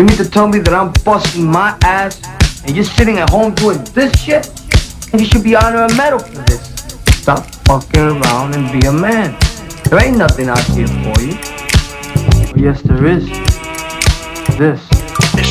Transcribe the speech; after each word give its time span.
You 0.00 0.06
mean 0.06 0.16
to 0.16 0.30
tell 0.30 0.48
me 0.48 0.60
that 0.60 0.72
I'm 0.72 0.92
busting 1.04 1.44
my 1.44 1.76
ass 1.82 2.22
and 2.64 2.74
you're 2.74 2.86
sitting 2.86 3.18
at 3.18 3.28
home 3.28 3.54
doing 3.54 3.84
this 3.92 4.10
shit? 4.18 4.48
And 5.12 5.20
you 5.20 5.26
should 5.26 5.44
be 5.44 5.54
honoring 5.54 5.90
a 5.90 5.94
medal 5.94 6.18
for 6.18 6.38
this. 6.48 6.62
Stop 7.20 7.44
fucking 7.66 8.00
around 8.00 8.54
and 8.54 8.72
be 8.72 8.86
a 8.86 8.92
man. 8.92 9.36
There 9.90 10.02
ain't 10.02 10.16
nothing 10.16 10.48
out 10.48 10.64
here 10.72 10.86
for 10.88 11.20
you. 11.20 11.36
Yes, 12.56 12.80
there 12.80 13.04
is. 13.04 13.28
This. 14.56 14.99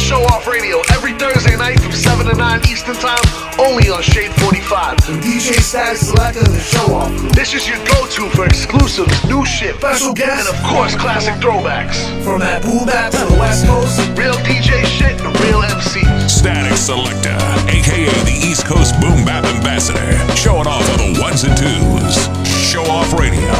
It's 0.10 0.18
Show 0.18 0.26
Off 0.34 0.48
Radio 0.48 0.82
every 0.90 1.14
Thursday 1.14 1.56
night 1.56 1.80
from 1.80 1.92
7 1.92 2.26
to 2.26 2.34
9 2.34 2.62
Eastern 2.66 2.96
Time, 2.96 3.22
only 3.62 3.94
on 3.94 4.02
Shade 4.02 4.34
45. 4.42 4.98
DJ 5.22 5.54
Statik 5.62 6.02
Selektah 6.02 6.50
the 6.50 6.58
Show 6.58 6.96
Off. 6.98 7.14
This 7.38 7.54
is 7.54 7.70
your 7.70 7.78
go-to 7.86 8.26
for 8.34 8.46
exclusives, 8.46 9.14
new 9.30 9.46
shit, 9.46 9.76
special 9.76 10.12
guests, 10.12 10.50
and 10.50 10.58
of 10.58 10.58
course 10.66 10.96
classic 10.96 11.36
throwbacks. 11.36 12.02
From 12.24 12.40
that 12.40 12.64
boom 12.64 12.88
bap 12.90 13.12
to 13.12 13.22
the 13.22 13.38
West 13.38 13.68
Coast, 13.68 14.02
real 14.18 14.34
DJ 14.42 14.82
shit, 14.82 15.14
the 15.20 15.30
real 15.46 15.62
MC. 15.62 16.02
Statik 16.26 16.74
Selektah, 16.74 17.38
aka 17.70 18.10
the 18.26 18.34
East 18.34 18.66
Coast 18.66 18.98
Boom 18.98 19.24
Bap 19.26 19.46
Ambassador, 19.46 20.10
showing 20.34 20.66
off 20.66 20.82
for 20.90 20.98
the 20.98 21.22
ones 21.22 21.46
and 21.46 21.54
twos. 21.54 22.18
Show 22.50 22.82
Off 22.90 23.14
Radio. 23.14 23.54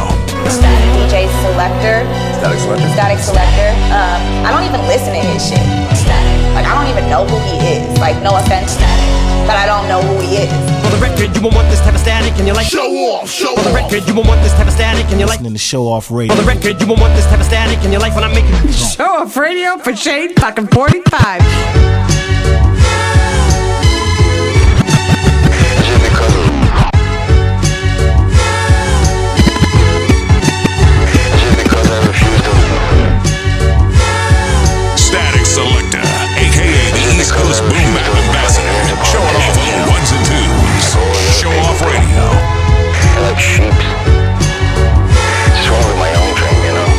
Statik 0.50 0.90
DJ 0.98 1.30
Selektah. 1.46 2.02
Statik 2.42 2.58
Selektah. 2.58 2.90
Statik 2.98 3.20
Selektah. 3.22 3.70
Um, 3.94 4.18
I 4.46 4.50
don't 4.50 4.66
even 4.66 4.82
listen 4.90 5.14
to 5.14 5.22
his 5.30 5.46
shit. 5.46 5.62
Static. 5.94 6.39
Like 6.54 6.66
I 6.66 6.74
don't 6.74 6.90
even 6.90 7.08
know 7.08 7.24
who 7.26 7.38
he 7.46 7.56
is. 7.78 7.98
Like 7.98 8.20
no 8.22 8.34
offense, 8.36 8.74
Statik, 8.74 9.46
but 9.46 9.56
I 9.56 9.66
don't 9.66 9.86
know 9.86 10.02
who 10.02 10.18
he 10.20 10.42
is. 10.42 10.50
For 10.82 10.90
the 10.96 11.00
record, 11.02 11.34
you 11.36 11.42
won't 11.42 11.54
want 11.54 11.68
this 11.70 11.80
type 11.80 11.94
of 11.94 12.00
static, 12.00 12.34
and 12.38 12.46
you're 12.46 12.56
like 12.56 12.66
show 12.66 12.90
off, 13.14 13.30
show 13.30 13.54
For 13.56 13.62
the 13.62 13.74
record, 13.74 14.06
you 14.08 14.14
won't 14.14 14.26
want 14.28 14.42
this 14.42 14.52
type 14.54 14.66
of 14.66 14.72
static, 14.72 15.06
and 15.10 15.20
you're 15.20 15.28
like 15.28 15.40
in 15.40 15.52
the 15.52 15.58
show 15.58 15.86
off 15.86 16.10
radio. 16.10 16.34
For 16.34 16.42
the 16.42 16.48
record, 16.48 16.80
you 16.80 16.86
won't 16.86 17.00
want 17.00 17.14
this 17.14 17.26
type 17.26 17.40
of 17.40 17.46
static, 17.46 17.78
and 17.84 17.92
you're 17.92 18.00
like 18.00 18.14
when 18.14 18.24
I'm 18.24 18.34
making 18.34 18.72
show 18.72 19.22
off 19.22 19.36
radio 19.36 19.78
for 19.78 19.94
Shade 19.94 20.38
fucking 20.40 20.68
45. 20.68 21.40
Static 34.96 35.46
Coast 37.40 37.62
Boom 37.64 37.88
Bap 37.96 38.04
Ambassador, 38.04 38.76
showing 39.00 39.36
off 39.40 39.56
for 39.56 39.64
the 39.64 39.88
ones 39.88 40.12
and 40.12 40.22
twos. 40.28 40.86
Show 41.40 41.48
Off 41.64 41.80
Radio. 41.80 42.24
I 42.28 43.32
like 43.32 43.40
sheep. 43.40 43.72
Just 45.56 45.70
went 45.72 45.86
with 45.88 45.98
my 46.04 46.12
own 46.20 46.32
dream, 46.36 46.60
you 46.68 46.74
know. 46.76 46.90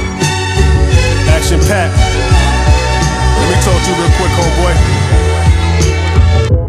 Action 1.29 1.59
Pat. 1.69 1.93
Let 3.37 3.47
me 3.53 3.57
talk 3.61 3.77
to 3.85 3.89
you 3.89 3.97
real 4.01 4.13
quick, 4.17 4.33
homeboy. 4.33 5.20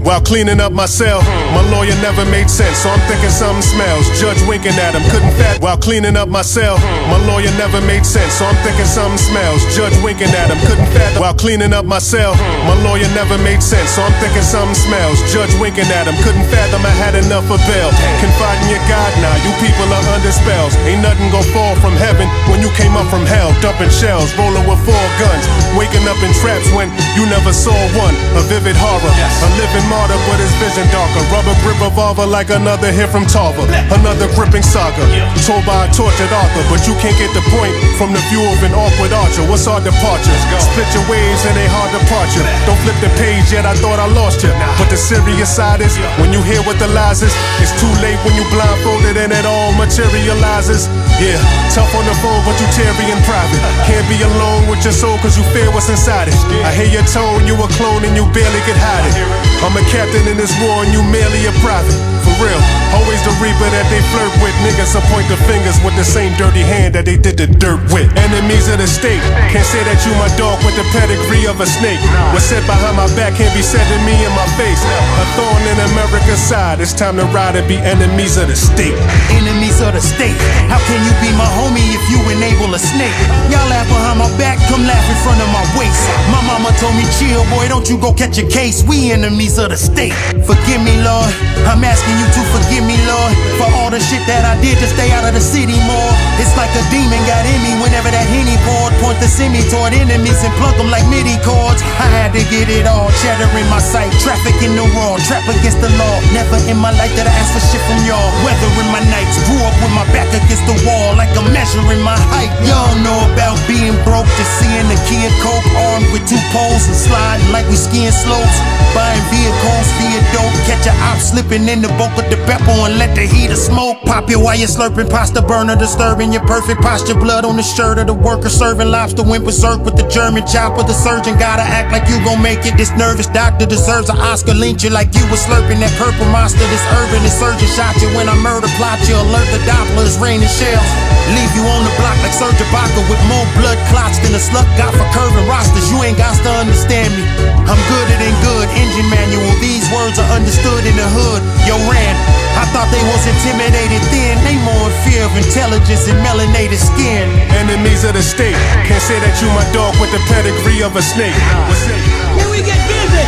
While 0.03 0.21
cleaning 0.21 0.59
up 0.59 0.73
my 0.75 0.87
cell, 0.87 1.23
my 1.55 1.63
lawyer 1.71 1.95
never 2.03 2.27
made 2.27 2.51
sense, 2.51 2.83
so 2.83 2.91
I'm 2.91 2.99
thinking 3.07 3.31
something 3.31 3.63
smells. 3.63 4.03
Judge 4.19 4.43
winking 4.51 4.75
at 4.75 4.99
him, 4.99 5.05
couldn't 5.15 5.31
fat. 5.39 5.63
While 5.63 5.79
cleaning 5.79 6.17
up 6.19 6.29
my 6.29 6.43
cell, 6.43 6.75
my 7.07 7.23
lawyer 7.31 7.55
never 7.55 7.79
made 7.87 8.05
sense, 8.05 8.35
so 8.35 8.51
I'm 8.51 8.59
thinking 8.67 8.85
something 8.85 9.23
smells. 9.23 9.63
Judge 9.79 9.95
winking 10.03 10.35
at 10.35 10.51
him, 10.51 10.59
couldn't 10.67 10.91
fat. 10.91 11.15
While 11.23 11.35
cleaning 11.39 11.73
up 11.73 11.87
my 11.87 12.03
cell, 12.03 12.35
my 12.67 12.75
lawyer 12.83 13.07
never 13.15 13.39
made 13.47 13.63
sense, 13.63 13.95
so 13.95 14.03
I'm 14.03 14.15
thinking 14.19 14.43
something 14.43 14.75
smells. 14.75 15.23
Judge 15.31 15.55
winking 15.63 15.87
at 15.95 16.11
him, 16.11 16.19
couldn't 16.27 16.51
fathom 16.51 16.83
I 16.83 16.91
had 16.99 17.15
enough 17.15 17.47
of 17.47 17.63
bail. 17.71 17.95
Confide 18.19 18.59
in 18.67 18.75
your 18.75 18.83
God 18.91 19.11
now, 19.23 19.39
you 19.47 19.55
people 19.63 19.87
are 19.87 20.07
under 20.11 20.35
spells. 20.35 20.75
Ain't 20.83 21.07
nothing 21.07 21.31
gonna 21.31 21.47
fall 21.55 21.79
from 21.79 21.95
heaven 21.95 22.27
when 22.51 22.59
you 22.59 22.75
came 22.75 22.99
up 22.99 23.07
from 23.07 23.23
hell, 23.23 23.55
dumping 23.63 23.93
shells, 23.95 24.35
rolling 24.35 24.67
with 24.67 24.83
four 24.83 25.07
guns, 25.23 25.47
waking 25.79 26.03
up 26.11 26.19
in 26.27 26.35
traps 26.43 26.67
when 26.75 26.91
you 27.15 27.23
never 27.31 27.55
saw 27.55 27.77
one. 27.95 28.19
A 28.35 28.43
vivid 28.51 28.75
horror, 28.75 29.15
a 29.47 29.49
living 29.63 29.87
martyr, 29.93 30.17
but 30.25 30.41
his 30.41 30.53
vision 30.57 30.89
darker. 30.89 31.21
Rubber 31.29 31.53
grip 31.61 31.77
revolver 31.85 32.25
like 32.25 32.49
another 32.49 32.89
hit 32.89 33.13
from 33.13 33.29
Tarver. 33.29 33.69
Another 33.93 34.27
gripping 34.33 34.65
saga, 34.65 35.05
told 35.45 35.69
by 35.69 35.85
a 35.85 35.89
tortured 35.93 36.33
author, 36.33 36.65
but 36.73 36.81
you 36.89 36.97
can't 36.97 37.17
get 37.21 37.29
the 37.37 37.45
point 37.53 37.77
from 38.01 38.17
the 38.17 38.23
view 38.33 38.41
of 38.49 38.59
an 38.65 38.73
awkward 38.73 39.13
archer. 39.13 39.45
What's 39.45 39.69
our 39.69 39.85
departure? 39.85 40.33
Split 40.57 40.89
your 40.97 41.05
waves 41.13 41.45
and 41.45 41.57
a 41.61 41.67
hard 41.69 41.93
departure. 41.93 42.45
Don't 42.65 42.81
flip 42.81 42.97
the 43.05 43.13
page 43.21 43.53
yet, 43.53 43.69
I 43.69 43.77
thought 43.77 44.01
I 44.01 44.09
lost 44.09 44.41
you. 44.41 44.51
But 44.81 44.89
the 44.89 44.97
serious 44.97 45.53
side 45.53 45.85
is 45.85 45.93
when 46.17 46.33
you 46.33 46.41
hear 46.41 46.65
what 46.65 46.81
the 46.81 46.89
lies 46.89 47.21
is, 47.21 47.35
it's 47.61 47.77
too 47.77 47.93
late 48.01 48.17
when 48.25 48.33
you 48.33 48.49
blindfolded 48.49 49.21
and 49.21 49.31
it 49.31 49.45
all 49.45 49.77
materializes. 49.77 50.89
Yeah, 51.21 51.37
tough 51.69 51.93
on 51.93 52.09
the 52.09 52.17
phone, 52.25 52.41
but 52.49 52.57
you 52.57 52.67
teary 52.73 53.13
in 53.13 53.21
private. 53.29 53.61
Can't 53.89 54.09
be 54.09 54.17
alone 54.25 54.67
with 54.73 54.81
your 54.83 54.97
soul 54.97 55.21
cause 55.21 55.37
you 55.37 55.45
fear 55.53 55.69
what's 55.71 55.93
inside 55.93 56.33
it. 56.33 56.37
I 56.65 56.73
hear 56.73 56.89
your 56.89 57.07
tone, 57.13 57.45
you 57.45 57.55
a 57.61 57.69
clone 57.77 58.03
and 58.09 58.17
you 58.17 58.25
barely 58.33 58.63
could 58.65 58.79
hide 58.81 59.05
it. 59.05 59.15
I'm 59.63 59.77
a 59.77 59.82
captain 59.91 60.27
in 60.29 60.37
this 60.37 60.53
war 60.63 60.85
and 60.85 60.91
you 60.93 61.03
merely 61.11 61.47
a 61.47 61.53
private. 61.65 61.95
For 62.23 62.31
real, 62.39 62.63
always 62.95 63.19
the 63.27 63.35
reaper 63.43 63.67
that 63.75 63.87
they 63.91 63.99
flirt 64.15 64.31
with. 64.39 64.55
Niggas 64.63 64.95
will 64.95 65.03
point 65.11 65.27
the 65.27 65.35
fingers 65.51 65.75
with 65.83 65.99
the 65.99 66.07
same 66.07 66.31
dirty 66.39 66.63
hand 66.63 66.95
that 66.95 67.03
they 67.03 67.19
did 67.19 67.35
the 67.35 67.51
dirt 67.51 67.83
with. 67.91 68.07
Enemies 68.15 68.71
of 68.71 68.79
the 68.79 68.87
state, 68.87 69.19
can't 69.51 69.67
say 69.67 69.83
that 69.83 69.99
you 70.07 70.15
my 70.23 70.31
dog 70.39 70.63
with 70.63 70.79
the 70.79 70.87
pedigree 70.95 71.51
of 71.51 71.59
a 71.59 71.67
snake. 71.67 71.99
What's 72.31 72.47
said 72.47 72.63
behind 72.71 72.95
my 72.95 73.11
back 73.19 73.35
can't 73.35 73.51
be 73.59 73.65
said 73.65 73.83
to 73.83 73.99
me 74.07 74.15
in 74.15 74.33
my 74.39 74.47
face. 74.55 74.79
A 75.19 75.25
thorn 75.35 75.63
in 75.67 75.79
America's 75.91 76.39
side, 76.39 76.79
it's 76.79 76.95
time 76.95 77.19
to 77.19 77.27
ride 77.35 77.59
and 77.59 77.67
be 77.67 77.75
enemies 77.83 78.39
of 78.39 78.47
the 78.47 78.55
state. 78.55 78.95
Enemies 79.35 79.83
of 79.83 79.99
the 79.99 80.03
state, 80.03 80.39
how 80.71 80.79
can 80.87 81.03
you 81.03 81.15
be 81.19 81.31
my 81.35 81.49
homie 81.59 81.91
if 81.91 82.05
you 82.07 82.23
enable 82.31 82.71
a 82.71 82.79
snake? 82.79 83.15
Y'all 83.51 83.67
laugh 83.67 83.91
behind 83.91 84.23
my 84.23 84.31
back, 84.39 84.63
come 84.71 84.87
laugh 84.87 85.07
in 85.11 85.19
front 85.27 85.43
of 85.43 85.51
my 85.51 85.65
waist. 85.75 86.07
My 86.31 86.39
mama 86.47 86.71
told 86.79 86.95
me, 86.95 87.03
chill, 87.19 87.43
boy, 87.51 87.67
don't 87.67 87.91
you 87.91 87.99
go 87.99 88.15
catch 88.15 88.39
a 88.39 88.47
case. 88.47 88.87
We 88.87 89.11
enemies 89.11 89.59
of 89.59 89.72
the 89.72 89.72
state. 89.77 90.13
Forgive 90.45 90.83
me, 90.83 90.95
Lord. 91.03 91.33
I'm 91.65 91.81
asking 91.87 92.19
you 92.19 92.27
to 92.27 92.43
forgive 92.53 92.85
me, 92.85 92.99
Lord, 93.07 93.33
for 93.57 93.69
all 93.79 93.89
the 93.89 94.03
shit 94.03 94.21
that 94.27 94.43
I 94.43 94.59
did 94.61 94.77
to 94.83 94.89
stay 94.91 95.09
out 95.15 95.25
of 95.25 95.33
the 95.33 95.41
city 95.41 95.79
more. 95.87 96.13
It's 96.43 96.53
like 96.59 96.71
a 96.75 96.83
demon 96.91 97.23
got 97.25 97.47
in 97.47 97.59
me 97.63 97.73
whenever 97.81 98.11
that 98.11 98.27
henny 98.29 98.59
poured. 98.67 98.93
Point 99.01 99.19
the 99.23 99.31
semi 99.31 99.63
toward 99.71 99.95
enemies 99.95 100.43
and 100.43 100.53
plug 100.59 100.75
them 100.77 100.91
like 100.91 101.07
MIDI 101.09 101.39
chords. 101.47 101.81
I 102.03 102.11
had 102.11 102.35
to 102.35 102.43
get 102.51 102.67
it 102.69 102.85
all. 102.85 103.09
Cheddar 103.23 103.49
in 103.57 103.67
my 103.71 103.79
sight, 103.81 104.11
traffic 104.21 104.59
in 104.61 104.75
the 104.75 104.85
raw, 104.99 105.17
trap 105.25 105.47
against 105.47 105.79
the 105.81 105.91
law. 105.97 106.17
Never 106.35 106.59
in 106.67 106.77
my 106.77 106.91
life 106.99 107.15
did 107.15 107.25
I 107.25 107.33
ask 107.33 107.55
for 107.55 107.63
shit 107.63 107.83
from 107.87 108.03
y'all. 108.05 108.31
Weather 108.43 108.71
in 108.83 108.89
my 108.91 109.03
nights, 109.09 109.39
grew 109.47 109.63
up 109.63 109.77
with 109.81 109.95
my 109.95 110.05
back 110.11 110.29
against 110.35 110.67
the 110.67 110.77
wall 110.83 111.15
like 111.15 111.31
I'm 111.39 111.47
measuring 111.55 112.03
my 112.03 112.19
height. 112.35 112.51
Y'all 112.67 112.93
know 113.07 113.19
about 113.33 113.57
being 113.71 113.95
broke, 114.03 114.29
just 114.35 114.53
seeing 114.59 114.87
the 114.91 114.99
kid 115.07 115.31
coke 115.41 115.69
armed 115.95 116.11
with 116.11 116.27
two 116.27 116.43
poles 116.51 116.85
and 116.91 116.99
sliding 116.99 117.49
like 117.55 117.65
we 117.71 117.79
skiing 117.79 118.13
slopes. 118.13 118.59
Buying 118.93 119.25
vehicles 119.33 119.62
via 119.63 120.21
dope, 120.35 120.55
catch 120.67 120.87
a 120.87 120.95
op 121.07 121.19
slipping 121.19 121.69
in 121.69 121.83
the 121.83 121.89
Buca 121.95 122.23
di 122.29 122.37
Beppo 122.47 122.87
and 122.87 122.99
let 122.99 123.15
the 123.15 123.23
heat 123.23 123.51
of 123.51 123.59
smoke. 123.59 123.99
Pop 124.03 124.29
it 124.31 124.37
while 124.37 124.57
you're 124.57 124.69
slurping 124.69 125.09
pasta 125.09 125.43
burner, 125.43 125.77
disturbing 125.77 126.33
your 126.33 126.45
perfect 126.47 126.81
posture. 126.83 127.15
Blood 127.15 127.45
on 127.45 127.57
the 127.57 127.63
shirt 127.63 127.99
of 127.99 128.07
the 128.07 128.15
worker 128.15 128.49
serving 128.49 128.91
lobster 128.91 129.23
went 129.23 129.45
berserk 129.45 129.85
with 129.85 129.97
the 129.97 130.07
German 130.09 130.47
chopper. 130.47 130.83
The 130.83 130.95
surgeon 130.95 131.39
gotta 131.39 131.63
act 131.63 131.93
like 131.93 132.09
you 132.09 132.19
gon' 132.25 132.43
make 132.43 132.67
it. 132.67 132.77
This 132.77 132.91
nervous 132.99 133.27
doctor 133.29 133.67
deserves 133.67 134.09
an 134.11 134.19
Oscar. 134.19 134.55
Lynch 134.55 134.83
you 134.83 134.91
like 134.91 135.15
you 135.15 135.25
was 135.31 135.41
slurping 135.47 135.79
that 135.81 135.95
purple 135.99 136.27
monster. 136.35 136.67
This 136.67 136.85
urban 136.99 137.23
insurgent 137.23 137.71
shot 137.73 137.95
you 138.03 138.09
when 138.17 138.29
I 138.29 138.37
murder 138.43 138.69
plot 138.79 138.99
you. 139.07 139.15
Alert 139.15 139.49
the 139.55 139.63
Doppler, 139.69 140.07
it's 140.07 140.19
raining 140.19 140.51
shells. 140.51 140.91
Leave 141.31 141.55
you 141.55 141.63
on 141.63 141.87
the 141.87 141.95
block 142.03 142.19
like 142.27 142.35
Serge 142.35 142.59
Ibaka 142.59 142.99
with 143.07 143.23
more 143.31 143.47
blood 143.55 143.79
clots 143.95 144.19
than 144.19 144.35
a 144.35 144.43
slut 144.43 144.67
got 144.75 144.91
for 144.91 145.07
curving 145.15 145.47
rosters. 145.47 145.87
You 145.89 146.03
ain't 146.03 146.19
got 146.19 146.35
to 146.35 146.51
understand 146.59 147.15
me. 147.15 147.23
I'm 147.63 147.79
gooder 147.87 148.19
than 148.19 148.35
good. 148.43 148.67
Engine 148.75 149.09
manual. 149.09 149.52
These 149.61 149.91
words 149.93 150.19
are 150.19 150.31
understood 150.33 150.87
in 150.87 150.97
the 150.97 151.09
hood. 151.13 151.43
Yo, 151.67 151.77
ran. 151.91 152.15
I 152.57 152.65
thought 152.73 152.89
they 152.93 153.03
was 153.09 153.25
intimidated 153.27 154.03
then. 154.13 154.37
They 154.45 154.57
more 154.63 154.89
in 154.89 154.95
fear 155.05 155.25
of 155.25 155.33
intelligence 155.37 156.09
and 156.09 156.19
melanated 156.25 156.79
skin. 156.79 157.29
Enemies 157.57 158.05
of 158.05 158.15
the 158.15 158.23
state. 158.23 158.57
Can't 158.87 159.03
say 159.03 159.19
that 159.21 159.35
you 159.41 159.49
my 159.53 159.65
dog 159.73 159.97
with 160.01 160.13
the 160.13 160.23
pedigree 160.29 160.83
of 160.83 160.97
a 160.97 161.03
snake. 161.03 161.35
Can 161.35 162.49
we 162.53 162.61
get 162.63 162.79
busy? 162.89 163.27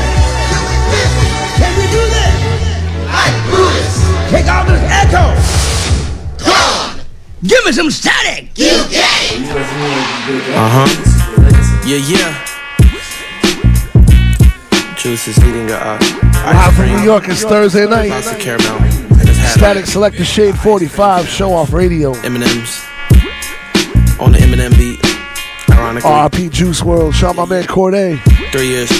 Can 1.58 1.72
we 1.80 1.86
do 1.88 2.02
this? 2.12 2.34
I 3.08 3.26
do 3.50 3.62
this. 3.74 3.94
Take 4.30 4.48
all 4.50 4.64
this 4.68 4.82
echo. 4.90 5.24
Gone. 6.44 7.00
Give 7.46 7.64
me 7.64 7.72
some 7.72 7.90
static. 7.90 8.50
You 8.56 8.84
get 8.90 9.08
it. 9.32 9.48
Uh 10.52 10.68
huh. 10.68 10.88
Yeah, 11.86 12.00
yeah. 12.04 12.53
Juice 15.04 15.28
is 15.28 15.38
leading 15.44 15.66
the 15.66 15.76
uh, 15.76 15.98
Live 16.32 16.74
from 16.74 16.86
New 16.86 17.00
York, 17.00 17.28
it's 17.28 17.42
Thursday 17.42 17.86
night. 17.86 18.08
Lots 18.08 18.32
of 18.32 18.38
caramel. 18.38 18.78
I 18.80 19.24
just 19.26 19.38
had 19.38 19.76
Statik 19.76 19.82
Selektah 19.84 20.24
Shade 20.24 20.58
45, 20.58 21.28
Show 21.28 21.52
Off 21.52 21.74
Radio. 21.74 22.12
M&M's 22.20 22.82
on 24.18 24.32
the 24.32 24.38
Eminem 24.38 24.74
beat. 24.78 24.98
Ironically, 25.76 26.08
RP 26.10 26.50
Juice 26.50 26.80
WRLD. 26.80 27.12
Shout 27.12 27.36
my 27.36 27.44
man 27.44 27.64
Corday. 27.66 28.16
three 28.50 28.68
years. 28.68 28.90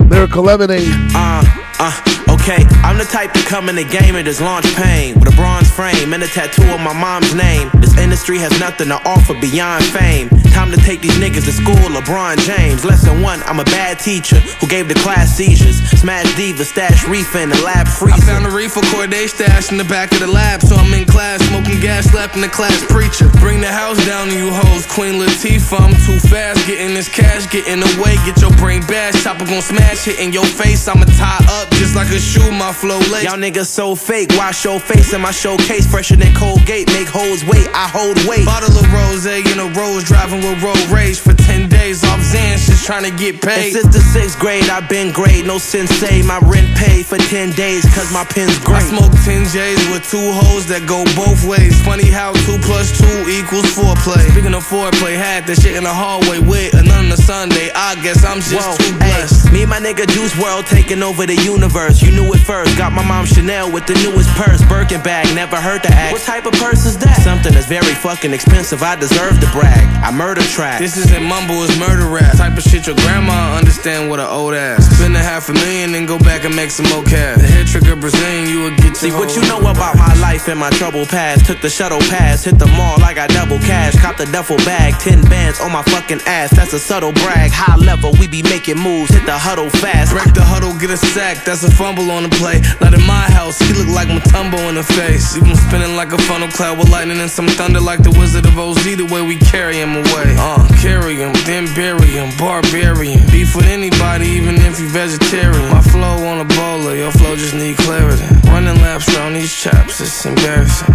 Lyrical 0.00 0.42
Lemonade. 0.42 0.82
Uh, 1.14 1.44
uh, 1.78 2.21
okay. 2.42 2.66
I'm 2.82 2.98
the 2.98 3.04
type 3.04 3.32
to 3.32 3.42
come 3.46 3.68
in 3.68 3.76
the 3.76 3.84
game 3.84 4.16
and 4.16 4.26
just 4.26 4.40
launch 4.40 4.66
pain 4.74 5.18
with 5.18 5.32
a 5.32 5.36
bronze 5.36 5.70
frame 5.70 6.12
and 6.12 6.22
a 6.22 6.26
tattoo 6.26 6.66
of 6.74 6.80
my 6.80 6.92
mom's 6.92 7.34
name. 7.34 7.70
This 7.78 7.96
industry 7.98 8.38
has 8.38 8.52
nothing 8.58 8.88
to 8.88 8.98
offer 9.06 9.34
beyond 9.40 9.84
fame. 9.84 10.28
Time 10.50 10.70
to 10.70 10.76
take 10.76 11.00
these 11.00 11.16
niggas 11.16 11.46
to 11.46 11.52
school, 11.52 11.88
LeBron 11.88 12.36
James. 12.44 12.84
Lesson 12.84 13.22
one, 13.22 13.42
I'm 13.44 13.60
a 13.60 13.64
bad 13.64 13.98
teacher 13.98 14.36
who 14.60 14.66
gave 14.66 14.88
the 14.88 14.94
class 14.94 15.34
seizures. 15.34 15.80
Smash 16.00 16.28
diva, 16.36 16.64
stash 16.64 17.06
reefer 17.08 17.38
in 17.38 17.48
the 17.48 17.60
lab 17.62 17.88
freezer. 17.88 18.20
I 18.20 18.26
found 18.26 18.46
a 18.46 18.50
reefer 18.50 18.82
Corday 18.92 19.26
stash 19.26 19.70
in 19.70 19.78
the 19.78 19.84
back 19.84 20.12
of 20.12 20.20
the 20.20 20.26
lab, 20.26 20.60
so 20.60 20.76
I'm 20.76 20.92
in 20.92 21.06
class 21.06 21.40
smoking 21.48 21.80
gas, 21.80 22.10
slapping 22.10 22.42
the 22.42 22.48
class 22.48 22.84
preacher. 22.90 23.30
Bring 23.40 23.60
the 23.60 23.72
house 23.72 23.96
down 24.04 24.28
to 24.28 24.36
you 24.36 24.50
hoes, 24.52 24.84
Queen 24.86 25.14
Latifah. 25.14 25.80
I'm 25.80 25.96
too 26.04 26.18
fast, 26.28 26.66
getting 26.66 26.94
this 26.94 27.08
cash, 27.08 27.48
getting 27.50 27.80
away. 27.96 28.16
Get 28.26 28.40
your 28.42 28.52
brain 28.58 28.82
bashed, 28.86 29.22
chopper 29.24 29.46
gon' 29.46 29.62
smash, 29.62 30.04
hit 30.04 30.18
in 30.18 30.32
your 30.32 30.44
face. 30.44 30.86
I'ma 30.88 31.06
tie 31.16 31.44
up 31.48 31.70
just 31.80 31.96
like 31.96 32.10
a 32.10 32.20
shoe, 32.32 32.50
my 32.52 32.72
flow 32.72 32.98
lace. 33.12 33.24
Y'all 33.24 33.36
niggas 33.36 33.68
so 33.68 33.94
fake. 33.94 34.30
Wash 34.36 34.64
your 34.64 34.80
face 34.80 35.12
in 35.12 35.20
my 35.20 35.30
showcase, 35.30 35.86
fresher 35.86 36.16
than 36.16 36.34
Colgate. 36.34 36.88
Make 36.96 37.08
hoes 37.08 37.44
wait, 37.44 37.68
I 37.74 37.86
hold 37.92 38.16
weight. 38.24 38.46
Bottle 38.46 38.72
of 38.72 38.86
rose 38.92 39.26
eh, 39.26 39.44
in 39.52 39.58
a 39.60 39.68
rose, 39.76 40.04
driving 40.04 40.40
with 40.40 40.62
road 40.62 40.80
rage 40.88 41.20
for 41.20 41.34
10 41.34 41.68
days 41.68 42.02
off 42.04 42.20
Zans, 42.20 42.64
just 42.64 42.86
trying 42.86 43.04
to 43.04 43.12
get 43.12 43.42
paid. 43.42 43.76
And 43.76 43.84
since 43.84 43.90
the 43.92 44.00
sixth 44.00 44.38
grade, 44.38 44.64
I've 44.70 44.88
been 44.88 45.12
great. 45.12 45.44
No 45.44 45.58
sensei, 45.58 46.22
my 46.22 46.38
rent 46.48 46.68
paid 46.76 47.04
for 47.04 47.18
10 47.18 47.52
days, 47.52 47.84
cause 47.94 48.12
my 48.12 48.24
pen's 48.24 48.56
I 48.66 48.80
smoke 48.80 49.12
10 49.24 49.52
J's 49.52 49.82
with 49.92 50.08
two 50.08 50.32
hoes 50.40 50.64
that 50.72 50.88
go 50.88 51.04
both 51.12 51.44
ways. 51.44 51.76
Funny 51.84 52.08
how 52.08 52.32
2 52.48 52.58
plus 52.64 52.96
2 52.96 53.28
equals 53.28 53.68
4 53.76 53.94
play. 54.00 54.24
Speaking 54.32 54.54
of 54.54 54.64
foreplay, 54.64 55.16
had 55.16 55.46
that 55.46 55.60
shit 55.60 55.76
in 55.76 55.84
the 55.84 55.92
hallway 55.92 56.38
with 56.38 56.72
another 56.74 57.16
Sunday. 57.20 57.68
I 57.74 57.94
guess 58.00 58.24
I'm 58.24 58.40
just 58.40 58.56
Whoa, 58.56 58.76
too 58.78 58.96
blessed. 58.96 59.52
me 59.52 59.62
and 59.62 59.70
my 59.70 59.80
nigga 59.80 60.06
Juice 60.08 60.32
WRLD 60.34 60.68
taking 60.68 61.02
over 61.02 61.26
the 61.26 61.36
universe. 61.42 62.00
You 62.00 62.12
knew 62.22 62.32
it 62.34 62.40
first. 62.40 62.76
Got 62.78 62.92
my 62.92 63.04
mom 63.04 63.26
Chanel 63.26 63.70
with 63.70 63.86
the 63.86 63.94
newest 63.94 64.28
purse. 64.30 64.62
Birkin 64.68 65.02
bag, 65.02 65.26
never 65.34 65.56
heard 65.56 65.82
the 65.82 65.88
act. 65.88 66.12
What 66.12 66.22
type 66.22 66.46
of 66.46 66.52
purse 66.54 66.86
is 66.86 66.96
that? 66.98 67.20
Something 67.22 67.52
that's 67.52 67.66
very 67.66 67.94
fucking 67.94 68.32
expensive. 68.32 68.82
I 68.82 68.96
deserve 68.96 69.40
to 69.40 69.48
brag. 69.50 69.82
I 70.02 70.10
murder 70.10 70.42
track. 70.42 70.80
This 70.80 70.96
isn't 70.96 71.22
mumble, 71.22 71.62
it's 71.64 71.78
murder 71.78 72.06
rap. 72.06 72.36
Type 72.36 72.56
of 72.56 72.62
shit 72.62 72.86
your 72.86 72.96
grandma 72.96 73.56
understand 73.56 74.10
what 74.10 74.20
an 74.20 74.26
old 74.26 74.54
ass. 74.54 74.86
Spend 74.96 75.16
a 75.16 75.18
half 75.18 75.48
a 75.48 75.52
million 75.52 75.94
and 75.94 76.06
go 76.06 76.18
back 76.18 76.44
and 76.44 76.54
make 76.54 76.70
some 76.70 76.86
more 76.90 77.04
cash. 77.04 77.38
The 77.38 77.46
head 77.46 77.66
trigger 77.66 77.96
Brazilian, 77.96 78.48
you 78.48 78.62
will 78.64 78.76
get 78.76 78.96
See 78.96 79.10
what 79.10 79.34
you 79.34 79.42
know 79.42 79.58
about 79.58 79.96
my 79.96 80.14
life 80.20 80.48
and 80.48 80.58
my 80.58 80.70
trouble 80.70 81.06
past. 81.06 81.46
Took 81.46 81.60
the 81.60 81.70
shuttle 81.70 82.00
pass, 82.12 82.44
hit 82.44 82.58
the 82.58 82.66
mall, 82.66 83.02
I 83.02 83.14
got 83.14 83.30
double 83.30 83.58
cash. 83.58 83.94
Cop 84.00 84.16
the 84.16 84.26
duffel 84.26 84.56
bag, 84.58 84.94
10 85.00 85.22
bands 85.22 85.60
on 85.60 85.72
my 85.72 85.82
fucking 85.82 86.20
ass. 86.26 86.50
That's 86.54 86.72
a 86.72 86.78
subtle 86.78 87.12
brag. 87.12 87.50
High 87.50 87.76
level, 87.76 88.12
we 88.20 88.28
be 88.28 88.42
making 88.42 88.78
moves, 88.78 89.10
hit 89.10 89.26
the 89.26 89.36
huddle 89.36 89.70
fast. 89.70 90.12
Break 90.12 90.34
the 90.34 90.44
huddle, 90.44 90.72
get 90.78 90.90
a 90.90 90.96
sack, 90.96 91.44
that's 91.44 91.64
a 91.64 91.70
fumble 91.70 92.10
the 92.20 92.32
play. 92.36 92.60
Not 92.84 92.92
in 92.92 93.00
my 93.08 93.24
house, 93.32 93.56
he 93.56 93.72
look 93.72 93.88
like 93.88 94.08
Mutombo 94.12 94.60
in 94.68 94.76
the 94.76 94.84
face. 94.84 95.36
Even 95.36 95.56
spinning 95.56 95.96
like 95.96 96.12
a 96.12 96.20
funnel 96.28 96.48
cloud 96.48 96.76
with 96.76 96.90
lightning 96.92 97.20
and 97.20 97.30
some 97.30 97.48
thunder 97.48 97.80
like 97.80 98.02
the 98.04 98.12
Wizard 98.20 98.44
of 98.44 98.58
Oz. 98.58 98.76
The 98.84 99.08
way 99.08 99.22
we 99.22 99.38
carry 99.38 99.76
him 99.76 99.96
away. 99.96 100.36
Uh, 100.36 100.68
carry 100.82 101.16
him, 101.16 101.32
then 101.46 101.64
bury 101.74 102.12
him, 102.12 102.28
barbarian. 102.36 103.24
Beef 103.32 103.56
with 103.56 103.64
anybody, 103.64 104.26
even 104.26 104.56
if 104.68 104.78
you 104.78 104.88
vegetarian. 104.88 105.64
My 105.70 105.80
flow 105.80 106.20
on 106.28 106.44
a 106.44 106.48
bowler, 106.56 106.94
your 106.94 107.12
flow 107.12 107.34
just 107.36 107.54
need 107.54 107.78
clarity. 107.78 108.22
Running 108.52 108.76
laps 108.82 109.08
around 109.16 109.32
these 109.32 109.54
chaps, 109.54 110.00
it's 110.02 110.26
embarrassing. 110.26 110.92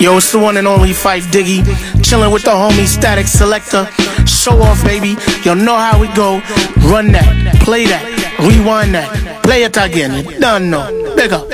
Yo, 0.00 0.16
it's 0.16 0.32
the 0.32 0.38
one 0.40 0.56
and 0.56 0.66
only 0.66 0.92
Fife 0.92 1.26
Diggy. 1.30 1.62
Chillin' 2.02 2.32
with 2.32 2.42
the 2.42 2.50
homie 2.50 2.88
Statik 2.88 3.28
Selektah. 3.28 3.86
Show 4.26 4.60
off, 4.62 4.82
baby. 4.82 5.16
Y'all 5.44 5.54
know 5.54 5.76
how 5.76 6.00
we 6.00 6.08
go. 6.14 6.40
Run 6.88 7.12
that, 7.12 7.60
play 7.62 7.84
that, 7.84 8.02
rewind 8.40 8.94
that, 8.94 9.42
play 9.42 9.62
it 9.62 9.76
again. 9.76 10.24
You 10.48 10.54
done 10.54 10.70
know. 10.70 11.14
Big 11.14 11.30
up. 11.30 11.46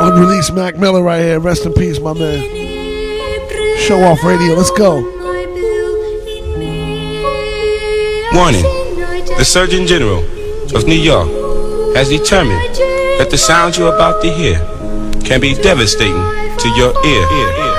Unreleased 0.00 0.52
Mac 0.52 0.78
Miller 0.78 1.00
right 1.00 1.22
here. 1.22 1.38
Rest 1.38 1.66
in 1.66 1.72
peace, 1.72 2.00
my 2.00 2.12
man. 2.12 2.40
Show 3.78 4.02
off 4.02 4.24
radio. 4.24 4.54
Let's 4.54 4.72
go. 4.72 4.94
Warning 8.34 8.64
The 9.38 9.44
Surgeon 9.44 9.86
General 9.86 10.24
of 10.74 10.88
New 10.88 11.00
York 11.00 11.28
has 11.94 12.08
determined 12.08 12.74
that 13.20 13.28
the 13.30 13.38
sounds 13.38 13.78
you're 13.78 13.94
about 13.94 14.20
to 14.22 14.32
hear 14.32 14.58
can 15.22 15.40
be 15.40 15.54
devastating 15.54 16.16
to 16.16 16.68
your 16.76 16.92
ear. 17.06 17.69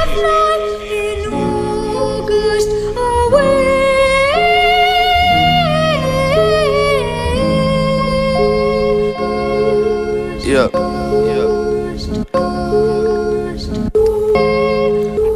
Yeah. 10.52 10.68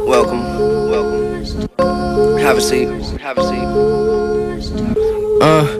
Welcome. 0.04 0.42
Welcome. 0.90 2.36
Have 2.36 2.58
a 2.58 2.60
seat. 2.60 2.88
Have 3.18 3.38
a 3.38 3.42
seat. 3.48 3.64
Uh, 5.40 5.75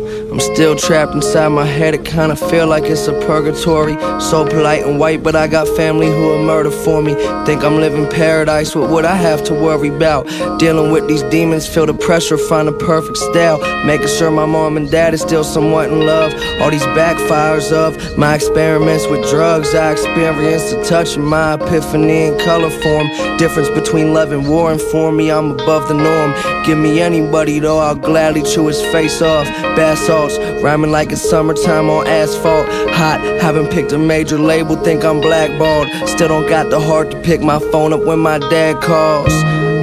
still 0.54 0.76
trapped 0.76 1.14
inside 1.14 1.48
my 1.48 1.64
head. 1.64 1.94
It 1.94 2.04
kinda 2.04 2.36
feel 2.36 2.66
like 2.66 2.84
it's 2.84 3.08
a 3.08 3.12
purgatory. 3.26 3.96
So 4.20 4.44
polite 4.46 4.84
and 4.84 4.98
white, 4.98 5.22
but 5.22 5.34
I 5.34 5.46
got 5.46 5.68
family 5.76 6.06
who 6.06 6.22
will 6.28 6.42
murder 6.42 6.70
for 6.70 7.02
me. 7.02 7.14
Think 7.44 7.64
I'm 7.64 7.76
living 7.76 8.06
paradise 8.08 8.74
with 8.74 8.90
what 8.90 9.04
I 9.04 9.14
have 9.14 9.44
to 9.44 9.54
worry 9.54 9.88
about. 9.88 10.26
Dealing 10.58 10.90
with 10.90 11.06
these 11.08 11.22
demons, 11.24 11.66
feel 11.66 11.86
the 11.86 11.94
pressure, 11.94 12.38
find 12.38 12.68
the 12.68 12.72
perfect 12.72 13.18
style. 13.18 13.58
Making 13.84 14.08
sure 14.08 14.30
my 14.30 14.46
mom 14.46 14.76
and 14.76 14.90
dad 14.90 15.14
is 15.14 15.20
still 15.20 15.44
somewhat 15.44 15.90
in 15.90 16.06
love. 16.06 16.32
All 16.60 16.70
these 16.70 16.88
backfires 16.98 17.72
of 17.72 17.96
my 18.16 18.34
experiments 18.34 19.06
with 19.08 19.28
drugs. 19.30 19.74
I 19.74 19.92
experienced 19.92 20.72
a 20.72 20.84
touch 20.84 21.16
of 21.16 21.24
my 21.24 21.54
epiphany 21.54 22.26
in 22.28 22.38
color 22.38 22.70
form. 22.70 23.06
Difference 23.38 23.68
between 23.70 24.14
love 24.14 24.32
and 24.32 24.48
war 24.48 24.72
inform 24.72 25.16
me 25.16 25.30
I'm 25.30 25.52
above 25.52 25.88
the 25.88 25.94
norm. 25.94 26.34
Give 26.64 26.78
me 26.78 27.00
anybody 27.00 27.58
though, 27.58 27.78
I'll 27.78 27.94
gladly 27.94 28.42
chew 28.42 28.66
his 28.66 28.80
face 28.92 29.22
off. 29.22 29.46
Bath 29.76 29.98
salts, 29.98 30.35
rhyming 30.62 30.90
like 30.90 31.12
it's 31.12 31.28
summertime 31.28 31.88
on 31.90 32.06
asphalt. 32.06 32.66
Hot, 32.90 33.20
haven't 33.40 33.70
picked 33.70 33.92
a 33.92 33.98
major 33.98 34.38
label, 34.38 34.76
think 34.76 35.04
I'm 35.04 35.20
blackballed. 35.20 35.88
Still 36.08 36.28
don't 36.28 36.48
got 36.48 36.70
the 36.70 36.80
heart 36.80 37.10
to 37.10 37.20
pick 37.20 37.40
my 37.40 37.58
phone 37.58 37.92
up 37.92 38.04
when 38.04 38.18
my 38.18 38.38
dad 38.38 38.82
calls. 38.82 39.32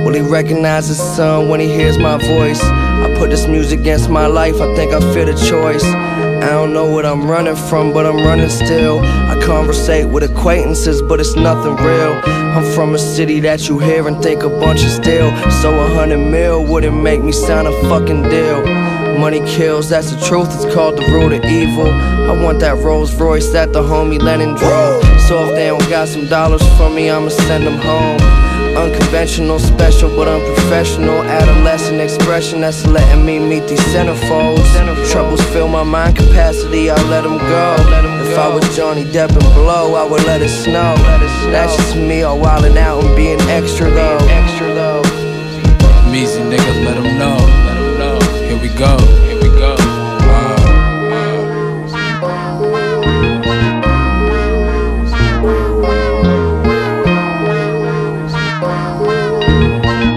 Will 0.05 0.13
he 0.13 0.21
recognize 0.21 0.87
his 0.87 0.97
son 0.97 1.49
when 1.49 1.59
he 1.59 1.67
hears 1.67 1.97
my 1.97 2.17
voice? 2.17 2.61
I 2.61 3.13
put 3.17 3.29
this 3.29 3.47
music 3.47 3.79
against 3.79 4.09
my 4.09 4.27
life, 4.27 4.55
I 4.61 4.75
think 4.75 4.93
I 4.93 4.99
feel 5.13 5.25
the 5.25 5.33
choice. 5.33 5.83
I 6.43 6.49
don't 6.49 6.73
know 6.73 6.85
what 6.85 7.05
I'm 7.05 7.25
running 7.25 7.55
from, 7.55 7.93
but 7.93 8.05
I'm 8.05 8.17
running 8.17 8.49
still. 8.49 8.99
I 8.99 9.39
conversate 9.41 10.09
with 10.09 10.23
acquaintances, 10.23 11.01
but 11.01 11.21
it's 11.21 11.37
nothing 11.37 11.75
real. 11.77 12.21
I'm 12.25 12.69
from 12.73 12.93
a 12.93 12.99
city 12.99 13.39
that 13.39 13.69
you 13.69 13.79
hear 13.79 14.05
and 14.07 14.21
think 14.21 14.43
a 14.43 14.49
bunch 14.49 14.83
of 14.83 14.89
steel. 14.89 15.31
So 15.61 15.73
a 15.73 15.87
hundred 15.95 16.17
mil 16.17 16.65
wouldn't 16.65 17.01
make 17.01 17.23
me 17.23 17.31
sign 17.31 17.65
a 17.65 17.71
fucking 17.87 18.23
deal. 18.23 18.61
Money 19.19 19.39
kills, 19.47 19.89
that's 19.89 20.11
the 20.11 20.19
truth, 20.25 20.49
it's 20.53 20.73
called 20.73 20.97
the 20.97 21.05
root 21.11 21.31
of 21.31 21.45
evil. 21.45 21.87
I 21.87 22.33
want 22.43 22.59
that 22.59 22.75
Rolls 22.77 23.13
Royce 23.15 23.49
that 23.51 23.71
the 23.71 23.81
homie 23.81 24.21
Lennon 24.21 24.55
drove. 24.55 25.01
So 25.27 25.47
if 25.47 25.55
they 25.55 25.67
don't 25.67 25.89
got 25.89 26.09
some 26.09 26.27
dollars 26.27 26.61
for 26.77 26.89
me, 26.89 27.09
I'ma 27.09 27.29
send 27.29 27.65
them 27.65 27.79
home. 27.79 28.19
Unconventional, 28.75 29.59
special, 29.59 30.09
but 30.09 30.27
unprofessional. 30.27 31.21
Adolescent 31.23 32.01
expression 32.01 32.61
that's 32.61 32.85
letting 32.85 33.25
me 33.25 33.39
meet 33.39 33.65
these 33.67 33.79
centerfolds. 33.93 34.65
Troubles 35.11 35.41
fill 35.53 35.67
my 35.67 35.83
mind 35.83 36.17
capacity, 36.17 36.89
I 36.89 37.01
let 37.09 37.23
them 37.23 37.37
go. 37.37 37.75
If 38.27 38.37
I 38.37 38.53
was 38.53 38.75
Johnny 38.75 39.05
Depp 39.05 39.29
and 39.29 39.53
Blow, 39.53 39.95
I 39.95 40.03
would 40.03 40.23
let 40.25 40.41
it 40.41 40.49
snow. 40.49 40.95
That's 41.51 41.75
just 41.77 41.95
me 41.95 42.23
all 42.23 42.37
wildin' 42.39 42.75
out 42.77 43.03
and 43.03 43.15
being 43.15 43.39
extra 43.41 43.89
low. 43.89 44.17
Measy 46.11 46.41
nigga, 46.45 46.85
let 46.85 46.95
them 47.01 47.12
we 48.73 48.79
go. 48.79 48.97
Here 48.97 49.35
we 49.35 49.49
go. 49.49 49.75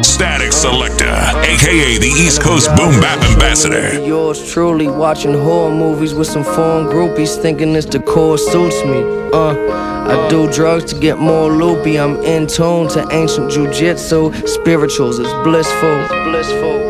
Statik 0.03 0.53
Selektah, 0.53 1.35
aka 1.45 1.99
the 1.99 2.07
East 2.07 2.41
Coast 2.41 2.69
Boom 2.77 3.01
Bap 3.01 3.23
Ambassador. 3.31 4.01
Yours 4.05 4.53
truly 4.53 4.89
watching 4.89 5.35
horror 5.35 5.75
movies 5.75 6.15
with 6.15 6.29
some 6.29 6.45
foreign 6.45 6.87
groupies 6.87 7.41
thinking 7.41 7.73
this 7.73 7.85
decor 7.85 8.39
suits 8.39 8.83
me. 8.85 9.03
Uh, 9.33 9.55
I 10.09 10.29
do 10.31 10.51
drugs 10.51 10.93
to 10.93 11.01
get 11.01 11.19
more 11.19 11.51
loopy. 11.51 11.99
I'm 11.99 12.17
in 12.23 12.47
tune 12.47 12.89
to 12.91 13.01
ancient 13.13 13.51
jujitsu. 13.51 14.47
Spirituals 14.49 15.19
is 15.19 15.33
blissful. 15.45 16.01
It's 16.05 16.25
Blissful. 16.25 16.86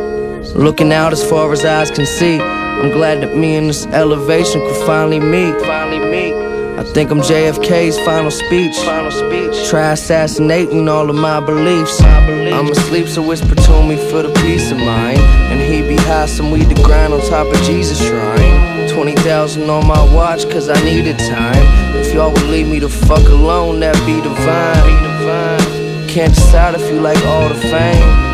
Looking 0.56 0.90
out 0.90 1.12
as 1.12 1.22
far 1.22 1.52
as 1.52 1.66
eyes 1.66 1.90
can 1.90 2.06
see. 2.06 2.40
I'm 2.40 2.90
glad 2.90 3.22
that 3.22 3.36
me 3.36 3.56
and 3.56 3.68
this 3.68 3.84
elevation 3.88 4.62
could 4.62 4.86
finally 4.86 5.20
meet. 5.20 5.54
Finally 5.60 5.98
meet. 6.10 6.32
I 6.78 6.82
think 6.82 7.10
I'm 7.10 7.20
JFK's 7.20 7.98
final 8.06 8.30
speech. 8.30 8.74
Final 8.78 9.10
speech. 9.10 9.68
Try 9.68 9.92
assassinating 9.92 10.88
all 10.88 11.10
of 11.10 11.16
my 11.16 11.40
beliefs. 11.40 12.00
I'm 12.00 12.70
asleep, 12.70 13.06
so 13.06 13.20
whisper 13.20 13.54
to 13.54 13.82
me 13.86 13.96
for 14.10 14.22
the 14.22 14.32
peace 14.40 14.70
of 14.72 14.78
mind. 14.78 15.18
And 15.52 15.60
he 15.60 15.86
be 15.86 15.96
high, 15.96 16.24
some 16.24 16.50
weed 16.50 16.70
to 16.70 16.82
grind 16.82 17.12
on 17.12 17.20
top 17.28 17.46
of 17.46 17.62
Jesus' 17.62 17.98
shrine. 17.98 18.88
20,000 18.88 19.68
on 19.68 19.86
my 19.86 20.14
watch, 20.14 20.48
cause 20.48 20.70
I 20.70 20.82
needed 20.84 21.18
time. 21.18 21.66
If 21.96 22.14
y'all 22.14 22.32
would 22.32 22.44
leave 22.44 22.66
me 22.66 22.78
the 22.78 22.88
fuck 22.88 23.28
alone, 23.28 23.80
that'd 23.80 24.06
be 24.06 24.22
divine. 24.22 26.08
Can't 26.08 26.34
decide 26.34 26.74
if 26.74 26.90
you 26.90 26.98
like 26.98 27.22
all 27.26 27.50
the 27.50 27.56
fame. 27.56 28.25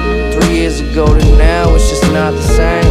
Years 0.53 0.81
ago 0.81 1.07
to 1.07 1.37
now, 1.37 1.75
it's 1.75 1.89
just 1.89 2.05
not 2.13 2.33
the 2.33 2.43
same. 2.43 2.85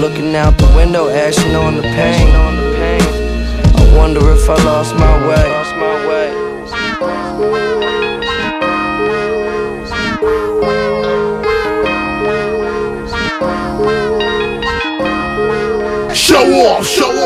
Looking 0.00 0.36
out 0.36 0.56
the 0.58 0.66
window, 0.76 1.08
ashing 1.08 1.56
on 1.56 1.76
the 1.76 1.82
pain. 1.82 2.28
I 3.74 3.96
wonder 3.96 4.30
if 4.30 4.48
I 4.48 4.54
lost 4.64 4.94
my 4.94 5.26
way. 5.26 5.48
Show 16.14 16.44
off, 16.68 16.86
show 16.86 17.17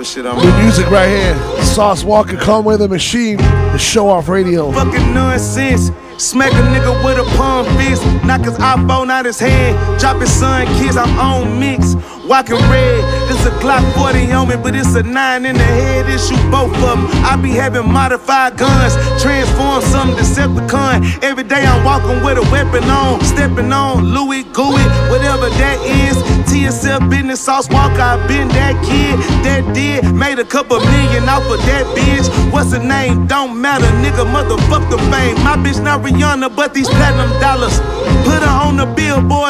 type 0.00 0.06
of 0.06 0.06
shit 0.06 0.26
I'm 0.26 0.36
New 0.38 0.62
music 0.62 0.90
right 0.90 1.08
here. 1.08 1.62
Sauce 1.62 2.02
Walka, 2.04 2.38
Conway 2.40 2.76
the 2.76 2.88
Machine, 2.88 3.36
the 3.36 3.78
Show 3.78 4.08
Off 4.08 4.28
Radio. 4.28 4.72
Fucking 4.72 5.14
nonsense. 5.14 5.90
Smack 6.16 6.52
a 6.52 6.56
nigga 6.56 7.04
with 7.04 7.18
a 7.18 7.24
palm 7.36 7.64
fist. 7.76 8.04
Knock 8.24 8.42
his 8.42 8.54
iPhone 8.58 9.10
out 9.10 9.24
his 9.24 9.38
head. 9.38 9.74
Drop 9.98 10.20
his 10.20 10.30
son 10.30 10.66
kids, 10.78 10.96
I'm 10.96 11.18
on 11.18 11.58
mix. 11.58 11.94
Walking 12.26 12.56
red. 12.56 13.19
This 13.40 13.54
a 13.54 13.56
Glock 13.56 13.80
40 13.94 14.32
on 14.32 14.48
me, 14.48 14.56
but 14.56 14.74
it's 14.74 14.94
a 14.94 15.02
9 15.02 15.46
in 15.46 15.56
the 15.56 15.62
head. 15.62 16.04
Shoot 16.20 16.50
both 16.50 16.74
of 16.74 16.80
them. 16.82 17.06
I 17.24 17.36
be 17.40 17.52
having 17.52 17.90
modified 17.90 18.58
guns. 18.58 18.92
Transform 19.22 19.80
some 19.80 20.10
Decepticon. 20.10 21.24
Every 21.24 21.44
day 21.44 21.64
I'm 21.64 21.82
walking 21.82 22.22
with 22.22 22.36
a 22.36 22.44
weapon 22.52 22.84
on. 22.84 23.24
Stepping 23.24 23.72
on 23.72 24.04
Louis 24.04 24.44
Gooey, 24.52 24.84
whatever 25.08 25.48
that 25.56 25.78
is. 25.80 26.20
TSL 26.52 27.08
business 27.08 27.40
Sauce 27.40 27.68
Walka. 27.68 28.20
I 28.20 28.26
been 28.28 28.48
that 28.48 28.76
kid 28.84 29.16
that 29.44 29.72
did. 29.72 30.14
Made 30.14 30.38
a 30.38 30.44
couple 30.44 30.78
million 30.78 31.26
off 31.26 31.48
of 31.48 31.64
that 31.64 31.86
bitch. 31.96 32.28
What's 32.52 32.72
her 32.72 32.82
name? 32.82 33.26
Don't 33.26 33.58
matter, 33.58 33.88
nigga. 34.04 34.28
Motherfuck 34.28 34.90
the 34.90 34.98
fame. 35.08 35.36
My 35.44 35.56
bitch 35.56 35.82
not 35.82 36.02
Rihanna, 36.02 36.54
but 36.54 36.74
these 36.74 36.88
platinum 36.88 37.32
dollars. 37.40 37.80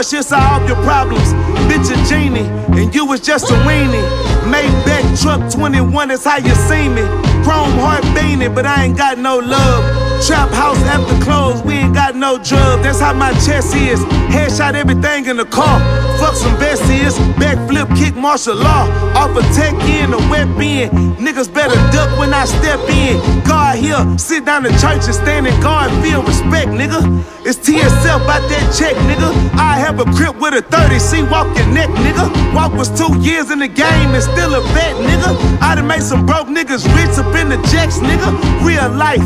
Billboard, 0.00 0.07
she'll 0.07 0.23
solve 0.23 0.66
your 0.69 0.76
problems. 0.85 1.33
Bitch 1.69 1.90
a 1.90 2.09
genie, 2.09 2.49
and 2.80 2.95
you 2.95 3.07
was 3.07 3.21
just 3.21 3.50
a 3.50 3.54
weenie. 3.66 4.07
Maybach 4.50 5.23
truck 5.23 5.52
21, 5.52 6.09
that's 6.09 6.25
how 6.25 6.38
you 6.38 6.54
see 6.54 6.88
me. 6.88 7.02
Chrome 7.45 7.78
heart 7.78 8.02
beanie, 8.14 8.52
but 8.54 8.66
I 8.66 8.85
ain't 8.85 8.97
got 8.97 9.19
no 9.19 9.38
love. 9.38 10.26
Trap 10.26 10.50
house 10.50 10.80
after 10.85 11.25
close, 11.25 11.62
we 11.62 11.75
ain't 11.75 11.95
got 11.95 12.14
no 12.14 12.37
drugs. 12.37 12.83
That's 12.83 13.00
how 13.00 13.14
my 13.14 13.33
chest 13.45 13.75
is. 13.75 14.00
Headshot 14.28 14.75
everything 14.75 15.26
in 15.26 15.37
the 15.37 15.47
car. 15.47 15.80
Fuck 16.19 16.35
some 16.35 16.54
besties. 16.57 17.16
Backflip, 17.35 17.88
kick 17.97 18.14
martial 18.14 18.57
law. 18.57 18.87
Off 19.14 19.37
a 19.37 19.42
tech 19.54 19.75
in, 19.88 20.12
a 20.12 20.19
wet 20.30 20.47
bin. 20.59 21.09
Niggas 21.20 21.52
better 21.52 21.76
duck 21.92 22.18
when 22.18 22.32
I 22.32 22.46
step 22.46 22.80
in. 22.88 23.20
God 23.44 23.76
here, 23.76 24.00
sit 24.16 24.46
down 24.46 24.64
in 24.64 24.72
church 24.78 25.04
and 25.04 25.14
stand 25.14 25.46
in 25.46 25.52
guard, 25.60 25.92
feel 26.02 26.22
respect, 26.22 26.70
nigga. 26.70 27.04
It's 27.44 27.58
TSL 27.58 28.24
out 28.24 28.40
that 28.48 28.72
check, 28.72 28.96
nigga. 29.04 29.28
I 29.52 29.76
have 29.76 30.00
a 30.00 30.06
grip 30.16 30.40
with 30.40 30.54
a 30.54 30.62
30, 30.62 30.98
see 30.98 31.22
walk 31.22 31.54
your 31.58 31.66
neck, 31.68 31.90
nigga. 31.90 32.24
Walk 32.54 32.72
was 32.72 32.88
two 32.88 33.12
years 33.20 33.50
in 33.50 33.58
the 33.58 33.68
game 33.68 34.14
and 34.16 34.22
still 34.22 34.54
a 34.54 34.62
vet, 34.72 34.96
nigga. 34.96 35.60
I 35.60 35.74
done 35.74 35.86
made 35.86 36.02
some 36.02 36.24
broke 36.24 36.48
niggas 36.48 36.88
rich 36.96 37.18
up 37.18 37.36
in 37.36 37.50
the 37.50 37.60
jacks, 37.68 37.98
nigga. 37.98 38.32
Real 38.64 38.88
life. 38.96 39.20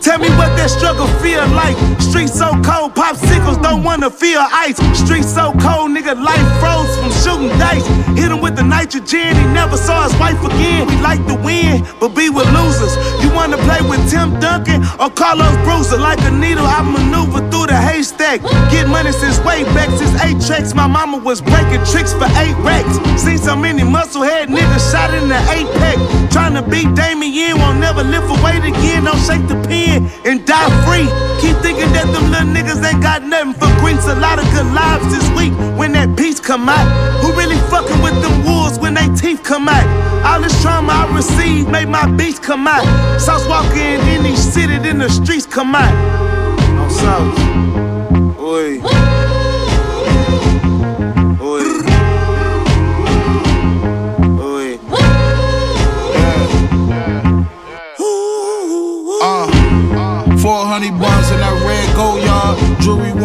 Tell 0.00 0.18
me 0.18 0.30
what 0.40 0.48
that 0.56 0.70
struggle 0.70 1.06
feel 1.20 1.44
like. 1.52 1.76
Street 2.00 2.32
so 2.32 2.56
cold, 2.64 2.96
popsicles 2.96 3.60
don't 3.62 3.84
wanna 3.84 4.08
feel 4.08 4.40
ice. 4.40 4.80
Street 4.96 5.24
so 5.24 5.52
cold, 5.60 5.92
nigga, 5.92 6.16
life 6.16 6.48
froze 6.56 6.88
from 6.96 7.12
shooting 7.20 7.52
dice. 7.60 7.84
Hit 8.16 8.32
him 8.32 8.40
with 8.40 8.56
the 8.56 8.62
nitrogen, 8.62 9.36
he 9.36 9.44
never 9.52 9.76
saw 9.76 10.08
his 10.08 10.16
wife 10.18 10.40
again. 10.42 10.88
We 10.88 10.96
like 11.04 11.20
to 11.26 11.34
win, 11.34 11.84
but 12.00 12.16
be 12.16 12.30
with 12.30 12.48
losers. 12.56 12.96
You 13.22 13.28
wanna 13.50 13.62
play 13.66 13.82
with 13.88 14.00
Tim 14.10 14.38
Duncan 14.38 14.82
or 15.00 15.10
Carlos 15.10 15.54
Boozer? 15.66 15.98
Like 15.98 16.20
a 16.22 16.30
needle, 16.30 16.66
I 16.66 16.82
maneuver 16.82 17.42
through 17.50 17.66
the 17.66 17.76
haystack. 17.76 18.42
Get 18.70 18.86
money 18.86 19.12
since 19.12 19.38
way 19.40 19.64
back, 19.74 19.90
since 19.98 20.14
eight 20.22 20.38
tracks. 20.46 20.74
My 20.74 20.86
mama 20.86 21.18
was 21.18 21.40
breaking 21.40 21.84
tricks 21.90 22.12
for 22.12 22.30
eight 22.38 22.54
racks. 22.62 22.94
Seen 23.20 23.38
so 23.38 23.56
many 23.56 23.82
musclehead 23.82 24.46
niggas 24.46 24.92
shot 24.92 25.12
in 25.14 25.28
the 25.28 25.40
eight 25.50 25.66
pack. 25.82 25.98
Trying 26.30 26.54
to 26.54 26.62
beat 26.62 26.94
Damien, 26.94 27.58
won't 27.58 27.80
never 27.80 28.04
lift 28.04 28.30
a 28.30 28.36
weight 28.44 28.62
again. 28.62 29.04
Don't 29.04 29.18
shake 29.18 29.46
the 29.48 29.58
pen 29.66 30.08
and 30.24 30.46
die 30.46 30.70
free. 30.86 31.08
Keep 31.42 31.56
thinking 31.62 31.90
that 31.94 32.06
them 32.14 32.30
little 32.30 32.54
niggas 32.54 32.80
ain't 32.86 33.02
got 33.02 33.22
nothing 33.22 33.54
for 33.54 33.70
greens. 33.80 34.04
A 34.06 34.14
lot 34.14 34.38
of 34.38 34.46
good 34.54 34.66
lives 34.72 35.06
this 35.10 35.26
week 35.34 35.52
when 35.78 35.92
that 35.92 36.14
beats 36.14 36.38
come 36.38 36.68
out. 36.68 36.86
Who 37.20 37.32
really 37.32 37.58
fucking 37.72 38.00
with 38.02 38.14
them 38.22 38.44
wolves 38.44 38.59
they 39.00 39.14
teeth 39.14 39.42
come 39.42 39.68
out? 39.68 39.86
All 40.24 40.40
this 40.40 40.60
trauma 40.62 40.92
I 40.92 41.16
received 41.16 41.68
made 41.70 41.88
my 41.88 42.10
beats 42.16 42.38
come 42.38 42.66
out. 42.66 42.84
Sauce 43.20 43.46
walking 43.48 44.00
in 44.08 44.26
each 44.26 44.36
city, 44.38 44.78
then 44.78 44.98
the 44.98 45.08
streets 45.08 45.46
come 45.46 45.74
out. 45.74 45.94
I'm 46.78 46.90
Sauce. 46.90 48.38
Oi. 48.38 49.29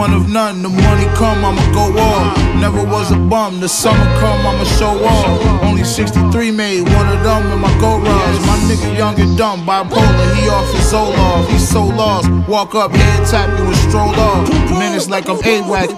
One 0.06 0.14
of 0.14 0.30
none. 0.30 0.62
The 0.62 0.70
money 0.70 1.08
come, 1.18 1.44
I'ma 1.44 1.66
go 1.74 1.86
off. 1.98 2.38
Never 2.62 2.86
was 2.86 3.12
a 3.12 3.16
bum. 3.16 3.60
The 3.60 3.68
summer 3.68 4.06
come, 4.20 4.46
I'ma 4.46 4.64
show 4.78 5.04
off. 5.04 5.64
Only 5.64 5.84
63 5.84 6.52
made 6.52 6.82
one 6.82 7.08
of 7.08 7.24
them 7.24 7.52
in 7.52 7.60
my 7.60 7.74
go 7.82 7.98
rise. 7.98 8.40
My 8.46 8.56
nigga 8.70 8.96
young 8.96 9.20
and 9.20 9.36
dumb, 9.36 9.66
bipolar. 9.66 10.36
He 10.36 10.48
off 10.48 10.72
his 10.76 10.94
Zoloft. 10.94 11.50
He's 11.50 11.68
so 11.68 11.86
lost. 11.86 12.30
Walk 12.48 12.76
up, 12.76 12.92
head 12.92 13.28
tap 13.28 13.50
you 13.58 13.66
and 13.66 13.76
stroll 13.78 14.14
off. 14.14 14.48
Minutes 14.78 15.10
like 15.10 15.28
I'm 15.28 15.44
A-Wax. 15.44 15.92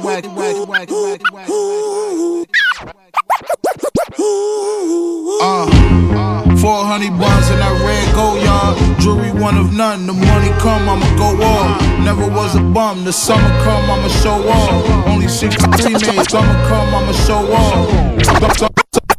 Uh, 5.41 6.55
400 6.55 7.19
buns 7.19 7.49
in 7.49 7.59
that 7.59 7.75
red 7.83 8.15
go 8.15 8.35
yard. 8.41 8.96
Jewelry 9.07 9.31
one 9.31 9.57
of 9.57 9.71
none. 9.71 10.05
The 10.05 10.11
money 10.11 10.49
come, 10.59 10.89
I'ma 10.89 11.07
go 11.15 11.41
off. 11.41 11.81
Never 12.03 12.27
was 12.27 12.57
a 12.57 12.59
bum. 12.59 13.05
The 13.05 13.13
summer 13.13 13.47
come, 13.63 13.89
I'ma 13.89 14.09
show 14.09 14.35
off. 14.49 15.07
Only 15.07 15.29
63 15.29 15.93
made. 15.93 16.29
Summer 16.29 16.67
come, 16.67 16.93
I'ma 16.93 17.13
show 17.23 17.39
off. 17.53 17.87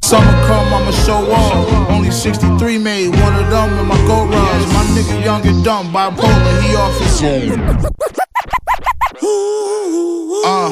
Summer 0.05 0.37
come, 0.47 0.75
I'ma 0.75 0.91
show 0.91 1.33
off. 1.33 1.89
Only 1.89 2.11
63 2.11 2.77
made. 2.77 3.17
One 3.17 3.35
of 3.35 3.49
them 3.49 3.79
in 3.79 3.87
my 3.87 3.97
go 4.07 4.27
rise. 4.27 4.67
My 4.75 4.85
nigga 4.93 5.25
young 5.25 5.47
and 5.47 5.65
dumb, 5.65 5.91
bipolar. 5.91 6.61
He 6.61 6.77
off 6.77 6.99
his 7.01 7.23
own. 7.25 7.59
Uh, 10.45 10.69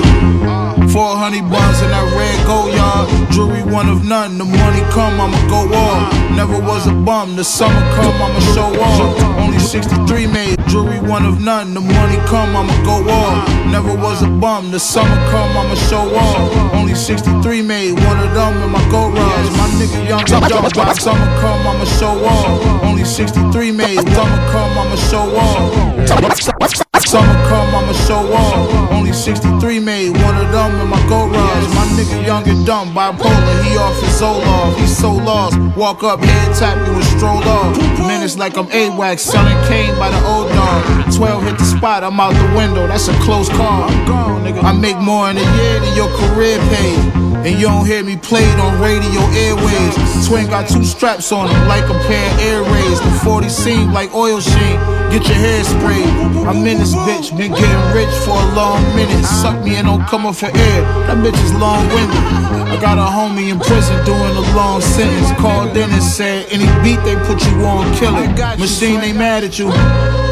400 0.93 1.41
buns 1.51 1.81
in 1.81 1.89
that 1.89 2.05
red 2.13 2.47
go 2.47 2.69
yard. 2.69 3.26
Jewelry 3.37 3.65
one 3.65 3.91
of 3.91 4.03
none. 4.03 4.39
The 4.39 4.47
money 4.47 4.81
come, 4.97 5.21
I'ma 5.21 5.37
go 5.51 5.69
off. 5.77 6.11
Never 6.35 6.59
was 6.59 6.87
a 6.87 6.93
bum. 6.93 7.37
The 7.37 7.45
summer 7.45 7.85
come, 7.95 8.17
I'ma 8.23 8.41
show 8.55 8.81
off. 8.81 9.21
Only 9.39 9.59
63 9.59 10.27
made. 10.27 10.57
Jewelry 10.69 11.01
one 11.01 11.27
of 11.27 11.39
none. 11.45 11.75
The 11.75 11.83
money 11.83 12.17
come, 12.29 12.57
I'ma 12.57 12.73
go 12.83 12.97
off. 13.13 13.47
Never 13.67 13.95
was 13.95 14.23
a 14.23 14.27
bum. 14.27 14.71
The 14.71 14.81
summer 14.81 15.21
come, 15.29 15.55
I'ma 15.55 15.75
show 15.75 16.17
off. 16.17 16.73
Only 16.73 16.95
63 16.95 17.61
made. 17.61 17.93
One 18.09 18.19
of 18.21 18.33
them 18.33 18.57
in 18.63 18.71
my 18.71 18.81
go 18.91 19.11
rise. 19.11 19.51
My 19.59 19.69
nigga 19.77 20.09
young 20.09 20.25
dumb. 20.25 20.41
By 20.73 20.95
summer 20.95 21.29
come, 21.39 21.67
I'ma 21.67 21.85
show 21.85 22.17
off. 22.25 22.85
Only 22.85 23.05
63 23.05 23.71
made. 23.71 23.97
Summer 23.97 24.51
come, 24.51 24.79
I'ma 24.79 24.97
show 24.97 25.37
off. 25.37 26.86
Summer 27.05 27.35
come, 27.49 27.75
I'ma 27.75 27.93
show 27.93 28.33
off. 28.33 28.91
Only 28.91 29.13
63 29.13 29.81
made, 29.81 30.11
one 30.23 30.37
of 30.37 30.51
them 30.51 30.81
in 30.81 30.89
my 30.89 31.01
go 31.09 31.29
rise. 31.29 31.69
My 31.75 31.85
nigga 31.97 32.27
young 32.27 32.49
and 32.49 32.67
dumb, 32.67 32.95
bipolar, 32.95 33.63
he 33.65 33.77
off 33.77 34.01
his 34.01 34.21
Zoloft. 34.21 34.77
He 34.79 34.87
so 34.87 35.13
lost. 35.13 35.59
Walk 35.77 36.03
up, 36.03 36.21
head 36.21 36.55
tap 36.57 36.77
you 36.87 36.95
and 36.95 37.05
stroll 37.05 37.43
off. 37.45 37.77
Minutes 38.07 38.37
like 38.37 38.57
I'm 38.57 38.71
A-Wax, 38.73 39.23
selling 39.23 39.57
cane 39.69 39.97
by 39.99 40.11
the 40.11 40.25
old 40.27 40.49
dog. 40.51 41.15
12 41.15 41.45
hit 41.45 41.59
the 41.59 41.65
spot, 41.65 42.03
I'm 42.03 42.19
out 42.19 42.35
the 42.35 42.57
window, 42.57 42.87
that's 42.87 43.09
a 43.09 43.15
close 43.21 43.49
call. 43.51 43.85
I'm 43.85 44.07
gone, 44.07 44.45
nigga. 44.45 44.63
I 44.63 44.73
make 44.73 44.99
more 44.99 45.31
in 45.31 45.37
a 45.37 45.57
year 45.57 45.81
than 45.81 45.95
your 45.97 46.09
career 46.09 46.59
paid. 46.71 47.26
And 47.47 47.61
you 47.61 47.67
don't 47.69 47.87
hear 47.87 48.03
me 48.03 48.17
played 48.17 48.59
on 48.59 48.81
radio 48.83 49.23
airways. 49.47 50.27
Twin 50.27 50.49
got 50.49 50.69
two 50.69 50.83
straps 50.83 51.31
on 51.31 51.49
him 51.49 51.69
like 51.69 51.85
a 51.85 51.95
pair 52.11 52.27
of 52.35 52.41
air 52.41 52.63
rays. 52.75 52.99
The 53.01 53.21
40 53.23 53.49
seem 53.49 53.93
like 53.93 54.13
oil 54.15 54.41
sheen. 54.41 54.77
Get 55.15 55.23
your 55.29 55.39
hair 55.39 55.63
sprayed. 55.63 56.09
I'm 56.43 56.67
in 56.67 56.79
this 56.79 56.93
bitch, 56.93 57.31
been 57.39 57.53
getting 57.53 57.95
rich 57.95 58.13
for 58.27 58.35
a 58.35 58.55
long 58.57 58.83
minute. 58.97 59.25
Suck 59.25 59.65
me 59.65 59.77
and 59.77 59.87
don't 59.87 60.05
come 60.09 60.27
up 60.27 60.35
for 60.35 60.47
air. 60.47 60.81
That 61.07 61.19
bitch 61.23 61.41
is 61.45 61.55
long 61.55 61.87
winded. 61.95 62.19
I 62.67 62.81
got 62.81 62.99
a 62.99 63.07
homie 63.07 63.53
in 63.53 63.61
prison 63.61 63.95
doing 64.05 64.35
a 64.35 64.57
long 64.57 64.81
sentence. 64.81 65.31
Called 65.39 65.77
in 65.77 65.89
and 65.89 66.03
said, 66.03 66.47
any 66.51 66.67
beat 66.83 66.99
they 67.05 67.15
put 67.31 67.39
you 67.47 67.65
on, 67.65 67.95
kill 67.95 68.17
it. 68.17 68.59
Machine, 68.59 68.99
they 68.99 69.13
mad 69.13 69.45
at 69.45 69.57
you. 69.57 69.71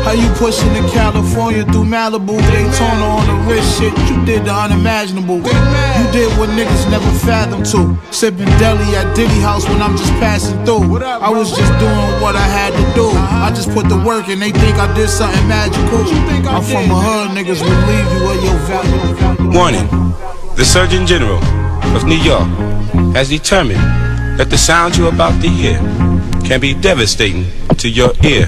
How 0.04 0.12
you 0.12 0.28
pushing 0.37 0.68
to 0.75 0.83
California 0.92 1.64
through 1.64 1.88
Malibu? 1.88 2.37
Daytona 2.52 3.06
on 3.09 3.25
the 3.25 3.37
wrist 3.49 3.80
shit. 3.80 3.97
You 4.11 4.23
did 4.26 4.44
the 4.44 4.52
unimaginable. 4.52 5.38
You 5.38 6.06
did 6.12 6.28
what 6.37 6.50
niggas 6.50 6.90
never 6.90 7.03
fathomed 7.25 7.66
to. 7.66 7.96
Sipping 8.12 8.46
deli 8.58 8.96
at 8.96 9.14
Diddy 9.16 9.40
house 9.40 9.68
when 9.68 9.80
I'm 9.82 9.96
just 9.96 10.12
passing 10.20 10.64
through. 10.64 11.02
I 11.02 11.30
was 11.30 11.50
just 11.56 11.73
doing 11.78 12.20
what 12.20 12.37
I 12.37 12.46
had 12.46 12.73
to 12.73 12.94
do. 12.94 13.11
I 13.11 13.50
just 13.54 13.70
put 13.70 13.88
the 13.88 13.96
work 13.96 14.28
and 14.28 14.40
they 14.40 14.50
think 14.50 14.76
I 14.76 14.92
did 14.94 15.08
something 15.08 15.46
magical. 15.49 16.04
I'm 16.49 16.62
from 16.62 16.90
a 16.90 16.96
hood, 16.96 17.30
niggas 17.37 17.61
will 17.62 17.82
leave 17.88 18.08
you 18.12 18.20
where 18.26 18.40
your 18.44 18.58
value. 18.68 19.56
Warning 19.56 19.88
The 20.56 20.64
Surgeon 20.64 21.06
General 21.06 21.42
of 21.96 22.04
New 22.04 22.16
York 22.18 22.49
has 23.14 23.28
determined 23.28 23.80
that 24.38 24.50
the 24.50 24.58
sound 24.58 24.96
you're 24.96 25.12
about 25.12 25.40
to 25.42 25.49
hear 25.49 25.78
can 26.44 26.61
be 26.61 26.75
devastating 26.75 27.46
to 27.76 27.88
your 27.88 28.12
ear. 28.25 28.46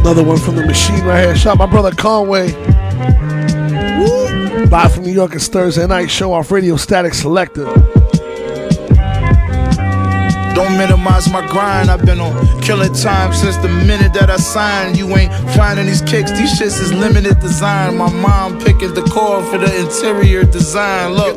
Another 0.00 0.24
one 0.24 0.38
from 0.38 0.56
the 0.56 0.64
machine 0.64 1.04
right 1.04 1.26
here. 1.26 1.36
Shout 1.36 1.52
out 1.52 1.58
my 1.58 1.66
brother 1.66 1.90
Conway. 1.94 2.52
Woo! 4.70 4.76
Live 4.76 4.94
from 4.94 5.04
New 5.04 5.12
York, 5.12 5.34
it's 5.34 5.48
Thursday 5.48 5.86
night 5.86 6.10
show 6.10 6.32
off 6.32 6.50
Radio 6.50 6.76
Statik 6.76 7.12
Selektah. 7.12 7.98
Don't 10.54 10.76
minimize 10.76 11.30
my 11.32 11.46
grind. 11.46 11.88
I've 11.88 12.04
been 12.04 12.20
on 12.20 12.60
killing 12.62 12.92
time 12.92 13.32
since 13.32 13.56
the 13.58 13.68
minute 13.68 14.12
that 14.14 14.28
I 14.28 14.36
signed. 14.36 14.98
You 14.98 15.06
ain't 15.16 15.32
finding 15.54 15.86
these 15.86 16.02
kicks. 16.02 16.32
These 16.32 16.58
shits 16.58 16.82
is 16.82 16.92
limited 16.92 17.38
design. 17.38 17.96
My 17.96 18.12
mom 18.12 18.58
picking 18.58 18.92
the 18.92 19.02
core 19.02 19.40
for 19.44 19.58
the 19.58 19.72
interior 19.80 20.42
design. 20.42 21.12
Look, 21.12 21.36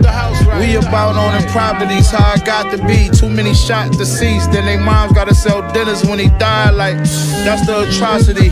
we 0.59 0.75
about 0.75 1.15
owning 1.15 1.47
properties. 1.49 2.09
How 2.09 2.33
I 2.33 2.43
got 2.43 2.71
to 2.75 2.83
be. 2.87 3.09
Too 3.15 3.29
many 3.29 3.53
shot 3.53 3.91
deceased. 3.91 4.51
Then 4.51 4.65
they 4.65 4.83
moms 4.83 5.13
gotta 5.13 5.35
sell 5.35 5.61
dinners 5.71 6.03
when 6.03 6.17
he 6.17 6.29
died. 6.39 6.73
Like 6.73 6.97
that's 7.45 7.67
the 7.67 7.87
atrocity. 7.87 8.49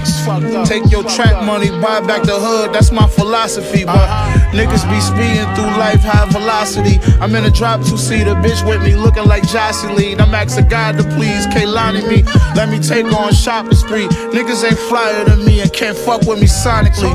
Take 0.66 0.92
your 0.92 1.04
track 1.04 1.44
money, 1.44 1.72
buy 1.82 2.00
back 2.02 2.24
the 2.24 2.40
hood. 2.40 2.74
That's 2.74 2.92
my 2.92 3.08
philosophy. 3.08 3.86
But 3.86 4.39
niggas 4.52 4.86
be 4.90 5.00
speeding 5.00 5.48
through 5.56 5.72
life 5.78 6.02
high 6.02 6.26
velocity. 6.30 7.00
I'm 7.22 7.36
in 7.36 7.46
a 7.46 7.52
drop 7.52 7.82
two 7.84 7.98
seater, 7.98 8.36
bitch 8.36 8.68
with 8.68 8.82
me, 8.84 8.96
looking 8.96 9.26
like 9.26 9.48
Jocelyn. 9.48 10.20
I'm 10.20 10.34
asking 10.34 10.68
God 10.68 10.98
to 10.98 11.04
please 11.16 11.46
Kaylani 11.48 12.08
me. 12.08 12.24
Let 12.56 12.70
me 12.70 12.80
take 12.80 13.06
on 13.06 13.34
shopping 13.34 13.76
spree. 13.76 14.08
Niggas 14.34 14.64
ain't 14.64 14.80
flyer 14.90 15.26
than 15.26 15.46
me 15.46 15.62
and 15.62 15.72
can't 15.74 15.98
fuck 15.98 16.22
with 16.22 16.40
me 16.40 16.48
sonically. 16.48 17.14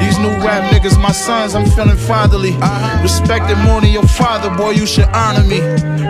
These 0.00 0.18
new 0.18 0.34
rap 0.44 0.72
niggas, 0.72 1.00
my 1.00 1.12
sons, 1.12 1.54
I'm 1.54 1.68
feeling 1.70 1.96
fatherly. 1.96 2.52
Respect 3.02 3.50
it 3.50 3.58
more 3.58 3.80
than 3.80 3.90
your 3.90 4.06
father, 4.06 4.50
boy, 4.56 4.70
you 4.70 4.86
should 4.86 5.08
honor 5.12 5.44
me. 5.44 5.60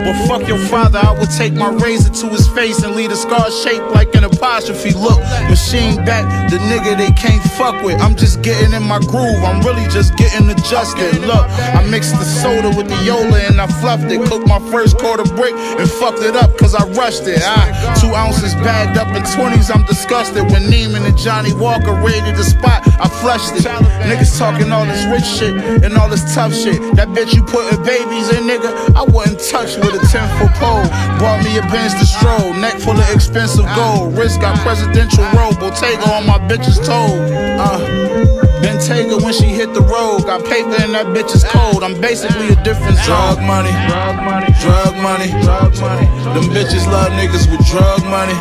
But 0.00 0.16
fuck 0.26 0.48
your 0.48 0.58
father, 0.58 0.98
I 0.98 1.12
would 1.18 1.30
take 1.30 1.52
my 1.52 1.70
razor 1.70 2.10
to 2.10 2.28
his 2.28 2.48
face 2.48 2.82
and 2.82 2.94
leave 2.96 3.10
a 3.10 3.16
scar 3.16 3.50
shaped 3.50 3.90
like 3.90 4.14
an 4.14 4.24
apostrophe. 4.24 4.92
Look, 4.94 5.18
machine 5.50 5.96
back, 6.04 6.50
the 6.50 6.56
nigga 6.56 6.96
they 6.96 7.12
can't 7.12 7.42
fuck 7.52 7.82
with. 7.82 8.00
I'm 8.00 8.16
just 8.16 8.40
getting 8.42 8.72
in 8.72 8.82
my 8.82 8.98
groove, 9.00 9.42
I'm 9.44 9.60
really 9.62 9.86
just 9.90 10.16
getting 10.16 10.48
adjusted. 10.60 11.20
Look, 11.24 11.46
I 11.74 11.84
mixed 11.88 12.12
the 12.12 12.24
soda 12.24 12.68
with 12.76 12.88
the 12.88 13.00
Yola 13.04 13.40
and 13.48 13.60
I 13.60 13.66
fluffed 13.80 14.10
it. 14.12 14.20
Cooked 14.28 14.46
my 14.46 14.60
first 14.70 14.98
quarter 14.98 15.24
brick 15.34 15.54
and 15.54 15.88
fucked 15.88 16.20
it 16.20 16.36
up 16.36 16.56
cause 16.58 16.74
I 16.74 16.84
rushed 16.92 17.26
it. 17.26 17.40
Ah, 17.42 17.96
two 18.00 18.12
ounces 18.14 18.54
bagged 18.60 18.98
up 18.98 19.08
in 19.16 19.22
20s, 19.22 19.74
I'm 19.74 19.84
disgusted. 19.84 20.44
When 20.52 20.64
Neiman 20.68 21.06
and 21.06 21.16
Johnny 21.16 21.52
Walker 21.54 21.94
raided 22.04 22.36
the 22.36 22.44
spot, 22.44 22.82
I 23.00 23.08
flushed 23.08 23.56
it. 23.56 23.64
Niggas 24.04 24.38
talking 24.38 24.70
all 24.72 24.84
this 24.84 25.04
rich 25.08 25.24
shit 25.26 25.54
and 25.82 25.96
all 25.96 26.08
this 26.08 26.34
tough 26.34 26.54
shit. 26.54 26.78
That 26.96 27.08
bitch 27.08 27.34
you 27.34 27.42
putting 27.42 27.82
babies 27.82 28.28
in, 28.36 28.44
nigga, 28.44 28.70
I 28.94 29.04
wouldn't 29.04 29.40
touch 29.40 29.76
with 29.76 29.96
a 29.96 30.02
10 30.06 30.28
foot 30.38 30.52
pole. 30.60 30.84
Bought 31.18 31.42
me 31.44 31.56
a 31.58 31.62
Benz 31.72 31.94
to 31.94 32.06
stroll, 32.06 32.52
neck 32.54 32.74
full 32.78 32.98
of 32.98 33.08
expensive 33.14 33.66
gold. 33.74 34.16
Wrist 34.16 34.40
got 34.40 34.58
presidential 34.60 35.24
robe, 35.32 35.58
Bottega 35.58 36.08
on 36.12 36.26
my 36.26 36.38
bitch's 36.48 36.78
toe. 36.86 37.16
Uh. 37.58 38.39
Bentayga 38.60 39.22
when 39.22 39.32
she 39.32 39.46
hit 39.46 39.72
the 39.74 39.80
road. 39.80 40.24
Got 40.24 40.44
paper 40.44 40.76
and 40.80 40.92
that 40.94 41.06
bitch 41.16 41.34
is 41.34 41.44
cold. 41.44 41.82
I'm 41.82 42.00
basically 42.00 42.48
a 42.48 42.58
different 42.62 42.96
drug 43.04 43.40
money. 43.40 43.72
Drug 43.88 44.16
money. 44.20 44.48
Drug 44.60 44.94
money. 45.00 45.30
Drug 45.42 45.72
money. 45.80 46.06
Them 46.36 46.46
bitches 46.52 46.86
love 46.86 47.12
niggas 47.16 47.50
with 47.50 47.64
drug 47.66 48.04
money. 48.04 48.36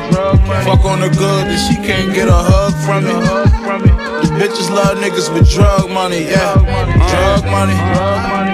Fuck 0.68 0.86
on 0.86 1.00
the 1.00 1.10
good 1.10 1.48
that 1.48 1.60
she 1.68 1.76
can't 1.80 2.14
get 2.14 2.28
a 2.28 2.36
hug 2.36 2.74
from 2.84 3.06
me. 3.08 3.16
Bitches 4.40 4.70
love 4.70 4.98
niggas 4.98 5.34
with 5.34 5.50
drug 5.50 5.90
money. 5.90 6.24
Yeah. 6.24 6.56
Drug 6.56 7.46
money. 7.46 7.76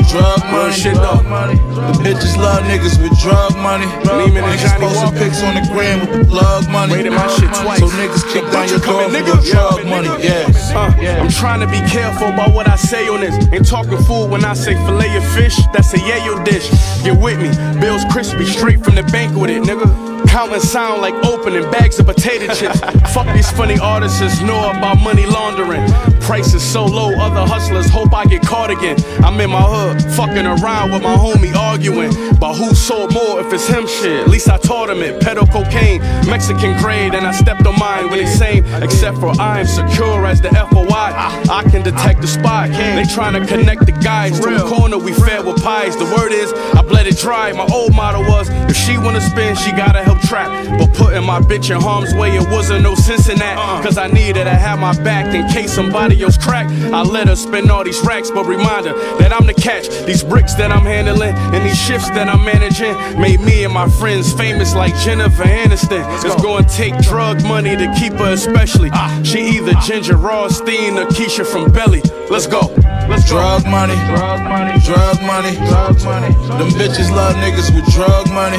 Drug 0.09 0.39
money. 0.51 0.73
shit 0.73 0.95
though. 0.95 1.21
The 1.21 1.93
bitches 2.03 2.37
love 2.37 2.63
niggas 2.63 3.01
with 3.01 3.17
drug 3.19 3.55
money. 3.57 3.85
Niggas 3.85 4.79
posting 4.79 5.17
pics 5.17 5.41
on 5.43 5.55
the 5.55 5.67
gram 5.73 5.99
with 6.01 6.11
the 6.11 6.25
plug 6.25 6.69
money. 6.69 6.93
Rated 6.93 7.13
my 7.13 7.27
shit 7.27 7.49
twice. 7.49 7.79
So 7.79 7.87
niggas 7.87 8.23
kick 8.31 8.43
down 8.51 8.69
your 8.69 8.79
door 8.79 9.09
your 9.09 9.41
drug 9.41 9.85
money. 9.85 10.09
Yeah. 10.23 10.45
Uh, 10.75 10.93
I'm 11.21 11.29
trying 11.29 11.59
to 11.61 11.67
be 11.67 11.79
careful 11.89 12.27
about 12.27 12.53
what 12.53 12.67
I 12.67 12.75
say 12.75 13.07
on 13.07 13.21
this. 13.21 13.35
Ain't 13.51 13.67
talking 13.67 13.97
fool 14.03 14.27
when 14.27 14.45
I 14.45 14.53
say 14.53 14.75
fillet 14.85 15.17
of 15.17 15.25
fish. 15.33 15.57
That's 15.73 15.93
a 15.93 15.97
yayo 15.97 16.43
dish. 16.45 16.69
Get 17.03 17.19
with 17.19 17.39
me. 17.39 17.49
Bills 17.79 18.03
crispy, 18.11 18.45
straight 18.45 18.83
from 18.83 18.95
the 18.95 19.03
bank 19.03 19.35
with 19.35 19.49
it, 19.49 19.63
nigga. 19.63 20.14
Counting 20.35 20.59
sound 20.59 21.01
like 21.01 21.13
opening 21.23 21.63
bags 21.71 21.97
of 21.97 22.07
potato 22.07 22.53
chips. 22.53 22.81
Fuck 23.13 23.33
these 23.33 23.49
funny 23.51 23.79
artists 23.79 24.41
know 24.41 24.69
about 24.69 25.01
money 25.01 25.25
laundering. 25.25 25.89
Prices 26.19 26.61
so 26.61 26.83
low, 26.83 27.13
other 27.17 27.49
hustlers 27.49 27.87
hope 27.87 28.13
I 28.13 28.25
get 28.25 28.41
caught 28.41 28.69
again. 28.69 28.97
I'm 29.23 29.39
in 29.39 29.49
my 29.49 29.61
hood, 29.61 30.03
fucking 30.17 30.45
around 30.45 30.91
with 30.91 31.03
my 31.03 31.15
homie 31.15 31.55
arguing. 31.55 32.11
But 32.37 32.55
who 32.55 32.75
sold 32.75 33.13
more 33.13 33.39
if 33.39 33.53
it's 33.53 33.65
him 33.65 33.87
shit? 33.87 34.23
At 34.23 34.27
least 34.27 34.49
I 34.49 34.57
taught 34.57 34.89
him 34.89 34.97
it. 34.97 35.21
Pedo 35.21 35.49
cocaine, 35.49 36.01
Mexican 36.27 36.77
grade, 36.79 37.15
and 37.15 37.25
I 37.25 37.31
stepped 37.31 37.65
on 37.65 37.79
mine 37.79 38.09
when 38.09 38.19
they 38.19 38.25
same. 38.25 38.65
Except 38.83 39.17
for 39.19 39.29
I'm 39.39 39.65
secure 39.65 40.25
as 40.25 40.41
the 40.41 40.49
FOI. 40.49 40.89
I 40.91 41.63
can 41.71 41.81
detect 41.81 42.19
the 42.19 42.27
spot. 42.27 42.71
They 42.71 43.05
trying 43.05 43.39
to 43.41 43.47
connect 43.47 43.85
the 43.85 43.93
guys 43.93 44.37
to 44.41 44.65
a 44.65 44.67
corner 44.67 44.97
we 44.97 45.13
fed 45.13 45.45
with 45.45 45.63
pies. 45.63 45.95
The 45.95 46.03
word 46.03 46.33
is, 46.33 46.51
I 46.51 46.81
bled 46.81 47.07
it 47.07 47.19
dry. 47.19 47.53
My 47.53 47.67
old 47.71 47.95
motto 47.95 48.19
was, 48.19 48.49
if 48.69 48.75
she 48.75 48.97
wanna 48.97 49.21
spin, 49.21 49.55
she 49.55 49.71
gotta 49.71 50.03
help 50.03 50.24
trap. 50.27 50.49
But 50.79 50.93
putting 50.93 51.23
my 51.23 51.39
bitch 51.39 51.73
in 51.73 51.81
harm's 51.81 52.13
way, 52.13 52.35
it 52.35 52.49
wasn't 52.49 52.83
no 52.83 52.95
sense 52.95 53.29
in 53.29 53.37
that. 53.39 53.57
Uh. 53.57 53.81
Cause 53.83 53.97
I 53.97 54.07
needed 54.07 54.45
to 54.45 54.55
have 54.55 54.79
my 54.79 54.93
back 55.03 55.33
in 55.33 55.47
case 55.49 55.71
somebody 55.71 56.21
else 56.23 56.37
crack. 56.37 56.67
I 56.91 57.01
let 57.01 57.27
her 57.27 57.35
spend 57.35 57.71
all 57.71 57.83
these 57.83 58.01
racks, 58.01 58.31
but 58.31 58.45
reminder 58.45 58.93
that 59.19 59.31
I'm 59.31 59.45
the 59.45 59.53
catch. 59.53 59.87
These 60.05 60.23
bricks 60.23 60.53
that 60.55 60.71
I'm 60.71 60.85
handling 60.85 61.35
and 61.35 61.65
these 61.65 61.79
shifts 61.79 62.09
that 62.11 62.27
I'm 62.27 62.43
managing 62.43 62.95
made 63.19 63.39
me 63.41 63.63
and 63.63 63.73
my 63.73 63.89
friends 63.89 64.33
famous 64.33 64.75
like 64.75 64.95
Jennifer 64.97 65.43
Aniston. 65.43 66.03
It's 66.23 66.41
gonna 66.41 66.67
take 66.67 66.97
drug 66.99 67.43
money 67.43 67.75
to 67.75 67.93
keep 67.99 68.13
her, 68.13 68.33
especially. 68.33 68.89
Ah. 68.93 69.21
She 69.23 69.39
either 69.57 69.73
ah. 69.75 69.81
Ginger 69.85 70.17
Rothstein 70.17 70.97
or 70.97 71.05
Keisha 71.07 71.45
from 71.45 71.71
Belly. 71.71 72.01
Let's 72.29 72.47
go. 72.47 72.73
Let's 73.07 73.29
go. 73.29 73.37
Drug 73.37 73.65
money, 73.67 73.95
drug 74.09 74.41
money, 74.41 74.79
drug 74.81 75.21
money, 75.21 75.55
drug 75.69 76.03
money. 76.03 76.33
Them 76.57 76.69
bitches 76.73 77.11
love 77.11 77.35
niggas 77.35 77.69
with 77.75 77.85
drug 77.93 78.27
money. 78.33 78.57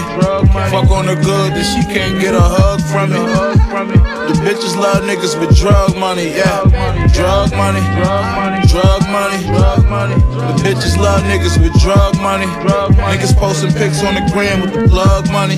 Fuck 0.70 0.90
on 0.90 1.06
the 1.06 1.16
good 1.16 1.55
that 1.56 1.64
she 1.64 1.80
can't 1.88 2.20
get 2.20 2.34
a 2.34 2.40
hug 2.40 2.80
from 2.92 3.10
me. 3.10 3.20
The 4.28 4.36
bitches 4.44 4.76
love 4.76 5.04
niggas 5.08 5.38
with 5.40 5.56
drug 5.56 5.96
money, 5.96 6.28
yeah. 6.28 6.60
Drug 7.16 7.50
money, 7.56 7.80
drug 7.96 8.24
money, 8.36 8.60
drug 8.68 9.00
money. 9.16 10.14
The 10.14 10.54
bitches 10.62 10.96
love 10.96 11.22
niggas 11.22 11.56
with 11.62 11.72
drug 11.80 12.16
money. 12.20 12.46
Niggas 12.46 13.34
posting 13.36 13.72
pics 13.72 14.02
on 14.04 14.14
the 14.14 14.24
gram 14.32 14.60
with 14.60 14.72
the 14.74 14.88
plug 14.88 15.30
money. 15.30 15.56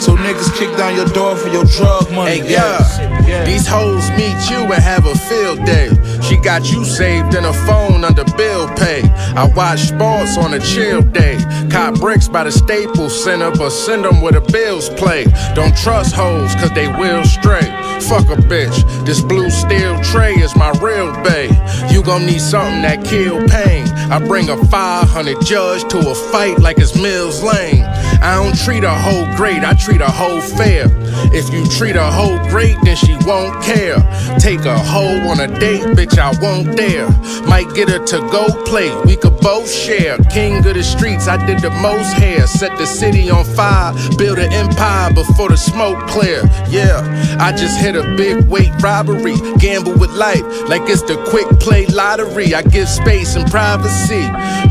So 0.00 0.16
niggas 0.16 0.56
kick 0.56 0.76
down 0.76 0.96
your 0.96 1.06
door 1.06 1.36
for 1.36 1.48
your 1.48 1.64
drug 1.64 2.10
money. 2.12 2.40
Hey, 2.40 2.52
yeah. 2.52 3.44
These 3.44 3.66
hoes 3.66 4.10
meet 4.10 4.38
you 4.50 4.60
and 4.72 4.82
have 4.82 5.06
a 5.06 5.16
field 5.16 5.64
day. 5.64 5.90
She 6.22 6.36
got 6.36 6.70
you 6.70 6.84
saved 6.84 7.34
in 7.34 7.44
a 7.44 7.52
phone 7.66 8.04
under 8.04 8.24
bill 8.36 8.68
pay. 8.76 9.02
I 9.36 9.50
watch 9.54 9.80
sports 9.80 10.36
on 10.38 10.54
a 10.54 10.60
chill 10.60 11.02
day. 11.02 11.38
Cop 11.70 12.00
bricks 12.00 12.28
by 12.28 12.44
the 12.44 12.52
Staples 12.52 13.14
Center, 13.24 13.50
but 13.50 13.70
send 13.70 14.04
them 14.04 14.20
where 14.20 14.32
the 14.32 14.40
bills 14.52 14.88
play. 14.90 15.24
Don't 15.54 15.76
trust 15.76 16.14
hoes, 16.14 16.54
cause 16.56 16.70
they 16.72 16.88
will 16.88 17.24
stray. 17.24 17.66
Fuck 18.08 18.30
a 18.30 18.40
bitch. 18.42 19.06
This 19.06 19.20
blue 19.20 19.48
steel 19.50 20.00
tray 20.02 20.32
is 20.34 20.54
my 20.56 20.70
real 20.80 21.12
bay. 21.22 21.48
You 21.90 22.02
gon' 22.02 22.26
need 22.26 22.40
something 22.40 22.82
that 22.82 23.04
kill 23.04 23.38
pain. 23.48 23.86
I 24.12 24.18
bring 24.18 24.50
a 24.50 24.62
500 24.66 25.40
judge 25.40 25.88
to 25.88 25.98
a 25.98 26.14
fight 26.14 26.58
like 26.58 26.76
it's 26.76 26.94
Mills 26.94 27.42
Lane. 27.42 27.82
I 28.20 28.34
don't 28.34 28.54
treat 28.54 28.84
a 28.84 28.90
hoe 28.90 29.24
great, 29.36 29.64
I 29.64 29.72
treat 29.72 30.02
a 30.02 30.10
hoe 30.10 30.42
fair. 30.42 30.84
If 31.32 31.50
you 31.50 31.64
treat 31.66 31.96
a 31.96 32.04
hoe 32.04 32.36
great, 32.50 32.76
then 32.84 32.94
she 32.94 33.16
won't 33.24 33.64
care. 33.64 33.96
Take 34.38 34.66
a 34.66 34.78
hoe 34.78 35.16
on 35.30 35.40
a 35.40 35.48
date, 35.58 35.80
bitch, 35.96 36.18
I 36.18 36.30
won't 36.42 36.76
dare. 36.76 37.08
Might 37.48 37.72
get 37.74 37.88
her 37.88 38.04
to 38.04 38.18
go 38.30 38.48
play, 38.64 38.94
we 39.06 39.16
could 39.16 39.40
both 39.40 39.70
share. 39.70 40.18
King 40.30 40.58
of 40.58 40.74
the 40.74 40.82
streets, 40.82 41.26
I 41.26 41.44
did 41.46 41.60
the 41.60 41.70
most 41.70 42.12
hair. 42.12 42.46
Set 42.46 42.76
the 42.76 42.86
city 42.86 43.30
on 43.30 43.46
fire, 43.46 43.94
build 44.18 44.38
an 44.38 44.52
empire 44.52 45.10
before 45.14 45.48
the 45.48 45.56
smoke 45.56 46.06
clear. 46.06 46.42
Yeah, 46.68 47.00
I 47.40 47.52
just 47.52 47.80
hit 47.80 47.96
a 47.96 48.02
big 48.14 48.44
weight 48.44 48.72
robbery. 48.82 49.36
Gamble 49.58 49.94
with 49.94 50.10
life 50.10 50.44
like 50.68 50.82
it's 50.82 51.00
the 51.00 51.16
quick 51.30 51.48
play 51.60 51.86
lottery. 51.86 52.54
I 52.54 52.60
give 52.60 52.90
space 52.90 53.36
and 53.36 53.50
privacy. 53.50 54.01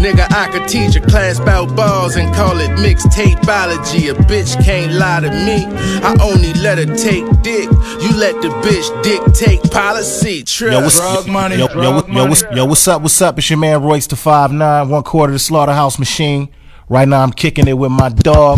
Nigga, 0.01 0.31
I 0.31 0.47
could 0.51 0.67
teach 0.67 0.95
a 0.95 1.01
class 1.01 1.39
about 1.39 1.75
balls 1.75 2.15
and 2.15 2.33
call 2.33 2.59
it 2.59 2.69
mixtape 2.71 3.45
biology. 3.45 4.09
A 4.09 4.13
bitch 4.13 4.61
can't 4.63 4.93
lie 4.93 5.19
to 5.21 5.29
me. 5.29 5.65
I 6.03 6.15
only 6.21 6.53
let 6.55 6.77
her 6.77 6.95
take 6.95 7.25
dick. 7.41 7.69
You 8.01 8.17
let 8.17 8.41
the 8.41 8.49
bitch 8.63 9.03
dictate 9.03 9.71
policy. 9.71 10.43
Trip. 10.43 10.73
Yo, 10.73 10.81
what's, 10.81 10.97
yo, 10.97 11.23
yo, 11.25 11.67
yo, 11.67 12.05
yo, 12.07 12.25
what's, 12.27 12.43
yo, 12.51 12.65
what's 12.65 12.87
up? 12.87 13.01
What's 13.01 13.21
up? 13.21 13.37
It's 13.37 13.49
your 13.49 13.59
man 13.59 13.81
Royce 13.83 14.07
the 14.07 14.15
Five 14.15 14.51
Nine, 14.51 14.89
one 14.89 15.03
quarter 15.03 15.31
of 15.31 15.35
the 15.35 15.39
Slaughterhouse 15.39 15.99
Machine. 15.99 16.49
Right 16.89 17.07
now, 17.07 17.21
I'm 17.21 17.31
kicking 17.31 17.67
it 17.67 17.77
with 17.77 17.91
my 17.91 18.09
dog, 18.09 18.57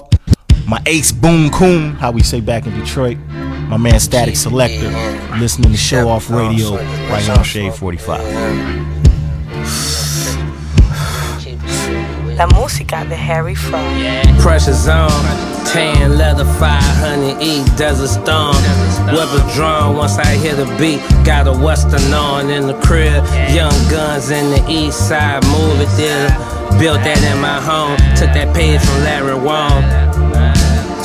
my 0.67 0.81
ace 0.85 1.11
Boom 1.11 1.49
Coon, 1.51 1.93
how 1.95 2.11
we 2.11 2.23
say 2.23 2.39
back 2.41 2.65
in 2.65 2.73
Detroit. 2.79 3.17
My 3.67 3.77
man 3.77 3.95
Statik 3.95 4.35
Selektah, 4.35 5.39
listening 5.39 5.71
to 5.71 5.77
Show 5.77 6.09
Off 6.09 6.29
Radio 6.29 6.77
right 6.77 7.27
now 7.27 7.37
on 7.37 7.43
Shade 7.43 7.73
45. 7.73 10.02
La 12.37 12.47
música 12.47 13.05
de 13.05 13.15
Harry 13.15 13.53
Fraud. 13.53 13.81
Pressure 14.41 14.73
zone, 14.73 15.11
tan 15.71 16.17
leather 16.17 16.45
500 16.59 17.39
E, 17.41 17.63
desert 17.77 18.09
storm. 18.09 18.55
Weapon 19.07 19.47
drawn 19.55 19.95
once 19.95 20.17
I 20.17 20.35
hear 20.37 20.55
the 20.55 20.65
beat. 20.79 20.99
Got 21.23 21.47
a 21.47 21.53
western 21.53 22.11
on 22.13 22.49
in 22.49 22.65
the 22.65 22.73
crib. 22.81 23.23
Young 23.53 23.73
guns 23.89 24.31
in 24.31 24.49
the 24.49 24.65
east 24.67 25.07
side 25.07 25.43
movie 25.45 25.85
theater. 25.95 26.35
Built 26.79 27.03
that 27.03 27.21
in 27.21 27.39
my 27.39 27.61
home. 27.61 27.97
Took 28.17 28.33
that 28.33 28.55
page 28.55 28.81
from 28.81 29.03
Larry 29.03 29.35
Wong. 29.35 29.83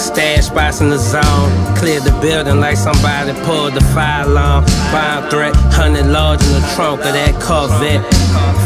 Stash 0.09 0.47
spots 0.47 0.81
in 0.81 0.89
the 0.89 0.97
zone. 0.97 1.53
Cleared 1.77 2.03
the 2.03 2.17
building 2.23 2.61
like 2.61 2.79
somebody 2.79 3.33
pulled 3.45 3.75
the 3.75 3.83
fire 3.93 4.25
alarm. 4.25 4.65
Bomb 4.91 5.29
threat, 5.29 5.55
hundred 5.71 6.07
large 6.07 6.43
in 6.45 6.53
the 6.53 6.65
trunk 6.75 7.01
of 7.05 7.13
that 7.13 7.35
Corvette. 7.41 8.03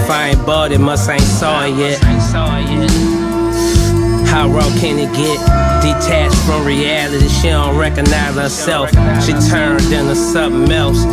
Fine 0.07 0.38
body, 0.46 0.78
must 0.78 1.11
ain't 1.11 1.20
saw 1.20 1.64
it 1.64 1.74
yet. 1.74 1.98
How 4.31 4.48
raw 4.48 4.70
can 4.78 4.98
it 4.98 5.12
get? 5.14 5.38
Detached 5.83 6.38
from 6.46 6.64
reality, 6.64 7.28
she 7.28 7.48
don't 7.48 7.76
recognize 7.76 8.37
herself. 8.37 8.90
She 9.26 9.33
turned 9.50 9.92
into 9.92 10.14
something 10.14 10.70
else. 10.70 11.05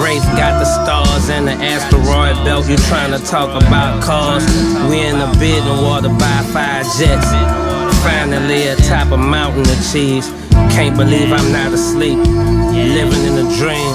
Wraith 0.00 0.24
got 0.38 0.60
the 0.62 0.64
stars 0.64 1.28
and 1.30 1.48
the 1.48 1.52
asteroid 1.52 2.36
belt. 2.44 2.68
You 2.68 2.76
trying 2.88 3.10
to 3.10 3.18
talk 3.26 3.50
about 3.60 4.02
cars? 4.02 4.46
We 4.88 5.00
in 5.02 5.18
the 5.18 5.26
bidding 5.40 5.82
war 5.82 6.00
to 6.00 6.08
buy 6.08 6.42
five 6.54 6.86
jets. 6.96 7.65
Finally 8.06 8.68
atop 8.68 9.10
a 9.10 9.16
mountain 9.16 9.62
of 9.62 9.92
cheese. 9.92 10.30
Can't 10.70 10.96
believe 10.96 11.32
I'm 11.32 11.50
not 11.50 11.72
asleep. 11.72 12.18
Living 12.18 13.22
in 13.26 13.34
a 13.44 13.46
dream. 13.58 13.92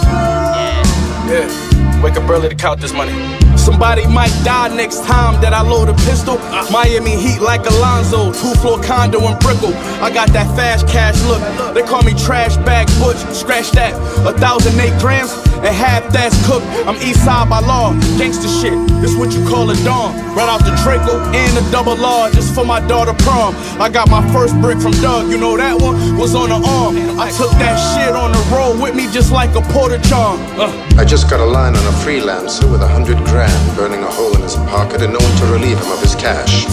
Yeah, 1.31 2.03
wake 2.03 2.17
up 2.17 2.29
early 2.29 2.49
to 2.49 2.55
count 2.55 2.81
this 2.81 2.91
money. 2.91 3.13
Somebody 3.57 4.05
might 4.07 4.33
die 4.43 4.75
next 4.75 5.05
time 5.05 5.39
that 5.41 5.53
I 5.53 5.61
load 5.61 5.87
a 5.87 5.93
pistol. 5.93 6.39
Miami 6.69 7.15
Heat 7.15 7.39
like 7.39 7.65
Alonzo, 7.65 8.33
two 8.33 8.53
floor 8.59 8.83
condo 8.83 9.19
in 9.29 9.39
Brickell. 9.39 9.73
I 10.03 10.11
got 10.13 10.27
that 10.33 10.53
fast 10.57 10.89
cash 10.89 11.15
look. 11.23 11.41
They 11.73 11.81
call 11.81 12.03
me 12.03 12.13
trash 12.13 12.57
bag 12.57 12.87
butch. 12.99 13.19
Scratch 13.33 13.71
that, 13.71 13.93
a 14.27 14.37
thousand 14.37 14.77
eight 14.77 14.99
grams 14.99 15.31
and 15.63 15.75
half 15.75 16.11
that's 16.11 16.35
cooked. 16.45 16.65
I'm 16.87 16.95
east 17.01 17.23
side 17.23 17.49
by 17.49 17.59
law, 17.59 17.93
gangster 18.17 18.47
shit. 18.47 18.77
This 19.01 19.15
what 19.15 19.33
you 19.33 19.45
call 19.47 19.69
a 19.69 19.75
dawn. 19.83 20.13
Right 20.35 20.49
off 20.49 20.65
the 20.65 20.73
Draco 20.83 21.19
and 21.33 21.53
a 21.57 21.71
double 21.71 21.95
law 21.95 22.29
just 22.29 22.53
for 22.53 22.65
my 22.65 22.79
daughter 22.87 23.13
prom. 23.23 23.55
I 23.79 23.89
got 23.89 24.09
my 24.09 24.21
first 24.33 24.59
brick 24.61 24.79
from 24.79 24.91
Doug. 25.03 25.29
You 25.29 25.37
know 25.37 25.57
that 25.57 25.79
one 25.79 26.17
was 26.17 26.35
on 26.35 26.49
the 26.49 26.55
arm. 26.55 27.19
I 27.19 27.29
took 27.31 27.51
that 27.61 27.77
shit 27.93 28.15
on 28.15 28.31
the 28.31 28.43
road 28.55 28.81
with 28.81 28.95
me 28.95 29.11
just 29.11 29.31
like 29.31 29.55
a 29.55 29.61
porta 29.73 29.99
john. 30.09 30.39
Uh. 30.59 30.71
I 30.97 31.05
just 31.05 31.29
got 31.29 31.39
a 31.39 31.45
line 31.45 31.75
on 31.75 31.85
a 31.85 31.95
freelancer 32.03 32.69
with 32.71 32.81
a 32.81 32.87
hundred 32.87 33.17
grand 33.25 33.75
burning 33.75 34.03
a 34.03 34.11
hole 34.11 34.35
in 34.35 34.41
his 34.41 34.55
pocket 34.55 35.01
and 35.01 35.13
no 35.13 35.19
one 35.19 35.37
to 35.37 35.45
relieve 35.47 35.77
him 35.77 35.91
of 35.91 36.01
his 36.01 36.15
cash. 36.15 36.65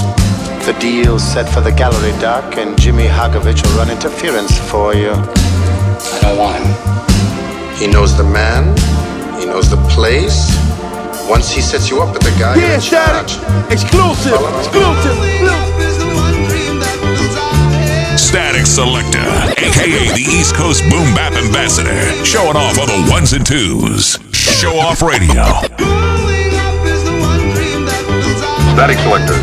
The 0.67 0.77
deal's 0.81 1.23
set 1.23 1.49
for 1.49 1.61
the 1.61 1.73
gallery, 1.73 2.13
Doc, 2.21 2.59
and 2.59 2.79
Jimmy 2.79 3.07
Hagovich 3.07 3.65
will 3.65 3.79
run 3.79 3.91
interference 3.91 4.59
for 4.71 4.95
you. 4.95 5.13
I 5.13 6.19
don't 6.21 6.39
want 6.39 6.63
him. 6.63 7.08
He 7.79 7.87
knows 7.87 8.17
the 8.17 8.25
man, 8.25 8.77
he 9.39 9.47
knows 9.47 9.71
the 9.71 9.77
place. 9.89 10.51
Once 11.31 11.49
he 11.49 11.61
sets 11.61 11.89
you 11.89 12.03
up 12.03 12.13
with 12.13 12.23
the 12.23 12.35
guy, 12.37 12.57
you're 12.57 12.75
in 12.75 12.81
charge. 12.81 13.39
Exclusive, 13.71 14.35
exclusive. 14.59 15.15
Statik 18.19 18.67
Selektah, 18.67 19.55
aka 19.57 20.09
the 20.13 20.27
East 20.27 20.57
Coast 20.57 20.83
Boom 20.91 21.15
Bap 21.15 21.35
Ambassador, 21.35 21.95
showing 22.25 22.57
off 22.57 22.77
on 22.81 22.89
the 22.89 23.11
ones 23.13 23.33
and 23.33 23.47
twos. 23.47 24.19
Show 24.33 24.75
off 24.75 25.01
radio. 25.01 25.45
Statik 28.75 28.99
Selektah. 29.07 29.39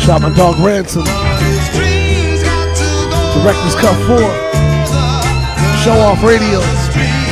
Shot 0.00 0.22
my 0.22 0.34
dog 0.34 0.58
Ransom. 0.60 1.04
Director's 3.44 3.74
Cut 3.74 3.94
4. 4.06 4.16
Show 5.84 6.00
off 6.00 6.22
radio. 6.22 7.23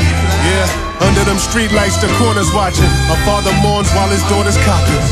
Under 1.03 1.25
them 1.25 1.37
streetlights, 1.37 1.99
the 2.01 2.09
corners 2.23 2.53
watching. 2.55 2.91
A 3.11 3.17
father 3.27 3.53
mourns 3.63 3.91
while 3.91 4.09
his 4.09 4.23
daughter's 4.31 4.57
copping. 4.63 5.03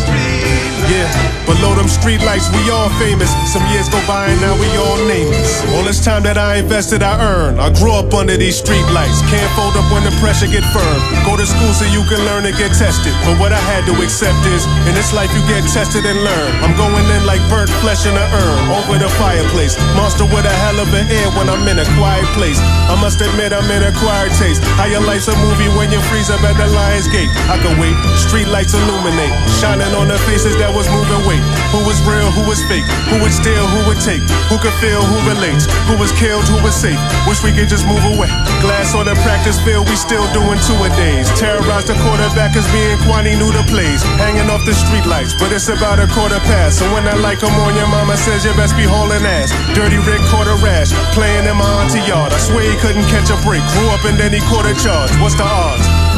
Yeah, 0.90 1.07
below 1.46 1.79
them 1.79 1.87
streetlights, 1.87 2.50
we 2.50 2.66
all 2.70 2.90
famous. 2.98 3.31
Some 3.46 3.62
years 3.70 3.87
go 3.87 4.03
by 4.11 4.26
and 4.26 4.40
now 4.40 4.59
we 4.59 4.66
all 4.74 4.98
nameless. 5.07 5.62
All 5.70 5.87
this 5.87 6.03
time 6.03 6.26
that 6.26 6.35
I 6.35 6.59
invested, 6.59 7.03
I 7.03 7.14
earned. 7.20 7.62
I 7.62 7.70
grew 7.70 7.94
up 7.94 8.11
under 8.11 8.35
these 8.35 8.59
streetlights. 8.59 9.22
Can't 9.31 9.50
fold 9.55 9.79
up 9.79 9.87
when 9.94 10.03
the 10.03 10.11
pressure 10.18 10.50
get 10.50 10.66
firm. 10.74 10.98
Go 11.22 11.38
to 11.38 11.46
school 11.46 11.70
so 11.79 11.87
you 11.94 12.03
can 12.11 12.18
learn 12.26 12.42
and 12.42 12.57
get 12.59 12.74
tested. 12.74 13.14
But 13.22 13.38
what 13.38 13.55
I 13.55 13.62
had 13.70 13.87
to 13.87 13.94
accept 14.03 14.42
is, 14.50 14.66
in 14.90 14.98
this 14.98 15.14
life 15.14 15.31
you 15.31 15.42
get 15.46 15.62
tested 15.70 16.03
and 16.03 16.18
learn. 16.26 16.50
I'm 16.64 16.74
going 16.74 17.07
in 17.07 17.22
like 17.22 17.42
burnt 17.46 17.70
flesh 17.79 18.07
in 18.11 18.16
a 18.18 18.26
urn, 18.26 18.61
over 18.74 18.98
the 18.98 19.11
fireplace. 19.14 19.79
Monster 19.94 20.26
with 20.26 20.42
a 20.42 20.55
hell 20.66 20.83
of 20.83 20.90
an 20.90 21.07
air 21.07 21.29
when 21.38 21.46
I'm 21.46 21.62
in 21.70 21.79
a 21.79 21.87
quiet 21.94 22.26
place. 22.35 22.59
I 22.90 22.98
must 22.98 23.22
admit 23.22 23.55
I'm 23.55 23.68
in 23.70 23.87
acquired 23.87 24.35
taste. 24.42 24.59
How 24.74 24.90
your 24.90 25.07
life's 25.07 25.31
a 25.31 25.37
movie 25.38 25.70
when 25.80 25.88
you 25.88 26.00
freeze 26.12 26.28
up 26.28 26.44
at 26.44 26.60
the 26.60 26.68
lion's 26.76 27.08
gate. 27.08 27.32
I 27.48 27.56
can 27.56 27.80
wait, 27.80 27.96
streetlights 28.20 28.76
illuminate, 28.76 29.32
shining 29.56 29.88
on 29.96 30.12
the 30.12 30.20
faces 30.28 30.52
that 30.60 30.68
was 30.68 30.84
moving 30.92 31.24
weight. 31.24 31.40
Who 31.72 31.80
was 31.88 31.96
real, 32.04 32.28
who 32.36 32.44
was 32.44 32.60
fake? 32.68 32.84
Who 33.08 33.16
would 33.24 33.32
steal, 33.32 33.64
who 33.64 33.88
would 33.88 33.96
take? 34.04 34.20
Who 34.52 34.60
could 34.60 34.76
feel, 34.76 35.00
who 35.00 35.16
relates? 35.24 35.64
Who 35.88 35.96
was 35.96 36.12
killed, 36.20 36.44
who 36.52 36.60
was 36.60 36.76
safe? 36.76 37.00
Wish 37.24 37.40
we 37.40 37.56
could 37.56 37.72
just 37.72 37.88
move 37.88 38.04
away. 38.12 38.28
Glass 38.60 38.92
on 38.92 39.08
the 39.08 39.16
practice 39.24 39.56
field, 39.64 39.88
we 39.88 39.96
still 39.96 40.28
doing 40.36 40.60
two 40.68 40.76
a 40.84 40.92
days. 41.00 41.24
Terrorize 41.40 41.88
the 41.88 41.96
quarterback 42.04 42.52
as 42.60 42.68
me 42.76 42.92
and 42.92 43.00
Kwani 43.08 43.40
knew 43.40 43.48
the 43.48 43.64
plays. 43.64 44.04
Hanging 44.20 44.52
off 44.52 44.60
the 44.68 44.76
streetlights, 44.76 45.32
but 45.40 45.48
it's 45.48 45.72
about 45.72 45.96
a 45.96 46.06
quarter 46.12 46.44
past. 46.44 46.84
So 46.84 46.84
when 46.92 47.08
I 47.08 47.16
like 47.16 47.40
come 47.40 47.56
on, 47.56 47.72
your 47.72 47.88
mama 47.88 48.20
says 48.20 48.44
you 48.44 48.52
best 48.52 48.76
be 48.76 48.84
hauling 48.84 49.24
ass. 49.24 49.48
Dirty 49.72 49.96
Rick 50.04 50.20
caught 50.28 50.44
a 50.44 50.60
rash, 50.60 50.92
playing 51.16 51.48
in 51.48 51.56
my 51.56 51.64
auntie 51.80 52.04
yard. 52.04 52.36
I 52.36 52.38
swear 52.38 52.68
he 52.68 52.76
couldn't 52.84 53.08
catch 53.08 53.32
a 53.32 53.40
break. 53.40 53.64
Grew 53.72 53.88
up 53.96 54.04
and 54.04 54.20
then 54.20 54.36
he 54.36 54.44
caught 54.44 54.68
a 54.68 54.76
charge. 54.76 55.08
What's 55.24 55.40
the 55.40 55.48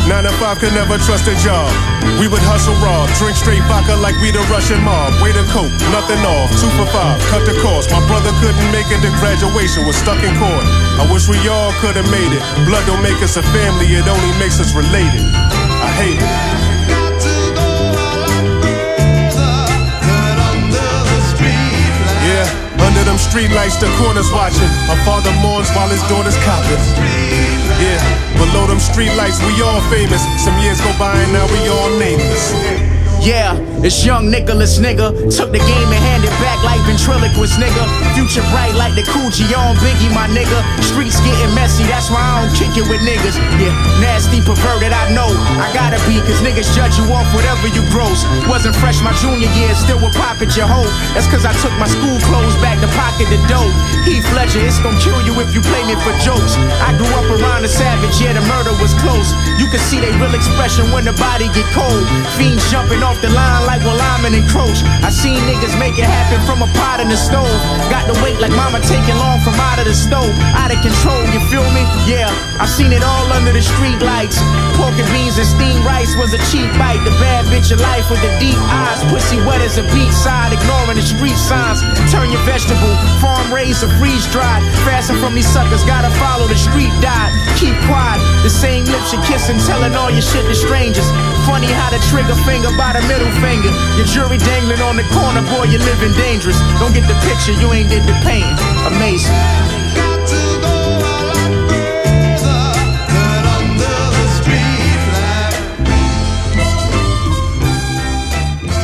Nine 0.08 0.24
to 0.26 0.34
five 0.42 0.58
could 0.58 0.74
never 0.74 0.98
trust 0.98 1.30
a 1.30 1.36
job. 1.38 1.70
We 2.18 2.26
would 2.26 2.42
hustle 2.42 2.74
raw, 2.82 3.06
drink 3.22 3.38
straight 3.38 3.62
vodka 3.70 3.94
like 3.94 4.18
we 4.18 4.34
the 4.34 4.42
Russian 4.50 4.82
mob. 4.82 5.14
Way 5.22 5.30
to 5.30 5.46
cope, 5.54 5.70
nothing 5.94 6.18
off. 6.26 6.50
Two 6.58 6.66
for 6.74 6.90
five, 6.90 7.22
cut 7.30 7.46
the 7.46 7.54
cost. 7.62 7.90
My 7.94 8.02
brother 8.10 8.34
couldn't 8.42 8.70
make 8.74 8.90
it 8.90 8.98
to 9.06 9.10
graduation, 9.22 9.86
was 9.86 9.94
stuck 9.94 10.18
in 10.26 10.34
court. 10.42 10.66
I 10.98 11.06
wish 11.06 11.30
we 11.30 11.38
all 11.46 11.70
could 11.78 11.94
have 11.94 12.10
made 12.10 12.34
it. 12.34 12.42
Blood 12.66 12.84
don't 12.86 13.02
make 13.02 13.22
us 13.22 13.38
a 13.38 13.44
family, 13.54 13.86
it 13.94 14.06
only 14.10 14.32
makes 14.42 14.58
us 14.58 14.74
related. 14.74 15.22
I 15.22 15.90
hate 15.94 16.18
it. 16.18 16.71
Streetlights, 23.22 23.78
the 23.78 23.88
corners 24.02 24.30
watching. 24.32 24.68
A 24.90 24.96
father 25.04 25.32
mourns 25.40 25.70
while 25.70 25.88
his 25.88 26.02
daughter's 26.10 26.36
copping. 26.44 26.82
Yeah, 27.78 28.02
below 28.36 28.66
them 28.66 28.78
streetlights, 28.78 29.38
we 29.46 29.62
all 29.62 29.80
famous. 29.90 30.22
Some 30.42 30.58
years 30.58 30.80
go 30.80 30.92
by 30.98 31.14
and 31.14 31.32
now 31.32 31.46
we 31.54 31.68
all 31.68 31.90
nameless. 31.98 32.91
Yeah, 33.22 33.54
it's 33.86 34.02
young 34.02 34.34
Nicholas 34.34 34.82
nigga. 34.82 35.14
Took 35.30 35.54
the 35.54 35.62
game 35.62 35.90
and 35.94 36.02
handed 36.10 36.34
back 36.42 36.58
like 36.66 36.82
ventriloquist 36.82 37.54
nigga. 37.54 37.86
Future 38.18 38.42
bright 38.50 38.74
like 38.74 38.98
the 38.98 39.06
Coochie 39.14 39.46
on 39.54 39.78
Biggie, 39.78 40.10
my 40.10 40.26
nigga. 40.34 40.58
Streets 40.82 41.22
getting 41.22 41.54
messy, 41.54 41.86
that's 41.86 42.10
why 42.10 42.18
I 42.18 42.42
don't 42.42 42.50
kick 42.58 42.74
it 42.74 42.82
with 42.90 42.98
niggas. 43.06 43.38
Yeah, 43.62 43.70
nasty 44.02 44.42
perverted, 44.42 44.90
I 44.90 45.14
know. 45.14 45.30
I 45.62 45.70
gotta 45.70 46.02
be 46.10 46.18
cause 46.26 46.42
niggas 46.42 46.74
judge 46.74 46.98
you 46.98 47.06
off 47.14 47.30
whatever 47.30 47.70
you 47.70 47.86
gross. 47.94 48.26
Wasn't 48.50 48.74
fresh 48.82 48.98
my 49.06 49.14
junior 49.22 49.46
year, 49.54 49.70
still 49.78 50.02
would 50.02 50.18
pocket 50.18 50.58
your 50.58 50.66
hoe. 50.66 50.90
That's 51.14 51.30
cause 51.30 51.46
I 51.46 51.54
took 51.62 51.74
my 51.78 51.86
school 51.86 52.18
clothes 52.26 52.58
back 52.58 52.82
to 52.82 52.90
pocket 52.98 53.30
the 53.30 53.38
dough. 53.46 53.70
Heath 54.02 54.26
Ledger, 54.34 54.66
it's 54.66 54.82
gonna 54.82 54.98
kill 54.98 55.22
you 55.22 55.38
if 55.38 55.54
you 55.54 55.62
play 55.62 55.86
me 55.86 55.94
for 56.02 56.10
jokes. 56.26 56.58
I 56.82 56.90
grew 56.98 57.14
up 57.14 57.30
around 57.38 57.62
the 57.62 57.70
savage, 57.70 58.18
yeah, 58.18 58.34
the 58.34 58.42
murder 58.50 58.74
was 58.82 58.90
close. 58.98 59.30
You 59.62 59.70
can 59.70 59.78
see 59.78 60.02
they 60.02 60.10
real 60.18 60.34
expression 60.34 60.90
when 60.90 61.06
the 61.06 61.14
body 61.22 61.46
get 61.54 61.70
cold. 61.70 62.02
Fiends 62.34 62.66
jumping 62.66 62.98
off 62.98 63.11
the 63.20 63.28
line 63.34 63.66
like 63.66 63.82
when 63.84 63.98
linemen 63.98 64.32
encroach. 64.38 64.80
I 65.02 65.10
seen 65.10 65.42
niggas 65.44 65.76
make 65.76 65.98
it 65.98 66.06
happen 66.06 66.40
from 66.46 66.62
a 66.62 66.70
pot 66.78 67.02
in 67.02 67.08
the 67.10 67.18
stove. 67.18 67.50
Got 67.90 68.08
to 68.08 68.16
wait 68.22 68.38
like 68.38 68.54
mama 68.54 68.80
taking 68.80 69.18
long 69.18 69.42
from 69.42 69.58
out 69.58 69.82
of 69.82 69.86
the 69.90 69.94
stove. 69.94 70.32
Out 70.56 70.70
of 70.70 70.78
control, 70.80 71.20
you 71.34 71.40
feel 71.50 71.66
me? 71.74 71.82
Yeah, 72.06 72.30
I 72.62 72.66
seen 72.66 72.94
it 72.94 73.02
all 73.02 73.26
under 73.34 73.52
the 73.52 73.60
street 73.60 73.98
lights. 74.00 74.38
Pork 74.78 74.94
and 74.96 75.08
beans 75.10 75.36
and 75.36 75.46
steamed 75.46 75.84
rice 75.84 76.14
was 76.16 76.32
a 76.32 76.40
cheap 76.48 76.70
bite. 76.78 77.02
The 77.04 77.12
bad 77.18 77.44
bitch 77.50 77.74
of 77.74 77.82
life 77.82 78.08
with 78.08 78.22
the 78.22 78.32
deep 78.38 78.58
eyes. 78.70 79.02
Pussy 79.10 79.42
wet 79.42 79.60
as 79.60 79.76
a 79.76 79.84
beach 79.90 80.14
side, 80.14 80.54
ignoring 80.54 80.96
the 80.96 81.04
street 81.04 81.36
signs. 81.36 81.82
Turn 82.08 82.30
your 82.30 82.42
vegetable, 82.46 82.94
farm 83.18 83.50
raised 83.52 83.82
or 83.82 83.90
freeze 83.98 84.24
dried. 84.30 84.62
Fasten 84.86 85.18
from 85.18 85.34
these 85.34 85.48
suckers, 85.48 85.82
gotta 85.84 86.10
follow 86.22 86.46
the 86.46 86.56
street 86.56 86.94
diet. 87.02 87.34
Keep 87.58 87.74
quiet, 87.90 88.22
the 88.46 88.50
same 88.50 88.84
lips 88.86 89.12
you're 89.12 89.24
kissing, 89.26 89.58
telling 89.58 89.94
all 89.98 90.10
your 90.10 90.22
shit 90.22 90.46
to 90.46 90.54
strangers. 90.54 91.08
Funny 91.46 91.66
how 91.66 91.90
the 91.90 91.98
trigger 92.08 92.34
finger 92.46 92.70
by 92.78 92.92
the 92.92 93.02
middle 93.08 93.30
finger. 93.42 93.70
Your 93.96 94.06
jury 94.06 94.38
dangling 94.38 94.80
on 94.80 94.96
the 94.96 95.04
corner, 95.10 95.42
boy, 95.50 95.64
you're 95.70 95.82
living 95.82 96.12
dangerous. 96.14 96.58
Don't 96.78 96.94
get 96.94 97.06
the 97.08 97.18
picture, 97.26 97.52
you 97.52 97.72
ain't 97.72 97.88
did 97.90 98.02
the 98.04 98.14
painting. 98.22 98.56
Amazing. 98.86 99.34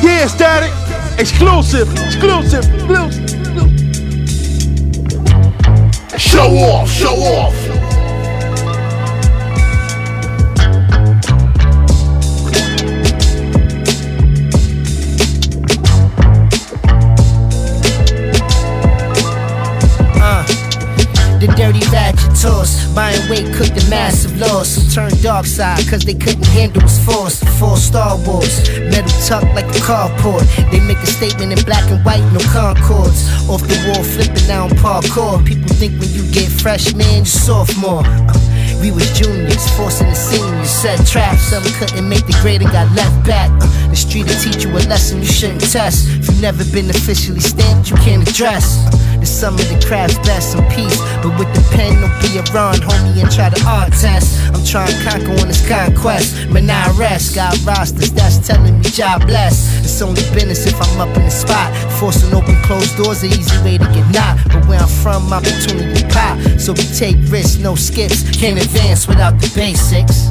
Yeah, 0.02 0.26
static. 0.26 0.72
Exclusive. 1.18 1.88
Exclusive. 2.06 2.64
Exclusive. 2.74 3.28
Show 6.18 6.48
off. 6.56 6.90
Show 6.90 7.14
off. 7.14 7.67
Dirty 21.90 22.08
ratchet 22.08 22.40
toss, 22.40 22.86
buying 22.94 23.28
weight 23.28 23.52
cooked 23.54 23.76
a 23.82 23.90
massive 23.90 24.38
loss. 24.38 24.76
Who 24.76 24.90
turned 24.90 25.22
dark 25.22 25.46
side 25.46 25.86
cause 25.88 26.04
they 26.04 26.14
couldn't 26.14 26.46
handle 26.46 26.82
his 26.82 26.98
force. 27.04 27.42
Full 27.58 27.76
Star 27.76 28.16
Wars, 28.26 28.68
metal 28.90 29.10
tucked 29.26 29.54
like 29.54 29.66
a 29.66 29.80
carport. 29.84 30.44
They 30.70 30.80
make 30.80 30.98
a 30.98 31.06
statement 31.06 31.52
in 31.52 31.64
black 31.64 31.84
and 31.90 32.04
white, 32.04 32.24
no 32.32 32.40
concords. 32.52 33.28
Off 33.48 33.62
the 33.62 33.76
wall, 33.88 34.02
flipping 34.02 34.46
down 34.46 34.70
parkour. 34.70 35.44
People 35.46 35.68
think 35.74 35.98
when 36.00 36.10
you 36.10 36.24
get 36.32 36.48
fresh, 36.50 36.94
man, 36.94 37.18
you're 37.18 37.26
sophomore. 37.26 38.02
Uh, 38.04 38.78
we 38.80 38.90
was 38.92 39.10
juniors, 39.18 39.68
forcing 39.76 40.08
the 40.08 40.14
seniors. 40.14 40.70
Set 40.70 41.04
traps, 41.06 41.42
some 41.42 41.62
couldn't 41.78 42.08
make 42.08 42.26
the 42.26 42.36
grade 42.40 42.62
and 42.62 42.70
got 42.70 42.90
left 42.94 43.26
back. 43.26 43.50
Uh, 43.50 43.88
the 43.88 43.96
street 43.96 44.26
will 44.26 44.40
teach 44.40 44.64
you 44.64 44.70
a 44.70 44.80
lesson 44.88 45.18
you 45.18 45.26
shouldn't 45.26 45.60
test. 45.60 46.08
If 46.08 46.28
you've 46.28 46.42
never 46.42 46.64
been 46.72 46.90
officially 46.90 47.40
stamped, 47.40 47.90
you 47.90 47.96
can't 47.96 48.28
address. 48.28 48.78
Sum 49.28 49.54
of 49.54 49.68
the 49.68 49.78
craft's 49.84 50.16
best 50.24 50.56
in 50.56 50.64
peace. 50.72 50.96
But 51.20 51.36
with 51.38 51.52
the 51.52 51.62
pen, 51.76 52.00
don't 52.00 52.16
be 52.24 52.40
around, 52.40 52.80
homie, 52.80 53.20
and 53.20 53.30
try 53.30 53.50
to 53.50 53.60
art 53.68 53.92
test. 53.92 54.40
I'm 54.54 54.64
trying 54.64 54.88
to 54.88 54.98
conquer 55.04 55.36
on 55.36 55.48
this 55.48 55.60
conquest. 55.68 56.48
But 56.50 56.64
now 56.64 56.88
I 56.88 56.96
rest, 56.96 57.34
got 57.34 57.52
rosters, 57.64 58.10
that's 58.12 58.40
telling 58.40 58.80
me 58.80 58.88
job 58.88 59.26
bless. 59.26 59.84
It's 59.84 60.00
only 60.00 60.22
business 60.32 60.66
if 60.66 60.80
I'm 60.80 61.00
up 61.00 61.14
in 61.16 61.24
the 61.24 61.30
spot. 61.30 61.68
Forcing 62.00 62.32
open 62.32 62.56
closed 62.62 62.96
doors, 62.96 63.22
an 63.22 63.30
easy 63.30 63.56
way 63.62 63.76
to 63.76 63.84
get 63.92 64.06
knocked. 64.10 64.48
But 64.48 64.66
where 64.66 64.80
I'm 64.80 64.88
from, 64.88 65.32
opportunity 65.32 66.02
pop. 66.08 66.40
So 66.58 66.72
we 66.72 66.84
take 66.96 67.16
risks, 67.28 67.58
no 67.58 67.74
skips. 67.74 68.24
Can't 68.32 68.58
advance 68.58 69.06
without 69.06 69.38
the 69.40 69.50
basics. 69.54 70.28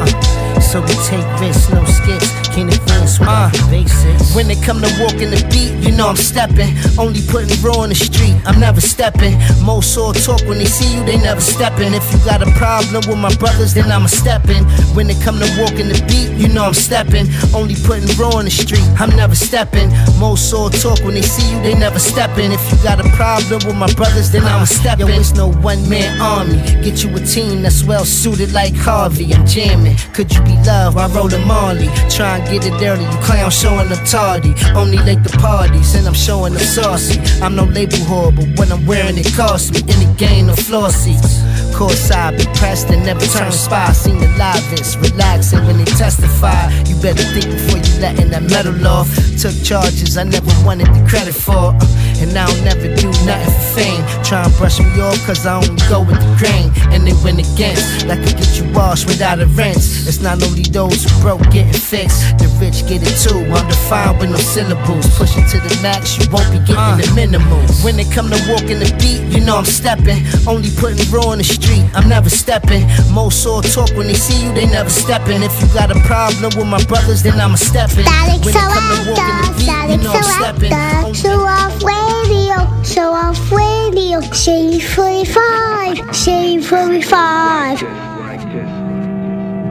Uh, 0.00 0.60
so 0.60 0.80
we 0.82 0.94
take 1.06 1.26
risks, 1.40 1.70
no 1.70 1.84
skips. 1.84 2.49
Without 2.50 3.54
uh. 3.54 3.70
basics. 3.70 4.34
When 4.34 4.48
they 4.48 4.56
come 4.56 4.80
to 4.80 4.90
walk 4.98 5.14
in 5.22 5.30
the 5.30 5.42
beat, 5.50 5.70
you 5.86 5.94
know 5.96 6.08
I'm 6.08 6.16
stepping. 6.16 6.74
Only 6.98 7.22
putting 7.26 7.50
raw 7.62 7.82
in 7.82 7.90
the 7.90 7.94
street, 7.94 8.34
I'm 8.46 8.58
never 8.58 8.80
stepping. 8.80 9.38
Most 9.62 9.96
all 9.96 10.12
talk 10.12 10.42
when 10.46 10.58
they 10.58 10.66
see 10.66 10.94
you, 10.94 11.04
they 11.04 11.16
never 11.16 11.40
stepping. 11.40 11.94
If 11.94 12.04
you 12.12 12.18
got 12.24 12.42
a 12.42 12.50
problem 12.58 13.02
with 13.08 13.18
my 13.18 13.34
brothers, 13.36 13.74
then 13.74 13.90
I'ma 13.90 14.06
stepping. 14.06 14.64
When 14.94 15.06
they 15.06 15.14
come 15.22 15.38
to 15.38 15.48
walk 15.60 15.78
in 15.78 15.88
the 15.88 15.98
beat, 16.08 16.30
you 16.40 16.48
know 16.48 16.64
I'm 16.64 16.74
stepping. 16.74 17.26
Only 17.54 17.74
putting 17.74 18.06
raw 18.18 18.38
in 18.38 18.46
the 18.46 18.50
street, 18.50 18.86
I'm 18.98 19.10
never 19.16 19.34
stepping. 19.34 19.90
Most 20.18 20.52
all 20.52 20.70
talk 20.70 21.00
when 21.04 21.14
they 21.14 21.22
see 21.22 21.46
you, 21.50 21.62
they 21.62 21.74
never 21.74 21.98
stepping. 21.98 22.52
If 22.52 22.62
you 22.70 22.78
got 22.82 23.00
a 23.00 23.08
problem 23.14 23.60
with 23.66 23.76
my 23.76 23.92
brothers, 23.94 24.30
then 24.30 24.42
I'ma 24.42 24.62
uh, 24.62 24.66
stepping. 24.66 25.08
Yo, 25.08 25.14
it's 25.14 25.34
no 25.34 25.52
one 25.62 25.88
man 25.88 26.20
army. 26.20 26.58
Get 26.82 27.02
you 27.02 27.14
a 27.16 27.20
team 27.20 27.62
that's 27.62 27.84
well 27.84 28.04
suited 28.04 28.52
like 28.52 28.74
Harvey. 28.74 29.32
I'm 29.34 29.46
jamming. 29.46 29.96
Could 30.14 30.32
you 30.34 30.42
be 30.42 30.56
loved 30.66 30.96
while 30.96 31.08
rolling 31.10 31.46
Marley? 31.46 31.88
Try 32.08 32.38
and 32.38 32.39
get 32.48 32.64
it 32.66 32.78
dirty. 32.78 33.02
You 33.02 33.18
clown 33.22 33.50
showing 33.50 33.90
up 33.92 34.02
tardy. 34.04 34.54
Only 34.74 34.98
late 34.98 35.22
to 35.24 35.30
parties, 35.38 35.94
and 35.94 36.06
I'm 36.06 36.14
showing 36.14 36.54
up 36.54 36.62
saucy. 36.62 37.20
I'm 37.42 37.54
no 37.54 37.64
label 37.64 37.98
whore, 38.08 38.34
but 38.34 38.46
when 38.58 38.72
I'm 38.72 38.86
wearing 38.86 39.18
it 39.18 39.32
costs 39.34 39.70
me. 39.72 39.80
Any 39.92 40.12
gain 40.16 40.46
no 40.46 40.54
floor 40.54 40.90
seats. 40.90 41.40
Courtside, 41.80 42.36
be 42.36 42.44
pressed 42.60 42.90
and 42.90 43.06
never 43.06 43.24
turn 43.24 43.50
spy. 43.50 43.90
Seen 43.92 44.18
the 44.18 44.28
livest, 44.36 44.98
relaxing 45.00 45.64
when 45.64 45.78
they 45.78 45.86
testify. 45.86 46.68
You 46.84 46.94
better 47.00 47.24
think 47.32 47.48
before 47.48 47.78
you 47.80 48.00
letting 48.04 48.28
that 48.30 48.42
metal 48.42 48.76
off. 48.86 49.08
Took 49.40 49.56
charges 49.64 50.18
I 50.18 50.24
never 50.24 50.52
wanted 50.62 50.88
the 50.92 51.00
credit 51.08 51.32
for. 51.32 51.72
uh, 51.72 52.20
And 52.20 52.36
I 52.36 52.44
don't 52.44 52.64
never 52.68 52.84
do 52.94 53.08
nothing 53.24 53.48
for 53.48 53.80
fame. 53.80 54.02
Try 54.22 54.44
and 54.44 54.52
brush 54.60 54.78
me 54.78 54.92
off 55.00 55.16
cause 55.24 55.46
I 55.46 55.56
only 55.56 55.80
go 55.88 56.04
with 56.04 56.20
the 56.20 56.28
grain. 56.36 56.68
And 56.92 57.06
they 57.08 57.16
win 57.24 57.40
against, 57.40 58.04
like 58.04 58.20
I 58.20 58.32
get 58.36 58.60
you 58.60 58.68
washed 58.76 59.06
without 59.06 59.40
a 59.40 59.46
rinse. 59.46 60.04
It's 60.06 60.20
not 60.20 60.42
only 60.44 60.68
those 60.68 61.04
who 61.08 61.10
broke 61.22 61.40
getting 61.48 61.72
fixed. 61.72 62.36
The 62.36 62.44
rich 62.60 62.84
get 62.84 63.00
it 63.00 63.16
too, 63.24 63.40
undefined 63.48 64.20
with 64.20 64.28
no 64.28 64.36
syllables. 64.36 65.08
Pushing 65.16 65.48
to 65.48 65.56
the 65.64 65.72
max, 65.80 66.18
you 66.20 66.28
won't 66.28 66.44
be 66.52 66.58
getting 66.60 67.00
the 67.00 67.08
minimum. 67.16 67.64
When 67.80 67.96
they 67.96 68.04
come 68.12 68.28
to 68.28 68.36
walk 68.52 68.68
in 68.68 68.84
the 68.84 68.90
beat, 69.00 69.24
you 69.32 69.40
know 69.40 69.56
I'm 69.56 69.64
stepping. 69.64 70.20
Only 70.44 70.68
putting 70.76 71.00
raw 71.08 71.32
in 71.32 71.38
the 71.38 71.44
street, 71.48 71.68
I'm 71.94 72.08
never 72.08 72.30
stepping. 72.30 72.86
Most 73.12 73.46
all 73.46 73.62
talk 73.62 73.90
when 73.96 74.06
they 74.06 74.14
see 74.14 74.44
you, 74.44 74.52
they 74.54 74.66
never 74.66 74.90
stepping. 74.90 75.42
If 75.42 75.60
you 75.60 75.68
got 75.74 75.90
a 75.90 76.00
problem 76.00 76.50
with 76.56 76.66
my 76.66 76.82
brothers, 76.84 77.22
then 77.22 77.38
I'ma 77.40 77.56
stepping. 77.56 78.04
Static 78.04 78.44
When 78.44 78.54
they 78.54 78.60
come 78.60 78.88
to 78.90 79.10
walk 79.10 79.18
in 79.18 79.36
the 79.40 79.52
beat, 79.54 79.62
you 79.62 79.70
Static 79.70 80.00
know 80.02 80.12
I'm 80.12 80.22
stepping. 80.22 80.72
Show 81.14 81.40
off 81.40 81.82
radio, 81.82 82.82
show 82.82 83.12
off 83.12 83.38
radio, 83.52 84.20
shade 84.32 84.82
45, 84.82 86.16
shade 86.16 86.64
45. 86.64 87.82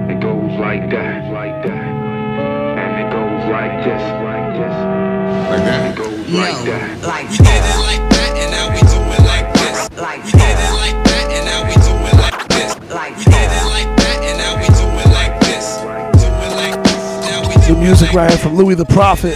It 0.09 0.19
goes 0.21 0.59
like 0.59 0.89
that, 0.89 1.31
like 1.31 1.63
that. 1.63 1.87
And 2.79 2.91
it 2.99 3.09
goes 3.11 3.43
like 3.51 3.83
this, 3.83 4.01
like 4.23 4.53
this. 4.57 4.75
Like 5.49 5.63
that? 5.63 5.91
It 5.91 5.97
goes 5.97 6.29
like 6.29 6.65
that. 6.65 7.01
Like 7.07 7.29
we 7.29 7.37
did 7.37 7.47
it 7.47 7.79
like 7.79 8.03
that, 8.09 8.35
we 8.35 8.39
like 8.39 8.39
we 8.39 8.39
did 8.39 8.39
it 8.39 8.39
like 8.39 8.39
that, 8.39 8.39
and 8.41 8.49
now 8.51 8.67
we 8.73 8.79
do 8.79 8.99
it 8.99 9.23
like 9.25 9.47
this. 9.53 9.89
Like 9.97 10.23
we 10.25 10.31
did 10.31 10.41
it 10.41 10.73
like 10.81 10.99
that, 11.05 11.25
and 11.31 11.45
now 11.45 11.61
we 11.65 11.73
do 11.73 11.79
it 11.79 11.88
like 12.89 13.15
this. 13.15 13.25
Do 13.25 13.31
it 15.81 16.53
like 16.55 16.79
now 17.25 17.47
we 17.47 17.73
The 17.73 17.79
music 17.79 18.13
right 18.13 18.29
here 18.29 18.39
from 18.39 18.55
Louis 18.55 18.75
the 18.75 18.85
Prophet. 18.85 19.35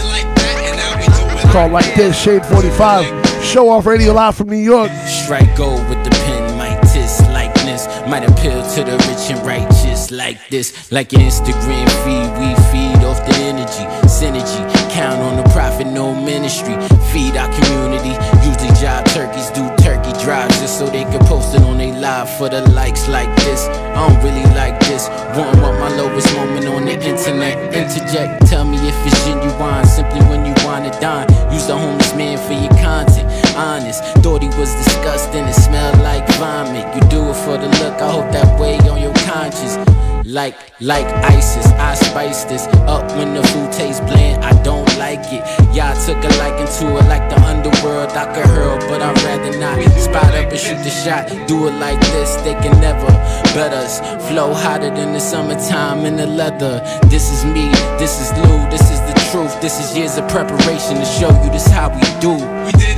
Called 1.51 1.71
like 1.71 1.93
this, 1.95 2.19
Shade 2.19 2.45
45. 2.45 3.43
Show 3.43 3.69
off 3.69 3.85
radio 3.85 4.13
live 4.13 4.35
from 4.35 4.49
New 4.49 4.55
York. 4.55 4.89
Strike 5.05 5.55
gold 5.55 5.87
with 5.89 6.03
the 6.03 6.09
pen, 6.09 6.57
might 6.57 6.81
tis 6.93 7.21
likeness. 7.29 7.85
Might 8.07 8.23
appeal 8.23 8.65
to 8.73 8.83
the 8.83 8.97
rich 9.07 9.29
and 9.29 9.45
righteous 9.45 10.09
like 10.09 10.39
this. 10.49 10.91
Like 10.91 11.11
your 11.11 11.21
Instagram 11.21 11.87
feed, 12.03 12.29
we 12.39 12.55
feed 12.71 13.05
off 13.05 13.23
the 13.27 13.35
energy, 13.43 13.85
synergy. 14.07 14.91
Count 14.91 15.19
on 15.19 15.37
the 15.37 15.47
profit, 15.49 15.87
no 15.87 16.15
ministry. 16.15 16.73
Feed 17.11 17.37
our 17.37 17.51
community. 17.53 18.17
Usually 18.47 18.73
job 18.81 19.05
turkeys 19.07 19.49
do 19.51 19.63
turkey 19.83 20.13
drives 20.23 20.59
just 20.59 20.79
so 20.79 20.87
they 20.87 21.03
can 21.03 21.19
post 21.25 21.53
it 21.53 21.61
on 21.61 21.62
their 21.62 21.62
live 22.03 22.29
for 22.37 22.49
the 22.49 22.59
likes 22.71 23.07
like 23.07 23.33
this. 23.37 23.61
I 23.95 24.07
don't 24.07 24.21
really 24.21 24.43
like 24.53 24.77
this. 24.81 25.07
Wouldn't 25.35 25.55
my 25.79 25.95
lowest 25.95 26.27
moment 26.35 26.67
on 26.67 26.83
the 26.83 26.95
internet. 26.99 27.55
Interject, 27.73 28.45
tell 28.45 28.65
me 28.65 28.77
if 28.77 29.07
it's 29.07 29.23
genuine. 29.25 29.85
Simply 29.85 30.19
when 30.27 30.45
you 30.45 30.53
wanna 30.65 30.91
dine. 30.99 31.27
Use 31.49 31.67
the 31.67 31.77
homeless 31.77 32.13
man 32.13 32.37
for 32.45 32.55
your 32.59 32.75
content. 32.83 33.27
Honest, 33.55 34.03
thought 34.21 34.41
he 34.43 34.49
was 34.59 34.71
disgusting. 34.83 35.45
It 35.45 35.53
smelled 35.53 35.97
like 35.99 36.27
vomit. 36.35 36.85
You 36.93 37.01
do 37.07 37.21
it 37.31 37.37
for 37.45 37.57
the 37.57 37.69
look. 37.79 37.95
I 38.01 38.11
hope 38.11 38.29
that 38.33 38.59
weigh 38.59 38.79
on 38.91 39.01
your 39.01 39.15
conscience. 39.31 39.77
Like 40.25 40.55
like 40.79 41.05
ISIS. 41.05 41.65
I 41.73 41.95
spice 41.95 42.45
this 42.45 42.65
up 42.87 43.03
when 43.17 43.33
the 43.33 43.43
food 43.43 43.71
tastes 43.73 43.99
bland. 44.01 44.43
I 44.43 44.51
don't 44.63 44.87
like 44.97 45.19
it. 45.31 45.43
Y'all 45.75 45.95
took 46.05 46.17
a 46.23 46.31
liking 46.39 46.67
to 46.79 46.97
it 46.97 47.07
like 47.11 47.29
the 47.29 47.39
underworld. 47.43 48.11
I 48.11 48.33
could 48.33 48.45
hurl, 48.45 48.77
but 48.87 49.01
I'd 49.01 49.21
rather 49.23 49.57
not. 49.59 49.81
Spot 49.99 50.23
up 50.23 50.49
and 50.49 50.59
shoot 50.59 50.77
the 50.77 50.89
shot. 50.89 51.27
Do 51.47 51.67
it 51.67 51.73
like 51.79 51.99
this, 52.15 52.35
they 52.37 52.53
can 52.53 52.79
never 52.79 53.07
bet 53.53 53.73
us. 53.73 53.99
Flow 54.29 54.53
hotter 54.53 54.89
than 54.89 55.13
the 55.13 55.19
summertime 55.19 56.05
in 56.05 56.15
the 56.15 56.27
leather. 56.27 56.79
This 57.07 57.29
is 57.31 57.43
me, 57.43 57.69
this 57.99 58.21
is 58.21 58.31
Lou, 58.37 58.69
this 58.69 58.91
is 58.91 58.99
the 59.01 59.15
truth. 59.31 59.59
This 59.61 59.79
is 59.79 59.97
years 59.97 60.17
of 60.17 60.27
preparation 60.29 60.95
to 60.95 61.05
show 61.05 61.31
you 61.43 61.49
this 61.51 61.67
how 61.67 61.89
we 61.89 62.01
do. 62.21 62.33
We 62.65 62.71
did 62.71 62.92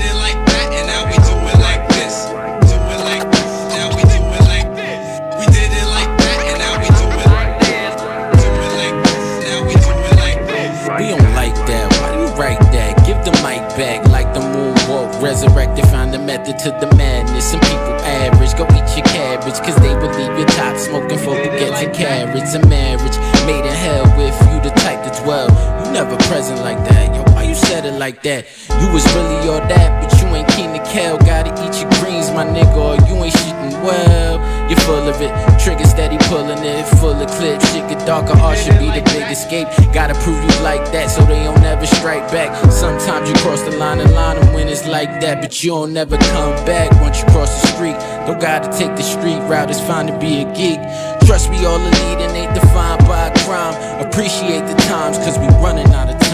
to 16.59 16.71
the 16.79 16.93
madness. 16.95 17.51
Some 17.51 17.59
people 17.61 17.95
average, 18.05 18.55
go 18.55 18.65
eat 18.75 18.87
your 18.95 19.05
cabbage. 19.05 19.57
Cause 19.65 19.75
they 19.77 19.93
will 19.95 20.13
leave 20.15 20.37
your 20.39 20.47
top 20.55 20.77
smoking 20.77 21.19
for 21.19 21.35
baguettes 21.35 21.83
and 21.83 21.93
carrots. 21.93 22.53
A 22.53 22.65
marriage 22.67 23.17
made 23.45 23.65
in 23.65 23.73
hell 23.73 24.05
with 24.17 24.35
you 24.47 24.57
the 24.61 24.73
type 24.79 25.03
to 25.03 25.23
dwell. 25.23 25.47
You 25.85 25.91
never 25.91 26.15
present 26.27 26.59
like 26.61 26.77
that. 26.89 27.15
Yo, 27.15 27.23
why 27.33 27.43
you 27.43 27.55
said 27.55 27.85
it 27.85 27.97
like 27.99 28.23
that? 28.23 28.45
You 28.81 28.87
was 28.93 29.05
really 29.15 29.49
all 29.49 29.63
that, 29.67 29.89
but 30.01 30.11
you 30.21 30.27
ain't 30.35 30.47
keen 30.49 30.71
to 30.73 30.83
kill. 30.91 31.17
Gotta 31.19 31.51
eat 31.65 31.81
your 31.81 31.89
greens, 31.99 32.31
my 32.31 32.45
nigga, 32.45 32.77
or 32.77 32.95
you 33.07 33.15
ain't 33.23 33.33
shooting 33.33 33.81
well. 33.83 34.34
You're 34.69 34.80
full 34.82 35.08
of 35.08 35.21
it, 35.21 35.32
trigger 35.60 35.86
steady 35.86 36.17
pulling 36.25 36.63
it, 36.63 36.86
full 36.97 37.13
of 37.13 37.30
clips. 37.38 37.71
Shit 37.71 37.88
get 37.88 38.06
darker, 38.08 38.38
art 38.39 38.58
should 38.58 38.80
be 38.80 38.89
the 38.89 39.04
big 39.13 39.30
escape. 39.32 39.67
Gotta 39.93 40.15
prove 40.25 40.41
you 40.41 40.63
like 40.63 40.91
that, 40.91 41.12
so 41.12 41.23
they 41.25 41.43
don't 41.43 41.63
ever 41.63 41.86
strike 41.86 42.32
back. 42.32 42.49
Sometimes 42.71 43.30
you 43.30 43.36
cross 43.36 43.62
the 43.62 43.78
line 43.78 43.99
and 43.99 44.12
line 44.13 44.39
them 44.39 44.54
when 44.54 44.67
it's 44.67 44.88
like 44.88 45.21
that, 45.21 45.41
but 45.41 45.63
you 45.63 45.69
don't 45.71 45.93
never 45.93 46.17
come 46.17 46.54
back 46.65 46.89
once 47.01 47.21
you 47.21 47.25
cross 47.28 47.62
the 47.62 47.67
street. 47.67 47.97
Don't 48.25 48.41
gotta 48.41 48.75
take 48.75 48.95
the 48.95 49.04
street 49.04 49.39
route, 49.47 49.69
it's 49.69 49.80
fine 49.82 50.08
to 50.08 50.17
be 50.17 50.41
a 50.41 50.45
geek. 50.54 50.80
Trust 51.28 51.49
me, 51.51 51.63
all 51.65 51.80
elite 51.80 52.21
and 52.25 52.36
ain't 52.36 52.54
defined 52.54 53.06
by 53.08 53.30
crime. 53.45 53.75
Appreciate 54.06 54.65
the 54.67 54.75
times, 54.89 55.17
cause 55.17 55.38
we 55.38 55.47
running 55.62 55.88
out 55.93 56.10
of 56.10 56.19
time. 56.19 56.24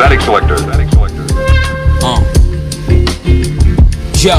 Statik 0.00 0.24
Selektah. 0.24 0.56
Statik 0.56 0.88
Selektah. 0.96 1.24
Uh. 2.00 2.24
Yo. 4.16 4.32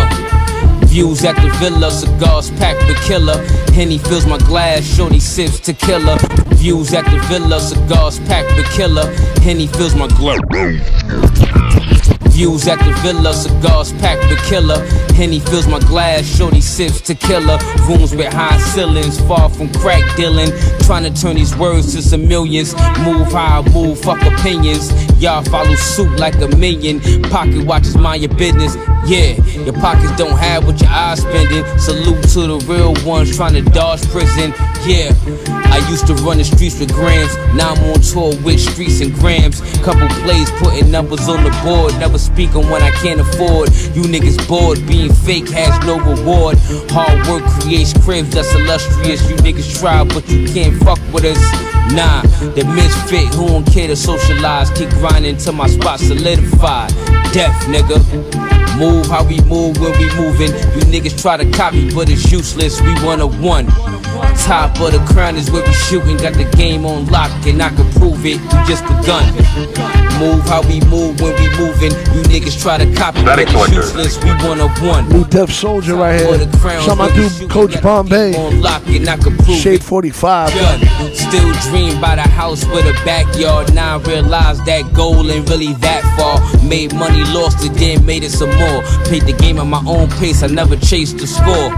Views 0.89 1.21
at 1.23 1.37
the 1.37 1.53
villa, 1.61 1.91
cigars 1.91 2.49
packed 2.57 2.81
with 2.89 2.97
killer. 3.05 3.37
Henny 3.69 3.99
fills 3.99 4.25
my 4.25 4.39
glass, 4.39 4.81
shorty 4.81 5.19
sips 5.19 5.59
tequila. 5.59 6.17
Views 6.57 6.95
at 6.95 7.05
the 7.05 7.19
villa, 7.29 7.59
cigars 7.59 8.17
packed 8.25 8.49
with 8.57 8.65
killer. 8.73 9.05
Henny 9.45 9.67
fills 9.67 9.93
my 9.93 10.07
glass. 10.07 10.41
Views 12.33 12.67
at 12.67 12.79
the 12.79 12.91
villa, 13.05 13.31
cigars 13.31 13.93
packed 14.01 14.25
with 14.31 14.41
killer. 14.49 14.81
Henny 15.13 15.39
fills 15.39 15.67
my 15.67 15.79
glass, 15.79 16.25
shorty 16.25 16.61
sips 16.61 17.01
tequila. 17.01 17.59
Rooms 17.87 18.15
with 18.15 18.33
high 18.33 18.57
ceilings, 18.73 19.21
far 19.27 19.47
from 19.47 19.71
crack 19.73 20.01
dealing. 20.17 20.49
Trying 20.91 21.13
to 21.13 21.21
turn 21.21 21.37
these 21.37 21.55
words 21.55 21.95
to 21.95 22.01
some 22.01 22.27
millions. 22.27 22.75
Move 22.99 23.31
how 23.31 23.61
I 23.61 23.69
move, 23.71 24.01
fuck 24.01 24.21
opinions. 24.23 24.91
Y'all 25.21 25.41
follow 25.45 25.73
suit 25.75 26.19
like 26.19 26.35
a 26.41 26.49
million. 26.57 26.99
Pocket 27.29 27.63
watches, 27.65 27.95
mind 27.95 28.23
your 28.23 28.33
business. 28.35 28.75
Yeah, 29.07 29.41
your 29.63 29.73
pockets 29.73 30.13
don't 30.17 30.37
have 30.37 30.65
what 30.65 30.81
your 30.81 30.89
eyes 30.89 31.21
spending. 31.21 31.63
Salute 31.79 32.21
to 32.33 32.41
the 32.45 32.65
real 32.67 32.93
ones 33.07 33.33
trying 33.33 33.53
to 33.53 33.61
dodge 33.61 34.05
prison. 34.09 34.53
Yeah, 34.85 35.13
I 35.71 35.77
used 35.89 36.07
to 36.07 36.13
run 36.15 36.39
the 36.39 36.43
streets 36.43 36.77
with 36.77 36.91
grams. 36.91 37.33
Now 37.55 37.73
I'm 37.73 37.83
on 37.93 38.01
tour 38.01 38.35
with 38.43 38.59
streets 38.59 38.99
and 38.99 39.13
grams. 39.13 39.61
Couple 39.83 40.09
plays 40.25 40.51
putting 40.59 40.91
numbers 40.91 41.29
on 41.29 41.43
the 41.43 41.51
board. 41.63 41.93
Never 41.99 42.17
speak 42.17 42.53
when 42.53 42.81
I 42.81 42.91
can't 43.01 43.21
afford. 43.21 43.69
You 43.95 44.03
niggas 44.03 44.45
bored. 44.45 44.85
Being 44.87 45.13
fake 45.13 45.49
has 45.49 45.73
no 45.85 45.99
reward. 45.99 46.57
Hard 46.91 47.25
work 47.27 47.43
creates 47.61 47.93
cribs 48.03 48.33
that's 48.33 48.53
illustrious. 48.55 49.29
You 49.29 49.37
niggas 49.37 49.79
try, 49.79 50.03
but 50.03 50.27
you 50.27 50.45
can't 50.51 50.80
fuck 50.83 50.99
with 51.13 51.25
us. 51.25 51.41
Nah, 51.93 52.21
the 52.55 52.63
misfit 52.75 53.33
who 53.35 53.47
don't 53.47 53.65
care 53.65 53.87
to 53.87 53.95
socialize. 53.95 54.69
Keep 54.71 54.89
grinding 55.01 55.37
till 55.37 55.53
my 55.53 55.67
spot 55.67 55.99
solidified. 55.99 56.89
Death, 57.33 57.55
nigga. 57.67 57.99
Move 58.79 59.05
how 59.07 59.23
we 59.23 59.39
move 59.41 59.79
when 59.79 59.91
we 59.99 60.07
moving. 60.15 60.51
You 60.73 60.81
niggas 60.89 61.21
try 61.21 61.37
to 61.37 61.49
copy, 61.51 61.93
but 61.93 62.09
it's 62.09 62.31
useless. 62.31 62.81
We 62.81 62.93
one 63.05 63.21
of 63.21 63.41
one. 63.41 63.67
Top 64.37 64.79
of 64.79 64.91
the 64.91 65.03
crown 65.13 65.35
is 65.35 65.51
where 65.51 65.65
we 65.65 65.73
shooting. 65.73 66.17
Got 66.17 66.33
the 66.33 66.49
game 66.55 66.85
on 66.85 67.05
lock, 67.07 67.31
and 67.45 67.61
I 67.61 67.69
can 67.69 67.89
prove 67.93 68.25
it. 68.25 68.39
We 68.39 68.59
just 68.67 68.83
begun. 68.83 70.10
Move 70.21 70.45
how 70.45 70.61
we 70.67 70.79
move 70.81 71.19
when 71.19 71.33
we 71.41 71.49
moving. 71.57 71.89
You 72.13 72.21
niggas 72.29 72.61
try 72.61 72.77
to 72.77 72.85
copy, 72.93 73.23
but 73.25 73.39
it's 73.39 73.51
useless. 73.73 74.23
We 74.23 74.29
one 74.47 74.61
of 74.61 74.69
one. 74.79 75.09
New 75.09 75.25
Def 75.25 75.51
Soldier 75.51 75.95
right 75.95 76.21
here. 76.21 76.37
the 76.37 76.57
crown, 76.59 76.83
Shout 76.83 76.99
out 76.99 77.09
where 77.09 77.17
we 77.17 77.23
my 77.23 77.39
dude, 77.39 77.49
Coach 77.49 77.71
Got 77.73 77.77
the 77.77 77.81
Bombay. 77.81 78.31
game 78.33 78.41
On 78.41 78.61
lock, 78.61 78.85
and 78.85 79.09
I 79.09 79.17
can 79.17 79.35
prove 79.37 79.57
Shade 79.57 79.83
45. 79.83 80.53
Gun. 80.53 81.15
Still 81.15 81.51
dream 81.71 81.97
about 81.97 82.19
a 82.19 82.29
house 82.29 82.63
with 82.67 82.85
a 82.85 82.93
backyard. 83.03 83.73
Now 83.73 83.97
I 83.97 84.01
realize 84.03 84.63
that 84.65 84.93
goal 84.93 85.31
ain't 85.31 85.49
really 85.49 85.73
that 85.73 86.03
far. 86.15 86.37
Made 86.69 86.93
money, 86.93 87.23
lost 87.33 87.65
it, 87.65 87.73
then 87.73 88.05
made 88.05 88.23
it 88.23 88.29
some 88.29 88.49
more. 88.49 88.83
Played 89.05 89.23
the 89.23 89.33
game 89.33 89.57
at 89.57 89.65
my 89.65 89.83
own 89.87 90.07
pace, 90.19 90.43
I 90.43 90.47
never 90.47 90.75
chased 90.75 91.17
the 91.17 91.25
score. 91.25 91.73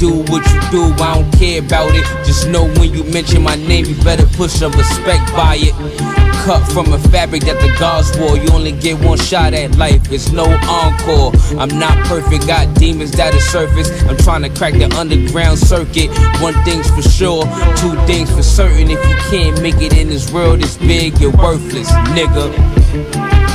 Do 0.00 0.10
what 0.32 0.44
you 0.52 0.60
do, 0.72 1.04
I 1.04 1.14
don't 1.14 1.30
care 1.38 1.60
about 1.60 1.94
it. 1.94 2.04
Just 2.26 2.48
know 2.48 2.66
when 2.80 2.92
you 2.92 3.04
mention 3.04 3.44
my 3.44 3.54
name, 3.54 3.84
you 3.86 3.94
better 4.02 4.26
put 4.36 4.50
some 4.50 4.72
respect 4.72 5.30
by 5.34 5.58
it. 5.60 6.25
Cut 6.46 6.62
from 6.72 6.92
a 6.92 6.98
fabric 7.10 7.42
that 7.42 7.58
the 7.60 7.74
gods 7.76 8.16
wore. 8.20 8.36
You 8.36 8.48
only 8.52 8.70
get 8.70 9.04
one 9.04 9.18
shot 9.18 9.52
at 9.52 9.76
life, 9.76 10.12
it's 10.12 10.30
no 10.30 10.44
encore. 10.70 11.32
I'm 11.58 11.76
not 11.76 11.98
perfect, 12.06 12.46
got 12.46 12.72
demons 12.78 13.10
that'll 13.10 13.40
surface. 13.40 13.90
I'm 14.04 14.16
trying 14.18 14.42
to 14.42 14.48
crack 14.50 14.74
the 14.74 14.86
underground 14.94 15.58
circuit. 15.58 16.08
One 16.40 16.54
thing's 16.62 16.88
for 16.88 17.02
sure, 17.02 17.42
two 17.74 17.96
things 18.06 18.30
for 18.30 18.44
certain. 18.44 18.92
If 18.92 19.02
you 19.08 19.16
can't 19.28 19.60
make 19.60 19.82
it 19.82 19.98
in 19.98 20.06
this 20.08 20.30
world 20.30 20.62
it's 20.62 20.76
big, 20.76 21.18
you're 21.18 21.32
worthless, 21.32 21.90
nigga. 22.14 22.54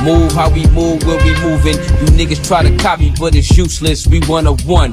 Move 0.03 0.33
how 0.33 0.49
we 0.49 0.67
move 0.67 1.01
when 1.07 1.23
we 1.23 1.31
moving. 1.39 1.77
You 2.03 2.11
niggas 2.19 2.45
try 2.45 2.61
to 2.61 2.75
copy, 2.75 3.13
but 3.17 3.35
it's 3.35 3.55
useless. 3.55 4.05
We 4.05 4.19
one 4.27 4.47
of 4.47 4.67
one. 4.67 4.91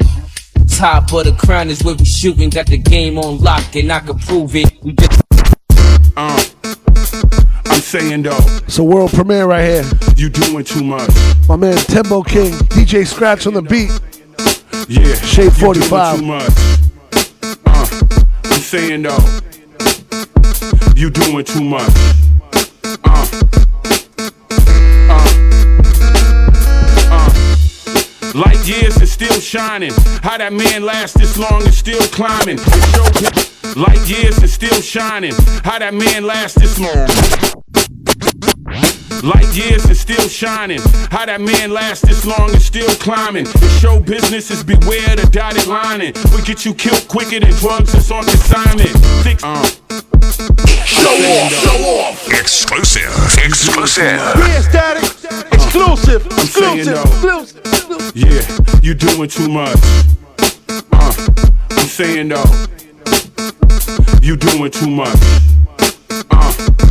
Top 0.68 1.12
of 1.12 1.24
the 1.24 1.34
crown 1.36 1.68
is 1.68 1.82
where 1.82 1.96
we 1.96 2.04
shooting. 2.04 2.50
Got 2.50 2.66
the 2.66 2.78
game 2.78 3.18
on 3.18 3.40
lock, 3.40 3.74
and 3.74 3.90
I 3.90 3.98
can 3.98 4.20
prove 4.20 4.54
it. 4.54 4.70
We 4.84 4.92
just 4.92 5.20
Uh, 6.16 6.44
saying 7.88 8.22
though, 8.22 8.36
It's 8.66 8.78
a 8.78 8.84
world 8.84 9.10
premiere 9.12 9.46
right 9.46 9.64
here. 9.64 9.84
you 10.16 10.28
doing 10.28 10.62
too 10.64 10.84
much. 10.84 11.08
My 11.48 11.56
man 11.56 11.76
Tembo 11.76 12.22
King, 12.22 12.52
DJ 12.68 13.06
Scratch 13.06 13.46
on 13.46 13.54
the 13.54 13.62
beat. 13.62 13.90
Yeah, 14.88 15.14
Shade 15.14 15.44
you 15.44 15.50
45. 15.50 16.18
Doing 16.18 16.20
too 16.20 16.26
much. 16.26 16.52
Uh, 17.64 17.86
I'm 18.44 18.60
saying 18.60 19.02
though, 19.02 19.18
you 20.96 21.08
doing 21.10 21.44
too 21.46 21.64
much. 21.64 21.90
Uh, 23.04 23.26
uh, 25.08 25.26
uh. 27.10 27.32
Light 28.34 28.68
years 28.68 28.96
and 28.98 29.08
still 29.08 29.40
shining. 29.40 29.92
How 30.22 30.36
that 30.36 30.52
man 30.52 30.82
last 30.84 31.16
this 31.18 31.38
long 31.38 31.62
and 31.62 31.72
still 31.72 32.02
climbing. 32.08 32.58
Light 33.76 34.06
years 34.08 34.36
and 34.38 34.50
still 34.50 34.80
shining. 34.82 35.32
How 35.64 35.78
that 35.78 35.94
man 35.94 36.24
last 36.24 36.56
this 36.60 36.78
long. 36.78 37.08
Light 39.22 39.52
years 39.56 39.84
and 39.86 39.96
still 39.96 40.28
shining. 40.28 40.80
How 41.10 41.26
that 41.26 41.40
man 41.40 41.72
lasts 41.72 42.06
this 42.06 42.24
long 42.24 42.50
and 42.50 42.62
still 42.62 42.88
climbing. 42.96 43.44
The 43.44 43.78
show 43.80 43.98
business 43.98 44.50
is 44.50 44.62
beware 44.62 45.16
the 45.16 45.28
dotted 45.32 45.66
lining. 45.66 46.14
We 46.34 46.42
get 46.42 46.64
you 46.64 46.72
killed 46.72 47.08
quicker 47.08 47.40
than 47.40 47.50
drugs 47.54 47.92
that's 47.92 48.10
on 48.10 48.24
consignment. 48.24 48.90
Six, 49.24 49.42
uh. 49.42 49.64
Show 50.84 51.10
off, 51.10 51.52
show 51.52 51.78
off. 51.98 52.28
Exclusive, 52.28 53.10
exclusive. 53.44 54.04
Yeah, 54.04 54.62
Statik. 54.62 55.52
Exclusive. 55.52 56.26
I'm 56.30 56.46
saying 56.46 56.88
Exclusive. 56.88 58.12
Yeah, 58.14 58.80
you 58.82 58.94
doing 58.94 59.28
too 59.28 59.48
much. 59.48 59.76
Uh, 60.92 61.12
I'm 61.70 61.86
saying 61.86 62.28
though. 62.28 62.44
You 64.22 64.36
doing 64.36 64.70
too 64.70 64.90
much. 64.90 65.18
Uh. 66.30 66.87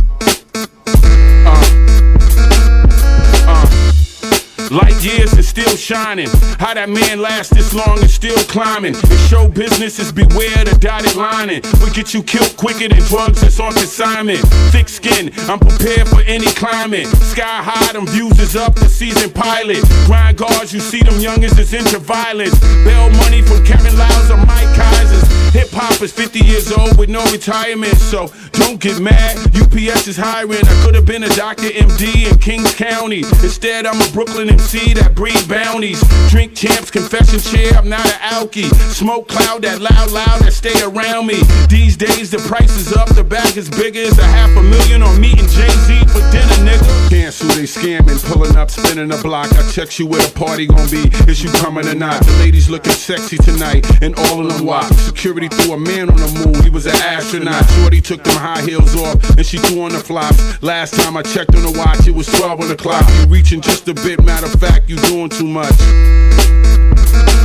Light 4.70 5.02
years 5.02 5.32
is 5.38 5.48
still 5.48 5.76
shining. 5.76 6.28
How 6.60 6.74
that 6.74 6.90
man 6.90 7.20
lasts 7.20 7.54
this 7.54 7.72
long 7.72 7.98
and 8.00 8.10
still 8.10 8.36
climbing. 8.52 8.94
In 8.94 9.18
show 9.28 9.48
business 9.48 9.98
is 9.98 10.12
beware 10.12 10.64
the 10.64 10.76
dotted 10.78 11.16
lining. 11.16 11.62
We 11.80 11.90
get 11.90 12.12
you 12.12 12.22
killed 12.22 12.54
quicker 12.56 12.88
than 12.88 13.00
drugs 13.08 13.40
that's 13.40 13.58
on 13.60 13.72
consignment. 13.72 14.40
Thick 14.68 14.88
skin, 14.88 15.32
I'm 15.48 15.58
prepared 15.58 16.08
for 16.08 16.20
any 16.22 16.46
climate. 16.52 17.06
Sky 17.06 17.62
high, 17.62 17.92
them 17.92 18.06
views 18.06 18.38
is 18.40 18.56
up, 18.56 18.74
the 18.74 18.88
season 18.88 19.30
pilot. 19.32 19.80
Grind 20.04 20.36
guards, 20.36 20.74
you 20.74 20.80
see 20.80 21.00
them 21.00 21.14
youngins 21.14 21.58
is 21.58 21.72
into 21.72 21.98
violence. 21.98 22.58
Bail 22.84 23.08
money 23.24 23.40
from 23.40 23.64
Kevin 23.64 23.96
Liles 23.96 24.30
or 24.30 24.36
Mike 24.44 24.68
Kysers. 24.76 25.37
Hip 25.52 25.70
hop 25.72 26.00
is 26.02 26.12
50 26.12 26.40
years 26.40 26.70
old 26.72 26.98
with 26.98 27.08
no 27.08 27.24
retirement, 27.32 27.96
so 27.96 28.28
don't 28.52 28.80
get 28.80 29.00
mad. 29.00 29.36
UPS 29.56 30.06
is 30.06 30.16
hiring. 30.16 30.64
I 30.64 30.82
could 30.84 30.94
have 30.94 31.06
been 31.06 31.24
a 31.24 31.28
doctor, 31.30 31.68
MD 31.68 32.30
in 32.30 32.38
Kings 32.38 32.74
County. 32.74 33.18
Instead, 33.18 33.86
I'm 33.86 34.00
a 34.00 34.12
Brooklyn 34.12 34.50
MC 34.50 34.94
that 34.94 35.14
breed 35.14 35.48
bounties. 35.48 36.02
Drink 36.30 36.54
champs, 36.54 36.90
confession 36.90 37.40
chair. 37.40 37.72
I'm 37.74 37.88
not 37.88 38.04
an 38.04 38.20
alkie. 38.20 38.72
Smoke 38.92 39.28
cloud 39.28 39.62
that 39.62 39.80
loud, 39.80 40.10
loud 40.10 40.40
that 40.42 40.52
stay 40.52 40.74
around 40.82 41.26
me. 41.26 41.40
These 41.68 41.96
days, 41.96 42.30
the 42.30 42.38
price 42.38 42.76
is 42.76 42.92
up. 42.92 43.08
The 43.14 43.24
bag 43.24 43.56
is 43.56 43.70
bigger. 43.70 44.00
It's 44.00 44.18
a 44.18 44.24
half 44.24 44.50
a 44.56 44.62
million 44.62 45.02
on 45.02 45.20
meeting 45.20 45.46
Jay 45.48 45.70
Z 45.86 46.00
for 46.06 46.20
dinner, 46.30 46.58
nigga. 46.66 46.97
Cancel, 47.08 47.48
they 47.48 47.64
scamming, 47.64 48.22
pulling 48.30 48.54
up, 48.56 48.70
spinning 48.70 49.08
the 49.08 49.16
block. 49.22 49.50
I 49.52 49.62
check 49.70 49.98
you 49.98 50.06
where 50.06 50.20
the 50.20 50.30
party 50.38 50.66
gon' 50.66 50.88
be. 50.90 51.08
Is 51.30 51.42
you 51.42 51.50
coming 51.52 51.86
or 51.86 51.94
not? 51.94 52.24
The 52.24 52.32
ladies 52.32 52.68
looking 52.68 52.92
sexy 52.92 53.38
tonight, 53.38 53.86
and 54.02 54.14
all 54.18 54.44
of 54.44 54.52
them 54.56 54.66
walk. 54.66 54.92
Security 54.92 55.48
threw 55.48 55.72
a 55.72 55.78
man 55.78 56.10
on 56.10 56.16
the 56.16 56.44
moon. 56.44 56.62
He 56.62 56.68
was 56.68 56.84
an 56.84 56.96
astronaut. 56.96 57.64
Shorty 57.70 58.02
took 58.02 58.22
them 58.24 58.36
high 58.36 58.60
heels 58.60 58.94
off, 58.94 59.16
and 59.38 59.46
she 59.46 59.56
threw 59.56 59.82
on 59.82 59.92
the 59.92 60.00
flops. 60.00 60.62
Last 60.62 60.94
time 61.00 61.16
I 61.16 61.22
checked 61.22 61.54
on 61.54 61.62
the 61.62 61.72
watch, 61.78 62.06
it 62.06 62.14
was 62.14 62.26
12 62.26 62.60
on 62.60 62.68
the 62.68 62.76
clock. 62.76 63.08
You 63.20 63.26
reaching 63.28 63.62
just 63.62 63.88
a 63.88 63.94
bit. 63.94 64.22
Matter 64.22 64.46
of 64.46 64.60
fact, 64.60 64.90
you 64.90 64.96
doing 64.96 65.30
too 65.30 65.46
much. 65.46 65.78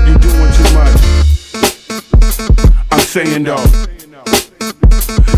You 0.03 0.18
doing 0.20 0.51
too 0.59 0.70
much. 0.76 0.99
I'm 2.91 2.99
saying 2.99 3.43
though, 3.43 3.64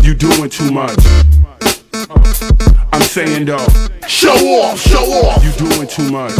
you 0.02 0.14
doing 0.14 0.50
too 0.50 0.72
much. 0.72 0.98
I'm 2.92 3.02
saying 3.02 3.46
though, 3.46 3.66
show 4.08 4.34
off, 4.62 4.80
show 4.80 5.04
off. 5.26 5.44
You 5.44 5.52
doing 5.52 5.88
too 5.88 6.10
much. 6.10 6.32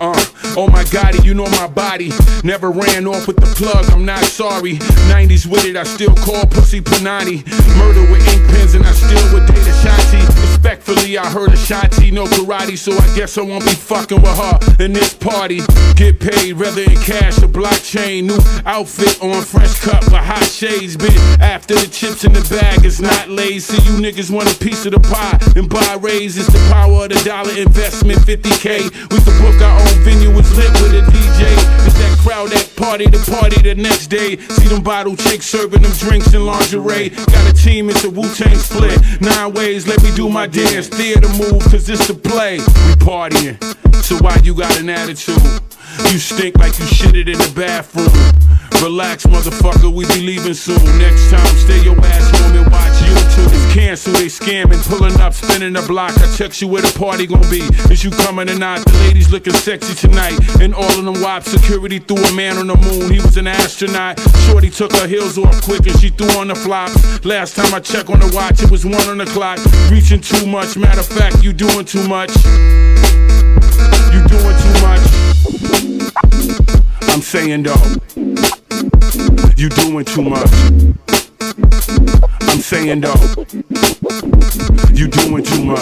Uh, 0.00 0.14
oh 0.56 0.68
my 0.70 0.84
god, 0.84 1.24
you 1.24 1.34
know 1.34 1.46
my 1.46 1.66
body. 1.66 2.12
Never 2.44 2.70
ran 2.70 3.06
off 3.06 3.26
with 3.26 3.36
the 3.36 3.46
plug, 3.56 3.90
I'm 3.90 4.04
not 4.04 4.22
sorry. 4.24 4.74
90s 5.10 5.44
with 5.46 5.64
it, 5.64 5.76
I 5.76 5.82
still 5.82 6.14
call 6.14 6.46
pussy 6.46 6.80
Panani. 6.80 7.44
Murder 7.76 8.02
with 8.12 8.22
ink 8.28 8.48
pens, 8.50 8.74
and 8.74 8.84
I 8.84 8.92
still 8.92 9.32
would 9.32 9.46
date 9.46 9.58
a 9.58 9.74
Shotzi. 9.82 10.24
Respectfully, 10.42 11.18
I 11.18 11.28
heard 11.28 11.50
a 11.50 11.56
Shotzi, 11.56 12.12
no 12.12 12.26
karate, 12.26 12.78
so 12.78 12.92
I 12.92 13.16
guess 13.16 13.36
I 13.38 13.42
won't 13.42 13.64
be 13.64 13.72
fucking 13.72 14.22
with 14.22 14.38
her 14.38 14.84
in 14.84 14.92
this 14.92 15.14
party. 15.14 15.60
Get 15.96 16.20
paid, 16.20 16.52
rather 16.52 16.82
in 16.82 16.96
cash 16.98 17.42
or 17.42 17.48
blockchain. 17.48 18.24
New 18.24 18.38
outfit 18.66 19.20
on, 19.20 19.42
fresh 19.42 19.80
cut 19.80 20.04
with 20.04 20.14
hot 20.14 20.44
shades. 20.44 20.96
Been 20.96 21.16
after 21.40 21.74
the 21.74 21.88
chips 21.88 22.22
in 22.24 22.32
the 22.32 22.46
bag, 22.48 22.84
it's 22.84 23.00
not 23.00 23.28
lazy. 23.28 23.74
You 23.82 23.98
niggas 23.98 24.30
want 24.30 24.54
a 24.54 24.56
piece 24.64 24.86
of 24.86 24.92
the 24.92 25.00
pie 25.00 25.38
and 25.56 25.68
buy 25.68 25.87
raises. 25.96 26.46
The 26.46 26.58
power 26.70 27.04
of 27.04 27.08
the 27.10 27.20
dollar 27.24 27.52
investment, 27.56 28.20
50k. 28.20 28.90
We 29.10 29.18
can 29.20 29.36
book 29.40 29.60
our 29.62 29.80
own 29.80 29.96
venue, 30.04 30.30
it's 30.38 30.54
lit 30.56 30.72
with 30.82 30.94
a 30.94 31.02
DJ. 31.10 31.48
It's 31.86 31.98
that 31.98 32.18
crowd 32.20 32.50
that 32.50 32.74
party, 32.76 33.06
the 33.06 33.18
party 33.30 33.62
the 33.62 33.74
next 33.74 34.08
day. 34.08 34.36
See 34.36 34.68
them 34.68 34.82
bottle 34.82 35.16
chicks 35.16 35.46
serving 35.46 35.82
them 35.82 35.92
drinks 35.92 36.34
in 36.34 36.44
lingerie. 36.44 37.10
Got 37.10 37.50
a 37.50 37.52
team, 37.52 37.90
it's 37.90 38.04
a 38.04 38.10
Wu 38.10 38.22
Tang 38.34 38.56
split. 38.56 39.00
Nine 39.20 39.52
ways, 39.54 39.86
let 39.86 40.02
me 40.02 40.14
do 40.14 40.28
my 40.28 40.46
dance. 40.46 40.88
Theater 40.88 41.28
move, 41.38 41.62
cause 41.70 41.88
it's 41.88 42.06
the 42.06 42.14
play. 42.14 42.58
We 42.58 42.94
partying, 43.00 43.56
so 44.02 44.16
why 44.18 44.38
you 44.42 44.54
got 44.54 44.78
an 44.78 44.90
attitude? 44.90 45.42
You 46.12 46.18
stink 46.18 46.56
like 46.58 46.78
you 46.78 46.84
shitted 46.84 47.26
in 47.28 47.38
the 47.38 47.52
bathroom. 47.54 48.57
Relax, 48.82 49.26
motherfucker, 49.26 49.92
we 49.92 50.06
be 50.06 50.20
leaving 50.20 50.54
soon. 50.54 50.78
Next 50.98 51.30
time, 51.30 51.56
stay 51.56 51.82
your 51.82 51.98
ass 51.98 52.30
home 52.38 52.56
and 52.56 52.70
watch 52.70 52.94
YouTube. 53.02 53.50
It's 53.52 53.74
cancel, 53.74 54.12
they 54.12 54.26
scamming, 54.26 54.80
pulling 54.88 55.18
up, 55.20 55.34
spinning 55.34 55.72
the 55.72 55.82
block. 55.82 56.12
I 56.18 56.26
text 56.36 56.62
you 56.62 56.68
where 56.68 56.82
the 56.82 56.96
party 56.98 57.26
gon' 57.26 57.42
be. 57.50 57.60
Is 57.92 58.04
you 58.04 58.10
coming 58.10 58.48
or 58.48 58.58
not? 58.58 58.84
The 58.84 58.92
ladies 59.00 59.30
looking 59.30 59.52
sexy 59.54 59.94
tonight. 59.94 60.38
And 60.60 60.74
all 60.74 60.90
of 60.98 61.04
them 61.04 61.20
wop 61.20 61.42
security 61.42 61.98
threw 61.98 62.22
a 62.22 62.32
man 62.34 62.56
on 62.58 62.68
the 62.68 62.76
moon. 62.76 63.10
He 63.10 63.20
was 63.20 63.36
an 63.36 63.46
astronaut. 63.46 64.20
Shorty 64.46 64.70
took 64.70 64.92
her 64.92 65.08
heels 65.08 65.38
off 65.38 65.60
quick 65.62 65.86
and 65.86 65.98
she 65.98 66.10
threw 66.10 66.30
on 66.38 66.48
the 66.48 66.54
flops. 66.54 67.24
Last 67.24 67.56
time 67.56 67.74
I 67.74 67.80
checked 67.80 68.10
on 68.10 68.20
the 68.20 68.30
watch, 68.34 68.62
it 68.62 68.70
was 68.70 68.84
one 68.84 69.08
on 69.08 69.18
the 69.18 69.26
clock. 69.26 69.58
Reaching 69.90 70.20
too 70.20 70.46
much. 70.46 70.76
Matter 70.76 71.00
of 71.00 71.06
fact, 71.06 71.42
you 71.42 71.52
doing 71.52 71.84
too 71.84 72.06
much. 72.06 72.30
You 74.14 74.20
doing 74.28 74.56
too 74.62 74.74
much. 74.82 75.28
I'm 77.18 77.24
saying 77.24 77.64
though, 77.64 77.74
you 79.56 79.68
doing 79.70 80.04
too 80.04 80.22
much. 80.22 80.52
I'm 82.42 82.60
saying 82.60 83.00
though, 83.00 83.16
you 84.92 85.08
doing 85.08 85.42
too 85.42 85.64
much. 85.64 85.80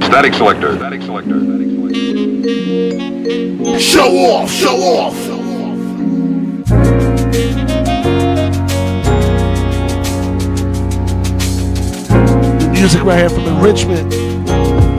Statik 0.00 0.32
Selektah. 0.32 0.78
Statik 0.80 1.02
Selektah. 1.04 1.40
Show 3.78 4.16
off, 4.16 4.50
show 4.50 4.80
off. 4.80 5.14
Music 12.72 13.02
right 13.04 13.18
here 13.18 13.28
from 13.28 13.44
Enrichment. 13.44 14.10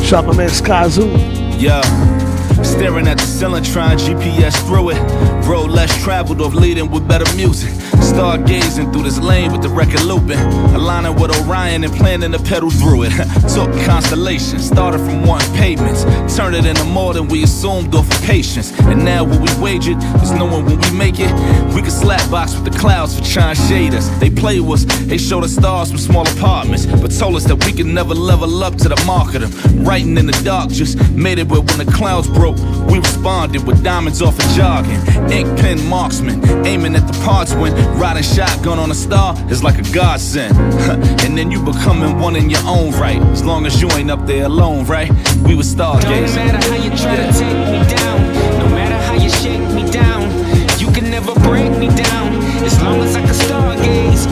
Shop 0.03 0.25
my 0.25 0.35
man 0.37 0.49
Skyzoo. 0.49 1.40
Yeah. 1.61 2.20
Staring 2.63 3.07
at 3.07 3.17
the 3.17 3.25
ceiling, 3.25 3.63
trying 3.63 3.97
GPS 3.97 4.55
through 4.67 4.91
it. 4.91 5.47
Road 5.47 5.71
less 5.71 5.91
traveled 6.03 6.41
off 6.41 6.53
leading 6.53 6.89
with 6.91 7.07
better 7.07 7.25
music. 7.35 7.69
Stargazing 8.01 8.91
through 8.91 9.03
this 9.03 9.19
lane 9.19 9.51
with 9.51 9.61
the 9.61 9.69
record 9.69 10.03
looping. 10.03 10.39
Aligning 10.75 11.15
with 11.15 11.35
Orion 11.41 11.83
and 11.83 11.93
planning 11.93 12.31
to 12.31 12.39
pedal 12.39 12.69
through 12.69 13.03
it. 13.03 13.11
Took 13.53 13.71
constellations, 13.85 14.65
started 14.67 14.99
from 14.99 15.25
one 15.25 15.41
pavements. 15.55 16.03
Turned 16.35 16.55
it 16.55 16.65
into 16.65 16.83
more 16.85 17.13
than 17.13 17.27
we 17.27 17.43
assumed 17.43 17.93
off 17.95 18.09
of 18.11 18.21
patience. 18.23 18.71
And 18.81 19.03
now 19.03 19.23
what 19.23 19.39
we 19.39 19.61
wagered 19.61 19.97
is 20.21 20.31
knowing 20.31 20.65
when 20.65 20.79
we 20.79 20.91
make 20.91 21.15
it, 21.19 21.31
we 21.73 21.81
can 21.81 21.91
slap 21.91 22.29
box 22.29 22.55
with 22.55 22.71
the 22.71 22.77
clouds 22.77 23.17
for 23.17 23.25
trying 23.25 23.55
to 23.55 23.61
shade 23.61 23.93
us. 23.93 24.07
They 24.19 24.29
play 24.29 24.59
us, 24.59 24.85
they 25.05 25.17
showed 25.17 25.43
us 25.43 25.55
stars 25.55 25.89
from 25.89 25.99
small 25.99 26.27
apartments, 26.27 26.85
but 26.85 27.11
told 27.11 27.35
us 27.35 27.45
that 27.45 27.63
we 27.65 27.73
could 27.73 27.85
never 27.85 28.13
level 28.13 28.63
up 28.63 28.75
to 28.77 28.89
the 28.89 29.01
mark 29.05 29.35
of 29.35 29.41
them. 29.41 29.83
Writing 29.83 30.17
in 30.17 30.25
the 30.25 30.41
dark 30.43 30.69
just 30.69 30.97
made 31.11 31.39
it 31.39 31.47
where 31.47 31.61
when 31.61 31.77
the 31.77 31.91
clouds 31.91 32.27
broke, 32.27 32.50
we 32.91 32.99
responded 32.99 33.65
with 33.65 33.83
diamonds 33.83 34.21
off 34.21 34.37
of 34.37 34.45
jogging. 34.55 34.99
Ink 35.31 35.59
pen 35.59 35.87
marksman, 35.87 36.65
aiming 36.65 36.95
at 36.95 37.07
the 37.07 37.13
parts 37.23 37.53
when 37.53 37.73
riding 37.97 38.23
shotgun 38.23 38.79
on 38.79 38.91
a 38.91 38.95
star 38.95 39.35
is 39.49 39.63
like 39.63 39.77
a 39.77 39.93
godsend. 39.93 40.55
and 41.23 41.37
then 41.37 41.51
you 41.51 41.63
becoming 41.63 42.19
one 42.19 42.35
in 42.35 42.49
your 42.49 42.63
own 42.65 42.91
right, 42.93 43.21
as 43.33 43.43
long 43.43 43.65
as 43.65 43.81
you 43.81 43.89
ain't 43.91 44.11
up 44.11 44.25
there 44.25 44.45
alone, 44.45 44.85
right? 44.85 45.09
We 45.43 45.55
were 45.55 45.63
stargazing. 45.63 46.35
No 46.35 46.45
matter 46.45 46.67
how 46.69 46.75
you 46.75 46.89
try 46.97 47.15
to 47.15 47.31
take 47.33 47.57
me 47.73 47.95
down, 47.95 48.19
no 48.59 48.69
matter 48.69 48.97
how 49.05 49.15
you 49.15 49.29
shake 49.29 49.67
me 49.73 49.89
down, 49.91 50.29
you 50.79 50.91
can 50.91 51.09
never 51.09 51.33
break 51.41 51.71
me 51.77 51.87
down. 51.87 52.33
As 52.63 52.81
long 52.81 52.99
as 53.01 53.15
I 53.15 53.21
can 53.21 53.33
stargaze, 53.33 54.30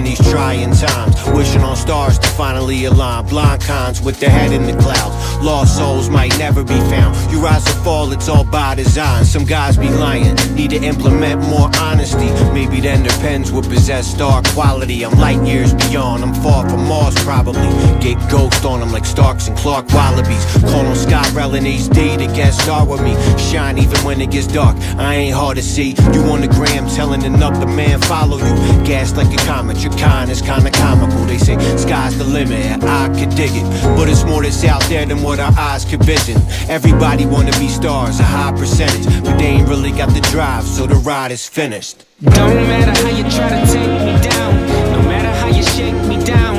in 0.00 0.04
these 0.04 0.30
trying 0.30 0.72
times. 0.72 1.09
Wishing 1.34 1.62
on 1.62 1.76
stars 1.76 2.18
to 2.18 2.28
finally 2.28 2.84
align. 2.84 3.26
Blind 3.26 3.62
cons 3.62 4.00
with 4.00 4.20
their 4.20 4.30
head 4.30 4.52
in 4.52 4.66
the 4.66 4.80
clouds. 4.82 5.14
Lost 5.42 5.76
souls 5.76 6.10
might 6.10 6.36
never 6.38 6.62
be 6.62 6.78
found. 6.90 7.16
You 7.32 7.40
rise 7.40 7.66
or 7.66 7.82
fall, 7.82 8.12
it's 8.12 8.28
all 8.28 8.44
by 8.44 8.74
design. 8.74 9.24
Some 9.24 9.44
guys 9.44 9.76
be 9.76 9.88
lying, 9.88 10.34
need 10.54 10.70
to 10.70 10.76
implement 10.76 11.40
more 11.48 11.70
honesty. 11.78 12.28
Maybe 12.52 12.80
then 12.80 13.02
their 13.02 13.16
pens 13.20 13.50
will 13.50 13.62
possess 13.62 14.06
star 14.06 14.42
quality. 14.48 15.04
I'm 15.04 15.18
light 15.18 15.42
years 15.46 15.72
beyond, 15.72 16.22
I'm 16.24 16.34
far 16.34 16.68
from 16.68 16.86
Mars 16.86 17.14
probably. 17.24 17.68
Get 18.00 18.18
ghost 18.30 18.64
on 18.64 18.80
them 18.80 18.92
like 18.92 19.06
Starks 19.06 19.48
and 19.48 19.56
Clark 19.56 19.86
Wallabees. 19.86 20.44
Call 20.70 20.86
on 20.86 20.94
Skyrel 20.94 21.56
and 21.56 21.66
HD 21.66 22.18
to 22.18 22.26
guest 22.34 22.60
star 22.62 22.86
with 22.86 23.02
me. 23.02 23.14
Shine 23.38 23.78
even 23.78 23.98
when 24.04 24.20
it 24.20 24.30
gets 24.30 24.46
dark, 24.46 24.76
I 24.98 25.14
ain't 25.14 25.34
hard 25.34 25.56
to 25.56 25.62
see. 25.62 25.90
You 26.12 26.22
on 26.32 26.42
the 26.42 26.48
gram 26.48 26.86
telling 26.88 27.24
another 27.24 27.66
man 27.66 28.00
follow 28.02 28.38
you. 28.38 28.84
Gas 28.84 29.16
like 29.16 29.32
a 29.32 29.42
comet, 29.46 29.78
your 29.82 29.92
kind 29.94 30.30
is 30.30 30.42
kinda 30.42 30.69
comical. 30.90 31.24
They 31.24 31.38
say 31.38 31.56
sky's 31.76 32.16
the 32.18 32.24
limit, 32.24 32.64
and 32.72 32.82
I 32.84 33.08
could 33.08 33.30
dig 33.36 33.50
it. 33.54 33.64
But 33.96 34.08
it's 34.08 34.24
more 34.24 34.42
that's 34.42 34.64
out 34.64 34.82
there 34.88 35.06
than 35.06 35.22
what 35.22 35.38
our 35.38 35.54
eyes 35.58 35.84
could 35.84 36.02
vision. 36.02 36.36
Everybody 36.68 37.26
wanna 37.26 37.52
be 37.58 37.68
stars, 37.68 38.18
a 38.20 38.24
high 38.24 38.52
percentage. 38.52 39.06
But 39.24 39.38
they 39.38 39.50
ain't 39.56 39.68
really 39.68 39.92
got 39.92 40.10
the 40.10 40.20
drive, 40.32 40.64
so 40.64 40.86
the 40.86 40.96
ride 40.96 41.32
is 41.32 41.48
finished. 41.48 42.04
Don't 42.22 42.68
matter 42.72 42.94
how 43.02 43.10
you 43.18 43.24
try 43.36 43.48
to 43.56 43.62
take 43.72 43.94
me 44.08 44.14
down, 44.30 44.52
no 44.92 45.00
matter 45.12 45.32
how 45.40 45.48
you 45.48 45.62
shake 45.62 45.98
me 46.10 46.22
down, 46.24 46.56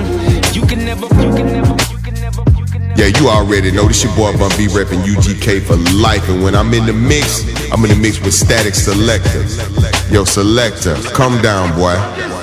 you 0.55 0.63
can 0.65 0.83
never, 0.85 1.05
you 1.23 1.31
can 1.37 1.47
never, 1.57 1.75
you 1.93 1.99
can 2.05 2.15
never, 2.15 2.43
you 2.57 2.65
can 2.65 2.81
never. 2.87 3.01
Yeah, 3.01 3.11
you 3.19 3.29
already 3.29 3.71
know 3.71 3.87
this 3.87 4.03
your 4.03 4.15
boy 4.15 4.35
Bun 4.37 4.49
B 4.57 4.67
reppin' 4.67 5.03
UGK 5.13 5.61
for 5.61 5.77
life. 6.07 6.27
And 6.29 6.43
when 6.43 6.55
I'm 6.55 6.73
in 6.73 6.85
the 6.87 6.93
mix, 6.93 7.45
I'm 7.71 7.83
in 7.85 7.91
the 7.91 7.99
mix 8.05 8.19
with 8.21 8.33
Statik 8.33 8.73
Selektah. 8.73 10.11
Yo, 10.11 10.23
Selektah, 10.23 10.97
come 11.13 11.39
down, 11.41 11.77
boy. 11.77 12.40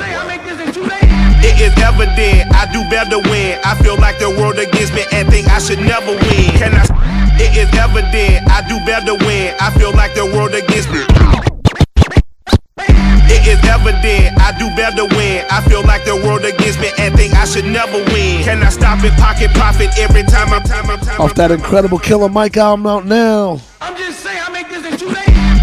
It 1.42 1.60
is 1.60 1.74
evident 1.82 2.54
I 2.54 2.66
do 2.72 2.82
better 2.90 3.18
when 3.30 3.58
I 3.64 3.74
feel 3.82 3.96
like 3.96 4.18
the 4.18 4.30
world 4.30 4.58
against 4.58 4.92
me 4.94 5.04
and 5.12 5.28
think 5.28 5.48
I 5.48 5.58
should 5.58 5.78
never 5.80 6.12
win. 6.12 6.50
Can 6.58 6.74
I? 6.74 6.84
It 7.40 7.56
is 7.56 7.70
evident 7.78 8.50
I 8.50 8.66
do 8.68 8.78
better 8.84 9.14
when 9.24 9.54
I 9.60 9.70
feel 9.78 9.92
like 9.92 10.14
the 10.14 10.26
world 10.26 10.54
against 10.54 10.90
me. 10.90 11.02
It 13.30 13.46
is 13.46 13.62
evident 13.68 14.38
I 14.40 14.56
do 14.58 14.66
better 14.74 15.06
when 15.14 15.44
I 15.50 15.60
feel 15.68 15.82
like 15.84 16.04
the 16.04 16.16
world 16.16 16.44
against 16.44 16.80
me 16.80 16.90
and 16.98 17.14
think 17.14 17.34
I 17.34 17.44
should 17.44 17.64
never 17.66 17.98
win. 18.12 18.42
Can 18.44 18.62
I 18.62 18.70
stop 18.70 19.04
it, 19.04 19.12
pocket 19.14 19.50
profit 19.54 19.96
every 19.98 20.22
time 20.24 20.52
I'm 20.52 20.62
time 20.62 20.90
I'm 20.90 20.98
time 20.98 21.20
Off 21.20 21.34
that 21.34 21.50
incredible 21.50 21.98
Killer 21.98 22.28
Mike 22.28 22.56
album 22.56 22.86
out 22.86 23.04
now. 23.06 23.60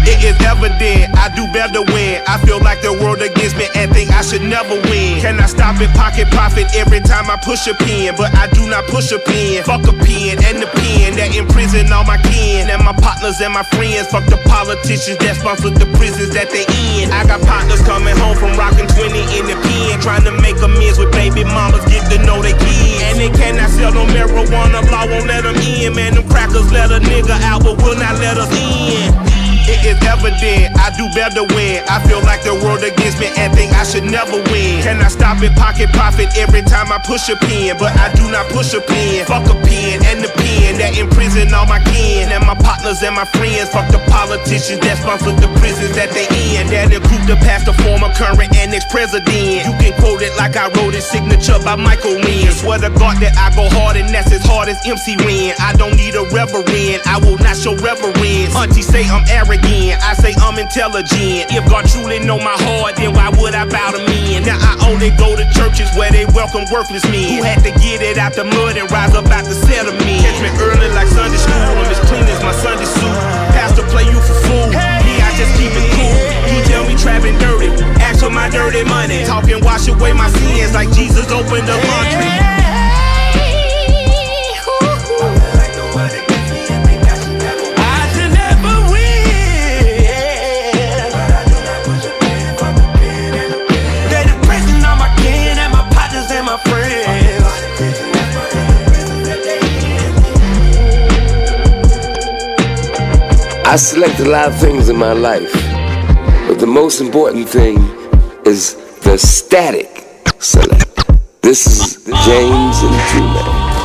It 0.06 0.22
is 0.22 0.38
evident 0.46 1.10
I 1.18 1.34
do 1.34 1.42
better 1.50 1.82
when 1.90 2.22
I 2.30 2.38
feel 2.46 2.62
like 2.62 2.78
the 2.78 2.94
world 3.02 3.18
against 3.18 3.58
me 3.58 3.66
and 3.74 3.90
think 3.90 4.14
I 4.14 4.22
should 4.22 4.46
never 4.46 4.78
win. 4.86 5.18
Can 5.18 5.42
I 5.42 5.50
stop 5.50 5.82
it, 5.82 5.90
pocket 5.98 6.30
profit 6.30 6.70
every 6.78 7.02
time 7.02 7.26
I 7.26 7.34
push 7.42 7.66
a 7.66 7.74
pen? 7.74 8.14
But 8.14 8.30
I 8.38 8.46
do 8.54 8.70
not 8.70 8.86
push 8.86 9.10
a 9.10 9.18
pen. 9.18 9.66
Fuck 9.66 9.82
a 9.90 9.94
pen 9.98 10.38
and 10.46 10.62
the 10.62 10.70
pen 10.70 11.18
that 11.18 11.34
imprison 11.34 11.90
all 11.90 12.06
my 12.06 12.22
kin 12.22 12.70
and 12.70 12.78
my 12.86 12.94
partners 13.02 13.42
and 13.42 13.50
my 13.50 13.66
friends. 13.74 14.06
Fuck 14.14 14.30
the 14.30 14.38
politicians 14.46 15.18
that 15.26 15.42
sponsor 15.42 15.74
the 15.74 15.90
prisons 15.98 16.30
that 16.38 16.54
they 16.54 16.62
in. 17.02 17.10
I 17.10 17.26
got 17.26 17.42
partners 17.42 17.82
coming 17.82 18.14
home 18.14 18.38
from 18.38 18.54
rocking 18.54 18.86
20 18.86 19.10
in 19.10 19.50
the 19.50 19.58
pen, 19.58 19.98
trying 19.98 20.22
to 20.22 20.32
make 20.38 20.54
amends 20.62 21.02
with 21.02 21.10
baby 21.10 21.42
mamas, 21.42 21.82
get 21.90 22.06
to 22.14 22.22
know 22.22 22.38
they 22.46 22.54
kids. 22.54 23.02
And 23.10 23.18
they 23.18 23.34
cannot 23.34 23.74
sell 23.74 23.90
no 23.90 24.06
marijuana, 24.06 24.86
law 24.86 25.10
won't 25.10 25.26
let 25.26 25.42
them 25.42 25.58
in. 25.58 25.98
Man, 25.98 26.14
them 26.14 26.30
crackers 26.30 26.70
let 26.70 26.94
a 26.94 27.02
nigga 27.02 27.34
out, 27.42 27.66
but 27.66 27.74
will 27.82 27.98
not 27.98 28.22
let 28.22 28.38
us 28.38 28.54
in. 28.54 29.35
It 29.66 29.82
is 29.82 29.98
evident 30.06 30.78
I 30.78 30.94
do 30.94 31.10
better 31.10 31.42
when 31.54 31.82
I 31.90 31.98
feel 32.06 32.22
like 32.22 32.42
the 32.46 32.54
world 32.54 32.86
against 32.86 33.18
me 33.18 33.28
and 33.36 33.52
think 33.52 33.74
I 33.74 33.82
should 33.82 34.04
never 34.04 34.38
win. 34.54 34.82
Can 34.82 35.02
I 35.02 35.08
stop 35.08 35.42
it, 35.42 35.54
pocket 35.58 35.90
profit 35.90 36.30
every 36.38 36.62
time 36.62 36.92
I 36.92 36.98
push 36.98 37.28
a 37.28 37.36
pen? 37.36 37.76
But 37.78 37.90
I 37.98 38.14
do 38.14 38.30
not 38.30 38.46
push 38.54 38.74
a 38.74 38.80
pen. 38.80 39.26
Fuck 39.26 39.50
a 39.50 39.56
pen 39.66 40.06
and 40.06 40.22
the 40.22 40.30
pen 40.38 40.78
that 40.78 40.94
imprison 40.94 41.52
all 41.52 41.66
my 41.66 41.82
kin 41.90 42.30
and 42.30 42.46
my 42.46 42.54
partners 42.54 43.02
and 43.02 43.14
my 43.14 43.26
friends. 43.26 43.70
Fuck 43.74 43.90
the 43.90 43.98
politicians 44.06 44.80
that 44.86 45.02
sponsor 45.02 45.34
the 45.34 45.50
prisons 45.58 45.98
that 45.98 46.14
they 46.14 46.30
in. 46.54 46.70
That 46.70 46.94
include 46.94 47.26
the 47.26 47.36
past, 47.42 47.66
the 47.66 47.74
former, 47.82 48.12
current, 48.14 48.54
and 48.54 48.70
ex-president. 48.70 49.66
You 49.66 49.74
can 49.82 49.92
quote 49.98 50.22
it 50.22 50.34
like 50.38 50.54
I 50.54 50.70
wrote 50.78 50.94
it, 50.94 51.02
signature 51.02 51.58
by 51.66 51.74
Michael 51.74 52.14
Wynn. 52.22 52.50
Swear 52.54 52.78
to 52.78 52.90
God 52.94 53.18
that 53.18 53.34
I 53.34 53.50
go 53.58 53.66
hard 53.74 53.96
and 53.96 54.08
that's 54.14 54.30
as 54.30 54.44
hard 54.46 54.68
as 54.68 54.78
MC 54.86 55.18
Ren. 55.26 55.54
I 55.58 55.74
don't 55.74 55.96
need 55.96 56.14
a 56.14 56.22
reverend, 56.30 57.02
I 57.06 57.18
will 57.18 57.38
not 57.42 57.56
show 57.56 57.74
reverence. 57.82 58.54
Auntie 58.54 58.82
say 58.82 59.02
I'm 59.08 59.26
arrogant, 59.28 59.55
I 59.64 60.14
say 60.14 60.34
I'm 60.38 60.58
intelligent. 60.58 61.50
If 61.50 61.64
God 61.70 61.88
truly 61.88 62.18
know 62.20 62.38
my 62.38 62.54
heart, 62.54 62.96
then 62.96 63.14
why 63.14 63.30
would 63.40 63.54
I 63.54 63.64
bow 63.66 63.92
to 63.92 63.98
men? 64.04 64.44
Now 64.44 64.58
I 64.60 64.76
only 64.90 65.10
go 65.16 65.34
to 65.34 65.44
churches 65.54 65.88
where 65.96 66.10
they 66.10 66.26
welcome 66.34 66.64
worthless 66.72 67.04
men 67.08 67.26
who 67.26 67.42
had 67.42 67.62
to 67.64 67.72
get 67.80 68.02
it 68.02 68.18
out 68.18 68.34
the 68.34 68.44
mud 68.44 68.76
and 68.76 68.90
rise 68.90 69.14
up 69.14 69.26
out 69.32 69.44
the 69.44 69.54
settlement. 69.54 70.22
Catch 70.22 70.40
me 70.42 70.50
early 70.60 70.88
like 70.92 71.08
Sunday 71.08 71.38
school, 71.38 71.56
I'm 71.56 71.90
as 71.90 72.00
clean 72.06 72.26
as 72.28 72.42
my 72.42 72.52
Sunday 72.52 72.86
suit. 72.86 73.16
Pastor 73.56 73.86
play 73.88 74.04
you 74.04 74.18
for 74.20 74.36
fool, 74.46 74.68
me 74.70 75.14
I 75.22 75.30
just 75.34 75.52
keep 75.56 75.72
it 75.72 75.86
cool. 75.94 76.16
He 76.50 76.62
tell 76.68 76.84
me 76.86 76.94
trapping 76.94 77.38
dirty, 77.38 77.70
ask 78.02 78.20
for 78.20 78.30
my 78.30 78.48
dirty 78.50 78.84
money. 78.84 79.24
Talking 79.24 79.64
wash 79.64 79.88
away 79.88 80.12
my 80.12 80.28
sins 80.30 80.74
like 80.74 80.90
Jesus 80.92 81.30
opened 81.32 81.66
the 81.66 81.76
laundry. 81.76 82.65
I 103.68 103.74
select 103.74 104.20
a 104.20 104.24
lot 104.24 104.52
of 104.52 104.60
things 104.60 104.88
in 104.88 104.96
my 104.96 105.12
life, 105.12 105.52
but 106.46 106.60
the 106.60 106.68
most 106.68 107.00
important 107.00 107.48
thing 107.48 107.78
is 108.46 108.76
the 109.00 109.18
static 109.18 110.06
select. 110.38 110.86
This 111.42 111.66
is 111.66 112.04
the 112.04 112.12
James 112.24 112.76
and 112.82 113.10
True 113.10 113.26
Man. 113.26 113.75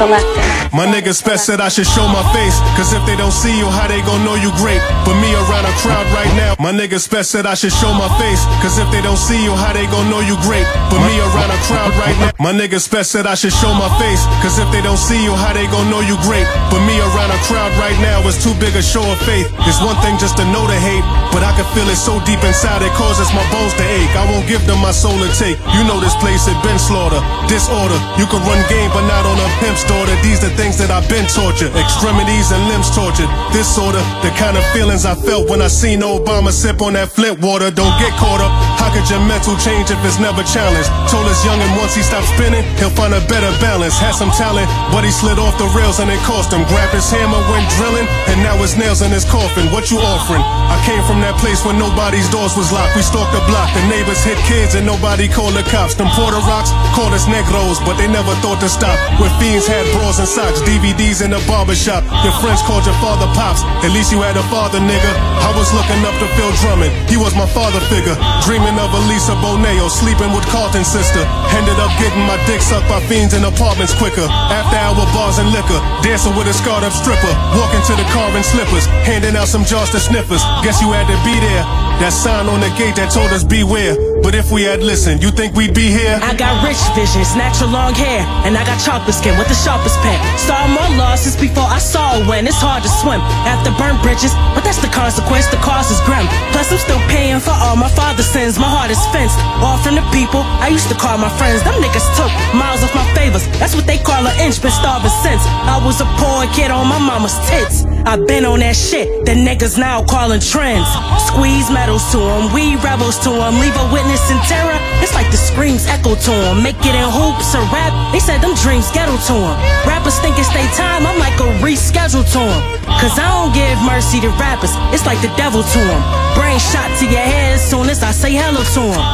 Statik 0.00 0.16
Selektah. 0.16 0.49
My 0.70 0.86
nigga 0.86 1.10
Spec 1.10 1.42
said 1.42 1.58
I 1.60 1.66
should 1.66 1.86
show 1.86 2.06
my 2.06 2.22
face. 2.30 2.54
Cause 2.78 2.94
if 2.94 3.02
they 3.02 3.18
don't 3.18 3.34
see 3.34 3.58
you, 3.58 3.66
how 3.66 3.90
they 3.90 3.98
gon' 4.06 4.22
know 4.22 4.38
you 4.38 4.54
great? 4.62 4.78
But 5.02 5.18
me 5.18 5.34
around 5.34 5.66
a 5.66 5.74
crowd 5.82 6.06
right 6.14 6.30
now. 6.38 6.54
My 6.62 6.70
nigga 6.70 7.02
Spec 7.02 7.26
said 7.26 7.42
I 7.42 7.58
should 7.58 7.74
show 7.74 7.90
my 7.90 8.06
face. 8.22 8.38
Cause 8.62 8.78
if 8.78 8.86
they 8.94 9.02
don't 9.02 9.18
see 9.18 9.42
you, 9.42 9.50
how 9.50 9.74
they 9.74 9.90
gon' 9.90 10.06
know 10.06 10.22
you 10.22 10.38
great? 10.46 10.62
But 10.86 11.02
me 11.10 11.18
around 11.18 11.50
a 11.50 11.58
crowd 11.66 11.90
right 11.98 12.14
now. 12.22 12.30
My 12.38 12.54
nigga 12.54 12.78
Spec 12.78 13.02
said 13.04 13.26
I 13.26 13.34
should 13.34 13.52
show 13.52 13.74
my 13.74 13.90
face. 13.98 14.22
Cause 14.46 14.62
if 14.62 14.70
they 14.70 14.78
don't 14.78 15.00
see 15.00 15.18
you, 15.18 15.34
how 15.34 15.50
they 15.50 15.66
gon' 15.66 15.90
know 15.90 16.06
you 16.06 16.14
great? 16.22 16.46
But 16.70 16.86
me 16.86 17.02
around 17.02 17.34
a 17.34 17.40
crowd 17.50 17.74
right 17.82 17.98
now 17.98 18.22
is 18.30 18.38
too 18.38 18.54
big 18.62 18.78
a 18.78 18.82
show 18.82 19.02
of 19.02 19.18
faith. 19.26 19.50
It's 19.66 19.82
one 19.82 19.98
thing 20.06 20.22
just 20.22 20.38
to 20.38 20.46
know 20.54 20.70
the 20.70 20.78
hate. 20.78 21.02
But 21.34 21.42
I 21.42 21.50
can 21.58 21.66
feel 21.74 21.90
it 21.90 21.98
so 21.98 22.22
deep 22.22 22.46
inside 22.46 22.86
it 22.86 22.94
causes 22.94 23.26
my 23.34 23.42
bones 23.50 23.74
to 23.74 23.82
ache. 23.82 24.14
I 24.14 24.22
won't 24.30 24.46
give 24.46 24.62
them 24.70 24.78
my 24.78 24.94
soul 24.94 25.18
to 25.18 25.30
take. 25.34 25.58
You 25.74 25.82
know 25.82 25.98
this 25.98 26.14
place 26.22 26.46
it 26.46 26.54
been 26.62 26.78
slaughter, 26.78 27.18
disorder. 27.50 27.98
You 28.14 28.30
can 28.30 28.38
run 28.46 28.62
game, 28.70 28.94
but 28.94 29.02
not 29.10 29.26
on 29.26 29.34
a 29.34 29.48
pimp's 29.58 29.82
daughter. 29.90 30.14
These 30.22 30.46
the 30.46 30.59
things 30.60 30.76
that 30.76 30.90
I've 30.92 31.08
been 31.08 31.24
tortured. 31.24 31.72
Extremities 31.72 32.52
and 32.52 32.60
limbs 32.68 32.92
tortured. 32.92 33.30
Disorder, 33.56 34.04
the 34.20 34.28
kind 34.36 34.60
of 34.60 34.64
feelings 34.76 35.06
I 35.06 35.14
felt 35.14 35.48
when 35.48 35.62
I 35.62 35.68
seen 35.68 36.00
Obama 36.00 36.52
sip 36.52 36.82
on 36.82 36.92
that 36.92 37.08
Flint 37.08 37.40
water. 37.40 37.70
Don't 37.70 37.96
get 37.98 38.12
caught 38.20 38.44
up. 38.44 38.79
How 38.80 38.88
could 38.88 39.04
your 39.12 39.20
mental 39.20 39.60
change 39.60 39.92
if 39.92 40.00
it's 40.08 40.16
never 40.16 40.40
challenged? 40.40 40.88
Told 41.12 41.28
us 41.28 41.44
young 41.44 41.60
and 41.60 41.68
once 41.76 41.92
he 41.92 42.00
stopped 42.00 42.32
spinning, 42.32 42.64
he'll 42.80 42.96
find 42.96 43.12
a 43.12 43.20
better 43.28 43.52
balance. 43.60 44.00
Had 44.00 44.16
some 44.16 44.32
talent, 44.32 44.72
but 44.88 45.04
he 45.04 45.12
slid 45.12 45.36
off 45.36 45.52
the 45.60 45.68
rails 45.76 46.00
and 46.00 46.08
it 46.08 46.16
cost 46.24 46.48
him. 46.48 46.64
Grabbed 46.64 46.96
his 46.96 47.04
hammer, 47.12 47.44
went 47.52 47.68
drilling, 47.76 48.08
and 48.32 48.40
now 48.40 48.56
his 48.56 48.80
nails 48.80 49.04
in 49.04 49.12
his 49.12 49.28
coffin. 49.28 49.68
What 49.68 49.92
you 49.92 50.00
offering? 50.00 50.40
I 50.40 50.80
came 50.88 51.04
from 51.04 51.20
that 51.20 51.36
place 51.36 51.60
where 51.60 51.76
nobody's 51.76 52.24
doors 52.32 52.56
was 52.56 52.72
locked. 52.72 52.96
We 52.96 53.04
stalked 53.04 53.36
the 53.36 53.44
block. 53.44 53.68
The 53.76 53.84
neighbors 53.92 54.24
hit 54.24 54.40
kids 54.48 54.72
and 54.72 54.88
nobody 54.88 55.28
called 55.28 55.60
the 55.60 55.64
cops. 55.68 55.92
Them 55.92 56.08
Porter 56.16 56.40
rocks 56.48 56.72
called 56.96 57.12
us 57.12 57.28
negros, 57.28 57.84
but 57.84 58.00
they 58.00 58.08
never 58.08 58.32
thought 58.40 58.64
to 58.64 58.70
stop. 58.72 58.96
Where 59.20 59.30
fiends 59.36 59.68
had 59.68 59.84
bras 59.92 60.16
and 60.16 60.26
socks, 60.26 60.64
DVDs 60.64 61.20
in 61.20 61.36
the 61.36 61.42
barbershop. 61.44 62.00
Your 62.24 62.32
friends 62.40 62.64
called 62.64 62.88
your 62.88 62.96
father 63.04 63.28
pops. 63.36 63.60
At 63.84 63.92
least 63.92 64.08
you 64.08 64.24
had 64.24 64.40
a 64.40 64.44
father, 64.48 64.80
nigga. 64.80 65.12
I 65.44 65.52
was 65.52 65.68
looking 65.76 66.00
up 66.08 66.16
to 66.16 66.26
Phil 66.32 66.52
Drummond. 66.64 66.96
He 67.12 67.20
was 67.20 67.36
my 67.36 67.46
father 67.52 67.84
figure. 67.92 68.16
Dreaming 68.46 68.69
of 68.78 68.92
Elisa 68.92 69.34
Boneo, 69.42 69.88
sleeping 69.88 70.30
with 70.36 70.44
Carlton's 70.52 70.86
sister. 70.86 71.24
Ended 71.56 71.78
up 71.80 71.90
getting 71.98 72.22
my 72.28 72.36
dick 72.46 72.60
sucked 72.60 72.88
by 72.88 73.00
fiends 73.08 73.34
in 73.34 73.42
apartments 73.42 73.94
quicker. 73.94 74.26
After 74.28 74.76
hour 74.76 75.06
bars 75.16 75.38
and 75.38 75.50
liquor. 75.50 75.80
Dancing 76.04 76.36
with 76.36 76.46
a 76.46 76.54
scarred 76.54 76.84
up 76.84 76.92
stripper. 76.92 77.32
Walking 77.56 77.82
to 77.90 77.94
the 77.96 78.06
car 78.12 78.28
in 78.36 78.44
slippers. 78.44 78.86
Handing 79.08 79.34
out 79.34 79.48
some 79.48 79.64
jars 79.64 79.90
to 79.90 80.00
sniffers. 80.00 80.44
Guess 80.62 80.82
you 80.82 80.92
had 80.92 81.08
to 81.08 81.16
be 81.24 81.34
there. 81.40 81.64
That 81.98 82.12
sign 82.12 82.48
on 82.48 82.60
the 82.60 82.72
gate 82.80 82.96
that 82.96 83.12
told 83.12 83.28
us 83.32 83.44
beware. 83.44 83.92
But 84.22 84.36
if 84.36 84.52
we 84.52 84.64
had 84.64 84.80
listened, 84.80 85.20
you 85.24 85.32
think 85.32 85.56
we'd 85.56 85.74
be 85.74 85.88
here? 85.88 86.16
I 86.20 86.36
got 86.36 86.60
rich 86.64 86.80
vision, 86.96 87.24
natural 87.36 87.72
long 87.72 87.92
hair, 87.92 88.20
and 88.44 88.56
I 88.56 88.64
got 88.64 88.80
chocolate 88.80 89.16
skin 89.16 89.36
with 89.36 89.48
the 89.48 89.56
sharpest 89.56 89.96
pen. 90.04 90.16
Saw 90.36 90.60
more 90.68 90.88
losses 90.96 91.36
before 91.36 91.64
I 91.64 91.80
saw 91.80 92.16
a 92.16 92.24
win. 92.28 92.48
It's 92.48 92.60
hard 92.60 92.84
to 92.84 92.92
swim 93.00 93.20
after 93.48 93.72
burnt 93.80 94.00
bridges, 94.04 94.32
but 94.52 94.64
that's 94.64 94.80
the 94.80 94.92
consequence. 94.92 95.48
The 95.48 95.60
cost 95.64 95.88
is 95.92 96.00
grim. 96.04 96.24
Plus, 96.52 96.72
I'm 96.72 96.80
still 96.80 97.00
paying 97.08 97.40
for 97.40 97.52
all 97.52 97.76
my 97.76 97.88
father's 97.92 98.28
sins. 98.28 98.59
My 98.60 98.68
heart 98.68 98.90
is 98.90 99.00
fenced. 99.08 99.40
All 99.64 99.78
from 99.80 99.94
the 99.96 100.04
people 100.12 100.44
I 100.60 100.68
used 100.68 100.88
to 100.92 100.94
call 100.94 101.16
my 101.16 101.32
friends. 101.40 101.62
Them 101.64 101.76
niggas 101.80 102.04
took 102.16 102.30
miles 102.52 102.84
off 102.84 102.94
my 102.94 103.06
favors. 103.16 103.44
That's 103.58 103.74
what 103.74 103.86
they 103.86 103.98
call 103.98 104.20
an 104.26 104.36
inch. 104.40 104.60
Been 104.60 104.70
starving 104.70 105.14
since 105.24 105.42
I 105.46 105.80
was 105.84 106.00
a 106.00 106.08
poor 106.20 106.44
kid 106.52 106.70
on 106.70 106.86
my 106.86 106.98
mama's 106.98 107.36
tits. 107.48 107.84
I've 108.04 108.26
been 108.26 108.44
on 108.44 108.60
that 108.60 108.76
shit. 108.76 109.08
The 109.24 109.32
niggas 109.32 109.78
now 109.78 110.04
calling 110.04 110.40
trends. 110.40 110.88
Squeeze 111.28 111.70
medals 111.70 112.04
to 112.12 112.18
'em, 112.20 112.52
we 112.52 112.76
rebels 112.76 113.18
to 113.24 113.30
'em. 113.30 113.60
Leave 113.60 113.76
a 113.76 113.86
witness 113.92 114.24
in 114.30 114.38
terror. 114.50 114.79
It's 115.02 115.14
like 115.14 115.30
the 115.30 115.36
screams 115.36 115.86
echo 115.86 116.14
to 116.14 116.32
'em. 116.32 116.62
Make 116.62 116.80
it 116.84 116.94
in 116.94 117.08
hoops 117.10 117.54
or 117.54 117.64
rap. 117.72 117.92
They 118.12 118.20
said 118.20 118.40
them 118.40 118.54
dreams 118.54 118.90
ghetto 118.92 119.16
to 119.28 119.34
'em. 119.34 119.56
Rappers 119.88 120.18
think 120.20 120.38
it's 120.38 120.48
they 120.52 120.66
time. 120.76 121.06
I'm 121.06 121.18
like 121.18 121.38
a 121.40 121.48
reschedule 121.64 122.24
to 122.34 122.40
'em. 122.40 122.60
Cause 123.00 123.18
I 123.18 123.28
don't 123.34 123.52
give 123.54 123.76
mercy 123.82 124.20
to 124.20 124.30
rappers. 124.40 124.72
It's 124.92 125.06
like 125.06 125.20
the 125.22 125.32
devil 125.36 125.62
to 125.62 125.80
'em. 125.80 126.02
Brain 126.34 126.58
shot 126.58 126.88
to 126.98 127.04
your 127.06 127.26
head 127.32 127.54
as 127.54 127.62
soon 127.70 127.88
as 127.88 128.02
I 128.02 128.12
say 128.12 128.32
hello 128.34 128.62
to 128.74 128.82
'em. 128.94 129.04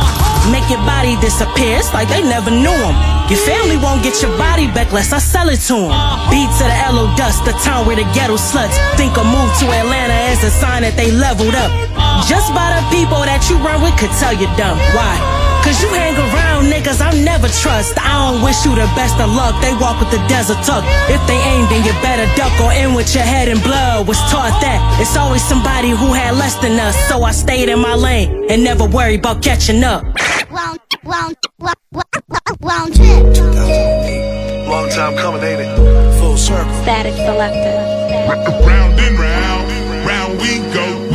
Make 0.50 0.68
your 0.70 0.82
body 0.86 1.16
disappear, 1.16 1.78
it's 1.78 1.92
like 1.92 2.08
they 2.08 2.22
never 2.22 2.50
knew 2.50 2.78
him. 2.86 2.94
Your 3.28 3.40
family 3.40 3.76
won't 3.76 4.02
get 4.02 4.22
your 4.22 4.30
body 4.38 4.68
back 4.68 4.92
lest 4.92 5.12
I 5.12 5.18
sell 5.18 5.48
it 5.48 5.60
to 5.68 5.74
them. 5.74 5.94
Beat 6.30 6.50
to 6.58 6.64
the 6.70 6.76
LO 6.92 7.06
dust, 7.16 7.44
the 7.44 7.52
town 7.64 7.84
where 7.86 7.96
the 7.96 8.06
ghetto 8.14 8.36
sluts 8.36 8.76
think 8.96 9.16
a 9.16 9.24
move 9.24 9.50
to 9.58 9.66
Atlanta 9.80 10.18
is 10.32 10.44
a 10.44 10.50
sign 10.50 10.82
that 10.82 10.96
they 10.96 11.10
leveled 11.10 11.54
up. 11.54 11.70
Just 12.28 12.54
by 12.54 12.68
the 12.76 12.82
people 12.96 13.18
that 13.30 13.50
you 13.50 13.56
run 13.58 13.82
with 13.82 13.96
could 13.96 14.12
tell 14.20 14.32
you 14.32 14.46
dumb. 14.56 14.78
Why? 14.94 15.35
Cause 15.66 15.82
you 15.82 15.90
hang 15.90 16.14
around 16.14 16.70
niggas 16.70 17.02
I 17.02 17.10
never 17.24 17.48
trust. 17.48 17.98
I 17.98 18.30
don't 18.30 18.40
wish 18.46 18.64
you 18.64 18.70
the 18.70 18.86
best 18.94 19.18
of 19.18 19.28
luck. 19.34 19.60
They 19.60 19.74
walk 19.74 19.98
with 19.98 20.12
the 20.12 20.22
desert 20.28 20.62
tuck. 20.62 20.84
If 21.10 21.18
they 21.26 21.34
aim, 21.34 21.66
then 21.66 21.82
you 21.82 21.90
better 22.06 22.22
duck 22.38 22.54
or 22.62 22.70
in 22.72 22.94
with 22.94 23.12
your 23.16 23.24
head 23.24 23.48
in 23.48 23.58
blood. 23.58 24.06
Was 24.06 24.18
taught 24.30 24.54
that 24.62 24.78
it's 25.00 25.16
always 25.16 25.42
somebody 25.42 25.90
who 25.90 26.12
had 26.12 26.36
less 26.36 26.54
than 26.62 26.78
us. 26.78 26.94
So 27.08 27.24
I 27.24 27.32
stayed 27.32 27.68
in 27.68 27.80
my 27.80 27.96
lane 27.96 28.46
and 28.48 28.62
never 28.62 28.86
worried 28.86 29.18
about 29.18 29.42
catching 29.42 29.82
up. 29.82 30.04
Round, 30.50 30.78
round, 31.02 31.36
round, 31.58 31.76
round, 31.92 32.56
round 32.60 32.94
trip. 32.94 33.24
Long 34.70 34.88
time 34.90 35.16
coming, 35.16 35.42
ain't 35.42 35.62
it? 35.62 36.20
Full 36.20 36.36
circle. 36.36 36.70
Statik 36.86 37.18
Selektah. 37.26 38.70
Round 38.70 39.00
and 39.00 39.18
round, 39.18 40.06
round 40.06 40.40
we 40.40 40.58
go. 40.72 41.05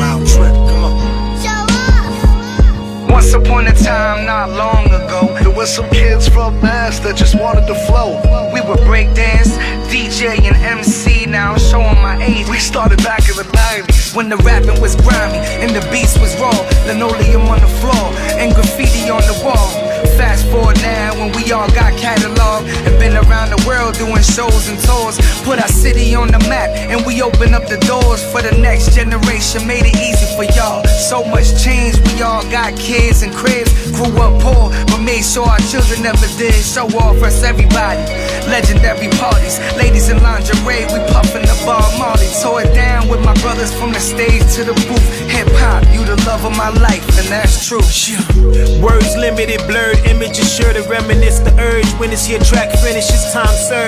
Once 3.22 3.34
upon 3.34 3.68
a 3.68 3.74
time, 3.74 4.26
not 4.26 4.50
long 4.50 4.88
ago, 4.88 5.38
there 5.42 5.54
was 5.54 5.72
some 5.72 5.88
kids 5.92 6.28
from 6.28 6.60
Mass 6.60 6.98
that 7.02 7.16
just 7.16 7.40
wanted 7.40 7.68
to 7.68 7.76
flow. 7.86 8.18
We 8.52 8.62
would 8.62 8.80
breakdance, 8.80 9.62
DJ 9.94 10.42
and 10.42 10.58
MC. 10.58 11.28
Now 11.28 11.54
I'm 11.54 11.60
showing 11.60 12.02
my 12.02 12.18
age. 12.18 12.50
We 12.50 12.58
started 12.58 12.98
back 13.04 13.30
in 13.30 13.36
the 13.36 13.44
90s 13.44 14.16
when 14.16 14.28
the 14.28 14.38
rapping 14.38 14.82
was 14.82 14.96
grimy 14.96 15.38
and 15.62 15.70
the 15.70 15.86
beats 15.92 16.18
was 16.18 16.34
raw. 16.42 16.50
Linoleum 16.88 17.46
on 17.46 17.62
the 17.62 17.70
floor 17.78 18.10
and 18.42 18.56
graffiti 18.56 19.12
on 19.12 19.22
the 19.30 19.38
wall. 19.46 19.70
Fast 20.18 20.50
forward 20.50 20.82
now 20.82 21.14
when 21.14 21.32
we 21.38 21.52
all 21.52 21.70
got 21.78 21.94
catalog 22.02 22.61
world 23.92 24.10
doing 24.10 24.24
shows 24.24 24.70
and 24.70 24.80
tours. 24.80 25.18
Put 25.44 25.60
our 25.60 25.68
city 25.68 26.16
on 26.16 26.28
the 26.28 26.40
map 26.50 26.70
and 26.70 27.06
we 27.06 27.22
open 27.22 27.54
up 27.54 27.68
the 27.68 27.78
doors 27.88 28.24
for 28.32 28.42
the 28.42 28.52
next 28.58 28.96
generation. 28.96 29.68
Made 29.68 29.86
it 29.86 29.96
easy 29.96 30.28
for 30.36 30.46
y'all. 30.56 30.84
So 30.86 31.24
much 31.24 31.64
change, 31.64 31.98
we 32.00 32.22
all 32.22 32.44
got 32.52 32.78
kids 32.78 33.22
and 33.22 33.34
cribs. 33.34 33.72
Grew 33.92 34.12
up 34.22 34.42
poor, 34.42 34.72
but 34.88 35.00
made 35.00 35.24
sure 35.24 35.48
our 35.48 35.60
children 35.72 36.04
never 36.04 36.28
did. 36.38 36.54
Show 36.54 36.88
off 37.00 37.22
us 37.24 37.44
everybody. 37.44 38.02
Legendary 38.48 39.10
parties, 39.18 39.60
ladies 39.78 40.10
in 40.10 40.22
lingerie, 40.24 40.86
we 40.92 41.00
puffin' 41.12 41.44
the 41.44 41.58
bar 41.66 41.84
Molly. 41.98 42.28
Tore 42.42 42.62
it 42.62 42.74
down 42.74 43.08
with 43.08 43.24
my 43.24 43.34
brothers 43.42 43.74
from 43.74 43.92
the 43.92 44.00
stage 44.00 44.44
to 44.56 44.64
the 44.64 44.74
booth. 44.88 45.08
Hip 45.30 45.48
hop, 45.62 45.84
you 45.94 46.04
the 46.06 46.18
love 46.26 46.44
of 46.46 46.56
my 46.58 46.70
life, 46.70 47.06
and 47.20 47.28
that's 47.28 47.68
true. 47.68 47.84
Words 48.82 49.16
limited, 49.18 49.62
blurred 49.68 50.00
images 50.06 50.54
sure 50.56 50.74
to 50.74 50.82
reminisce 50.90 51.40
the 51.40 51.54
urge 51.60 51.88
when 52.00 52.12
it's 52.12 52.28
your 52.30 52.40
track 52.40 52.72
finishes, 52.80 53.32
time 53.34 53.56
served. 53.70 53.81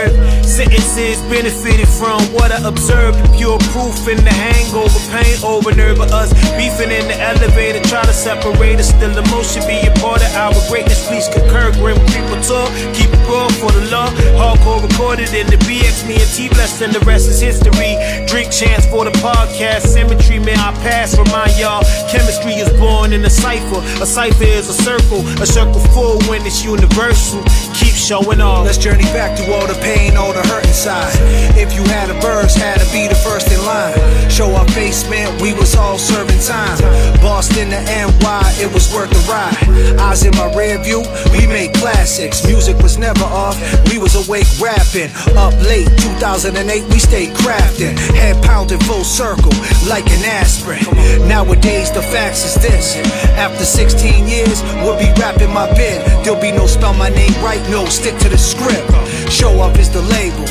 Sentences 0.53 1.21
benefited 1.29 1.87
from 1.87 2.21
what 2.33 2.51
I 2.51 2.61
observed. 2.67 3.17
Pure 3.37 3.57
proof 3.73 4.07
in 4.07 4.17
the 4.21 4.33
hangover, 4.33 4.99
pain 5.09 5.37
over 5.45 5.73
nerve 5.73 5.99
of 5.99 6.11
us. 6.11 6.33
Beefing 6.57 6.89
in 6.89 7.05
the 7.09 7.17
elevator, 7.17 7.81
trying 7.89 8.05
to 8.05 8.13
separate 8.13 8.77
us. 8.79 8.89
Still 8.89 9.17
emotion 9.17 9.61
be 9.65 9.81
a 9.85 9.93
part 10.01 10.21
of 10.21 10.33
our 10.35 10.53
greatness. 10.69 11.07
Please 11.07 11.29
concur, 11.29 11.71
grim 11.77 11.97
people 12.13 12.37
talk. 12.41 12.69
Keep 12.93 13.09
it 13.13 13.23
raw 13.29 13.49
for 13.61 13.71
the 13.71 13.85
law. 13.89 14.09
Hardcore 14.37 14.81
recorded 14.81 15.33
in 15.33 15.45
the 15.47 15.57
BX, 15.65 16.07
me 16.07 16.17
and 16.17 16.31
T 16.33 16.49
blessed, 16.49 16.81
and 16.81 16.93
the 16.93 17.01
rest 17.05 17.29
is 17.29 17.41
history. 17.41 17.97
Drink 18.25 18.51
chance 18.51 18.85
for 18.85 19.05
the 19.05 19.13
podcast. 19.25 19.89
Symmetry, 19.93 20.39
may 20.39 20.53
I 20.53 20.73
pass? 20.85 21.17
Remind 21.17 21.53
y'all, 21.57 21.85
chemistry 22.09 22.53
is 22.57 22.69
born 22.81 23.13
in 23.13 23.25
a 23.25 23.29
cipher. 23.29 23.81
A 24.01 24.05
cipher 24.05 24.43
is 24.43 24.69
a 24.69 24.73
circle, 24.73 25.21
a 25.41 25.45
circle 25.45 25.81
full 25.93 26.21
when 26.29 26.45
it's 26.45 26.63
universal. 26.63 27.41
Keep 27.73 27.93
showing 27.93 28.41
off. 28.41 28.65
Let's 28.65 28.77
journey 28.77 29.09
back 29.15 29.37
to 29.37 29.43
all 29.53 29.65
the 29.65 29.72
pain, 29.81 30.17
all 30.17 30.33
the 30.33 30.41
hurt 30.47 30.65
inside. 30.65 31.13
If 31.55 31.73
you 31.73 31.83
had 31.83 32.09
a 32.09 32.19
burst, 32.19 32.57
had 32.57 32.79
to 32.79 32.87
be 32.91 33.07
the 33.07 33.15
first 33.15 33.51
in 33.51 33.59
line. 33.65 33.95
Show 34.29 34.53
our 34.55 34.65
basement, 34.73 35.41
we 35.41 35.53
was 35.53 35.75
all 35.75 35.97
serving 35.97 36.39
time. 36.41 36.77
Boston 37.21 37.69
to 37.69 37.79
NY, 37.81 38.43
it 38.59 38.71
was 38.73 38.93
worth 38.93 39.09
the 39.09 39.23
ride. 39.29 39.55
Eyes 39.99 40.25
in 40.25 40.35
my 40.35 40.53
rear 40.55 40.77
view, 40.83 41.03
we 41.31 41.47
made 41.47 41.73
classics. 41.75 42.45
Music 42.45 42.77
was 42.79 42.97
never 42.97 43.23
off, 43.23 43.57
we 43.89 43.97
was 43.97 44.15
awake 44.15 44.47
rapping. 44.59 45.11
Up 45.37 45.53
late, 45.63 45.87
2008, 45.97 46.83
we 46.91 46.99
stayed 46.99 47.33
crafting. 47.35 47.97
Head 48.17 48.41
pounding 48.43 48.79
full 48.81 49.03
circle, 49.03 49.53
like 49.87 50.05
an 50.11 50.23
aspirin. 50.25 50.83
Nowadays, 51.27 51.91
the 51.91 52.01
facts 52.01 52.43
is 52.45 52.55
this. 52.61 52.95
After 53.37 53.63
16 53.63 54.27
years, 54.27 54.61
we'll 54.83 54.99
be 54.99 55.09
rapping 55.19 55.53
my 55.53 55.71
bid. 55.73 56.01
There'll 56.23 56.41
be 56.41 56.51
no 56.51 56.67
spell 56.67 56.93
my 56.93 57.09
name 57.09 57.33
right, 57.43 57.61
no, 57.69 57.85
stick 57.85 58.17
to 58.19 58.29
the 58.29 58.37
script. 58.37 58.89
Show 59.31 59.61
up 59.63 59.79
is 59.79 59.89
the 59.89 60.01
label. 60.01 60.43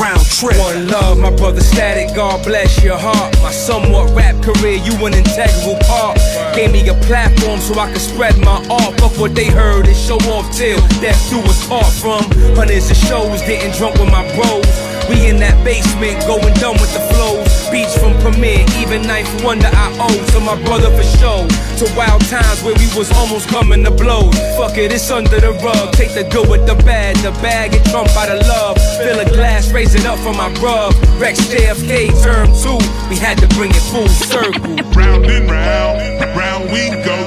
Round 0.00 0.24
trip. 0.26 0.58
One 0.58 0.88
love, 0.88 1.18
my 1.18 1.30
brother 1.30 1.60
Statik, 1.60 2.14
God 2.16 2.44
bless 2.44 2.82
your 2.82 2.98
heart. 2.98 3.36
My 3.42 3.52
somewhat 3.52 4.10
rap 4.16 4.42
career, 4.42 4.76
you 4.82 4.94
an 5.06 5.14
integral 5.14 5.76
part. 5.86 6.18
Gave 6.56 6.72
me 6.72 6.86
a 6.88 6.94
platform 7.06 7.60
so 7.60 7.78
I 7.78 7.92
could 7.92 8.00
spread 8.00 8.36
my 8.38 8.58
art. 8.68 8.98
Fuck 9.00 9.18
what 9.18 9.34
they 9.34 9.46
heard 9.46 9.86
and 9.86 9.96
show 9.96 10.16
off 10.34 10.50
till 10.56 10.80
death 11.00 11.20
do 11.30 11.38
us 11.40 11.66
part 11.68 11.92
from. 12.02 12.24
Hundreds 12.56 12.90
of 12.90 12.96
shows, 12.96 13.40
getting 13.42 13.70
drunk 13.78 13.94
with 14.00 14.10
my 14.10 14.24
bros. 14.34 14.91
We 15.12 15.28
in 15.28 15.36
that 15.44 15.60
basement, 15.60 16.24
going 16.24 16.56
dumb 16.56 16.80
with 16.80 16.88
the 16.96 17.04
flows. 17.12 17.44
Beats 17.68 17.92
from 18.00 18.16
Premier, 18.24 18.64
even 18.80 19.04
Ninth 19.04 19.28
Wonder 19.44 19.68
I 19.68 19.92
owe 20.00 20.20
to 20.32 20.40
my 20.40 20.56
brother 20.64 20.88
for 20.88 21.04
show. 21.20 21.44
To 21.44 21.84
wild 21.92 22.24
times 22.32 22.64
where 22.64 22.72
we 22.80 22.88
was 22.96 23.12
almost 23.20 23.48
coming 23.52 23.84
to 23.84 23.90
blows. 23.90 24.32
Fuck 24.56 24.78
it, 24.80 24.88
it's 24.88 25.10
under 25.10 25.38
the 25.38 25.52
rug. 25.60 25.92
Take 25.92 26.16
the 26.16 26.24
good 26.24 26.48
with 26.48 26.64
the 26.64 26.76
bad, 26.88 27.16
the 27.16 27.30
bag 27.44 27.74
and 27.74 27.84
trump 27.92 28.08
out 28.16 28.32
of 28.32 28.40
love. 28.48 28.80
Fill 29.04 29.20
a 29.20 29.28
glass, 29.28 29.70
raise 29.70 29.94
it 29.94 30.06
up 30.06 30.18
for 30.18 30.32
my 30.32 30.48
brub. 30.56 30.96
Reks 31.20 31.44
JFK, 31.52 32.08
term 32.24 32.48
two. 32.64 32.80
We 33.12 33.16
had 33.20 33.36
to 33.44 33.48
bring 33.52 33.70
it 33.70 33.84
full 33.92 34.08
circle. 34.08 34.80
Round 34.96 35.26
and 35.28 35.44
round, 35.50 36.36
round 36.36 36.72
we 36.72 36.88
go. 37.04 37.22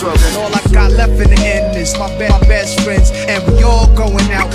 Full. 0.00 0.10
And 0.10 0.36
all 0.36 0.54
I 0.54 0.60
got 0.72 0.92
left 0.92 1.12
in 1.12 1.30
the 1.30 1.40
end 1.40 1.76
is 1.76 1.96
my, 1.98 2.08
be- 2.18 2.28
my 2.28 2.38
best 2.40 2.80
friends, 2.80 3.10
and 3.12 3.42
we 3.50 3.62
all 3.62 3.86
going 3.94 4.30
out. 4.30 4.52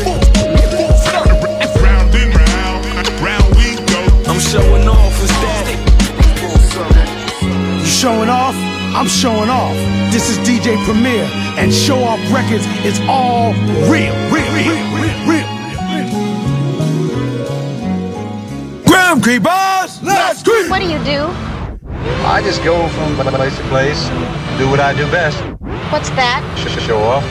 Round 1.81 2.13
and 2.13 2.35
round, 2.35 2.85
round 3.21 3.55
we 3.55 3.75
go. 3.89 4.01
I'm 4.29 4.39
showing 4.39 4.87
off 4.87 5.19
with 5.19 5.31
Statik. 5.31 5.79
Full 6.39 6.57
circle. 6.69 7.79
You 7.79 7.85
showing 7.85 8.29
off? 8.29 8.55
I'm 8.93 9.07
showing 9.07 9.49
off. 9.49 9.73
This 10.11 10.29
is 10.29 10.37
DJ 10.47 10.77
Premier, 10.85 11.23
and 11.57 11.73
Show 11.73 12.03
Off 12.03 12.19
Records 12.31 12.65
is 12.85 12.99
all 13.07 13.53
real, 13.89 14.13
real, 14.29 14.53
real, 14.53 14.77
real, 15.01 15.17
real. 15.27 15.47
Graham 18.85 19.21
Creepers, 19.21 20.03
let's 20.03 20.43
creep. 20.43 20.69
What 20.69 20.81
do 20.81 20.87
you 20.87 20.99
do? 21.03 21.50
I 22.23 22.41
just 22.43 22.63
go 22.63 22.87
from 22.89 23.15
place 23.15 23.55
to 23.57 23.63
place, 23.63 24.07
and 24.09 24.59
do 24.59 24.69
what 24.69 24.79
I 24.79 24.93
do 24.93 25.05
best. 25.11 25.37
What's 25.91 26.09
that? 26.11 26.41
Show 26.79 26.99
off. 26.99 27.23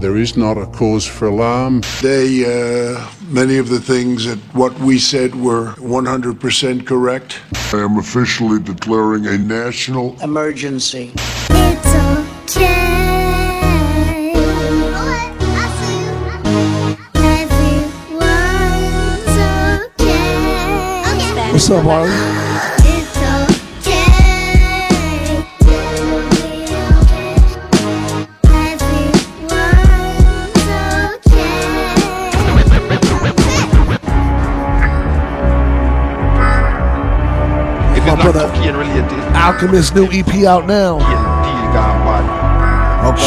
There 0.00 0.16
is 0.16 0.36
not 0.36 0.56
a 0.56 0.66
cause 0.66 1.04
for 1.04 1.26
alarm. 1.26 1.82
They, 2.00 2.44
uh, 2.46 3.06
many 3.28 3.58
of 3.58 3.68
the 3.68 3.80
things 3.80 4.24
that 4.24 4.38
what 4.54 4.78
we 4.80 4.98
said 4.98 5.34
were 5.34 5.74
100% 5.76 6.86
correct. 6.86 7.40
I 7.72 7.78
am 7.78 7.98
officially 7.98 8.60
declaring 8.60 9.26
a 9.26 9.36
national 9.36 10.16
Emergency. 10.22 11.12
It's 11.50 12.56
okay. 12.56 12.80
Okay. 19.98 21.52
What's 21.52 21.68
up, 21.68 21.84
Harley? 21.84 22.39
Alchemist 39.60 39.94
new 39.94 40.08
EP 40.10 40.46
out 40.46 40.66
now. 40.66 40.98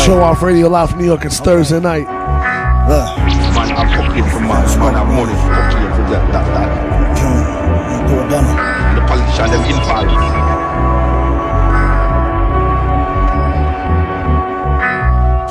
Show 0.03 0.19
off 0.19 0.41
radio 0.41 0.67
live 0.67 0.89
from 0.89 0.97
New 0.97 1.05
York. 1.05 1.25
It's 1.25 1.39
Thursday 1.39 1.79
night. 1.79 2.07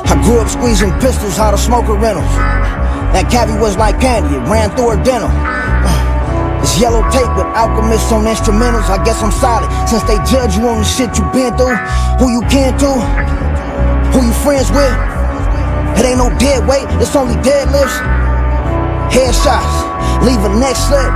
I 0.05 0.21
grew 0.25 0.39
up 0.41 0.49
squeezing 0.49 0.91
pistols 0.99 1.39
out 1.39 1.53
of 1.53 1.61
smoker 1.61 1.93
rentals. 1.93 2.25
That 3.13 3.31
cavi 3.31 3.57
was 3.57 3.77
like 3.77 4.01
candy, 4.01 4.35
it 4.35 4.39
ran 4.49 4.69
through 4.71 4.97
her 4.97 5.01
dental. 5.01 5.62
Yellow 6.81 7.05
tape 7.13 7.29
with 7.37 7.45
alchemists 7.53 8.11
on 8.11 8.25
instrumentals. 8.25 8.89
I 8.89 8.97
guess 9.05 9.21
I'm 9.21 9.31
solid. 9.31 9.69
Since 9.85 10.03
they 10.09 10.17
judge 10.25 10.57
you 10.57 10.65
on 10.65 10.81
the 10.81 10.87
shit 10.87 11.13
you 11.17 11.23
been 11.29 11.53
through, 11.53 11.77
who 12.17 12.33
you 12.33 12.41
can 12.49 12.73
to, 12.81 12.91
who 14.09 14.25
you 14.25 14.33
friends 14.41 14.73
with. 14.73 14.89
It 16.01 16.09
ain't 16.09 16.17
no 16.17 16.33
dead 16.41 16.65
weight, 16.67 16.89
it's 16.97 17.15
only 17.15 17.37
deadlifts. 17.45 17.93
Headshots, 19.13 20.25
leave 20.25 20.41
a 20.41 20.49
neck 20.57 20.73
slip. 20.75 21.13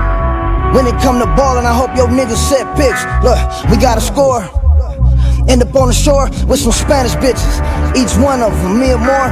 When 0.77 0.85
it 0.85 0.93
come 1.01 1.17
to 1.17 1.25
ballin', 1.33 1.65
I 1.65 1.73
hope 1.73 1.95
your 1.97 2.07
niggas 2.07 2.37
set 2.37 2.67
picks. 2.77 3.01
Look, 3.25 3.39
we 3.71 3.81
got 3.81 3.97
a 3.97 4.01
score. 4.01 4.45
End 5.49 5.63
up 5.63 5.73
on 5.73 5.87
the 5.87 5.93
shore 5.93 6.29
with 6.45 6.59
some 6.59 6.71
Spanish 6.73 7.15
bitches. 7.17 7.55
Each 7.97 8.13
one 8.21 8.43
of 8.43 8.53
them, 8.61 8.79
me 8.79 8.93
or 8.93 8.99
more. 8.99 9.31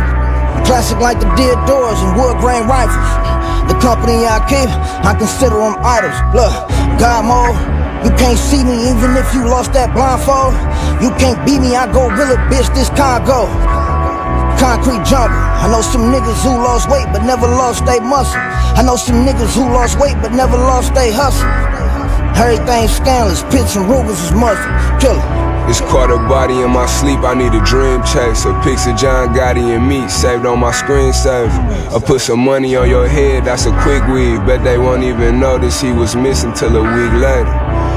Classic 0.66 0.98
like 0.98 1.20
the 1.20 1.30
dead 1.38 1.60
doors 1.68 2.00
and 2.02 2.18
wood 2.18 2.38
grain 2.40 2.66
rifles. 2.66 3.35
The 3.68 3.76
company 3.82 4.26
I 4.26 4.38
keep, 4.46 4.70
I 5.06 5.14
consider 5.18 5.58
them 5.58 5.76
idols. 5.82 6.18
Look, 6.38 6.54
God 7.02 7.26
mode. 7.26 7.58
You 8.06 8.12
can't 8.22 8.38
see 8.38 8.62
me 8.62 8.86
even 8.86 9.18
if 9.18 9.34
you 9.34 9.50
lost 9.50 9.74
that 9.74 9.90
blindfold. 9.98 10.54
You 11.02 11.10
can't 11.18 11.42
beat 11.42 11.58
me, 11.58 11.74
I 11.74 11.90
go 11.90 12.06
real 12.06 12.38
bitch, 12.54 12.70
this 12.78 12.90
Congo. 12.94 13.50
Concrete 14.62 15.02
jungle. 15.10 15.34
I 15.34 15.66
know 15.74 15.82
some 15.82 16.14
niggas 16.14 16.42
who 16.46 16.54
lost 16.62 16.90
weight 16.90 17.10
but 17.12 17.26
never 17.26 17.48
lost 17.48 17.86
they 17.86 18.00
muscle. 18.00 18.38
I 18.38 18.84
know 18.86 18.96
some 18.96 19.26
niggas 19.26 19.58
who 19.58 19.66
lost 19.74 20.00
weight 20.00 20.16
but 20.22 20.32
never 20.32 20.58
lost 20.58 20.94
they 20.94 21.12
hustle. 21.12 21.50
Everything 22.38 22.88
scandalous, 22.88 23.42
pits 23.50 23.76
and 23.76 23.90
Rugers 23.90 24.22
is 24.22 24.32
muscle. 24.32 24.62
Killer. 25.02 25.55
It's 25.68 25.82
caught 25.82 26.12
a 26.14 26.18
body 26.30 26.62
in 26.62 26.70
my 26.70 26.86
sleep, 26.86 27.20
I 27.26 27.34
need 27.34 27.54
a 27.54 27.64
dream 27.66 28.04
chaser. 28.06 28.54
Pics 28.62 28.86
of 28.86 28.98
John 28.98 29.34
Gotti 29.34 29.76
and 29.76 29.88
me 29.88 30.08
saved 30.08 30.46
on 30.46 30.60
my 30.60 30.72
screensaver. 30.72 31.50
I 31.90 32.00
put 32.00 32.22
some 32.22 32.40
money 32.40 32.76
on 32.76 32.88
your 32.88 33.08
head, 33.08 33.46
that's 33.46 33.66
a 33.66 33.74
quick 33.82 34.06
weave. 34.08 34.46
Bet 34.46 34.64
they 34.64 34.78
won't 34.78 35.04
even 35.04 35.40
notice 35.40 35.82
he 35.82 35.92
was 35.92 36.16
missing 36.16 36.54
till 36.54 36.76
a 36.78 36.82
week 36.82 37.14
later. 37.18 37.50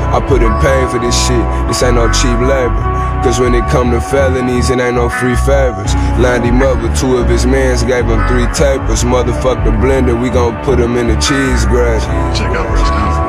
I 0.08 0.24
put 0.26 0.40
in 0.40 0.48
pain 0.64 0.88
for 0.88 0.98
this 0.98 1.12
shit, 1.28 1.44
this 1.68 1.82
ain't 1.82 1.96
no 1.96 2.08
cheap 2.10 2.40
labor. 2.40 2.80
Cause 3.20 3.38
when 3.38 3.52
it 3.52 3.68
come 3.68 3.90
to 3.90 4.00
felonies, 4.00 4.70
it 4.70 4.80
ain't 4.80 4.94
no 4.96 5.10
free 5.10 5.36
favors. 5.44 5.92
Lined 6.16 6.44
him 6.44 6.62
up 6.62 6.80
with 6.80 6.96
two 6.98 7.18
of 7.18 7.28
his 7.28 7.44
mans, 7.44 7.82
gave 7.82 8.06
him 8.06 8.22
three 8.28 8.48
tapers. 8.56 9.04
Motherfuck 9.04 9.60
the 9.68 9.70
blender, 9.76 10.16
we 10.16 10.30
gon' 10.30 10.56
put 10.64 10.80
him 10.80 10.96
in 10.96 11.08
the 11.08 11.18
cheese 11.20 11.66
grater. 11.66 12.00
Check 12.32 12.48
out 12.56 12.64
where 12.64 12.80
it's 12.80 12.88
now. 12.88 13.28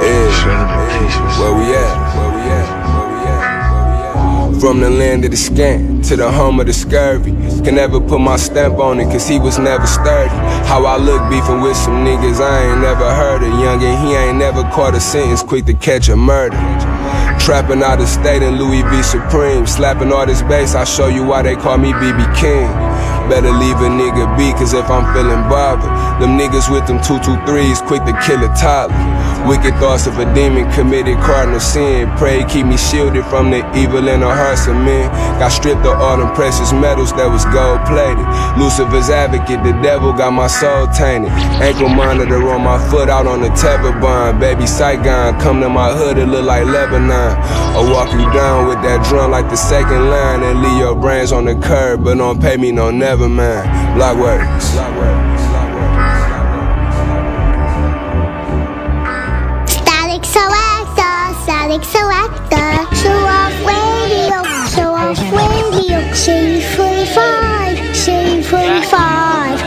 Yeah. 0.00 0.30
Where 1.38 1.52
we 1.52 1.76
at? 1.76 1.92
Where 2.16 2.24
we 2.24 2.26
at? 2.26 2.29
From 4.60 4.80
the 4.80 4.90
land 4.90 5.24
of 5.24 5.30
the 5.30 5.38
scant 5.38 6.04
to 6.04 6.16
the 6.16 6.30
home 6.30 6.60
of 6.60 6.66
the 6.66 6.74
scurvy. 6.74 7.32
Can 7.64 7.76
never 7.76 7.98
put 7.98 8.20
my 8.20 8.36
stamp 8.36 8.78
on 8.78 9.00
it, 9.00 9.06
cause 9.06 9.26
he 9.26 9.38
was 9.38 9.58
never 9.58 9.86
sturdy. 9.86 10.28
How 10.68 10.84
I 10.84 10.98
look 10.98 11.30
beefing 11.30 11.62
with 11.62 11.78
some 11.78 12.04
niggas 12.04 12.44
I 12.44 12.68
ain't 12.68 12.82
never 12.82 13.08
heard 13.14 13.42
of. 13.42 13.48
Young 13.48 13.82
and 13.82 14.06
he 14.06 14.14
ain't 14.14 14.36
never 14.36 14.62
caught 14.64 14.94
a 14.94 15.00
sentence, 15.00 15.42
quick 15.42 15.64
to 15.64 15.72
catch 15.72 16.10
a 16.10 16.16
murder. 16.16 16.58
Trapping 17.40 17.82
out 17.82 18.02
of 18.02 18.08
state 18.08 18.42
in 18.42 18.58
Louis 18.58 18.82
V 18.82 19.02
Supreme. 19.02 19.66
Slapping 19.66 20.12
all 20.12 20.26
this 20.26 20.42
bass, 20.42 20.74
I 20.74 20.84
show 20.84 21.08
you 21.08 21.24
why 21.24 21.40
they 21.40 21.56
call 21.56 21.78
me 21.78 21.92
BB 21.92 22.20
King. 22.36 22.68
Better 23.32 23.50
leave 23.50 23.80
a 23.80 23.88
nigga 23.88 24.36
be, 24.36 24.52
cause 24.52 24.74
if 24.74 24.84
I'm 24.90 25.08
feeling 25.14 25.40
bothered, 25.48 25.88
them 26.20 26.36
niggas 26.36 26.70
with 26.70 26.86
them 26.86 26.98
223s 26.98 27.86
quick 27.86 28.04
to 28.04 28.12
kill 28.26 28.44
a 28.44 28.52
toddler. 28.60 29.19
Wicked 29.48 29.74
thoughts 29.80 30.06
of 30.06 30.18
a 30.18 30.26
demon 30.34 30.70
committed 30.72 31.16
cardinal 31.18 31.60
sin. 31.60 32.10
Pray 32.16 32.44
keep 32.44 32.66
me 32.66 32.76
shielded 32.76 33.24
from 33.26 33.50
the 33.50 33.64
evil 33.76 34.06
in 34.08 34.20
the 34.20 34.28
hearts 34.28 34.66
of 34.66 34.74
men. 34.74 35.08
Got 35.38 35.48
stripped 35.48 35.86
of 35.86 35.98
all 35.98 36.18
them 36.18 36.34
precious 36.34 36.72
metals 36.72 37.12
that 37.14 37.26
was 37.26 37.44
gold 37.48 37.80
plated. 37.88 38.24
Lucifer's 38.60 39.08
advocate, 39.08 39.62
the 39.64 39.72
devil 39.82 40.12
got 40.12 40.32
my 40.32 40.46
soul 40.46 40.86
tainted. 40.88 41.30
Ankle 41.60 41.88
monitor 41.88 42.36
on 42.50 42.62
my 42.62 42.78
foot 42.90 43.08
out 43.08 43.26
on 43.26 43.40
the 43.40 43.48
tether 43.56 43.92
bond. 43.98 44.40
Baby 44.40 44.66
Saigon, 44.66 45.40
come 45.40 45.60
to 45.60 45.68
my 45.68 45.92
hood, 45.92 46.18
it 46.18 46.26
look 46.26 46.44
like 46.44 46.66
Lebanon. 46.66 47.34
I'll 47.74 47.90
walk 47.90 48.12
you 48.12 48.26
down 48.32 48.68
with 48.68 48.82
that 48.82 49.06
drum 49.08 49.30
like 49.30 49.48
the 49.48 49.56
second 49.56 50.10
line 50.10 50.42
and 50.42 50.62
leave 50.62 50.78
your 50.78 50.94
brains 50.94 51.32
on 51.32 51.44
the 51.46 51.54
curb, 51.54 52.04
but 52.04 52.14
don't 52.16 52.40
pay 52.40 52.56
me 52.56 52.72
no 52.72 52.90
never 52.90 53.28
mind. 53.28 53.96
Block 53.96 54.18
words. 54.18 54.72
Block 54.72 54.96
words. 54.96 55.29
Selector, 61.70 61.86
Statik 61.86 61.86
Selektah. 61.86 62.82
Show 62.98 63.14
off 63.30 63.54
radio, 63.62 64.42
show 64.74 64.90
off 64.90 65.22
radio. 65.30 66.02
Shady 66.10 66.66
45, 66.74 67.94
shady 67.94 68.42
45. 68.42 69.60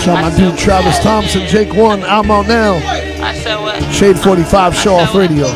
Shout 0.00 0.16
out 0.16 0.32
my 0.32 0.32
dude 0.34 0.56
Travis 0.56 0.98
Thompson, 1.00 1.46
Jake 1.48 1.74
One, 1.74 2.02
I'm 2.04 2.30
out 2.30 2.48
now. 2.48 2.80
I 3.20 3.36
said 3.44 3.60
what? 3.60 3.76
Shade 3.92 4.18
45 4.18 4.74
Show 4.74 4.94
Off 4.94 5.14
Radio. 5.14 5.46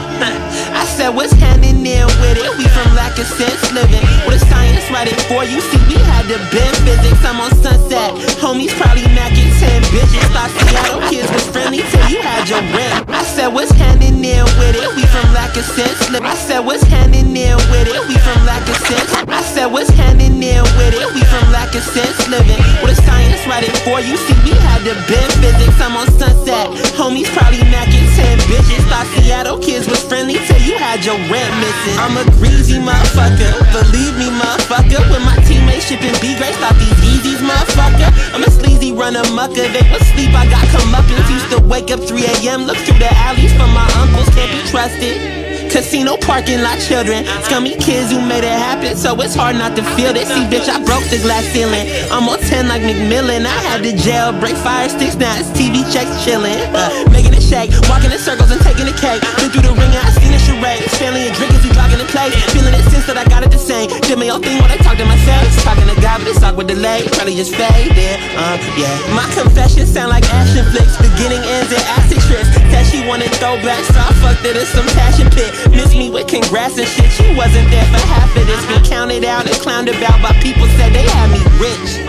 I 0.76 0.84
said 0.84 1.08
what's 1.08 1.32
happening 1.32 1.82
there 1.82 2.06
with 2.06 2.36
it? 2.36 2.52
We 2.58 2.68
from 2.68 2.94
lack 2.94 3.18
of 3.18 3.26
sense 3.26 3.72
living. 3.72 4.04
With 4.28 4.42
a 4.42 4.46
science 4.46 4.84
right 4.92 5.08
for 5.26 5.42
you. 5.42 5.58
See, 5.60 5.80
we 5.88 5.96
had 6.04 6.28
to 6.28 6.38
bend 6.52 6.76
physics. 6.84 7.24
I'm 7.24 7.40
on 7.40 7.50
sunset. 7.64 8.12
Homies 8.44 8.76
probably 8.76 9.08
macking 9.16 9.50
10 9.56 9.85
bitches. 9.96 10.28
Thought 10.36 10.52
Seattle 10.52 11.00
kids 11.08 11.32
was 11.32 11.48
friendly 11.48 11.80
till 11.88 12.06
you 12.12 12.20
had 12.20 12.44
your 12.48 12.60
rent. 12.76 13.08
I 13.08 13.24
said 13.24 13.48
what's 13.48 13.72
happening 13.72 14.20
there 14.20 14.44
with 14.60 14.76
it? 14.76 14.88
We 14.92 15.04
from 15.08 15.32
lack 15.32 15.56
of 15.56 15.64
sense. 15.64 15.96
I 16.12 16.36
said 16.36 16.60
what's 16.60 16.84
happening 16.84 17.32
there 17.32 17.56
with 17.72 17.88
it? 17.88 18.00
We 18.08 18.16
from 18.20 18.44
lack 18.44 18.68
of 18.68 18.76
sense. 18.84 19.10
I 19.24 19.40
said 19.40 19.72
what's 19.72 19.88
happening 19.90 20.38
there 20.40 20.62
with 20.76 20.92
it? 20.92 21.06
We 21.16 21.24
from 21.24 21.48
lack 21.52 21.74
of 21.74 21.82
sense 21.82 22.28
living. 22.28 22.60
With 22.84 22.92
a 22.92 22.98
science 23.08 23.36
it 23.64 23.72
for 23.86 24.02
you. 24.02 24.16
See, 24.18 24.36
we 24.44 24.52
had 24.52 24.84
to 24.84 24.92
bend 25.08 25.32
physics. 25.40 25.78
I'm 25.80 25.96
on 25.96 26.10
sunset. 26.18 26.68
Homies 26.98 27.30
probably 27.32 27.62
macking 27.72 28.04
10 28.18 28.38
bitches. 28.50 28.82
Thought 28.90 29.06
Seattle 29.16 29.58
kids 29.58 29.88
was 29.88 30.02
friendly 30.02 30.36
till 30.44 30.60
you 30.60 30.76
had 30.76 31.04
your 31.06 31.16
rent 31.30 31.48
missing. 31.62 31.96
I'm 31.96 32.18
a 32.18 32.24
greasy 32.36 32.76
motherfucker. 32.76 33.54
Believe 33.72 34.18
me, 34.18 34.28
motherfucker. 34.34 35.00
When 35.08 35.22
my 35.22 35.36
teammates 35.46 35.86
shipping 35.86 36.12
B 36.20 36.36
grades, 36.36 36.58
thought 36.58 36.76
these 36.76 36.98
Yeezys, 37.00 37.40
motherfucker. 37.40 38.10
I'm 38.34 38.42
a 38.42 38.50
sleazy 38.50 38.92
runner 38.92 39.24
mucker. 39.32 39.64
They 39.70 39.85
was 39.90 40.02
sleep, 40.14 40.32
I 40.34 40.46
got 40.50 40.64
come 40.72 40.94
up 40.94 41.06
and 41.08 41.22
used 41.30 41.50
to 41.52 41.60
wake 41.62 41.90
up 41.90 42.00
3 42.00 42.24
a.m. 42.24 42.64
Look 42.64 42.78
through 42.84 42.98
the 42.98 43.12
alleys 43.26 43.52
for 43.52 43.68
my 43.70 43.86
uncles, 44.00 44.28
can't 44.34 44.50
be 44.50 44.60
trusted. 44.70 45.46
Casino 45.70 46.16
parking 46.16 46.62
lot 46.62 46.78
children, 46.78 47.26
scummy 47.44 47.74
kids 47.76 48.10
who 48.10 48.20
made 48.22 48.44
it 48.44 48.56
happen, 48.56 48.96
so 48.96 49.12
it's 49.20 49.34
hard 49.34 49.56
not 49.56 49.76
to 49.76 49.82
feel 49.92 50.12
this. 50.12 50.28
See, 50.28 50.46
bitch, 50.48 50.68
I 50.68 50.80
broke 50.84 51.04
the 51.10 51.18
glass 51.20 51.44
ceiling. 51.52 51.90
I'm 52.10 52.28
on 52.28 52.38
10 52.38 52.68
like 52.68 52.82
McMillan. 52.82 53.44
I 53.44 53.58
had 53.66 53.82
to 53.82 53.92
jail, 53.92 54.32
break 54.38 54.56
fire 54.56 54.88
sticks, 54.88 55.16
now 55.16 55.34
it's 55.36 55.50
TV 55.52 55.84
checks 55.92 56.10
chillin'. 56.24 56.56
Uh, 56.72 57.10
making 57.10 57.34
a 57.34 57.40
shake, 57.40 57.70
walking 57.90 58.10
in 58.10 58.18
circles 58.18 58.50
and 58.50 58.60
taking 58.62 58.88
a 58.88 58.96
cake. 58.96 59.20
Been 59.36 59.50
through 59.50 59.68
the 59.68 59.74
ring 59.74 59.92
I 59.92 60.08
seen 60.16 60.32
a 60.32 60.40
charade. 60.40 60.82
Family 60.96 61.28
and 61.28 61.34
drinkers 61.36 61.62
who 61.62 61.70
jogging 61.86 62.00
in 62.00 62.06
place. 62.08 62.34
Feeling 62.52 62.74
it 62.74 62.84
since 62.90 63.06
that 63.06 63.18
I 63.18 63.24
got 63.28 63.42
it 63.44 63.50
the 63.50 63.58
same. 63.58 63.88
Did 64.02 64.18
my 64.18 64.30
thing 64.40 64.58
when 64.62 64.70
I 64.70 64.78
talk 64.96 65.04
to 65.04 65.06
my 65.06 65.18
face. 65.24 65.62
Talking 65.62 65.88
to 65.88 66.00
God, 66.00 66.18
but 66.20 66.28
it's 66.28 66.42
awkward 66.42 66.66
delay. 66.66 67.02
Probably 67.12 67.34
just 67.34 67.54
faded. 67.54 68.18
Uh, 68.36 68.56
yeah. 68.76 69.14
My 69.14 69.28
confessions 69.34 69.92
sound 69.92 70.10
like 70.10 70.24
action 70.32 70.64
flicks. 70.72 70.96
Beginning 70.96 71.42
ends 71.44 71.72
and 71.72 71.82
acid 71.96 72.20
trips. 72.24 72.48
Said 72.72 72.84
she 72.86 73.06
wanted 73.06 73.30
throwbacks, 73.36 73.92
so 73.92 74.00
I 74.00 74.12
fucked 74.22 74.44
it 74.44 74.56
in 74.56 74.66
some 74.66 74.86
passion 74.96 75.28
pit. 75.30 75.52
Miss 75.70 75.94
me 75.94 76.10
with 76.10 76.28
congrats 76.28 76.78
and 76.78 76.88
shit. 76.88 77.10
She 77.12 77.34
wasn't 77.36 77.68
there 77.70 77.84
for 77.92 78.00
half 78.06 78.30
of 78.36 78.46
this. 78.46 78.64
Been 78.66 78.84
counted 78.84 79.24
out 79.24 79.46
and 79.46 79.56
clowned 79.60 79.90
about 79.90 80.22
by 80.22 80.32
people 80.40 80.66
said 80.76 80.92
they 80.92 81.04
had 81.04 81.28
me 81.30 81.40
rich. 81.60 82.05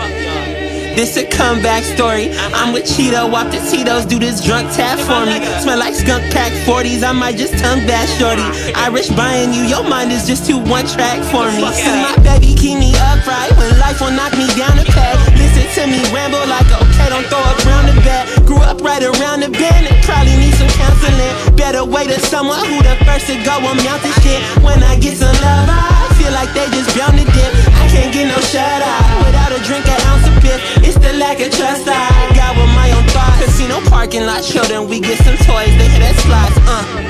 This 0.98 1.14
a 1.14 1.22
comeback 1.22 1.86
story. 1.86 2.34
I'm 2.58 2.74
with 2.74 2.82
Cheeto, 2.82 3.30
off 3.30 3.54
the 3.54 3.62
Tito's, 3.70 4.02
do 4.02 4.18
this 4.18 4.42
drunk 4.42 4.66
tap 4.74 4.98
for 4.98 5.22
me. 5.30 5.38
Smell 5.62 5.78
like 5.78 5.94
skunk 5.94 6.26
pack 6.34 6.50
40s, 6.66 7.06
I 7.06 7.14
might 7.14 7.38
just 7.38 7.54
tongue 7.62 7.86
bash 7.86 8.10
shorty. 8.18 8.42
Irish 8.74 9.06
buying 9.14 9.54
you, 9.54 9.62
your 9.62 9.86
mind 9.86 10.10
is 10.10 10.26
just 10.26 10.42
too 10.50 10.58
one 10.58 10.90
track 10.90 11.22
for 11.30 11.46
me. 11.54 11.62
See 11.70 11.86
my 12.02 12.18
baby 12.26 12.50
keep 12.58 12.82
me 12.82 12.98
upright 13.14 13.54
when 13.54 13.70
life 13.78 14.02
will 14.02 14.10
knock 14.10 14.34
me 14.34 14.50
down 14.58 14.74
a 14.74 14.82
peg. 14.90 15.14
Listen 15.38 15.70
to 15.78 15.82
me 15.86 16.02
ramble 16.10 16.42
like 16.50 16.66
okay, 16.66 17.06
don't 17.14 17.30
throw 17.30 17.46
up 17.46 17.62
round 17.62 17.86
the 17.86 17.94
bed. 18.02 18.26
Grew 18.42 18.58
up 18.58 18.82
right 18.82 18.98
around 18.98 19.46
the 19.46 19.54
bend 19.54 19.86
and 19.86 20.02
probably 20.02 20.34
need 20.34 20.58
some 20.58 20.72
counseling. 20.82 21.54
Better 21.54 21.86
wait 21.86 22.10
to 22.10 22.18
someone 22.26 22.58
who 22.66 22.82
the 22.82 22.98
first 23.06 23.30
to 23.30 23.38
go 23.46 23.54
on 23.54 23.78
mountain 23.86 24.10
shit. 24.26 24.42
When 24.66 24.82
I 24.82 24.98
get 24.98 25.14
some 25.14 25.30
love, 25.46 25.70
I 25.70 26.10
feel 26.18 26.34
like 26.34 26.50
they 26.58 26.66
just 26.74 26.90
bound 26.98 27.22
to 27.22 27.24
dip. 27.38 27.67
Can't 27.98 28.14
get 28.14 28.28
no 28.28 28.38
shut 28.38 28.62
eye 28.62 29.22
without 29.26 29.50
a 29.50 29.58
drink, 29.66 29.84
an 29.88 30.00
ounce 30.06 30.26
of 30.28 30.34
piff. 30.40 30.60
It's 30.86 30.98
the 30.98 31.14
lack 31.18 31.40
of 31.40 31.50
trust 31.50 31.82
I 31.88 32.30
got 32.30 32.54
with 32.54 32.70
my 32.78 32.92
own 32.94 33.02
thoughts. 33.10 33.42
Casino 33.42 33.80
parking 33.90 34.24
lot 34.24 34.44
children, 34.44 34.88
we 34.88 35.00
get 35.00 35.18
some 35.18 35.36
toys, 35.38 35.74
they 35.74 35.88
hit 35.90 35.98
that 35.98 36.14
uh. 36.68 37.08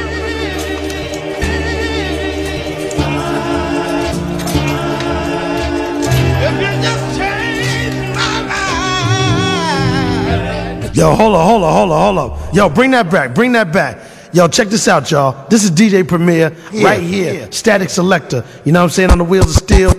Yo, 10.94 11.14
hold 11.14 11.34
on, 11.34 11.46
hold 11.46 11.62
on, 11.64 11.72
hold 11.72 11.92
on, 11.92 12.16
hold 12.16 12.32
on. 12.32 12.54
Yo, 12.54 12.68
bring 12.70 12.90
that 12.92 13.10
back, 13.10 13.34
bring 13.34 13.52
that 13.52 13.72
back. 13.72 13.98
Yo, 14.32 14.46
check 14.46 14.68
this 14.68 14.86
out, 14.88 15.10
y'all. 15.10 15.46
This 15.48 15.64
is 15.64 15.70
DJ 15.70 16.06
Premier 16.06 16.54
right 16.82 17.00
here. 17.00 17.46
Statik 17.48 17.88
Selektah. 17.88 18.44
You 18.64 18.72
know 18.72 18.80
what 18.80 18.84
I'm 18.84 18.90
saying? 18.90 19.10
On 19.10 19.18
the 19.18 19.24
wheels 19.24 19.56
of 19.56 19.62
steel. 19.62 19.94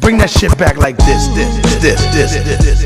Bring 0.00 0.18
that 0.18 0.30
shit 0.30 0.56
back 0.58 0.76
like 0.78 0.96
this, 0.96 1.28
this, 1.28 1.80
this, 1.80 2.00
this, 2.12 2.34
this, 2.34 2.58
this. 2.58 2.82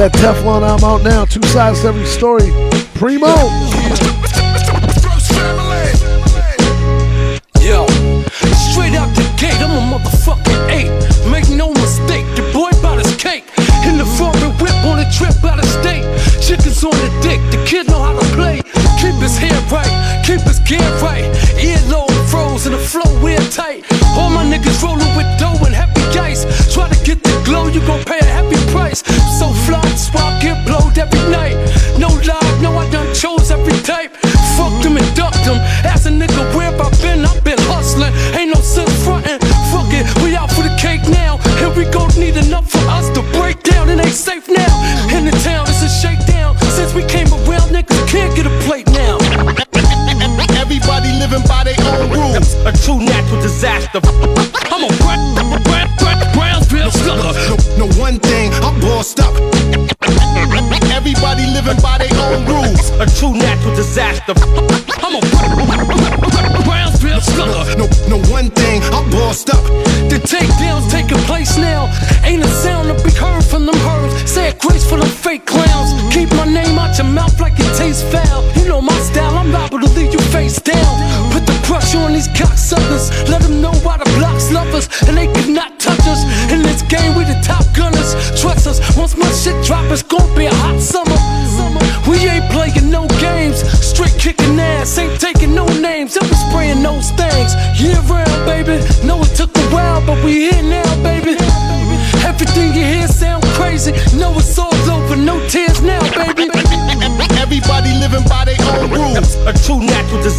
That 0.00 0.12
Teflon 0.14 0.62
I'm 0.62 0.82
out 0.82 1.02
now. 1.02 1.26
Two 1.26 1.42
sides 1.48 1.82
to 1.82 1.88
every 1.88 2.06
story. 2.06 2.50
Primo. 2.94 4.19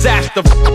Disaster. 0.01 0.70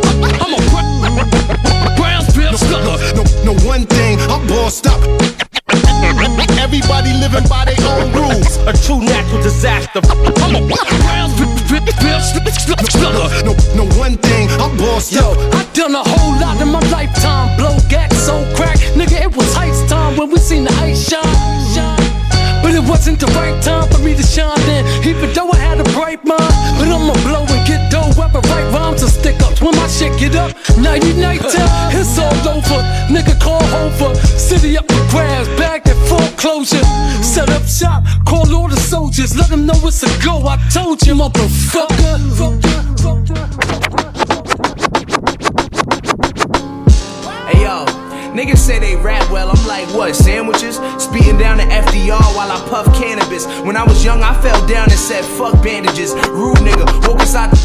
Over. 32.73 32.83
Nigga, 33.09 33.39
call. 33.41 33.57
City 34.37 34.77
up 34.77 34.85
for 34.91 35.11
grabs, 35.11 35.49
bagged 35.59 35.89
at 35.89 35.97
foreclosure. 36.09 36.83
Set 37.23 37.49
up 37.51 37.63
shop, 37.65 38.05
call 38.27 38.53
all 38.55 38.69
the 38.69 38.77
soldiers. 38.77 39.37
Let 39.37 39.51
them 39.51 39.67
know 39.67 39.75
it's 39.85 40.03
a 40.03 40.25
go. 40.25 40.47
I 40.47 40.57
told 40.73 41.05
you, 41.07 41.15
motherfucker. 41.15 42.17
Hey 47.49 47.63
yo, 47.63 47.85
niggas 48.35 48.59
say 48.59 48.79
they 48.79 48.97
rap 48.97 49.29
well. 49.31 49.51
I'm 49.51 49.67
like, 49.67 49.89
what? 49.95 50.15
Sandwiches? 50.15 50.77
Speeding 50.99 51.39
down 51.39 51.59
the 51.59 51.65
FDR 51.65 52.37
while 52.37 52.51
I 52.53 52.61
puff 52.69 52.87
cannabis. 52.95 53.47
When 53.63 53.77
I 53.77 53.85
was 53.85 54.05
young, 54.05 54.23
I 54.23 54.41
fell 54.43 54.65
down 54.67 54.91
and 54.91 54.99
said, 54.99 55.25
fuck 55.25 55.63
bandages. 55.63 56.15
Rude 56.29 56.59
nigga, 56.59 57.09
woke 57.09 57.21
inside 57.21 57.51
the. 57.51 57.57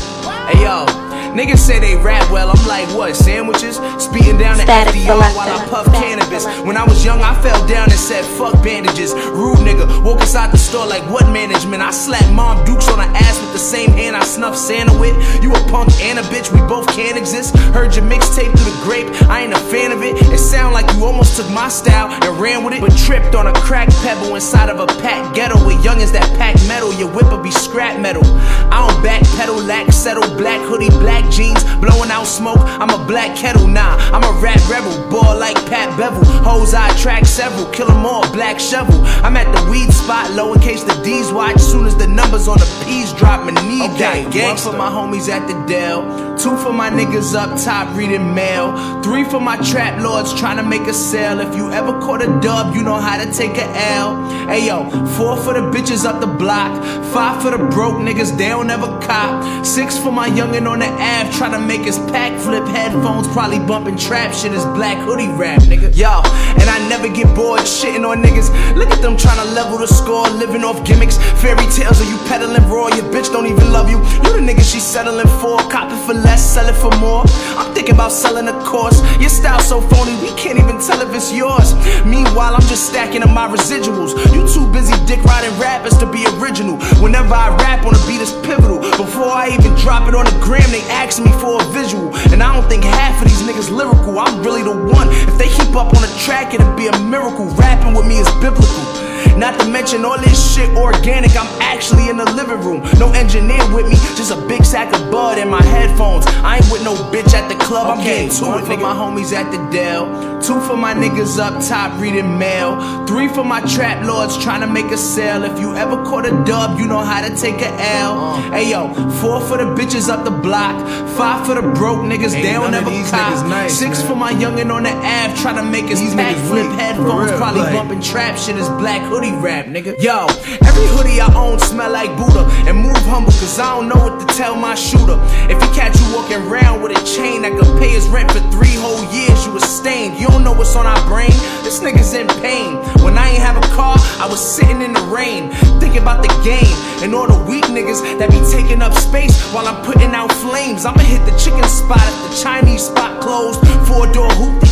Hey 0.52 0.64
yo. 0.64 1.11
Niggas 1.32 1.59
say 1.59 1.79
they 1.79 1.95
rap 1.95 2.29
well, 2.29 2.51
I'm 2.51 2.67
like, 2.67 2.88
what, 2.95 3.15
sandwiches? 3.15 3.77
Speeding 3.97 4.38
down 4.38 4.57
the 4.57 4.63
FDR 4.63 5.15
while 5.36 5.47
I 5.49 5.65
puff 5.69 5.86
cannabis. 5.93 6.45
When 6.65 6.75
I 6.75 6.84
was 6.84 7.05
young, 7.05 7.21
I 7.21 7.34
fell 7.41 7.65
down 7.67 7.89
and 7.89 7.99
said, 7.99 8.25
fuck 8.38 8.53
bandages. 8.63 9.13
Rude 9.13 9.59
nigga, 9.59 10.03
woke 10.03 10.21
inside 10.21 10.51
the 10.51 10.57
store 10.57 10.86
like, 10.86 11.03
what 11.09 11.27
management? 11.32 11.82
I 11.82 11.91
slapped 11.91 12.32
mom 12.34 12.63
dukes 12.65 12.89
on 12.89 12.99
her 12.99 13.11
ass 13.15 13.39
with 13.52 13.62
the 13.62 13.68
same 13.68 13.91
hand 13.91 14.16
I 14.16 14.24
snuffed 14.24 14.58
Santa 14.58 14.93
with. 14.97 15.16
You 15.43 15.52
a 15.52 15.60
punk 15.70 15.91
and 16.02 16.20
a 16.20 16.24
bitch, 16.24 16.52
we 16.54 16.60
both 16.68 16.88
can't 16.88 17.18
exist. 17.18 17.56
Heard 17.76 17.95
your 17.95 18.06
mixtape 18.06 18.52
through 18.56 18.72
the 18.72 18.80
grape, 18.84 19.08
I 19.30 19.41
ain't 19.41 19.54
a 19.54 19.60
fan 19.72 19.91
of 19.91 20.02
it. 20.02 20.16
It 20.32 20.38
sound 20.38 20.74
like 20.74 20.88
you 20.95 21.06
almost 21.06 21.36
took 21.36 21.49
my 21.52 21.68
style 21.68 22.08
and 22.10 22.39
ran 22.39 22.64
with 22.64 22.76
it, 22.76 22.82
but 22.82 22.95
tripped 23.06 23.36
on 23.36 23.47
a 23.47 23.54
crack 23.54 23.89
pebble 24.02 24.36
inside 24.36 24.70
of 24.70 24.80
a 24.80 24.88
packed 25.02 25.36
ghetto 25.36 25.58
with 25.66 25.78
youngins 25.84 26.12
that 26.14 26.28
pack 26.38 26.56
metal. 26.68 26.93
Your 26.93 27.10
whip'll 27.10 27.41
be 27.41 27.52
scrap 27.52 27.99
metal. 27.99 28.24
I 28.72 28.88
don't 28.88 29.04
backpedal, 29.04 29.68
lack 29.68 29.91
settle, 29.91 30.28
black 30.38 30.62
hoodie, 30.62 30.89
black 30.89 31.30
jeans, 31.32 31.64
blowing 31.76 32.12
out 32.12 32.26
smoke. 32.26 32.60
I'm 32.62 32.89
a 32.89 33.06
black 33.06 33.36
kettle, 33.36 33.68
nah. 33.68 33.97
I'm 34.14 34.24
a 34.24 34.34
rap 34.39 34.62
rebel, 34.70 34.95
ball 35.10 35.38
like 35.38 35.58
Pat 35.68 35.97
Bevel. 35.97 36.24
Hoes 36.43 36.74
I 36.74 36.89
attract 36.95 37.28
several, 37.28 37.66
kill 37.72 37.91
'em 37.91 38.06
all, 38.06 38.24
black 38.32 38.60
shovel. 38.60 39.04
I'm 39.24 39.36
at 39.36 39.49
the 39.56 39.70
weed 39.70 39.91
spot, 39.91 40.32
low 40.32 40.54
in 40.54 40.62
case 40.62 40.84
the 40.84 40.95
D's 41.04 41.32
watch. 41.32 41.60
Soon 41.60 41.86
as 41.86 41.95
the 41.95 42.08
numbers 42.08 42.47
on 42.47 42.58
the 42.58 42.86
P's 42.86 43.12
drop, 43.14 43.41
my 43.44 43.52
knee 43.68 43.84
okay, 43.84 44.24
down. 44.24 44.48
One 44.50 44.58
for 44.58 44.74
my 44.74 44.89
homies 44.89 45.30
at 45.30 45.48
the 45.48 45.54
Dell, 45.68 46.30
two 46.42 46.58
for 46.58 46.74
my 46.74 46.89
niggas 46.89 47.36
up 47.36 47.62
top 47.64 47.96
reading 47.96 48.34
mail, 48.34 48.74
three 49.04 49.24
for 49.24 49.39
my 49.39 49.58
trap 49.58 50.02
lords 50.02 50.34
trying 50.34 50.58
to 50.58 50.64
make 50.64 50.82
a 50.88 50.94
sale. 50.94 51.39
If 51.39 51.56
you 51.56 51.72
ever 51.72 51.92
caught 52.00 52.24
a 52.24 52.28
dub, 52.42 52.76
you 52.76 52.82
know 52.82 52.96
how 52.96 53.24
to 53.24 53.32
take 53.32 53.58
a 53.58 53.68
L. 54.00 54.28
Hey 54.48 54.66
yo, 54.66 54.89
four 55.18 55.38
for 55.38 55.54
the 55.54 55.62
bitches 55.62 56.04
up 56.04 56.20
the 56.20 56.26
block, 56.26 56.72
five 57.14 57.44
for 57.44 57.52
the 57.52 57.60
broke 57.60 57.98
niggas, 57.98 58.36
they 58.38 58.50
don't 58.50 58.72
ever 58.72 58.88
cop. 59.02 59.66
Six 59.66 60.00
for 60.00 60.12
my 60.12 60.30
youngin' 60.30 60.68
on 60.68 60.80
the 60.80 60.88
Ave 60.88 61.32
trying 61.38 61.52
to 61.52 61.60
make 61.60 61.82
his 61.82 62.00
pack 62.10 62.39
flip 62.42 62.66
headphones, 62.66 63.28
probably 63.28 63.60
bumping 63.60 63.98
trap 63.98 64.34
shit. 64.34 64.52
His 64.52 64.66
black 64.66 64.98
hoodie 65.06 65.28
rap, 65.28 65.62
nigga. 65.62 65.96
Yo, 65.96 66.24
and 66.58 66.68
I 66.68 66.80
never 66.89 67.08
get 67.08 67.34
bored 67.36 67.62
shitting 67.62 68.08
on 68.08 68.24
niggas. 68.24 68.50
Look 68.76 68.89
at 68.89 69.02
them 69.04 69.16
trying 69.16 69.38
to 69.46 69.54
level 69.54 69.78
the 69.78 69.88
score, 69.88 70.28
living 70.30 70.64
off 70.64 70.84
gimmicks, 70.86 71.18
fairy 71.39 71.68
tales. 71.70 72.02
Are 72.02 72.10
you 72.10 72.18
peddling 72.28 72.68
raw? 72.68 72.88
Your 72.88 73.06
bitch 73.14 73.32
don't 73.32 73.46
even 73.46 73.72
love 73.72 73.89
you. 73.92 74.00
You 74.26 74.34
the 74.34 74.42
nigga 74.42 74.64
she 74.64 74.80
settling 74.80 75.30
for, 75.39 75.60
cop 75.70 75.92
it 75.92 76.02
for 76.08 76.14
less, 76.14 76.30
sell 76.36 76.67
it 76.67 76.75
for 76.75 76.91
more. 76.99 77.23
I'm 77.57 77.73
thinking 77.73 77.95
about 77.95 78.11
selling 78.11 78.47
a 78.47 78.53
course. 78.63 79.01
Your 79.19 79.29
style 79.29 79.59
so 79.59 79.82
phony, 79.82 80.15
we 80.21 80.29
can't 80.36 80.59
even 80.59 80.79
tell 80.79 81.01
if 81.01 81.13
it's 81.13 81.32
yours. 81.32 81.73
Meanwhile, 82.05 82.55
I'm 82.55 82.67
just 82.67 82.88
stacking 82.88 83.23
up 83.23 83.32
my 83.32 83.47
residuals. 83.47 84.13
You 84.34 84.47
too 84.47 84.71
busy 84.71 84.93
dick 85.05 85.23
riding 85.23 85.57
rappers 85.59 85.97
to 85.99 86.05
be 86.05 86.25
original. 86.39 86.77
Whenever 87.01 87.34
I 87.34 87.55
rap 87.57 87.86
on 87.86 87.95
a 87.95 88.01
beat, 88.07 88.21
it's 88.21 88.34
pivotal. 88.45 88.79
Before 88.97 89.32
I 89.32 89.49
even 89.53 89.73
drop 89.75 90.07
it 90.07 90.15
on 90.15 90.25
the 90.25 90.38
gram, 90.41 90.69
they 90.71 90.84
ask 90.89 91.21
me 91.21 91.32
for 91.39 91.61
a 91.61 91.65
visual. 91.71 92.15
And 92.32 92.41
I 92.41 92.53
don't 92.53 92.67
think 92.69 92.84
half 92.84 93.21
of 93.21 93.27
these 93.27 93.41
niggas 93.43 93.71
lyrical. 93.71 94.17
I'm 94.19 94.43
really 94.43 94.63
the 94.63 94.75
one. 94.75 95.07
If 95.11 95.38
they 95.38 95.49
keep 95.49 95.75
up 95.75 95.93
on 95.93 96.01
the 96.01 96.13
track, 96.19 96.53
it'll 96.53 96.75
be 96.75 96.88
a 96.88 96.99
miracle. 96.99 97.45
Rapping 97.55 97.93
with 97.93 98.07
me 98.07 98.19
is 98.19 98.29
biblical. 98.41 99.11
Not 99.38 99.59
to 99.59 99.67
mention 99.69 100.05
all 100.05 100.17
this 100.19 100.38
shit 100.55 100.69
organic. 100.78 101.32
I'm 101.36 101.47
actually 101.61 102.09
in 102.09 102.17
the 102.17 102.26
living 102.34 102.59
room. 102.61 102.82
No 102.99 103.11
engineer 103.13 103.61
with 103.74 103.88
me, 103.88 103.95
just 104.15 104.32
a 104.32 104.39
big 104.47 104.63
sack 104.65 104.93
of 104.93 105.11
bud 105.11 105.38
in 105.38 105.49
my 105.49 105.63
headphones. 105.63 106.26
I 106.28 106.57
ain't 106.57 106.72
with 106.72 106.84
no 106.84 106.93
bitch 107.11 107.34
at 107.34 107.47
the 107.49 107.55
club. 107.55 107.88
I'm 107.97 108.03
getting 108.03 108.30
to 108.30 108.45
one 108.45 108.59
it, 108.63 108.65
for 108.65 108.74
nigga. 108.74 108.82
my 108.82 108.93
homies 108.93 109.34
at 109.34 109.51
the 109.51 109.57
Dell, 109.72 110.05
two 110.41 110.59
for 110.61 110.76
my 110.76 110.93
niggas 110.93 111.39
up 111.39 111.63
top 111.67 111.99
reading 112.01 112.38
mail, 112.38 113.05
three 113.05 113.28
for 113.28 113.43
my 113.43 113.61
trap 113.61 114.05
lords 114.05 114.38
trying 114.38 114.61
to 114.61 114.67
make 114.67 114.88
a 114.91 114.97
sale. 114.97 115.43
If 115.43 115.59
you 115.59 115.76
ever 115.76 116.03
caught 116.03 116.26
a 116.26 116.32
dub, 116.45 116.80
you 116.80 116.88
know 116.88 116.99
how 116.99 117.22
to 117.28 117.36
take 117.36 117.61
a 117.61 117.69
L. 117.99 118.19
Uh. 118.19 118.41
Hey 118.51 118.69
yo, 118.72 118.93
four 119.22 119.39
for 119.41 119.57
the 119.57 119.65
bitches 119.76 120.09
up 120.09 120.24
the 120.26 120.32
block, 120.32 120.76
five 121.17 121.45
for 121.45 121.55
the 121.55 121.61
broke 121.61 121.99
niggas, 121.99 122.32
they 122.34 122.53
don't 122.53 122.74
ever 122.74 122.89
cop. 123.09 123.45
nice, 123.47 123.78
Six 123.78 123.99
man. 123.99 124.07
for 124.07 124.15
my 124.15 124.34
youngin' 124.34 124.72
on 124.72 124.84
the 124.84 124.89
Ave 124.91 125.36
trying 125.41 125.55
to 125.55 125.63
make 125.63 125.86
his 125.86 126.01
niggas 126.01 126.47
flip 126.47 126.67
weak, 126.69 126.80
headphones, 126.80 127.30
real, 127.32 127.38
probably 127.38 127.61
like- 127.61 127.74
bumping 127.74 128.01
trap 128.01 128.38
shit. 128.38 128.55
His 128.55 128.67
black 128.69 129.01
hoodie 129.12 129.36
rap, 129.43 129.66
nigga. 129.66 129.91
Yo, 129.99 130.24
every 130.64 130.88
hoodie 130.95 131.20
I 131.20 131.28
own 131.36 131.59
smell 131.59 131.91
like 131.91 132.16
Buddha. 132.16 132.47
And 132.64 132.78
move 132.80 132.95
humble, 133.12 133.36
cause 133.36 133.59
I 133.59 133.76
don't 133.76 133.89
know 133.89 133.99
what 133.99 134.16
to 134.24 134.26
tell 134.39 134.55
my 134.55 134.74
shooter. 134.74 135.20
If 135.51 135.59
he 135.59 135.68
catch 135.76 135.99
you 135.99 136.07
walking 136.16 136.39
around 136.47 136.82
with 136.82 136.95
a 136.95 137.01
chain 137.03 137.41
that 137.43 137.51
could 137.51 137.68
pay 137.78 137.91
his 137.91 138.07
rent 138.07 138.32
for 138.32 138.39
three 138.55 138.72
whole 138.80 139.03
years, 139.12 139.45
you 139.45 139.51
a 139.57 139.59
stained. 139.59 140.16
You 140.18 140.28
don't 140.28 140.45
know 140.45 140.53
what's 140.53 140.78
on 140.78 140.86
our 140.88 141.03
brain. 141.12 141.36
This 141.68 141.84
nigga's 141.84 142.14
in 142.14 142.28
pain. 142.39 142.80
When 143.03 143.18
I 143.18 143.36
ain't 143.36 143.43
have 143.43 143.57
a 143.59 143.68
car, 143.76 143.99
I 144.24 144.28
was 144.32 144.39
sitting 144.39 144.82
in 144.82 144.93
the 144.93 145.03
rain, 145.12 145.51
thinking 145.84 146.01
about 146.01 146.24
the 146.24 146.32
game. 146.47 146.72
And 147.03 147.14
all 147.14 147.28
the 147.28 147.43
weak 147.49 147.66
niggas 147.66 147.99
that 148.16 148.32
be 148.32 148.39
taking 148.47 148.82
up 148.82 148.93
space 148.93 149.36
while 149.51 149.68
I'm 149.68 149.84
putting 149.84 150.16
out 150.16 150.32
flames. 150.39 150.86
I'ma 150.86 151.03
hit 151.03 151.20
the 151.28 151.36
chicken 151.36 151.68
spot 151.68 151.99
if 151.99 152.32
the 152.32 152.34
Chinese 152.39 152.88
spot 152.88 153.20
closed. 153.20 153.59
Four 153.89 154.07
door 154.14 154.32
hoop, 154.39 154.64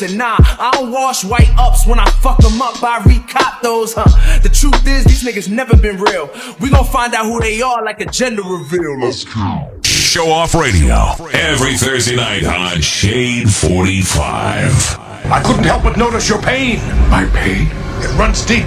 restock 0.00 0.08
those, 0.08 0.10
and 0.10 0.18
nah, 0.18 0.36
I 0.38 0.70
don't 0.72 0.92
wash 0.92 1.24
white 1.24 1.50
ups 1.58 1.86
when 1.86 1.98
I 1.98 2.08
fuck 2.10 2.38
them 2.38 2.60
up. 2.60 2.82
I 2.82 3.00
recop 3.00 3.62
those, 3.62 3.94
huh? 3.94 4.38
The 4.40 4.48
truth 4.48 4.86
is, 4.86 5.04
these 5.04 5.24
niggas 5.24 5.50
never 5.50 5.76
been 5.76 5.98
real. 5.98 6.30
We 6.60 6.70
gon' 6.70 6.84
find 6.84 7.14
out 7.14 7.26
who 7.26 7.40
they 7.40 7.62
are 7.62 7.84
like 7.84 8.00
a 8.00 8.06
gender 8.06 8.42
reveal. 8.42 9.00
Let's 9.00 9.24
go. 9.24 9.70
Show 9.84 10.30
Off 10.30 10.54
Radio 10.54 11.12
every 11.32 11.76
Thursday 11.76 12.16
night 12.16 12.44
on 12.44 12.80
Shade 12.80 13.50
45. 13.50 14.98
I 15.30 15.42
couldn't 15.44 15.64
help 15.64 15.84
but 15.84 15.96
notice 15.96 16.28
your 16.28 16.42
pain. 16.42 16.78
My 17.08 17.28
pain? 17.32 17.68
It 18.02 18.18
runs 18.18 18.44
deep. 18.44 18.66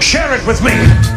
Share 0.00 0.34
it 0.34 0.46
with 0.46 0.62
me. 0.62 1.15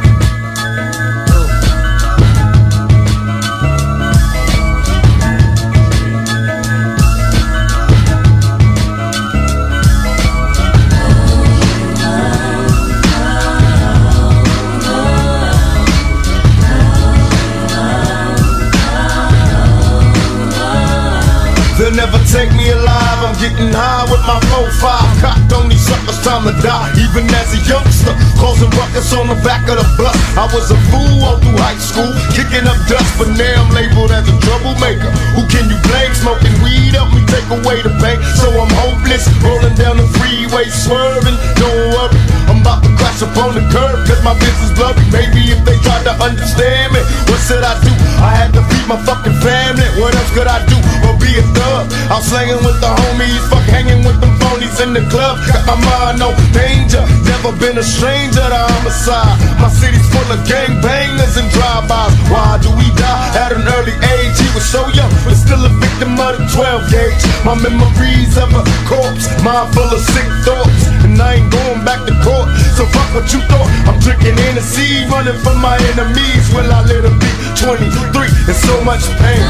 Getting 23.40 23.72
high 23.72 24.04
with 24.12 24.22
my 24.28 24.38
4-5. 24.52 25.24
Cocked 25.24 25.52
on 25.56 25.72
these 25.72 25.82
suckers, 25.82 26.20
time 26.22 26.44
to 26.44 26.54
die. 26.60 26.92
Even 27.00 27.26
as 27.32 27.56
a 27.56 27.60
youngster, 27.64 28.14
causing 28.36 28.70
ruckus 28.76 29.16
on 29.16 29.32
the 29.32 29.40
back 29.42 29.64
of 29.72 29.80
the 29.80 29.88
bus. 29.96 30.14
I 30.36 30.46
was 30.52 30.70
a 30.70 30.78
fool 30.92 31.24
all 31.24 31.40
through 31.40 31.58
high 31.58 31.80
school, 31.80 32.12
kicking 32.36 32.68
up 32.68 32.78
dust, 32.92 33.10
but 33.16 33.32
now 33.40 33.64
I'm 33.64 33.72
labeled 33.72 34.12
as 34.12 34.28
a 34.28 34.36
troublemaker. 34.44 35.10
Who 35.40 35.48
can 35.48 35.72
you 35.72 35.80
blame? 35.88 36.12
Smoking 36.14 36.54
weed 36.60 36.94
help 36.94 37.16
me 37.16 37.24
take 37.32 37.48
away 37.48 37.80
the 37.80 37.96
pain. 38.04 38.20
So 38.36 38.52
I'm 38.52 38.70
hopeless, 38.84 39.24
rolling 39.40 39.76
down 39.80 39.98
the 39.98 40.08
freeway, 40.20 40.68
swerving. 40.68 41.40
Don't 41.56 41.96
worry, 41.96 42.20
I'm 42.60 42.68
about 42.68 42.84
to 42.84 42.92
crash 43.00 43.24
up 43.24 43.32
on 43.40 43.56
the 43.56 43.64
curb, 43.72 44.04
cause 44.04 44.20
my 44.20 44.36
business 44.36 44.76
blurry. 44.76 45.00
Maybe 45.16 45.48
if 45.48 45.64
they 45.64 45.80
tried 45.80 46.04
to 46.04 46.14
understand 46.20 46.92
me, 46.92 47.00
what 47.32 47.40
should 47.48 47.64
I 47.64 47.72
do? 47.80 47.92
I 48.20 48.36
had 48.36 48.52
to 48.52 48.60
feed 48.68 48.84
my 48.84 49.00
fucking 49.08 49.40
family. 49.40 49.88
What 49.96 50.12
else 50.12 50.28
could 50.36 50.52
I 50.52 50.60
do? 50.68 50.76
Or 51.08 51.16
be 51.16 51.40
a 51.40 51.46
thug? 51.56 51.88
I'm 52.12 52.20
slanging 52.20 52.60
with 52.60 52.76
the 52.84 52.92
homies, 52.92 53.40
fuck 53.48 53.64
hanging 53.72 54.04
with 54.04 54.20
them 54.20 54.36
phonies 54.44 54.76
in 54.84 54.92
the 54.92 55.08
club. 55.08 55.40
Got 55.48 55.72
my 55.72 55.80
mind 55.80 56.20
on 56.20 56.36
danger, 56.52 57.00
never 57.32 57.56
been 57.56 57.80
a 57.80 57.86
stranger 57.86 58.44
to 58.44 58.60
homicide. 58.76 59.40
My 59.64 59.72
city's 59.72 60.04
full 60.12 60.28
of 60.28 60.44
gang 60.44 60.84
bangers 60.84 61.40
and 61.40 61.48
drive-bys. 61.56 62.12
Why 62.28 62.60
do 62.60 62.76
we 62.76 62.92
die 63.00 63.40
at 63.40 63.56
an 63.56 63.64
early 63.80 63.96
age? 64.20 64.36
He 64.36 64.52
was 64.52 64.68
so 64.68 64.84
young, 64.92 65.08
but 65.24 65.40
still 65.40 65.64
a 65.64 65.72
victim 65.80 66.20
of 66.20 66.36
the 66.36 66.44
12 66.52 66.92
gauge. 66.92 67.24
My 67.48 67.56
memories 67.56 68.36
of 68.36 68.52
a 68.52 68.68
corpse, 68.84 69.32
mind 69.48 69.72
full 69.72 69.88
of 69.88 70.04
sick 70.12 70.28
thoughts, 70.44 70.89
I 71.22 71.36
ain't 71.36 71.52
going 71.52 71.84
back 71.86 72.06
to 72.08 72.14
court. 72.24 72.48
So 72.76 72.86
fuck 72.86 73.10
what 73.14 73.28
you 73.34 73.42
thought. 73.52 73.68
I'm 73.88 74.00
drinking 74.00 74.38
in 74.38 74.56
the 74.56 74.62
sea, 74.62 75.06
running 75.12 75.38
from 75.44 75.60
my 75.62 75.78
enemies. 75.94 76.48
Will 76.54 76.72
I 76.72 76.82
let 76.86 77.06
it 77.06 77.16
be 77.20 77.32
23 77.60 78.28
and 78.48 78.58
so 78.58 78.76
much 78.84 79.04
pain? 79.20 79.44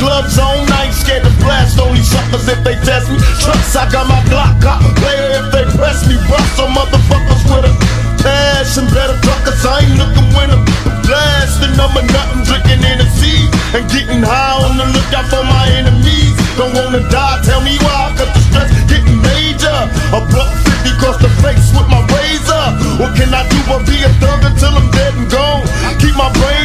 Gloves 0.00 0.40
on. 0.40 0.64
I 0.72 0.88
ain't 0.88 0.96
scared 0.96 1.22
to 1.22 1.32
blast 1.44 1.78
on 1.78 1.94
these 1.94 2.08
suckers 2.08 2.48
if 2.48 2.64
they 2.64 2.74
test 2.80 3.12
me. 3.12 3.20
Trust, 3.44 3.76
I 3.76 3.84
got 3.92 4.08
my 4.08 4.18
Glock 4.32 4.64
out. 4.64 4.80
Player 4.98 5.44
if 5.44 5.46
they 5.52 5.64
press 5.76 6.08
me. 6.08 6.16
Bust 6.26 6.56
some 6.56 6.72
motherfuckers 6.72 7.44
with 7.46 7.68
a 7.68 7.72
passion. 8.24 8.88
Better 8.90 9.20
truckers, 9.20 9.62
I 9.62 9.84
ain't 9.84 9.94
looking 10.00 10.28
I'm 10.34 10.64
blasting. 11.04 11.76
I'm 11.78 11.94
a 11.96 12.02
nut 12.10 12.40
in 12.90 12.98
the 12.98 13.08
sea 13.18 13.46
and 13.76 13.84
getting 13.92 14.22
high 14.24 14.56
on 14.66 14.76
the 14.80 14.86
lookout 14.90 15.26
for 15.30 15.44
my 15.44 15.64
enemies. 15.78 16.34
Don't 16.56 16.74
wanna 16.74 17.04
die, 17.08 17.38
tell 17.44 17.60
me 17.60 17.76
why, 17.80 18.12
cause 18.16 18.32
the 18.34 18.42
stress 18.50 18.70
getting 18.90 19.20
major. 19.22 19.78
A 20.16 20.20
buck 20.32 20.50
50 20.84 20.96
across 20.96 21.18
the 21.22 21.30
face 21.44 21.70
with 21.72 21.88
my 21.88 22.02
razor. 22.10 22.64
What 22.98 23.16
can 23.16 23.30
I 23.32 23.46
do 23.48 23.58
but 23.68 23.86
be 23.86 24.02
a 24.02 24.10
thug 24.20 24.44
until 24.44 24.74
I'm 24.74 24.88
dead 24.90 25.14
and 25.14 25.28
gone? 25.30 25.64
Keep 26.02 26.16
my 26.16 26.30
brain 26.40 26.59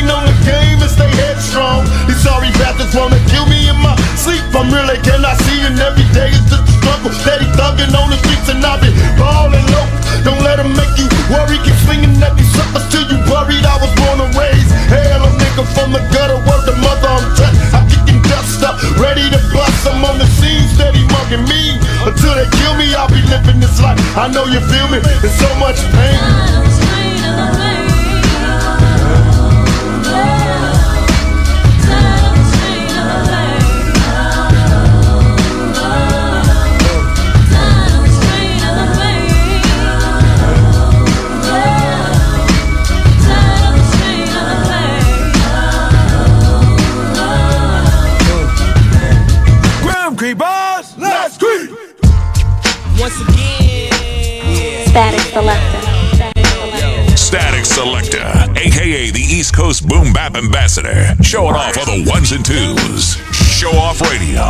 sleep. 4.75 4.89
I'm 4.89 5.03
cannot 5.03 5.37
see 5.37 5.59
and 5.63 5.79
every 5.79 6.07
day 6.11 6.29
is 6.29 6.43
just 6.49 6.67
a 6.67 6.73
struggle. 6.79 7.11
Steady 7.11 7.45
thugging 7.55 7.93
on 7.95 8.09
the 8.09 8.17
streets 8.17 8.49
and 8.49 8.63
I've 8.65 8.81
been 8.81 8.95
balling 9.15 9.65
low. 9.71 9.87
Don't 10.23 10.41
let 10.43 10.57
them 10.57 10.73
make 10.75 10.91
you 10.99 11.07
worry. 11.31 11.57
Keep 11.63 11.77
swinging 11.85 12.15
at 12.19 12.35
these 12.35 12.51
suckers 12.51 12.83
till 12.91 13.05
you 13.07 13.19
worried. 13.31 13.63
I 13.63 13.77
was 13.79 13.91
born 13.95 14.19
and 14.19 14.33
raised. 14.35 14.71
Hell, 14.91 15.23
a 15.23 15.29
nigga 15.39 15.63
from 15.75 15.91
the 15.95 16.01
gutter. 16.11 16.39
Word 16.43 16.63
the 16.67 16.75
mother, 16.83 17.07
I'm 17.07 17.25
touched. 17.39 17.59
I'm 17.71 17.85
kicking 17.87 18.21
dust 18.27 18.63
up, 18.63 18.75
ready 18.99 19.29
to 19.31 19.39
bust. 19.53 19.87
I'm 19.87 20.03
on 20.03 20.17
the 20.19 20.27
scene, 20.37 20.67
steady 20.75 21.03
mugging 21.07 21.45
me. 21.47 21.79
Until 22.03 22.35
they 22.35 22.47
kill 22.59 22.75
me, 22.75 22.93
I'll 22.95 23.09
be 23.09 23.21
living 23.31 23.59
this 23.59 23.79
life. 23.81 23.99
I 24.17 24.27
know 24.27 24.45
you 24.45 24.59
feel 24.59 24.87
me. 24.91 24.99
There's 25.21 25.35
so 25.37 25.49
much 25.57 25.79
pain. 25.95 27.64
Selektah. 55.35 55.83
Statik 57.11 57.67
Selektah, 57.67 58.55
aka 58.55 59.11
the 59.11 59.19
East 59.19 59.53
Coast 59.53 59.85
Boom 59.85 60.13
Bap 60.13 60.37
Ambassador, 60.37 61.11
showing 61.21 61.55
off 61.55 61.77
all 61.77 61.83
the 61.83 62.09
ones 62.09 62.31
and 62.31 62.39
twos. 62.45 63.19
Show 63.35 63.71
Off 63.71 63.99
Radio. 63.99 64.47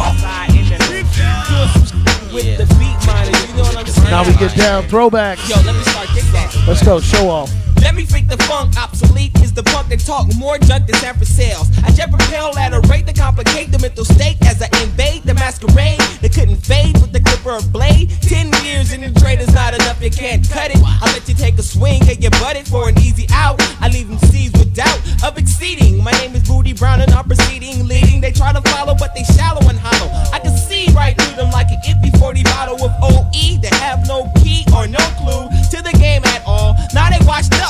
with 2.29 2.57
the 2.61 2.69
Beatminerz, 2.77 3.49
you 3.49 3.57
know 3.57 3.63
what 3.63 3.77
I'm 3.77 3.88
saying? 3.88 4.11
Now 4.11 4.27
we 4.29 4.36
get 4.38 4.55
down 4.55 4.83
throwback. 4.83 5.39
Yo, 5.49 5.55
let 5.65 5.73
me 5.73 5.81
start 5.81 6.07
this 6.13 6.36
off. 6.36 6.67
Let's 6.67 6.86
go, 6.86 6.99
show 6.99 7.29
off. 7.31 7.51
Let 7.81 7.95
me 7.95 8.05
freak 8.05 8.27
the 8.27 8.38
funk, 8.43 8.77
obsolete 8.77 9.33
is 9.41 9.44
the 9.55 9.63
punk 9.63 9.87
that 9.87 9.99
talk 9.99 10.27
more 10.35 10.57
junk 10.59 10.85
than 10.85 10.95
San 10.95 11.15
sales. 11.23 11.71
I 11.83 11.91
jet 11.91 12.11
propel 12.11 12.57
at 12.57 12.73
a 12.73 12.81
rate 12.91 13.07
to 13.07 13.13
complicate 13.13 13.71
the 13.71 13.79
mental 13.79 14.03
state 14.03 14.35
as 14.45 14.61
I 14.61 14.67
invade 14.83 15.23
the 15.23 15.33
masquerade. 15.33 15.99
They 16.21 16.29
couldn't 16.29 16.57
fade 16.57 16.99
with 16.99 17.13
the 17.13 17.21
clipper 17.21 17.63
blade. 17.71 18.11
Ten 18.21 18.51
years 18.63 18.91
in 18.91 19.01
the 19.01 19.17
trade 19.19 19.39
is 19.39 19.53
not 19.53 19.73
enough, 19.73 20.01
you 20.03 20.11
can't 20.11 20.47
cut 20.49 20.71
it. 20.71 20.77
I 20.83 21.05
let 21.13 21.27
you 21.27 21.35
take 21.35 21.57
a 21.57 21.63
swing 21.63 22.03
and 22.07 22.19
get 22.19 22.33
butted 22.43 22.67
for 22.67 22.89
an 22.89 22.99
easy 22.99 23.25
out. 23.31 23.55
I 23.79 23.87
leave 23.87 24.09
them 24.09 24.19
seized 24.29 24.57
with 24.59 24.75
doubt 24.75 24.99
of 25.23 25.37
exceeding. 25.37 26.03
My 26.03 26.11
name 26.19 26.35
is 26.35 26.43
Booty 26.43 26.73
Brown 26.73 26.99
and 26.99 27.11
I'm 27.11 27.25
proceeding, 27.25 27.87
leading. 27.87 28.19
They 28.19 28.31
try 28.31 28.51
to 28.51 28.61
follow, 28.69 28.93
but 28.93 29.15
they 29.15 29.23
shallow 29.23 29.63
and 29.69 29.79
hollow. 29.79 30.11
I 30.33 30.39
can 30.39 30.55
see 30.55 30.91
right 30.93 31.15
through 31.15 31.35
them 31.35 31.51
like 31.51 31.67
an 31.71 31.79
iffy 31.87 32.11
40 32.19 32.43
bottle 32.43 32.83
of 32.83 32.91
OE. 33.01 33.57
They 33.63 33.71
have 33.79 34.05
no 34.07 34.29
key 34.43 34.67
or 34.75 34.85
no 34.87 34.99
clue 35.23 35.47
to 35.71 35.81
the 35.81 35.95
game 35.97 36.23
at 36.25 36.43
all. 36.45 36.75
Now 36.93 37.09
they 37.09 37.23
watch 37.25 37.47
up, 37.63 37.64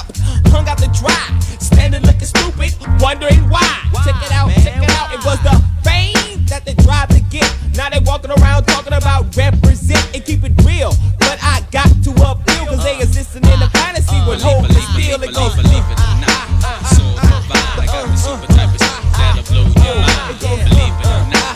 wondering 2.99 3.41
why. 3.49 3.61
why 3.91 4.03
check 4.03 4.15
it 4.23 4.31
out, 4.31 4.47
man, 4.47 4.61
check 4.63 4.77
it 4.77 4.91
out. 4.91 5.13
It 5.13 5.23
was 5.25 5.39
the 5.41 5.55
fame 5.83 6.45
that 6.47 6.65
they 6.65 6.75
tried 6.83 7.09
to 7.09 7.21
get. 7.29 7.47
Now 7.75 7.89
they 7.89 7.99
walking 8.05 8.31
around 8.31 8.65
talking 8.65 8.93
about 8.93 9.35
represent 9.35 10.03
and 10.15 10.23
keep 10.23 10.43
it 10.43 10.53
real. 10.63 10.93
But 11.19 11.39
I 11.41 11.65
got 11.71 11.89
to 12.03 12.11
appeal 12.11 12.65
cause 12.67 12.83
they 12.83 12.99
existing 13.01 13.43
in 13.45 13.61
a 13.61 13.69
fantasy 13.69 14.15
uh, 14.15 14.29
with 14.29 14.41
hope 14.41 14.63
and 14.63 14.73
steel 14.95 15.21
and 15.21 15.33
goes. 15.33 15.55
Believe 15.55 15.83
it 15.91 15.99
or 15.99 16.15
not, 16.23 16.45
so 16.93 17.03
divine. 17.15 17.79
I 17.79 17.85
got 17.85 18.07
the 18.07 18.17
super 18.17 18.47
type 18.53 18.71
of 18.71 18.79
shit 18.79 19.03
that'll 19.17 19.43
blow 19.43 19.65
your 19.65 19.95
mind. 19.99 20.39
Believe 20.39 20.95
it 20.95 21.09
or 21.09 21.23
not, 21.33 21.53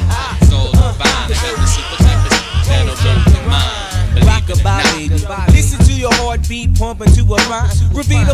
so 0.50 0.60
divine. 0.76 1.30
I 1.30 1.38
got 1.38 1.56
the 1.56 1.68
super 1.68 1.98
type 2.04 2.22
of 2.26 2.32
shit 2.36 2.68
that'll 2.68 2.96
blow 3.00 3.16
your 3.32 3.46
mind. 3.48 4.16
Believe 4.16 4.48
it 4.50 5.24
or 5.24 5.30
not, 5.30 5.50
Listen 5.54 5.80
to 5.86 5.94
your 5.94 6.14
heartbeat 6.16 6.76
pumping 6.76 7.12
to 7.14 7.22
a 7.22 7.38
rhyme. 7.48 7.70
Reveal 7.94 8.28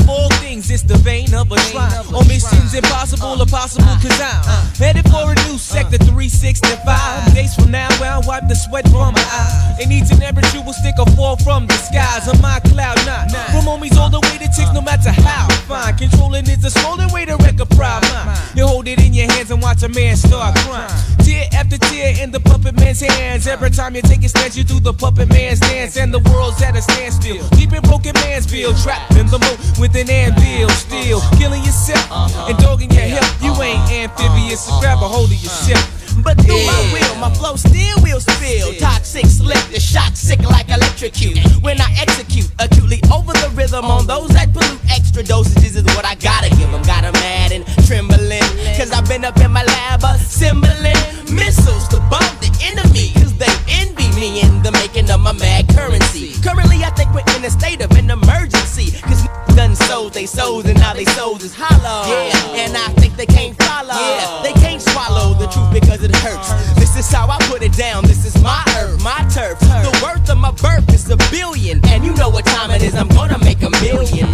it's 0.55 0.83
the 0.83 0.95
vein 1.03 1.33
of 1.35 1.51
a 1.51 1.59
shrine. 1.67 1.91
On 2.15 2.25
missions 2.27 2.73
impossible 2.73 3.41
or 3.41 3.45
possible, 3.45 3.91
cause 3.99 4.19
I'm 4.23 4.39
headed 4.79 5.03
for 5.11 5.27
a 5.31 5.35
new 5.47 5.57
sector 5.57 5.97
365. 5.97 7.35
Days 7.35 7.53
from 7.55 7.71
now, 7.71 7.89
I'll 7.99 8.23
wipe 8.23 8.47
the 8.47 8.55
sweat 8.55 8.87
from 8.87 9.13
my 9.13 9.19
eyes. 9.19 9.83
And 9.83 9.91
each 9.91 10.09
and 10.11 10.23
every 10.23 10.43
true 10.55 10.61
will 10.61 10.73
stick 10.73 10.95
or 10.97 11.07
fall 11.11 11.35
from 11.35 11.67
the 11.67 11.75
skies 11.75 12.29
on 12.31 12.39
my 12.41 12.59
cloud 12.71 12.95
nine. 13.05 13.27
From 13.51 13.67
homies 13.67 13.97
all 13.97 14.09
the 14.09 14.21
way 14.21 14.37
to 14.39 14.47
chicks, 14.55 14.71
no 14.73 14.81
matter 14.81 15.11
how 15.11 15.47
fine. 15.67 15.97
Controlling 15.97 16.47
is 16.47 16.63
a 16.63 16.71
swollen 16.71 17.11
way 17.11 17.25
to 17.25 17.35
wreck 17.43 17.59
a 17.59 17.65
proud 17.65 18.03
mind. 18.07 18.39
You 18.55 18.65
hold 18.65 18.87
it 18.87 18.99
in 19.03 19.13
your 19.13 19.29
hands 19.31 19.51
and 19.51 19.61
watch 19.61 19.83
a 19.83 19.89
man 19.89 20.15
start 20.15 20.55
crying. 20.63 20.87
Tear 21.19 21.49
after 21.51 21.77
tear 21.77 22.15
in 22.23 22.31
the 22.31 22.39
puppet 22.39 22.75
man's 22.79 23.01
hands. 23.01 23.45
Every 23.45 23.71
time 23.71 23.95
you 23.95 24.01
take 24.01 24.23
a 24.23 24.29
stance, 24.29 24.55
you 24.55 24.63
do 24.63 24.79
the 24.79 24.93
puppet 24.93 25.27
man's 25.27 25.59
dance. 25.59 25.97
And 25.97 26.13
the 26.13 26.19
world's 26.31 26.61
at 26.61 26.77
a 26.77 26.81
standstill. 26.81 27.43
Deep 27.49 27.73
in 27.73 27.81
broken 27.81 28.13
man's 28.23 28.45
field, 28.45 28.77
trapped 28.77 29.15
in 29.15 29.27
the 29.27 29.39
moat 29.39 29.59
with 29.79 29.95
an 29.95 30.09
anvil. 30.09 30.44
Still 30.45 31.21
killing 31.37 31.63
yourself 31.63 32.05
and 32.47 32.57
dogging 32.59 32.91
your 32.91 33.01
hip. 33.01 33.23
You 33.41 33.51
ain't 33.61 33.81
amphibious, 33.91 34.65
so 34.65 34.79
grab 34.79 34.99
a 34.99 35.07
hold 35.07 35.31
of 35.31 35.37
yourself. 35.41 36.04
But 36.25 36.41
through 36.41 36.65
my 36.65 36.81
will, 36.91 37.15
my 37.21 37.31
flow 37.35 37.55
still 37.55 38.01
will 38.01 38.19
spill. 38.19 38.73
Toxic, 38.79 39.27
slick, 39.27 39.63
the 39.69 39.79
shock 39.79 40.15
sick 40.15 40.41
like 40.41 40.69
electrocute. 40.69 41.37
When 41.61 41.79
I 41.79 41.85
execute 42.01 42.49
acutely 42.57 42.99
over 43.13 43.31
the 43.33 43.51
rhythm 43.53 43.85
on 43.85 44.07
those 44.07 44.29
that 44.29 44.51
pollute, 44.51 44.81
extra 44.89 45.21
dosages 45.21 45.77
is 45.77 45.85
what 45.95 46.03
I 46.03 46.15
gotta 46.15 46.49
give 46.57 46.71
them. 46.71 46.81
Got 46.81 47.03
'em 47.03 47.13
mad 47.13 47.51
and 47.51 47.63
trembling. 47.85 48.41
Cause 48.75 48.91
I've 48.91 49.07
been 49.07 49.23
up 49.23 49.37
in 49.37 49.51
my 49.51 49.63
lab 49.63 50.03
assembling 50.03 50.97
missiles 51.29 51.87
to 51.89 51.97
bomb 52.09 52.33
the 52.41 52.49
enemy. 52.73 53.13
Cause 53.21 53.33
they 53.37 53.53
envy 53.69 54.09
me 54.19 54.41
in 54.41 54.63
the 54.63 54.71
making 54.71 55.11
of 55.11 55.19
my 55.21 55.33
mad 55.33 55.69
currency. 55.77 56.33
Currently, 56.41 56.83
I 56.83 56.89
think 56.97 57.13
we're 57.13 57.35
in 57.37 57.45
a 57.45 57.51
state 57.51 57.81
of 57.81 57.91
an 57.91 58.09
emergency. 58.09 58.97
Cause 59.01 59.21
done 59.55 59.75
sold 59.75 60.13
they 60.13 60.25
souls 60.25 60.65
and 60.65 60.77
now 60.79 60.93
they 60.93 61.05
souls 61.05 61.43
is 61.43 61.53
hollow. 61.55 62.09
Yeah, 62.09 62.63
and 62.65 62.75
I 62.75 62.87
think 62.99 63.15
they 63.15 63.25
can't 63.25 63.55
follow. 63.63 63.95
Yeah, 63.95 64.41
they 64.43 64.53
can't 64.53 64.81
swallow 64.81 65.33
the 65.33 65.47
truth 65.47 65.71
because 65.71 66.03
it 66.03 66.14
hurts. 66.23 66.49
This 66.75 66.95
is 66.95 67.11
how 67.11 67.27
I 67.29 67.37
put 67.49 67.61
it 67.61 67.73
down. 67.73 68.03
This 68.05 68.25
is 68.25 68.35
my 68.41 68.63
earth, 68.79 69.01
my 69.03 69.25
turf. 69.33 69.59
The 69.59 69.91
worth 70.03 70.29
of 70.29 70.37
my 70.37 70.51
birth 70.51 70.93
is 70.93 71.09
a 71.09 71.17
billion. 71.31 71.83
And 71.87 72.03
you 72.05 72.13
know 72.15 72.29
what 72.29 72.45
time 72.45 72.71
it 72.71 72.81
is. 72.81 72.95
I'm 72.95 73.07
gonna 73.09 73.39
make 73.39 73.61
a 73.61 73.69
million. 73.81 74.27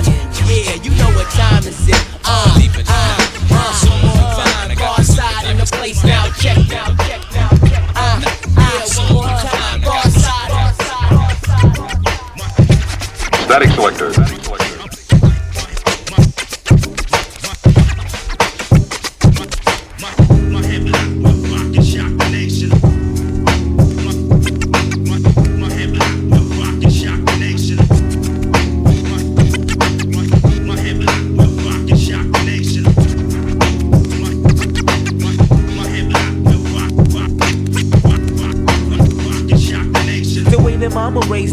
Yeah, 0.46 0.76
you 0.84 0.92
know 0.92 1.12
what 1.16 1.30
time 1.32 1.64
is 1.66 1.88
it. 1.88 1.96
Uh, 2.26 2.58
uh, 2.88 3.22
uh, 3.52 4.02
Pharcyde 4.76 5.52
in 5.52 5.58
the 5.58 5.66
place 5.66 6.04
now. 6.04 6.28
Check 6.40 6.58
now. 6.70 6.96
Uh, 7.96 8.22
time. 9.42 9.82
Side. 10.12 10.52
Statik 13.46 13.70
Selektah. 13.76 14.31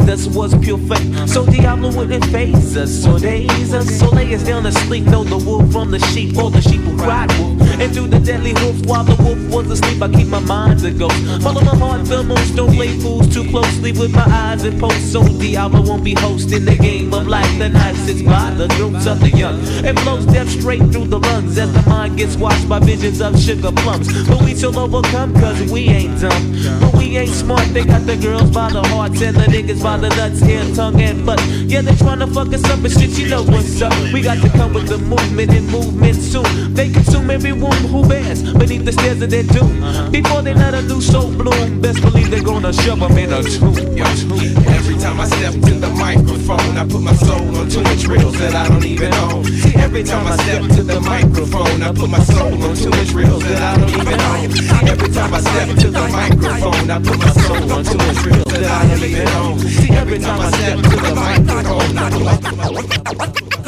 Us 0.08 0.26
was 0.26 0.56
pure 0.58 0.78
fate. 0.78 1.28
So 1.28 1.44
Diablo 1.44 1.92
wouldn't 1.92 2.24
phase 2.26 2.76
us 2.76 3.06
or 3.06 3.18
daze 3.18 3.74
us. 3.74 3.98
So 3.98 4.08
lay 4.10 4.34
us 4.34 4.42
down 4.42 4.62
to 4.64 4.72
sleep. 4.72 5.04
Know 5.04 5.24
the 5.24 5.38
wolf 5.38 5.70
from 5.72 5.90
the 5.90 5.98
sheep, 5.98 6.36
or 6.36 6.50
the 6.50 6.60
sheep 6.60 6.80
who 6.80 6.96
cried 6.96 7.30
wolf. 7.38 7.60
And 7.80 7.92
through 7.94 8.08
the 8.08 8.18
deadly 8.18 8.54
hoof 8.58 8.86
while 8.86 9.04
the 9.04 9.20
wolf 9.22 9.38
was 9.52 9.70
asleep, 9.70 10.02
I 10.02 10.08
keep 10.08 10.28
my 10.28 10.40
mind 10.40 10.80
to 10.80 10.90
go. 10.90 11.08
Follow 11.40 11.60
my 11.62 11.76
heart, 11.76 12.04
the 12.06 12.22
most 12.22 12.56
don't 12.56 12.74
play 12.74 12.98
fools 12.98 13.32
too 13.32 13.44
closely 13.50 13.92
with 13.92 14.12
my 14.14 14.26
eyes 14.26 14.64
and 14.64 14.80
post. 14.80 15.12
So 15.12 15.22
Diablo 15.22 15.82
won't 15.82 16.04
be 16.04 16.14
hosting 16.14 16.64
the 16.64 16.76
game 16.76 17.12
of 17.12 17.26
life. 17.26 17.58
The 17.58 17.68
night 17.68 17.96
sits 17.96 18.22
by 18.22 18.50
the 18.54 18.68
throats 18.68 19.06
of 19.06 19.20
the 19.20 19.30
young. 19.30 19.60
And 19.84 19.96
blows 20.02 20.26
death 20.26 20.48
straight 20.48 20.82
through 20.92 21.06
the 21.06 21.18
lungs 21.18 21.58
as 21.58 21.72
the 21.72 21.82
mind 21.88 22.16
gets 22.16 22.36
washed 22.36 22.68
by 22.68 22.78
visions 22.78 23.20
of 23.20 23.38
sugar 23.38 23.72
plums. 23.72 24.08
But 24.28 24.42
we 24.42 24.54
still 24.54 24.78
overcome 24.78 25.34
cause 25.34 25.60
we 25.70 25.88
ain't 25.88 26.20
dumb. 26.20 26.80
But 26.80 26.94
ain't 27.16 27.30
smart, 27.30 27.66
they 27.72 27.84
got 27.84 28.06
the 28.06 28.16
girls 28.16 28.50
by 28.50 28.70
the 28.70 28.82
hearts 28.88 29.22
and 29.22 29.36
the 29.36 29.44
niggas 29.44 29.82
by 29.82 29.96
the 29.96 30.08
nuts, 30.10 30.40
hair, 30.40 30.64
tongue, 30.74 31.00
and 31.00 31.24
butt. 31.24 31.40
Yeah, 31.66 31.82
they 31.82 31.92
tryna 31.92 32.32
fuck 32.32 32.52
us 32.52 32.64
up 32.64 32.84
and 32.84 32.92
shit, 32.92 33.18
you 33.18 33.28
know 33.28 33.42
what's 33.42 33.80
up. 33.80 33.92
We 34.12 34.20
got 34.20 34.38
to 34.42 34.48
come 34.50 34.74
with 34.74 34.88
the 34.88 34.98
movement 34.98 35.50
and 35.52 35.68
movement 35.70 36.16
soon. 36.16 36.74
They 36.74 36.90
consume 36.90 37.30
every 37.30 37.52
womb 37.52 37.84
who 37.92 38.06
bears 38.08 38.42
beneath 38.52 38.84
the 38.84 38.92
stairs 38.92 39.22
of 39.22 39.30
their 39.30 39.44
doom. 39.44 39.80
Before 40.10 40.42
they 40.42 40.54
let 40.54 40.74
a 40.74 40.82
new 40.82 41.00
soul 41.00 41.30
bloom, 41.30 41.80
best 41.80 42.00
believe 42.02 42.30
they're 42.30 42.42
gonna 42.42 42.72
shove 42.72 43.00
them 43.00 43.16
in 43.16 43.32
a 43.32 43.42
tomb. 43.42 44.77
Time 45.18 45.26
I 45.26 45.36
step 45.36 45.52
to 45.52 45.74
the 45.74 45.88
microphone, 45.88 46.78
I 46.78 46.86
put 46.86 47.02
my 47.02 47.12
soul 47.14 47.56
on 47.56 47.68
two 47.68 47.80
inch 47.80 48.06
reels 48.06 48.38
that 48.38 48.54
I 48.54 48.68
don't 48.68 48.84
even 48.84 49.12
own. 49.14 49.44
Every 49.74 50.04
time 50.04 50.24
I 50.24 50.36
step 50.36 50.62
to 50.62 50.82
the 50.84 51.00
microphone, 51.00 51.82
I 51.82 51.90
put 51.92 52.08
my 52.08 52.22
soul 52.22 52.62
on 52.62 52.76
two 52.76 52.92
inch 52.92 53.10
reels 53.10 53.42
that 53.42 53.60
I 53.60 53.80
don't 53.80 53.90
even 53.90 54.20
own. 54.20 54.44
Every 54.86 55.08
time 55.08 55.34
I 55.34 55.40
step 55.40 55.76
to 55.76 55.90
the 55.90 56.08
microphone, 56.08 56.88
I 56.88 56.98
put 57.02 57.18
my 57.18 57.30
soul 57.32 57.72
on 57.72 57.84
two 57.84 57.98
inch 57.98 58.24
reels 58.26 58.44
that 58.44 58.62
I 58.62 58.86
don't 58.86 59.02
even 59.02 59.28
own. 59.42 59.58
Every 59.98 60.18
time 60.20 60.40
I 60.40 60.50
step 60.52 60.78
to 60.78 60.88
the 60.88 61.14
microphone, 61.16 61.98
I 61.98 62.10
put 62.12 62.56
my 62.56 62.68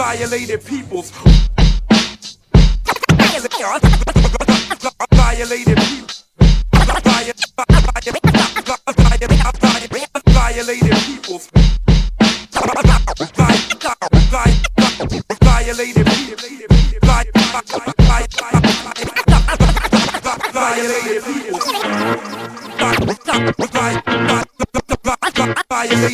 Dilated 0.07 0.65
Peoples. 0.65 1.11
Violated 5.11 5.77
people. 5.79 6.11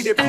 Violated 0.06 0.22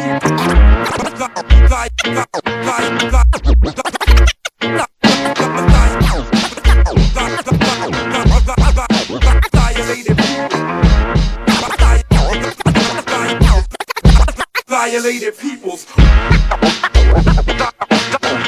Dilated 14.68 15.38
Peoples. 15.38 15.86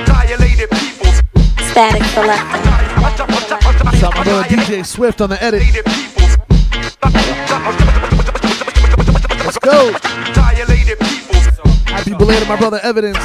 Dilated 0.06 0.70
Peoples. 0.72 1.22
Statik 1.70 2.04
Selektah. 2.06 4.00
Shout 4.00 4.16
my 4.16 4.24
brother 4.24 4.44
DJ 4.50 4.84
Swift 4.84 5.22
on 5.22 5.30
the 5.30 5.44
edit. 5.44 6.19
Belated, 12.20 12.50
my 12.50 12.58
brother 12.58 12.80
Evidence. 12.84 13.18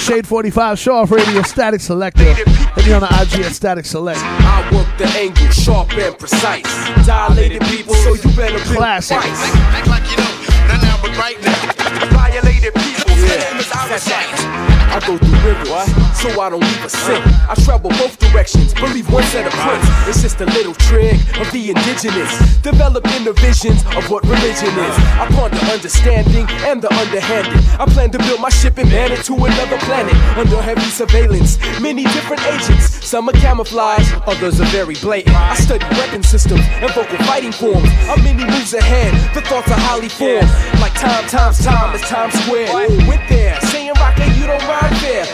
Shade 0.00 0.26
45, 0.26 0.78
show 0.78 0.94
off 0.96 1.12
radio, 1.12 1.40
Statik 1.42 1.80
Selektah. 1.80 2.34
Hit 2.34 2.86
me 2.86 2.92
on 2.92 3.00
the 3.00 3.06
IG 3.06 3.44
at 3.44 3.52
Static 3.52 3.84
Select. 3.84 4.18
I 4.20 4.68
work 4.74 4.88
the 4.98 5.06
angle 5.16 5.46
sharp 5.50 5.92
and 5.92 6.18
precise. 6.18 6.64
Dilated 7.06 7.62
people, 7.62 7.94
so 7.94 8.14
you 8.14 8.36
better 8.36 8.58
be 8.58 8.74
Classic. 8.74 9.18
Act 9.18 9.86
like 9.86 10.02
you 10.10 10.16
know, 10.16 10.66
not 10.66 10.82
now, 10.82 10.98
but 11.00 11.16
right 11.16 11.40
now. 11.40 12.08
Violated 12.10 12.74
people, 12.74 13.16
yeah. 13.18 14.69
I 14.90 14.98
go 15.06 15.16
through 15.18 15.40
rivers, 15.46 15.70
so 16.18 16.28
I 16.40 16.50
don't 16.50 16.60
leave 16.60 16.84
a 16.84 16.90
scent. 16.90 17.24
I 17.48 17.54
travel 17.54 17.90
both 17.90 18.18
directions, 18.18 18.74
believe 18.74 19.10
one 19.10 19.22
set 19.24 19.46
of 19.46 19.52
prints. 19.52 19.86
It's 20.08 20.22
just 20.22 20.40
a 20.40 20.46
little 20.46 20.74
trick 20.74 21.14
of 21.38 21.50
the 21.52 21.70
indigenous. 21.70 22.30
Developing 22.62 23.24
the 23.24 23.32
visions 23.34 23.84
of 23.96 24.10
what 24.10 24.24
religion 24.24 24.68
is. 24.68 24.94
I 25.14 25.28
ponder 25.30 25.56
understanding 25.70 26.46
and 26.66 26.82
the 26.82 26.92
underhanded. 26.92 27.54
I 27.78 27.86
plan 27.86 28.10
to 28.10 28.18
build 28.18 28.40
my 28.40 28.50
ship 28.50 28.78
and 28.78 28.90
man 28.90 29.12
it 29.12 29.24
to 29.24 29.34
another 29.34 29.78
planet 29.86 30.14
under 30.36 30.60
heavy 30.60 30.90
surveillance. 30.90 31.58
Many 31.80 32.04
different 32.04 32.42
agents, 32.46 33.06
some 33.06 33.28
are 33.28 33.38
camouflage, 33.38 34.10
others 34.26 34.60
are 34.60 34.70
very 34.74 34.94
blatant. 34.96 35.36
I 35.36 35.54
study 35.54 35.86
weapon 35.96 36.22
systems 36.22 36.62
and 36.82 36.90
vocal 36.92 37.18
fighting 37.24 37.52
forms. 37.52 37.88
I'm 38.10 38.22
many 38.24 38.44
moves 38.44 38.74
ahead, 38.74 39.14
the 39.34 39.40
thoughts 39.42 39.70
are 39.70 39.78
highly 39.78 40.08
formed. 40.08 40.50
Like 40.80 40.94
time 40.94 41.26
times 41.28 41.64
time 41.64 41.94
is 41.94 42.02
Times 42.02 42.34
Square. 42.42 42.88
Went 43.06 43.28
there, 43.28 43.60
saying 43.72 43.92
rocket, 43.94 44.28
you 44.36 44.46
don't 44.46 44.62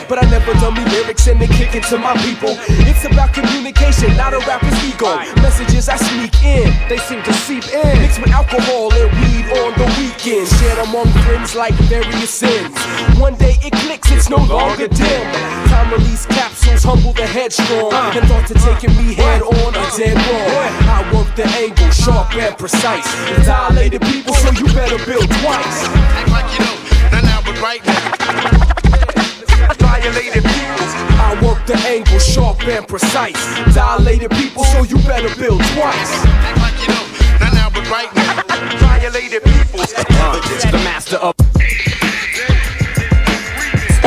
But 0.09 0.23
I 0.23 0.31
never 0.31 0.55
dummy 0.62 0.85
lyrics 0.94 1.27
and 1.27 1.40
they 1.40 1.48
kick 1.48 1.74
it 1.74 1.82
to 1.90 1.98
my 1.98 2.14
people. 2.23 2.55
It's 2.86 3.05
about 3.05 3.35
communication, 3.35 4.16
not 4.16 4.32
a 4.32 4.39
rapper's 4.47 4.78
ego. 4.86 5.18
Messages 5.43 5.89
I 5.89 5.97
sneak 5.97 6.35
in, 6.44 6.70
they 6.89 6.98
seem 6.98 7.23
to 7.24 7.32
seep 7.32 7.66
in. 7.74 7.98
Mixed 7.98 8.20
with 8.20 8.31
alcohol 8.31 8.94
and 8.94 9.10
weed 9.18 9.47
on 9.59 9.74
the 9.74 9.86
weekend. 9.98 10.47
shared 10.47 10.78
among 10.86 11.10
friends 11.27 11.56
like 11.56 11.74
various 11.90 12.31
sins. 12.31 12.78
One 13.18 13.35
day 13.35 13.59
it 13.66 13.73
clicks, 13.82 14.10
it's 14.12 14.31
no 14.31 14.39
longer 14.39 14.86
dim. 14.86 15.24
Time 15.66 15.93
release 15.93 16.27
capsules, 16.27 16.85
humble 16.85 17.12
the 17.12 17.27
headstrong, 17.27 17.93
and 17.93 18.27
thought 18.31 18.47
to 18.47 18.55
taking 18.55 18.94
me 18.97 19.14
head 19.14 19.43
on 19.43 19.74
a 19.74 19.85
dead 19.98 20.14
wrong. 20.14 20.70
I 20.86 21.02
work 21.12 21.35
the 21.35 21.47
angle, 21.59 21.90
sharp 21.90 22.35
and 22.36 22.56
precise. 22.56 23.10
Dilated 23.44 24.02
people, 24.02 24.35
so 24.35 24.51
you 24.52 24.66
better 24.70 25.02
build 25.05 25.27
twice. 25.43 25.82
Act 26.14 26.31
like 26.31 26.48
you 26.55 26.62
know, 26.62 27.10
now 27.10 27.20
now, 27.27 27.40
but 27.43 27.60
right 27.60 27.85
now. 27.85 28.65
Violated 30.07 30.45
people. 30.45 30.87
I 31.19 31.37
work 31.43 31.66
the 31.66 31.74
angle, 31.85 32.20
sharp 32.20 32.62
and 32.69 32.87
precise. 32.87 33.35
Dilated 33.74 34.31
people, 34.31 34.62
so 34.62 34.85
you 34.85 34.99
better 34.99 35.35
build 35.35 35.61
twice. 35.74 36.24
Like 36.62 36.81
you 36.81 36.95
know, 36.95 37.07
now 37.41 37.51
now, 37.51 37.70
but 37.70 37.91
right 37.91 38.15
now. 38.15 38.41
Violated 38.78 39.43
people. 39.43 39.81
the 39.81 40.81
master 40.85 41.16
of 41.16 41.35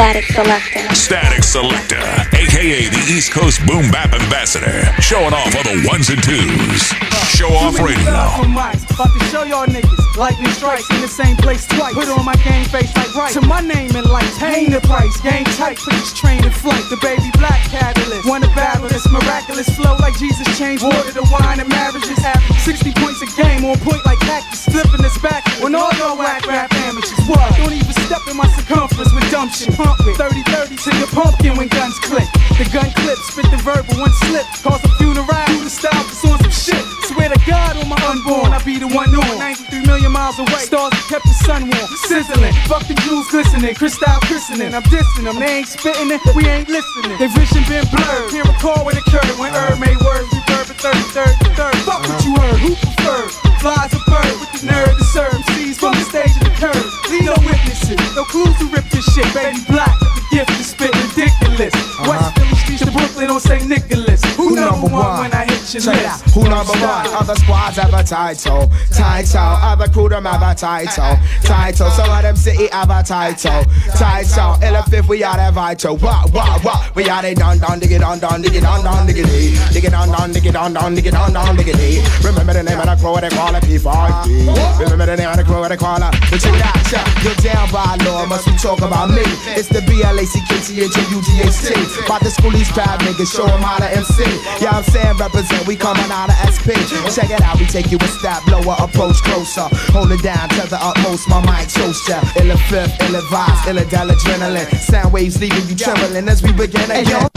Statik 0.10 0.26
Selektah. 0.34 0.90
Statik 0.98 1.44
Selektah, 1.46 2.26
aka 2.34 2.90
the 2.90 3.04
East 3.14 3.30
Coast 3.30 3.62
Boom 3.70 3.94
Bap 3.94 4.10
Ambassador, 4.10 4.82
showing 4.98 5.38
off 5.38 5.54
on 5.54 5.62
the 5.70 5.86
ones 5.86 6.10
and 6.10 6.18
twos. 6.26 6.90
Show 7.30 7.54
off 7.54 7.78
radio. 7.78 8.10
About 8.10 9.14
to 9.14 9.22
show 9.30 9.46
y'all 9.46 9.70
niggas. 9.70 10.02
Lightning 10.18 10.50
strikes 10.52 10.90
in 10.90 11.00
the 11.00 11.08
same 11.08 11.38
place 11.38 11.64
twice. 11.68 11.94
Put 11.94 12.10
on 12.10 12.26
my 12.26 12.34
game 12.42 12.66
face 12.68 12.90
like 12.98 13.14
right. 13.14 13.32
To 13.38 13.42
my 13.46 13.62
name 13.62 13.96
and 13.96 14.04
lights. 14.10 14.36
Hang 14.36 14.74
the 14.74 14.82
price. 14.82 15.16
Game 15.22 15.46
tight. 15.56 15.78
Put 15.78 15.94
this 15.94 16.12
train 16.18 16.44
in 16.44 16.52
flight. 16.52 16.84
The 16.90 16.98
baby 17.00 17.30
black 17.38 17.62
catalyst. 17.70 18.28
Wanna 18.28 18.50
battle 18.58 18.90
this 18.90 19.08
miraculous 19.08 19.70
flow 19.78 19.96
like 20.02 20.18
Jesus 20.18 20.44
changed 20.58 20.84
water 20.84 21.14
to 21.16 21.24
wine 21.32 21.62
and 21.62 21.70
marriages. 21.70 22.18
Have 22.20 22.42
60 22.66 22.92
points 22.98 23.22
a 23.22 23.30
game 23.40 23.64
on 23.64 23.78
point 23.80 24.04
like 24.04 24.20
cactus. 24.26 24.66
Flipping 24.66 25.06
this 25.06 25.18
back 25.22 25.46
when 25.62 25.76
all 25.76 25.94
y'all 25.96 26.18
whack 26.18 26.44
rap 26.50 26.74
amateurs. 26.90 27.14
What? 27.30 27.56
Don't 27.56 27.72
even 27.72 27.94
step 28.10 28.26
in 28.28 28.36
my 28.36 28.50
circumference 28.58 29.14
with 29.14 29.30
dumb 29.32 29.48
shit. 29.48 29.72
Pump 29.78 29.99
it. 30.08 30.16
30 30.16 30.44
30 30.44 30.76
to 30.76 30.90
your 30.98 31.08
pumpkin 31.12 31.58
when 31.58 31.68
guns 31.68 31.98
click. 32.00 32.28
The 32.58 32.66
gun 32.72 32.90
clip. 33.00 33.18
Spit 33.30 33.48
the 33.52 33.60
verbal. 33.64 33.96
One 34.00 34.14
slip. 34.28 34.46
Cause 34.64 34.84
a 34.84 34.92
funeral. 35.00 35.28
The 35.28 35.70
style. 35.70 36.06
It's 36.08 36.24
on 36.26 36.38
some 36.40 36.54
shit. 36.54 36.84
Swear 37.10 37.30
to 37.30 37.40
God 37.46 37.78
on 37.78 37.90
my 37.90 38.00
unborn. 38.06 38.54
I 38.54 38.62
be 38.64 38.78
the 38.78 38.88
one 38.88 39.10
on. 39.16 39.40
93 39.40 39.86
million 39.86 40.12
miles 40.12 40.38
away. 40.40 40.64
Stars 40.64 40.92
that 40.92 41.06
kept 41.10 41.26
the 41.26 41.36
sun 41.46 41.68
warm. 41.70 41.90
Sizzling. 42.08 42.54
Fuck 42.70 42.88
the 42.88 42.96
jewels 43.06 43.28
glistening. 43.30 43.76
Crystal 43.76 44.20
christening. 44.30 44.74
I'm 44.74 44.84
dissing 44.88 45.26
them. 45.26 45.40
They 45.40 45.64
ain't 45.64 45.68
spitting 45.68 46.12
it. 46.12 46.22
We 46.36 46.46
ain't 46.48 46.70
listening. 46.70 47.18
Their 47.18 47.32
vision 47.34 47.64
been 47.68 47.86
blurred. 47.90 48.32
Can't 48.32 48.48
recall 48.48 48.88
it 48.90 48.98
occurred. 48.98 49.36
When 49.40 49.54
Herb 49.54 49.80
made 49.80 50.00
words. 50.00 50.30
Reverb 50.30 50.70
at 50.70 50.78
33rd. 50.78 51.34
Third. 51.56 51.76
Fuck 51.88 52.02
what 52.08 52.20
you 52.26 52.34
heard. 52.36 52.60
Who 52.62 52.76
preferred? 52.76 53.32
Flies 53.60 53.92
a 53.94 54.02
bird 54.08 54.34
with 54.40 54.52
the 54.56 54.72
nerve 54.72 54.96
to 54.98 55.04
serve. 55.04 55.40
Sees 55.56 55.78
from 55.78 55.94
the 55.94 56.06
stage 56.08 56.34
of 56.40 56.44
the 56.48 56.54
curb. 56.56 56.86
Leave 57.10 57.26
no 57.26 57.36
witnesses. 57.90 58.16
No 58.16 58.24
clues 58.26 58.58
to 58.60 58.66
rip 58.66 58.86
this 58.90 59.06
shit. 59.14 59.26
Baby 59.34 59.60
black. 59.68 59.98
The 60.00 60.24
gift 60.32 60.52
is 60.60 60.68
spit 60.68 60.94
ridiculous. 60.96 61.74
Uh-huh. 61.74 62.10
West 62.10 62.38
Philly 62.38 62.56
streets 62.56 62.86
to 62.86 62.92
Brooklyn 62.92 63.30
on 63.30 63.40
St. 63.40 63.68
Nicholas. 63.68 64.24
Who 64.36 64.56
number 64.56 64.88
one 64.88 65.20
when 65.20 65.34
I 65.34 65.49
list? 65.74 66.24
Who 66.34 66.44
number 66.44 66.74
one? 66.74 67.08
Other 67.14 67.36
squads 67.36 67.78
have 67.78 67.94
a 67.94 68.04
title. 68.04 68.70
Title. 68.92 69.40
Other 69.40 69.88
crew 69.88 70.10
them 70.10 70.26
have 70.26 70.42
a 70.42 70.56
title. 70.58 71.18
Title. 71.44 71.90
Some 71.92 72.10
of 72.10 72.22
them 72.24 72.36
city 72.36 72.68
have 72.72 72.90
a 72.90 73.04
title. 73.04 73.64
Title. 73.96 74.58
Elephant, 74.64 75.08
we 75.08 75.24
are 75.24 75.38
the 75.38 75.52
vital. 75.54 75.98
What, 75.98 76.32
what, 76.34 76.64
what? 76.64 76.96
We 76.96 77.08
are 77.10 77.22
the 77.22 77.36
down, 77.36 77.60
down, 77.60 77.80
dig 77.80 77.92
it 77.92 78.00
down, 78.00 78.20
down, 78.20 78.42
dig 78.42 78.56
it 78.56 78.62
down, 78.62 78.84
down, 78.84 79.06
dig 79.08 79.18
it 79.18 79.26
dee. 79.26 79.58
Dig 79.74 79.86
it 79.86 79.92
down, 79.92 80.10
down, 80.10 80.32
dig 80.32 80.46
it 80.46 80.52
down, 80.54 80.74
down, 80.74 80.96
dig 80.96 81.06
it 81.06 81.12
down, 81.12 81.34
down, 81.34 81.56
dig 81.56 81.68
it 81.68 81.78
dee. 81.78 82.02
Remember 82.28 82.54
the 82.54 82.64
name 82.64 82.80
of 82.80 82.86
the 82.86 82.96
crew, 82.98 83.20
they 83.22 83.30
call 83.30 83.54
it, 83.56 83.64
P5D. 83.64 84.80
Remember 84.80 85.06
the 85.06 85.18
name 85.18 85.30
of 85.30 85.38
the 85.38 85.44
crew, 85.44 85.68
they 85.68 85.78
call 85.78 85.98
it. 86.02 86.12
But 86.30 86.40
check 86.42 86.54
it 86.56 86.66
out. 86.66 87.24
You're 87.24 87.36
down 87.36 87.70
by 87.72 87.96
law, 88.06 88.26
must 88.26 88.48
we 88.48 88.54
talk 88.58 88.82
about 88.82 89.10
me? 89.10 89.22
It's 89.56 89.68
the 89.70 89.82
B-L-A-C-K-T-H-O-U-G-H-T. 89.82 91.74
About 92.06 92.22
the 92.22 92.30
school, 92.32 92.52
these 92.52 92.72
bad 92.74 93.00
niggas, 93.02 93.32
show 93.36 93.46
'em 93.46 93.62
how 93.62 93.78
to 93.78 93.90
MC. 93.92 94.24
Yeah, 94.62 94.72
I'm 94.78 94.84
saying 94.84 95.18
represent, 95.18 95.59
we 95.68 95.76
coming 95.76 96.12
out 96.12 96.30
of 96.30 96.38
SP. 96.46 96.76
Check 97.14 97.32
it 97.32 97.42
out, 97.42 97.60
we 97.60 97.66
take 97.66 97.92
you 97.92 97.98
a 97.98 98.08
step 98.08 98.46
lower, 98.48 98.76
approach 98.80 99.18
closer. 99.24 99.68
Hold 99.92 100.12
it 100.12 100.22
down 100.22 100.50
to 100.50 100.68
the 100.70 100.78
utmost, 100.80 101.28
my 101.30 101.44
mind 101.46 101.70
toaster. 101.70 102.20
Ill 102.40 102.56
fifth, 102.70 102.96
ill 103.02 103.16
advised, 103.16 103.68
ill 103.68 103.78
adrenaline. 103.78 104.70
Sound 104.80 105.14
waves 105.14 105.40
leaving 105.40 105.68
you 105.68 105.76
trembling 105.76 106.28
as 106.30 106.44
we 106.44 106.52
begin 106.52 106.90
again. 106.92 107.30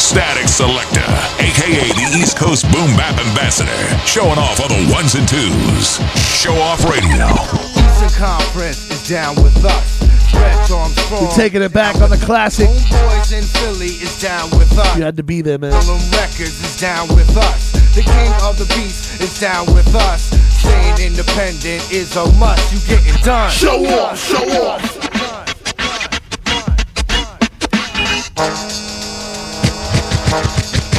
Statik 0.00 0.48
Selektah, 0.50 1.38
aka 1.38 1.86
the 1.94 2.18
East 2.18 2.36
Coast 2.36 2.64
Boom 2.72 2.90
Bap 2.96 3.16
Ambassador, 3.20 3.70
showing 4.06 4.38
off 4.38 4.58
on 4.58 4.68
the 4.68 4.92
ones 4.92 5.14
and 5.14 5.28
twos. 5.28 6.00
Show 6.34 6.54
off 6.54 6.82
radio. 6.84 7.30
Eastern 7.78 8.10
Conference 8.18 8.90
is 8.90 9.08
down 9.08 9.36
with 9.36 9.64
us. 9.64 10.19
We're 10.32 11.30
taking 11.34 11.62
it 11.62 11.72
back 11.72 11.96
on 11.96 12.10
the 12.10 12.16
classic. 12.16 12.68
Homeboys 12.68 13.32
in 13.36 13.42
Philly 13.42 13.86
is 13.86 14.20
down 14.20 14.50
with 14.50 14.76
us. 14.78 14.96
You 14.96 15.02
had 15.02 15.16
to 15.16 15.22
be 15.22 15.42
there, 15.42 15.58
man. 15.58 15.72
Harlem 15.72 16.00
Records 16.12 16.62
is 16.62 16.80
down 16.80 17.08
with 17.08 17.36
us. 17.36 17.72
The 17.94 18.02
king 18.02 18.32
of 18.42 18.56
the 18.58 18.66
beast 18.76 19.20
is 19.20 19.40
down 19.40 19.66
with 19.74 19.92
us. 19.94 20.30
Staying 20.60 21.10
independent 21.10 21.90
is 21.90 22.14
a 22.16 22.30
must. 22.34 22.72
You 22.72 22.96
getting 22.96 23.20
done. 23.22 23.50
Show 23.50 23.84
off, 23.86 24.18
show 24.18 24.46
off. 24.62 24.80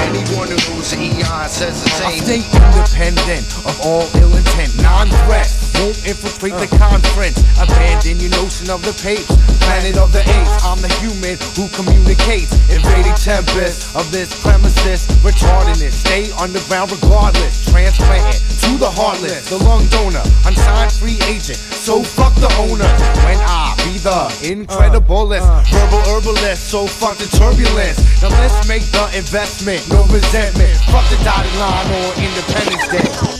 Anyone 0.02 0.50
who 0.50 0.56
knows 0.56 0.94
Eon 0.94 1.48
says 1.48 1.84
the 1.84 1.90
same. 1.90 2.08
I 2.08 2.18
stay 2.18 2.42
independent 2.44 3.48
of 3.66 3.80
all 3.82 4.10
ill 4.16 4.36
intent, 4.36 4.82
non-threat. 4.82 5.71
Won't 5.82 5.98
infiltrate 6.06 6.54
the 6.62 6.70
conference. 6.78 7.42
Abandon 7.58 8.22
your 8.22 8.30
notion 8.38 8.70
of 8.70 8.86
the 8.86 8.94
page. 9.02 9.26
Planet 9.66 9.98
of 9.98 10.14
the 10.14 10.22
apes. 10.22 10.62
I'm 10.62 10.78
the 10.78 10.94
human 11.02 11.42
who 11.58 11.66
communicates. 11.74 12.54
Invading 12.70 13.18
tempest 13.18 13.90
of 13.98 14.06
this 14.14 14.30
premises. 14.46 15.10
Retarding 15.26 15.82
it. 15.82 15.90
Stay 15.90 16.30
underground 16.38 16.94
regardless. 16.94 17.66
Transplanting 17.66 18.38
to 18.62 18.78
the 18.78 18.94
heartless. 18.94 19.50
The 19.50 19.58
lung 19.58 19.82
donor. 19.90 20.22
Unsigned 20.46 20.94
free 20.94 21.18
agent. 21.26 21.58
So 21.58 22.06
fuck 22.06 22.38
the 22.38 22.54
owner. 22.62 22.86
When 23.26 23.42
I 23.42 23.74
be 23.82 23.98
the 23.98 24.30
incrediblest. 24.46 25.42
Uh, 25.42 25.66
uh. 25.66 25.66
Verbal 25.66 26.06
herbalist. 26.14 26.70
So 26.70 26.86
fuck 26.86 27.18
the 27.18 27.26
turbulence. 27.34 27.98
Now 28.22 28.30
let's 28.38 28.70
make 28.70 28.86
the 28.94 29.10
investment. 29.18 29.82
No 29.90 30.06
resentment. 30.14 30.78
Fuck 30.94 31.10
the 31.10 31.18
dotted 31.26 31.58
line 31.58 31.90
on 31.90 32.14
Independence 32.22 32.86
Day. 32.94 33.32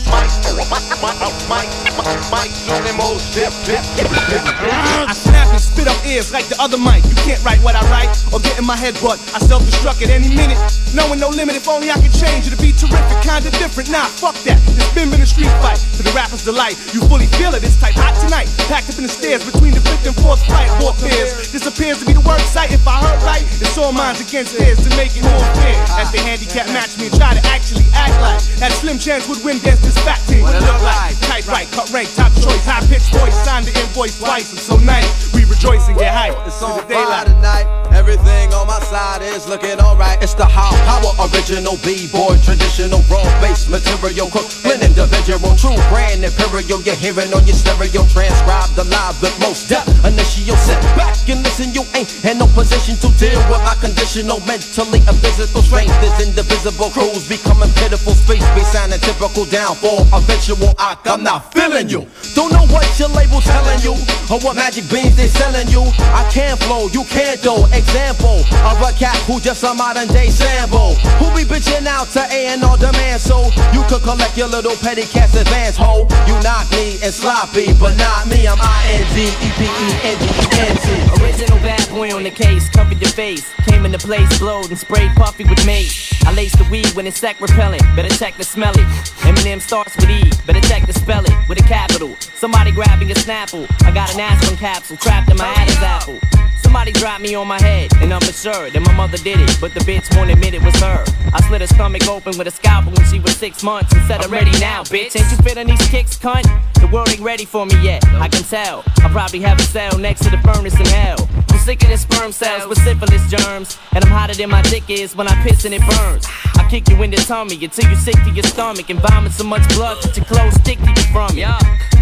I 5.06 5.12
snap 5.12 5.52
and 5.52 5.60
spit 5.60 5.84
up 5.84 6.00
ears 6.08 6.32
like 6.32 6.48
the 6.48 6.56
other 6.56 6.78
mic. 6.80 7.04
You 7.04 7.14
can't 7.28 7.44
write 7.44 7.60
what 7.60 7.76
I 7.76 7.84
write 7.92 8.08
or 8.32 8.40
get 8.40 8.56
in 8.58 8.64
my 8.64 8.76
head, 8.76 8.96
but 9.04 9.20
I 9.36 9.38
self-destruct 9.44 10.00
at 10.00 10.08
any 10.08 10.32
minute. 10.32 10.56
Knowing 10.96 11.20
no 11.20 11.28
limit, 11.28 11.56
if 11.56 11.68
only 11.68 11.92
I 11.92 12.00
could 12.00 12.12
change 12.16 12.48
it 12.48 12.56
to 12.56 12.60
be 12.60 12.72
terrific, 12.72 13.20
kinda 13.20 13.52
different. 13.60 13.92
Nah, 13.92 14.08
fuck 14.08 14.32
that. 14.48 14.56
It's 14.72 14.88
been 14.96 15.12
been 15.12 15.20
a 15.20 15.28
street 15.28 15.52
fight 15.60 15.76
to 16.00 16.02
the 16.02 16.12
rapper's 16.16 16.44
delight. 16.44 16.80
You 16.96 17.04
fully 17.04 17.28
feel 17.36 17.52
it, 17.52 17.64
it's 17.64 17.76
type 17.76 18.00
hot 18.00 18.16
tonight. 18.16 18.48
Packed 18.64 18.88
up 18.88 18.96
in 18.96 19.04
the 19.04 19.12
stairs 19.12 19.44
between 19.44 19.76
the 19.76 19.84
fifth 19.84 20.08
and 20.08 20.16
fourth 20.16 20.40
flight. 20.48 20.72
Warfares. 20.80 21.52
This 21.52 21.68
appears 21.68 22.00
to 22.00 22.08
be 22.08 22.16
the 22.16 22.24
work 22.24 22.40
site. 22.40 22.72
If 22.72 22.88
I 22.88 22.96
heard 22.96 23.20
right, 23.28 23.44
it's 23.44 23.76
all 23.76 23.92
minds 23.92 24.24
against 24.24 24.56
theirs 24.56 24.80
to 24.80 24.90
make 24.96 25.12
it 25.12 25.24
more 25.24 25.44
fair. 25.60 25.76
As 26.00 26.08
they 26.12 26.24
handicap 26.24 26.64
match 26.72 26.96
me 26.96 27.12
and 27.12 27.16
try 27.20 27.36
to 27.36 27.44
actually 27.52 27.84
act 27.92 28.16
like 28.24 28.40
that 28.56 28.72
slim 28.72 28.96
chance 28.96 29.28
would 29.28 29.44
win 29.44 29.60
against 29.60 29.84
this 29.84 30.00
fat 30.00 30.20
team. 30.24 30.48
What 30.48 30.56
it 30.56 30.64
look 30.64 30.80
like? 30.80 31.12
Tight 31.28 31.44
right, 31.48 31.68
cut 31.76 31.92
rank, 31.92 32.08
top 32.22 32.32
choice, 32.38 32.64
high 32.64 32.84
pitched 32.86 33.10
voice, 33.10 33.34
signed 33.34 33.66
the 33.66 33.74
invoice 33.80 34.18
twice. 34.18 34.52
I'm 34.52 34.58
so 34.58 34.76
nice. 34.78 35.34
We 35.34 35.44
rejoice 35.44 35.88
and 35.88 35.98
get 35.98 36.14
hype. 36.14 36.38
It's 36.46 36.62
on 36.62 36.78
fire 36.86 37.24
tonight. 37.26 37.66
Everything 37.92 38.52
on 38.54 38.66
my 38.66 38.80
side 38.80 39.22
is 39.22 39.48
looking 39.48 39.78
alright. 39.80 40.22
It's 40.22 40.34
the 40.34 40.46
high 40.46 40.72
power 40.86 41.12
original 41.28 41.76
B-boy, 41.84 42.38
traditional 42.42 43.02
raw 43.10 43.22
bass 43.42 43.68
material, 43.68 44.30
Crooklyn 44.30 44.80
individual, 44.82 45.54
true 45.56 45.76
brand 45.90 46.24
imperial. 46.24 46.80
You're 46.82 46.96
hearing 46.96 47.30
on 47.34 47.44
your 47.46 47.56
stereo, 47.56 48.06
transcribe 48.08 48.70
the 48.78 48.82
alive 48.82 49.20
with 49.20 49.34
most 49.40 49.68
depth. 49.68 49.90
Initial 50.04 50.56
sit 50.56 50.80
back 50.96 51.18
and 51.28 51.42
listen. 51.42 51.74
You 51.74 51.84
ain't 51.94 52.10
in 52.24 52.38
no 52.38 52.46
position 52.54 52.96
to 53.02 53.08
deal 53.18 53.38
with 53.50 53.62
my 53.62 53.74
conditional, 53.80 54.40
mentally 54.46 55.00
and 55.08 55.16
physical 55.18 55.62
strength 55.62 55.94
This 56.00 56.16
indivisible. 56.26 56.90
Crews 56.90 57.28
becoming 57.28 57.70
pitiful, 57.76 58.14
space 58.14 58.46
be 58.54 58.62
sounding 58.62 59.00
typical 59.00 59.44
downfall. 59.46 60.06
Eventual, 60.12 60.74
I, 60.78 60.96
I'm 61.06 61.22
not 61.22 61.52
feeling 61.52 61.88
you. 61.88 62.01
Don't 62.34 62.52
know 62.52 62.66
what 62.72 62.86
your 62.98 63.08
label 63.08 63.40
telling 63.40 63.80
you 63.80 63.94
or 64.30 64.38
what 64.40 64.56
magic 64.56 64.88
beans 64.90 65.16
they 65.16 65.28
selling 65.28 65.68
you. 65.68 65.84
I 66.12 66.28
can 66.30 66.56
flow, 66.56 66.88
you 66.88 67.04
can't 67.04 67.40
though. 67.42 67.66
Example 67.72 68.44
of 68.64 68.80
a 68.80 68.92
cat 68.96 69.16
who 69.28 69.38
just 69.40 69.62
a 69.64 69.74
modern 69.74 70.08
day 70.08 70.30
sample. 70.30 70.94
Who 71.18 71.30
be 71.36 71.44
bitching 71.44 71.86
out 71.86 72.08
to 72.16 72.20
A&R 72.20 72.76
demand 72.78 73.20
so 73.20 73.50
you 73.72 73.82
could 73.88 74.02
collect 74.02 74.36
your 74.36 74.48
little 74.48 74.76
petty 74.76 75.02
cash 75.02 75.34
advance 75.34 75.76
ho. 75.76 76.06
You 76.26 76.40
knock 76.42 76.70
me 76.72 76.98
and 77.02 77.12
sloppy, 77.12 77.72
but 77.78 77.96
not 77.96 78.26
me. 78.26 78.46
I'm 78.46 78.58
I-N-D-E-P-E-N-D-E-N-T. 78.60 81.22
Original 81.22 81.58
bad 81.58 81.88
boy 81.90 82.14
on 82.14 82.22
the 82.22 82.30
case, 82.30 82.68
cover 82.68 82.94
your 82.94 83.10
face. 83.10 83.52
Came 83.68 83.84
in 83.86 83.92
the 83.92 83.98
place 83.98 84.38
blowed 84.38 84.68
and 84.68 84.78
sprayed 84.78 85.14
puffy 85.16 85.44
with 85.44 85.64
mace. 85.66 86.12
I 86.24 86.32
laced 86.32 86.58
the 86.58 86.64
weed 86.70 86.92
when 86.94 87.06
it's 87.06 87.18
sec 87.18 87.40
repellent, 87.40 87.82
better 87.96 88.14
check 88.16 88.36
the 88.36 88.44
smell 88.44 88.72
it. 88.74 88.86
Eminem 89.22 89.60
starts 89.60 89.96
with 89.96 90.10
E, 90.10 90.30
better 90.46 90.60
check 90.68 90.86
the 90.86 90.92
spell 90.92 91.24
it 91.24 91.34
with 91.48 91.58
a 91.58 91.62
capital. 91.92 92.16
Somebody 92.34 92.72
grabbing 92.72 93.10
a 93.10 93.14
snapple. 93.14 93.66
I 93.84 93.92
got 93.92 94.12
an 94.14 94.20
aspirin 94.20 94.56
capsule 94.56 94.96
trapped 94.96 95.30
in 95.30 95.36
my 95.36 95.44
oh, 95.44 95.60
Adam's 95.60 95.78
apple. 95.78 96.18
Somebody 96.62 96.92
dropped 96.92 97.22
me 97.22 97.34
on 97.34 97.46
my 97.46 97.60
head, 97.60 97.90
and 98.00 98.12
I'm 98.14 98.20
for 98.20 98.32
sure 98.32 98.70
that 98.70 98.80
my 98.80 98.92
mother 98.94 99.18
did 99.18 99.38
it, 99.40 99.58
but 99.60 99.74
the 99.74 99.80
bitch 99.80 100.08
won't 100.16 100.30
admit 100.30 100.54
it 100.54 100.62
was 100.62 100.74
her. 100.76 101.04
I 101.34 101.40
slit 101.48 101.60
her 101.60 101.66
stomach 101.66 102.08
open 102.08 102.38
with 102.38 102.46
a 102.46 102.50
scalpel 102.50 102.92
when 102.92 103.06
she 103.10 103.18
was 103.18 103.36
six 103.36 103.62
months 103.62 103.92
and 103.92 104.02
said, 104.06 104.22
I'm 104.22 104.30
ready 104.30 104.52
now, 104.58 104.82
bitch. 104.84 105.16
Ain't 105.16 105.30
you 105.30 105.36
feeling 105.44 105.66
these 105.66 105.86
kicks, 105.88 106.16
cunt? 106.16 106.46
The 106.80 106.86
world 106.86 107.10
ain't 107.10 107.20
ready 107.20 107.44
for 107.44 107.66
me 107.66 107.76
yet, 107.82 108.04
I 108.06 108.28
can 108.28 108.42
tell. 108.42 108.84
I 109.04 109.08
probably 109.10 109.40
have 109.40 109.58
a 109.58 109.62
cell 109.62 109.98
next 109.98 110.24
to 110.24 110.30
the 110.30 110.38
furnace 110.38 110.78
in 110.78 110.86
hell. 110.86 111.28
Than 111.62 111.96
sperm 111.96 112.32
cells 112.32 112.66
with 112.66 112.78
syphilis 112.78 113.30
germs, 113.30 113.78
and 113.94 114.04
I'm 114.04 114.10
hotter 114.10 114.34
than 114.34 114.50
my 114.50 114.62
dick 114.62 114.90
is 114.90 115.14
when 115.14 115.28
I 115.28 115.34
piss 115.44 115.64
and 115.64 115.72
it 115.72 115.80
burns. 115.80 116.26
I 116.58 116.66
kick 116.68 116.88
you 116.88 117.00
in 117.02 117.10
the 117.12 117.16
tummy 117.18 117.54
until 117.54 117.88
you're 117.88 118.00
sick 118.00 118.16
to 118.24 118.30
your 118.30 118.42
stomach 118.42 118.90
and 118.90 118.98
vomit 118.98 119.30
so 119.30 119.44
much 119.44 119.62
blood 119.76 120.02
that 120.02 120.16
your 120.16 120.26
clothes 120.26 120.54
stick 120.54 120.80
to 120.80 120.90
you 120.90 121.06
from 121.14 121.38
it. 121.38 121.46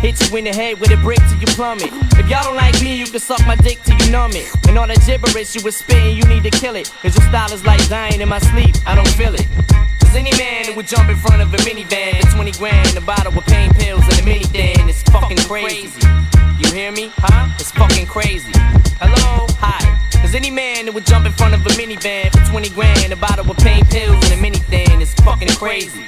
Hit 0.00 0.16
you 0.18 0.36
in 0.38 0.44
the 0.44 0.52
head 0.52 0.80
with 0.80 0.90
a 0.90 0.96
brick 1.04 1.18
till 1.28 1.38
you 1.38 1.46
plummet. 1.58 1.92
If 2.16 2.26
y'all 2.30 2.44
don't 2.44 2.56
like 2.56 2.80
me, 2.82 2.96
you 2.96 3.04
can 3.04 3.20
suck 3.20 3.46
my 3.46 3.54
dick 3.56 3.78
till 3.84 4.00
you 4.00 4.10
numb 4.10 4.32
it. 4.32 4.48
And 4.66 4.78
all 4.78 4.86
that 4.86 5.04
gibberish 5.04 5.54
you 5.54 5.62
was 5.62 5.76
spitting, 5.76 6.16
you 6.16 6.24
need 6.24 6.42
to 6.44 6.50
kill 6.50 6.74
it. 6.74 6.90
Cause 7.02 7.14
your 7.14 7.28
style 7.28 7.52
is 7.52 7.64
like 7.66 7.86
dying 7.90 8.20
in 8.20 8.28
my 8.30 8.40
sleep, 8.40 8.74
I 8.86 8.94
don't 8.94 9.12
feel 9.12 9.34
it. 9.34 9.46
Cause 10.00 10.16
any 10.16 10.32
man 10.40 10.66
that 10.66 10.74
would 10.74 10.88
jump 10.88 11.10
in 11.10 11.16
front 11.16 11.42
of 11.42 11.52
a 11.52 11.58
minivan 11.68 12.16
for 12.24 12.32
20 12.32 12.52
grand, 12.52 12.96
a 12.96 13.02
bottle 13.02 13.32
with 13.36 13.44
pain 13.44 13.68
pills 13.74 14.02
and 14.08 14.20
a 14.20 14.24
mini 14.24 14.44
thing, 14.44 14.88
it's 14.88 15.02
fucking 15.12 15.36
crazy. 15.44 16.00
You 16.60 16.70
hear 16.72 16.92
me? 16.92 17.10
Huh? 17.16 17.48
It's 17.58 17.70
fucking 17.72 18.06
crazy. 18.06 18.52
Hello? 19.00 19.46
Hi. 19.60 19.80
Cause 20.20 20.34
any 20.34 20.50
man 20.50 20.84
that 20.84 20.92
would 20.92 21.06
jump 21.06 21.24
in 21.24 21.32
front 21.32 21.54
of 21.54 21.64
a 21.64 21.70
minivan 21.70 22.30
for 22.30 22.50
20 22.50 22.68
grand, 22.70 23.12
a 23.12 23.16
bottle 23.16 23.46
with 23.46 23.56
pain 23.58 23.82
pills 23.86 24.22
and 24.24 24.38
a 24.38 24.42
mini 24.42 24.58
thing, 24.58 25.00
it's 25.00 25.14
fucking 25.24 25.48
crazy. 25.56 26.04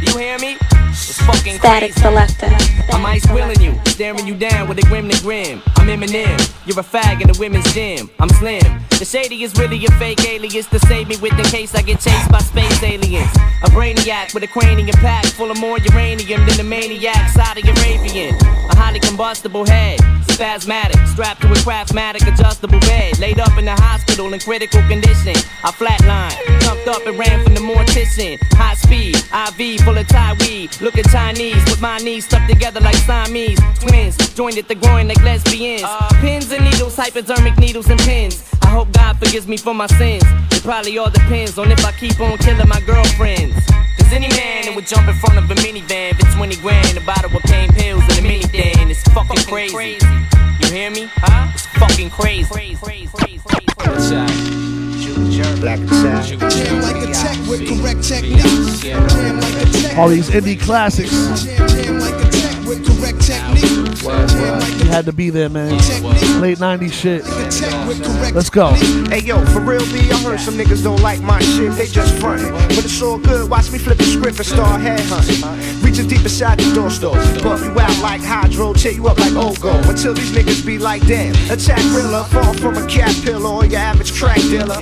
You 0.00 0.16
hear 0.16 0.38
me? 0.38 0.56
It's 1.02 1.20
fucking 1.22 1.58
Statik 1.58 1.92
crazy. 1.92 2.00
Selektah. 2.00 2.94
I'm 2.94 3.04
ice 3.06 3.26
willing 3.32 3.60
you, 3.60 3.74
staring 3.86 4.26
you 4.26 4.36
down 4.36 4.68
with 4.68 4.78
a 4.78 4.82
grim 4.82 5.08
to 5.08 5.20
grim. 5.22 5.60
I'm 5.76 5.88
Eminem, 5.88 6.38
you're 6.64 6.78
a 6.78 6.82
fag 6.82 7.20
in 7.20 7.26
the 7.26 7.36
women's 7.40 7.66
gym. 7.74 8.08
I'm 8.20 8.28
slim. 8.28 8.62
The 8.98 9.04
shady 9.04 9.42
is 9.42 9.52
really 9.58 9.84
a 9.84 9.90
fake 9.98 10.24
alias 10.24 10.66
to 10.68 10.78
save 10.78 11.08
me 11.08 11.16
with 11.16 11.36
in 11.36 11.44
case 11.46 11.74
I 11.74 11.82
get 11.82 11.98
chased 11.98 12.30
by 12.30 12.38
space 12.38 12.82
aliens. 12.82 13.34
A 13.64 13.68
brainiac 13.74 14.32
with 14.32 14.44
a 14.44 14.46
cranium 14.46 14.96
pack 15.02 15.26
full 15.26 15.50
of 15.50 15.58
more 15.58 15.78
uranium 15.78 16.46
than 16.46 16.56
the 16.56 16.64
maniac 16.64 17.30
Saudi 17.30 17.62
Arabian. 17.62 18.34
A 18.70 18.76
highly 18.76 19.00
combustible 19.00 19.66
head, 19.66 19.98
spasmatic, 20.32 21.06
strapped 21.08 21.42
to 21.42 21.48
a 21.48 21.54
craftmatic 21.56 22.26
adjustable 22.26 22.80
bed. 22.80 23.18
Laid 23.18 23.38
up 23.38 23.56
in 23.58 23.64
the 23.64 23.72
hospital 23.72 24.32
in 24.32 24.40
critical 24.40 24.80
condition. 24.88 25.36
I 25.64 25.70
flatline, 25.70 26.34
jumped 26.60 26.88
up 26.88 27.06
and 27.06 27.18
ran 27.18 27.44
from 27.44 27.54
the 27.54 27.60
mortician. 27.60 28.38
High 28.52 28.74
speed, 28.74 29.16
IV 29.16 29.80
full 29.84 29.96
of 29.96 30.08
Thai 30.08 30.36
weed. 30.40 30.70
Looking 30.80 31.04
Chinese 31.04 31.62
with 31.66 31.80
my 31.80 31.98
knees 31.98 32.24
stuck 32.24 32.48
together 32.48 32.80
like 32.80 32.96
Siamese. 32.96 33.60
Twins 33.80 34.16
joined 34.34 34.58
at 34.58 34.68
the 34.68 34.74
groin 34.74 35.08
like 35.08 35.22
lesbians. 35.22 35.84
Pins 36.20 36.50
and 36.50 36.64
needles, 36.64 36.96
hypodermic 36.96 37.58
needles 37.58 37.88
and 37.88 38.00
pins. 38.00 38.42
I 38.62 38.68
hope 38.68 38.92
God 38.92 39.18
forgives 39.18 39.46
me 39.46 39.56
for 39.56 39.74
my 39.74 39.86
sins. 39.86 40.24
It 40.50 40.62
probably 40.62 40.98
all 40.98 41.10
depends 41.10 41.58
on 41.58 41.70
if 41.70 41.84
I 41.84 41.92
keep 41.92 42.18
on 42.20 42.38
killing 42.38 42.68
my 42.68 42.80
girlfriends. 42.80 43.56
Cause 44.12 44.20
any 44.20 44.36
man 44.36 44.66
that 44.66 44.74
would 44.76 44.86
jump 44.86 45.08
in 45.08 45.14
front 45.14 45.38
of 45.38 45.50
a 45.50 45.54
minivan 45.54 46.12
for 46.20 46.36
20 46.36 46.56
grand, 46.56 46.98
a 46.98 47.00
bottle 47.00 47.34
of 47.34 47.42
pain 47.44 47.66
pills 47.72 48.02
and 48.10 48.18
a 48.18 48.22
mini 48.22 48.42
thing, 48.42 48.90
it's 48.90 49.02
fucking 49.04 49.38
crazy. 49.48 49.96
You 50.60 50.68
hear 50.68 50.90
me? 50.90 51.08
Huh? 51.16 51.48
It's 51.54 51.64
fucking 51.80 52.10
crazy. 52.10 52.76
Black 55.60 55.78
attack. 55.80 56.26
Jam 56.26 56.82
like 56.82 56.96
a 56.96 57.12
tech 57.12 57.38
with 57.48 57.66
correct 57.66 58.02
technique. 58.04 58.42
Jam 58.82 59.00
like 59.40 59.54
a 59.54 59.72
tech. 59.72 59.96
All 59.96 60.08
these 60.08 60.28
indie 60.28 60.60
classics. 60.60 61.44
Jam 61.44 61.98
like 61.98 62.12
a 62.12 62.28
tech 62.28 62.66
with 62.66 62.84
correct 62.84 63.22
technique. 63.24 63.64
You 63.64 64.81
had 64.92 65.06
to 65.06 65.12
be 65.12 65.30
there, 65.30 65.48
man. 65.48 65.72
Oh, 65.72 66.38
Late 66.42 66.58
90s 66.58 66.92
shit. 66.92 67.24
Let's 68.34 68.50
go. 68.50 68.72
Hey 69.08 69.20
yo, 69.20 69.44
for 69.46 69.60
real 69.60 69.84
B, 69.86 70.10
I 70.10 70.22
heard 70.22 70.40
some 70.40 70.54
niggas 70.54 70.82
don't 70.84 71.00
like 71.00 71.20
my 71.22 71.40
shit, 71.40 71.72
they 71.72 71.86
just 71.86 72.14
frontin'. 72.16 72.52
But 72.68 72.84
it's 72.84 73.00
all 73.00 73.18
good, 73.18 73.48
watch 73.48 73.70
me 73.70 73.78
flip 73.78 73.96
the 73.96 74.04
script 74.04 74.38
and 74.38 74.46
start 74.46 74.80
headhunting. 74.80 75.82
Reaching 75.82 76.08
deep 76.08 76.20
inside 76.20 76.58
the 76.58 76.74
door 76.74 76.90
store, 76.90 77.14
buff 77.42 77.62
you 77.62 77.70
out 77.80 77.98
like 78.02 78.20
hydro, 78.22 78.74
tear 78.74 78.92
you 78.92 79.06
up 79.08 79.18
like 79.18 79.32
Ogo. 79.32 79.72
Until 79.88 80.12
these 80.14 80.30
niggas 80.32 80.64
be 80.64 80.78
like, 80.78 81.06
damn, 81.06 81.34
attack 81.50 81.82
realer, 81.94 82.24
fall 82.24 82.52
from 82.54 82.76
a 82.76 82.86
cat 82.86 83.14
pillar 83.24 83.48
or 83.48 83.64
your 83.64 83.80
average 83.80 84.12
crack 84.18 84.40
dealer. 84.40 84.76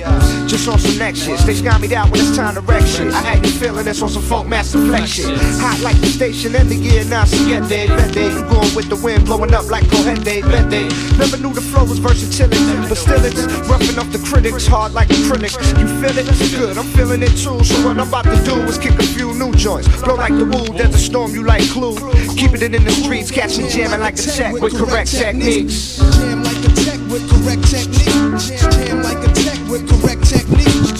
Just 0.47 0.67
on 0.67 0.77
some 0.79 0.97
next 0.97 1.19
shit, 1.23 1.39
they 1.41 1.61
got 1.61 1.79
me 1.79 1.93
out 1.95 2.09
when 2.11 2.19
it's 2.19 2.35
time 2.35 2.55
to 2.55 2.61
wreck 2.61 2.85
shit. 2.85 3.13
I 3.13 3.21
had 3.21 3.45
you 3.45 3.51
feeling 3.51 3.85
this 3.85 4.01
on 4.01 4.09
some 4.09 4.23
Funkmaster 4.23 4.85
Flex 4.87 5.09
shit. 5.11 5.37
Hot 5.61 5.79
like 5.81 5.99
the 6.01 6.07
station 6.07 6.55
in 6.55 6.67
the 6.67 6.75
year 6.75 7.05
now, 7.05 7.23
siete, 7.23 7.63
vete. 7.63 8.33
You 8.33 8.41
going 8.49 8.75
with 8.75 8.89
the 8.89 8.97
wind, 8.97 9.25
blowing 9.25 9.53
up 9.53 9.69
like 9.69 9.85
Cojente, 10.01 10.41
vete. 10.41 10.89
Never 11.19 11.37
knew 11.37 11.53
the 11.53 11.61
flow 11.61 11.85
was 11.85 11.99
versatility, 11.99 12.57
but 12.89 12.97
still 12.97 13.23
it's 13.23 13.45
roughing 13.69 13.99
up 13.99 14.09
the 14.11 14.17
critics, 14.17 14.65
hard 14.65 14.93
like 14.93 15.09
acrylics. 15.09 15.55
You 15.77 15.87
feel 16.01 16.17
it? 16.17 16.25
Good, 16.57 16.77
I'm 16.77 16.85
feeling 16.97 17.21
it 17.21 17.29
too. 17.37 17.63
So 17.63 17.85
what 17.85 17.99
I'm 17.99 18.07
about 18.07 18.25
to 18.25 18.35
do 18.43 18.55
is 18.63 18.79
kick 18.79 18.97
a 18.97 19.03
few 19.03 19.33
new 19.35 19.53
joints. 19.53 19.87
Blow 20.01 20.15
like 20.15 20.33
the 20.33 20.45
woo, 20.45 20.75
there's 20.75 20.95
a 20.95 20.97
storm 20.97 21.33
you 21.33 21.43
like 21.43 21.69
clue. 21.69 21.95
Keeping 22.35 22.63
it 22.63 22.73
in 22.73 22.83
the 22.83 22.91
streets, 22.91 23.29
catching 23.29 23.67
jamming 23.67 23.99
like 23.99 24.15
a 24.15 24.23
check 24.23 24.53
with 24.53 24.75
correct 24.75 25.11
techniques. 25.11 25.97
Jam 26.17 26.43
like 26.43 26.57
a 26.57 26.73
tech 26.81 26.99
with 27.11 27.29
correct 27.29 27.63
technique. 27.69 28.41
Jam 28.57 29.03
like 29.03 29.21
a 29.21 29.31
tech 29.33 29.59
with 29.69 29.85
correct 29.87 30.25
technique. 30.25 30.97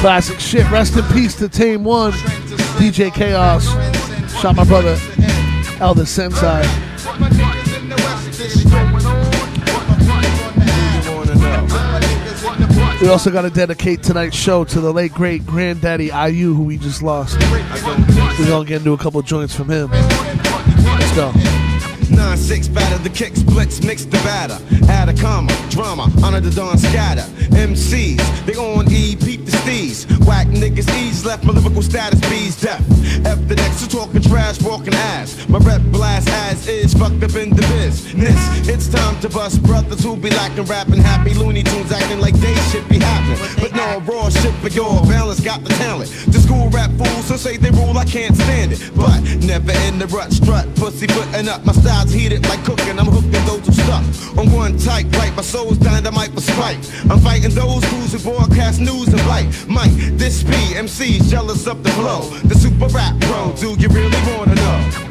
Classic 0.00 0.40
shit. 0.40 0.68
Rest 0.72 0.96
in 0.96 1.04
peace 1.14 1.36
to 1.36 1.48
Tame 1.48 1.84
One, 1.84 2.12
DJ 2.82 3.14
Chaos. 3.14 3.64
Shot 4.40 4.56
my 4.56 4.64
brother 4.64 4.98
El 5.80 5.94
Da 5.94 6.04
Sensei. 6.04 6.62
Uh, 6.64 7.38
we 13.00 13.08
also 13.08 13.30
got 13.30 13.42
to 13.42 13.50
dedicate 13.50 14.02
tonight's 14.02 14.36
show 14.36 14.64
to 14.64 14.80
the 14.80 14.92
late 14.92 15.12
great 15.12 15.46
Grand 15.46 15.80
Daddy 15.80 16.10
I.U., 16.10 16.54
who 16.54 16.64
we 16.64 16.78
just 16.78 17.00
lost. 17.02 17.38
We're 18.38 18.46
gonna 18.46 18.64
get 18.64 18.78
into 18.78 18.92
a 18.92 18.98
couple 18.98 19.22
joints 19.22 19.54
from 19.54 19.68
him. 19.70 19.90
Let's 19.90 21.14
go. 21.14 21.32
9-6 22.08 22.74
batter, 22.74 22.98
the 23.02 23.10
kick 23.10 23.36
splits, 23.36 23.82
mix 23.84 24.04
the 24.04 24.16
batter. 24.18 24.58
Add 24.90 25.08
a 25.08 25.14
comma, 25.14 25.52
drama, 25.70 26.10
honor 26.24 26.40
the 26.40 26.50
dawn 26.50 26.76
scatter. 26.76 27.22
MCs, 27.52 28.46
they 28.46 28.54
on 28.54 28.90
E, 28.90 29.14
peep 29.14 29.44
the 29.44 29.52
steez. 29.52 30.17
Whack 30.28 30.48
niggas 30.48 30.94
ease, 31.00 31.24
left 31.24 31.42
my 31.44 31.54
lyrical 31.54 31.80
status 31.80 32.20
bees 32.28 32.60
deaf. 32.60 32.80
F 33.24 33.40
the 33.48 33.56
next 33.56 33.80
to 33.80 33.88
talking 33.88 34.20
trash, 34.20 34.60
walking 34.60 34.92
ass. 34.92 35.48
My 35.48 35.58
rep 35.58 35.80
blast 35.84 36.28
as 36.28 36.68
is, 36.68 36.92
fucked 36.92 37.22
up 37.24 37.34
in 37.34 37.48
the 37.56 37.62
business. 37.72 38.68
It's 38.68 38.88
time 38.88 39.18
to 39.20 39.30
bust 39.30 39.62
brothers 39.62 40.02
who 40.02 40.18
be 40.18 40.28
lacking 40.28 40.66
rapping 40.66 41.00
happy 41.00 41.32
Looney 41.32 41.62
Tunes 41.62 41.90
acting 41.92 42.20
like 42.20 42.34
they 42.34 42.54
should 42.68 42.86
be 42.90 42.98
happening. 42.98 43.40
But 43.58 43.74
no, 43.74 44.00
raw 44.00 44.28
shit 44.28 44.52
for 44.56 44.68
your 44.68 45.00
balance, 45.06 45.40
got 45.40 45.64
the 45.64 45.70
talent. 45.70 46.10
The 46.28 46.40
school 46.40 46.68
rap 46.68 46.90
fools 46.98 47.30
who 47.30 47.38
say 47.38 47.56
they 47.56 47.70
rule, 47.70 47.96
I 47.96 48.04
can't 48.04 48.36
stand 48.36 48.72
it. 48.72 48.90
But 48.94 49.22
never 49.46 49.72
in 49.88 49.98
the 49.98 50.08
rut, 50.08 50.30
strut, 50.30 50.66
pussy 50.76 51.06
footing 51.06 51.48
up. 51.48 51.64
My 51.64 51.72
style's 51.72 52.12
heated 52.12 52.46
like 52.50 52.62
cooking, 52.64 52.98
I'm 52.98 53.06
hooking 53.06 53.32
those 53.48 53.64
who 53.64 53.72
stuck. 53.72 54.04
On 54.36 54.52
one 54.52 54.76
type, 54.76 55.10
right, 55.12 55.34
my 55.34 55.42
soul's 55.42 55.78
dynamite 55.78 56.32
for 56.34 56.42
spite. 56.42 56.84
I'm 57.08 57.18
fighting 57.20 57.54
those 57.54 57.82
fools 57.86 58.12
who 58.12 58.18
broadcast 58.18 58.78
news 58.78 59.08
and 59.08 59.26
light. 59.26 59.48
Mike, 59.66 60.17
this 60.18 60.42
be 60.42 60.74
MC's 60.74 61.30
jealous 61.30 61.66
of 61.66 61.82
the 61.82 61.90
flow. 61.90 62.28
The 62.44 62.54
super 62.56 62.86
rap 62.88 63.18
pro, 63.20 63.52
do 63.52 63.76
you 63.80 63.88
really 63.88 64.20
wanna 64.26 64.54
know? 64.54 65.04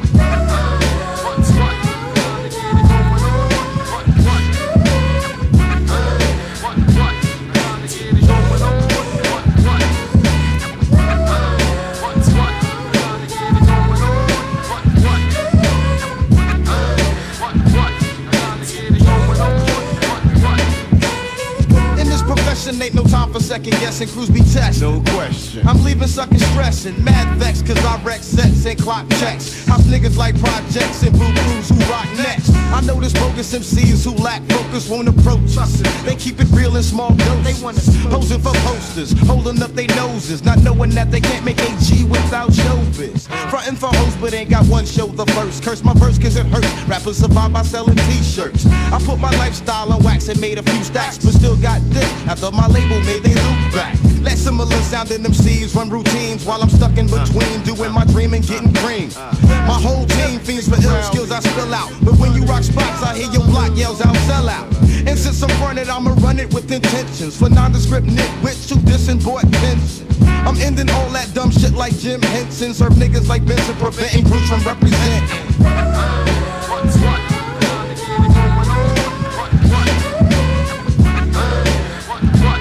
Ain't 22.80 22.94
no 22.94 23.02
time 23.02 23.32
for 23.32 23.40
second 23.40 23.72
guessing, 23.72 24.08
crews 24.08 24.28
be. 24.30 24.47
No 24.80 25.00
question. 25.10 25.66
I'm 25.66 25.82
leaving 25.82 26.06
sucking 26.06 26.38
stressing, 26.38 27.02
mad 27.02 27.36
vex, 27.36 27.62
cause 27.62 27.84
I 27.84 28.00
wreck 28.04 28.22
sets 28.22 28.64
and 28.64 28.80
clock 28.80 29.08
checks. 29.18 29.66
House 29.66 29.82
niggas 29.82 30.16
like 30.16 30.38
projects 30.38 31.02
and 31.02 31.12
blue 31.12 31.34
crews 31.34 31.68
who 31.68 31.78
rock 31.90 32.06
next. 32.16 32.54
I 32.70 32.80
know 32.82 33.00
this 33.00 33.12
bogus 33.12 33.52
MCs 33.52 34.04
who 34.04 34.12
lack 34.22 34.40
focus 34.44 34.88
won't 34.88 35.08
approach 35.08 35.58
us. 35.58 35.80
They 36.04 36.14
keep 36.14 36.38
it 36.38 36.46
real 36.52 36.76
in 36.76 36.84
small 36.84 37.12
doses. 37.12 37.44
They 37.44 37.64
want 37.64 37.76
us 37.76 37.88
posing 38.06 38.40
for 38.40 38.52
posters, 38.52 39.18
holding 39.26 39.60
up 39.62 39.72
their 39.72 39.88
noses, 39.96 40.44
not 40.44 40.58
knowing 40.60 40.90
that 40.90 41.10
they 41.10 41.20
can't 41.20 41.44
make 41.44 41.58
AG 41.60 42.04
without 42.04 42.50
showbiz. 42.50 43.26
Frontin' 43.50 43.74
for 43.74 43.88
hoes, 43.88 44.14
but 44.20 44.32
ain't 44.32 44.50
got 44.50 44.64
one 44.66 44.86
show 44.86 45.08
the 45.08 45.26
first. 45.32 45.64
Curse 45.64 45.82
my 45.82 45.94
verse 45.94 46.18
cause 46.18 46.36
it 46.36 46.46
hurts. 46.46 46.70
Rappers 46.84 47.16
survive 47.16 47.52
by 47.52 47.62
selling 47.62 47.96
t-shirts. 47.96 48.66
I 48.66 49.02
put 49.04 49.18
my 49.18 49.30
lifestyle 49.38 49.92
on 49.92 50.04
wax 50.04 50.28
and 50.28 50.40
made 50.40 50.58
a 50.58 50.62
few 50.62 50.84
stacks, 50.84 51.18
but 51.18 51.34
still 51.34 51.56
got 51.56 51.82
this 51.90 52.10
after 52.28 52.52
my 52.52 52.68
label 52.68 53.00
made 53.00 53.24
they 53.24 53.34
loop 53.34 53.74
back. 53.74 54.07
Let 54.22 54.38
similar 54.38 54.76
sounding 54.82 55.22
MCs 55.22 55.74
run 55.74 55.90
routines 55.90 56.44
while 56.44 56.62
I'm 56.62 56.70
stuck 56.70 56.96
in 56.96 57.08
uh. 57.12 57.24
between 57.24 57.62
doing 57.62 57.92
my 57.92 58.04
dream 58.06 58.34
and 58.34 58.46
getting 58.46 58.76
uh. 58.76 58.80
cream. 58.80 59.10
Uh. 59.16 59.32
My 59.66 59.78
whole 59.80 60.06
team 60.06 60.40
fiends 60.40 60.68
for 60.68 60.76
ill 60.82 61.02
skills 61.02 61.30
I 61.30 61.40
spill 61.40 61.72
out. 61.74 61.92
But 62.02 62.18
when 62.18 62.32
you 62.34 62.44
rock 62.44 62.62
spots, 62.62 63.02
I 63.02 63.16
hear 63.16 63.30
your 63.30 63.44
block 63.44 63.76
yells 63.76 64.00
out, 64.00 64.16
sell 64.28 64.48
out. 64.48 64.66
And 65.06 65.18
since 65.18 65.42
I'm 65.42 65.62
running, 65.62 65.88
I'ma 65.88 66.14
run 66.20 66.38
it 66.38 66.52
with 66.52 66.70
intentions. 66.70 67.38
For 67.38 67.48
nondescript 67.48 68.06
nitwits 68.06 68.68
who 68.68 68.76
dissing 68.80 69.22
boy 69.24 69.42
pension. 69.60 70.06
I'm 70.46 70.56
ending 70.60 70.90
all 70.90 71.08
that 71.10 71.32
dumb 71.34 71.50
shit 71.50 71.72
like 71.72 71.96
Jim 71.98 72.22
Henson. 72.22 72.74
Serve 72.74 72.94
niggas 72.94 73.28
like 73.28 73.44
Benson, 73.46 73.76
preventing 73.76 74.24
groups 74.24 74.48
from 74.48 74.62
representing. 74.62 76.27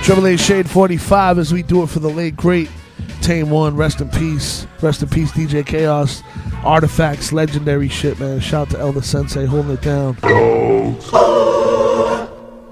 Triple 0.07 0.27
A 0.27 0.37
Shade 0.37 0.69
45 0.69 1.37
as 1.37 1.51
we 1.51 1.61
do 1.61 1.83
it 1.83 1.87
for 1.87 1.99
the 1.99 2.07
late 2.07 2.37
great 2.37 2.71
Tame 3.19 3.49
One. 3.49 3.75
Rest 3.75 3.99
in 3.99 4.07
peace. 4.07 4.65
Rest 4.81 5.03
in 5.03 5.09
peace, 5.09 5.33
DJ 5.33 5.65
Chaos. 5.65 6.23
Artifacts, 6.63 7.33
legendary 7.33 7.89
shit, 7.89 8.17
man. 8.17 8.39
Shout 8.39 8.67
out 8.67 8.69
to 8.69 8.79
El 8.79 8.93
Da 8.93 9.01
Sensei 9.01 9.45
holding 9.45 9.73
it 9.73 9.81
down. 9.81 10.17
Oh. 10.23 10.95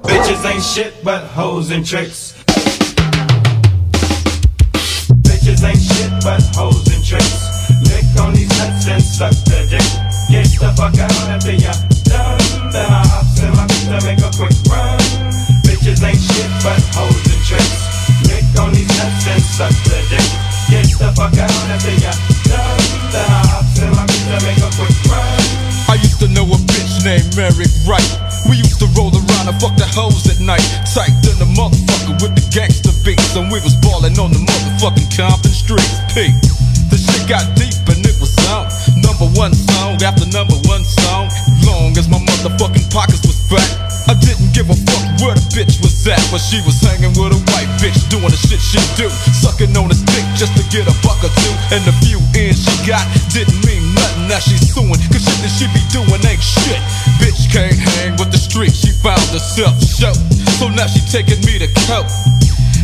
Bitches 0.03 0.49
ain't 0.49 0.63
shit 0.63 1.03
but 1.03 1.25
hoes 1.25 1.71
and 1.71 1.85
tricks. 1.85 2.41
Bitches 5.19 5.61
ain't 5.61 5.81
shit 5.81 6.11
but 6.23 6.41
hoes 6.55 6.87
and 6.87 7.03
tricks. 7.03 7.69
Lick 7.83 8.05
on 8.23 8.33
these 8.33 8.47
nuts 8.47 8.87
and 8.87 9.03
suck 9.03 9.33
the 9.43 9.67
dick. 9.69 9.81
Get 10.31 10.47
the 10.57 10.73
fuck 10.77 10.97
out 10.97 11.11
after 11.27 11.51
ya 11.51 11.73
done. 12.05 12.71
Then 12.71 12.89
I 12.89 13.05
hops 13.05 13.43
in 13.43 13.51
my 13.57 13.67
to 13.67 14.05
make 14.05 14.19
a 14.19 14.31
quick 14.37 14.55
run. 14.71 15.04
Bitches 15.85 16.01
ain't 16.01 16.17
shit 16.17 16.49
but 16.65 16.81
hoes 16.97 17.13
and 17.29 17.41
tricks. 17.45 17.85
On 18.57 18.73
these 18.73 18.89
nuts 18.97 19.29
and 19.29 19.37
suck 19.37 19.69
the 19.85 20.01
dick. 20.09 20.25
Get 20.65 20.89
the 20.97 21.13
fuck 21.13 21.37
out 21.37 21.45
done. 21.45 21.77
Then 23.13 23.93
I 25.85 25.93
a 25.93 26.01
used 26.01 26.17
to 26.25 26.27
know 26.33 26.41
a 26.49 26.57
bitch 26.65 27.05
named 27.05 27.29
Eric 27.37 27.69
Wright. 27.85 28.01
We 28.49 28.57
used 28.57 28.81
to 28.81 28.89
roll 28.97 29.13
around 29.13 29.45
and 29.45 29.61
fuck 29.61 29.77
the 29.77 29.85
hoes 29.85 30.25
at 30.25 30.41
night. 30.41 30.65
Psyched 30.89 31.21
in 31.21 31.37
the 31.37 31.45
motherfucker 31.53 32.17
with 32.17 32.33
the 32.33 32.41
gangster 32.49 32.89
beats. 33.05 33.37
And 33.37 33.53
we 33.53 33.61
was 33.61 33.77
ballin' 33.85 34.17
on 34.17 34.33
the 34.33 34.41
motherfucking 34.41 35.13
Compton 35.13 35.53
streets. 35.53 36.01
P. 36.17 36.33
The 36.89 36.97
shit 36.97 37.29
got 37.29 37.45
deep 37.53 37.77
and 37.93 38.01
it 38.01 38.17
was 38.17 38.33
on. 38.49 38.73
Number 39.05 39.29
one 39.37 39.53
song 39.53 40.01
after 40.01 40.25
number 40.33 40.57
one 40.65 40.81
song. 40.81 41.29
Long 41.61 41.93
as 41.93 42.09
my 42.09 42.17
motherfucking 42.17 42.89
pockets 42.89 43.21
was 43.21 43.37
fat. 43.45 43.94
I 44.05 44.13
didn't 44.13 44.53
give 44.53 44.69
a 44.69 44.77
fuck 44.85 45.05
where 45.21 45.33
the 45.33 45.41
bitch 45.49 45.81
was 45.81 45.93
at. 46.05 46.21
But 46.29 46.37
she 46.37 46.61
was 46.61 46.77
hanging 46.81 47.17
with 47.17 47.33
a 47.33 47.41
white 47.49 47.69
bitch 47.81 47.97
doing 48.13 48.29
the 48.29 48.37
shit 48.37 48.61
she 48.61 48.77
do. 48.93 49.09
Sucking 49.09 49.73
on 49.73 49.89
his 49.89 50.05
dick 50.05 50.25
just 50.37 50.53
to 50.53 50.63
get 50.69 50.85
a 50.85 50.95
buck 51.01 51.17
or 51.25 51.33
two. 51.41 51.55
And 51.73 51.81
the 51.81 51.93
few 52.05 52.21
ends 52.37 52.61
she 52.61 52.75
got 52.85 53.01
didn't 53.33 53.57
mean 53.65 53.81
nothing. 53.97 54.29
Now 54.29 54.37
she's 54.37 54.61
suing. 54.61 54.93
Cause 55.09 55.25
shit 55.25 55.39
that 55.41 55.53
she 55.53 55.65
be 55.73 55.81
doing 55.89 56.21
ain't 56.21 56.41
shit. 56.41 56.81
Bitch 57.17 57.49
can't 57.49 57.73
hang 57.97 58.13
with 58.21 58.29
the 58.29 58.37
street. 58.37 58.77
She 58.77 58.93
found 59.01 59.25
herself 59.33 59.73
show. 59.81 60.13
So 60.61 60.69
now 60.69 60.85
she 60.85 61.01
taking 61.09 61.41
me 61.41 61.57
to 61.57 61.69
court. 61.89 62.05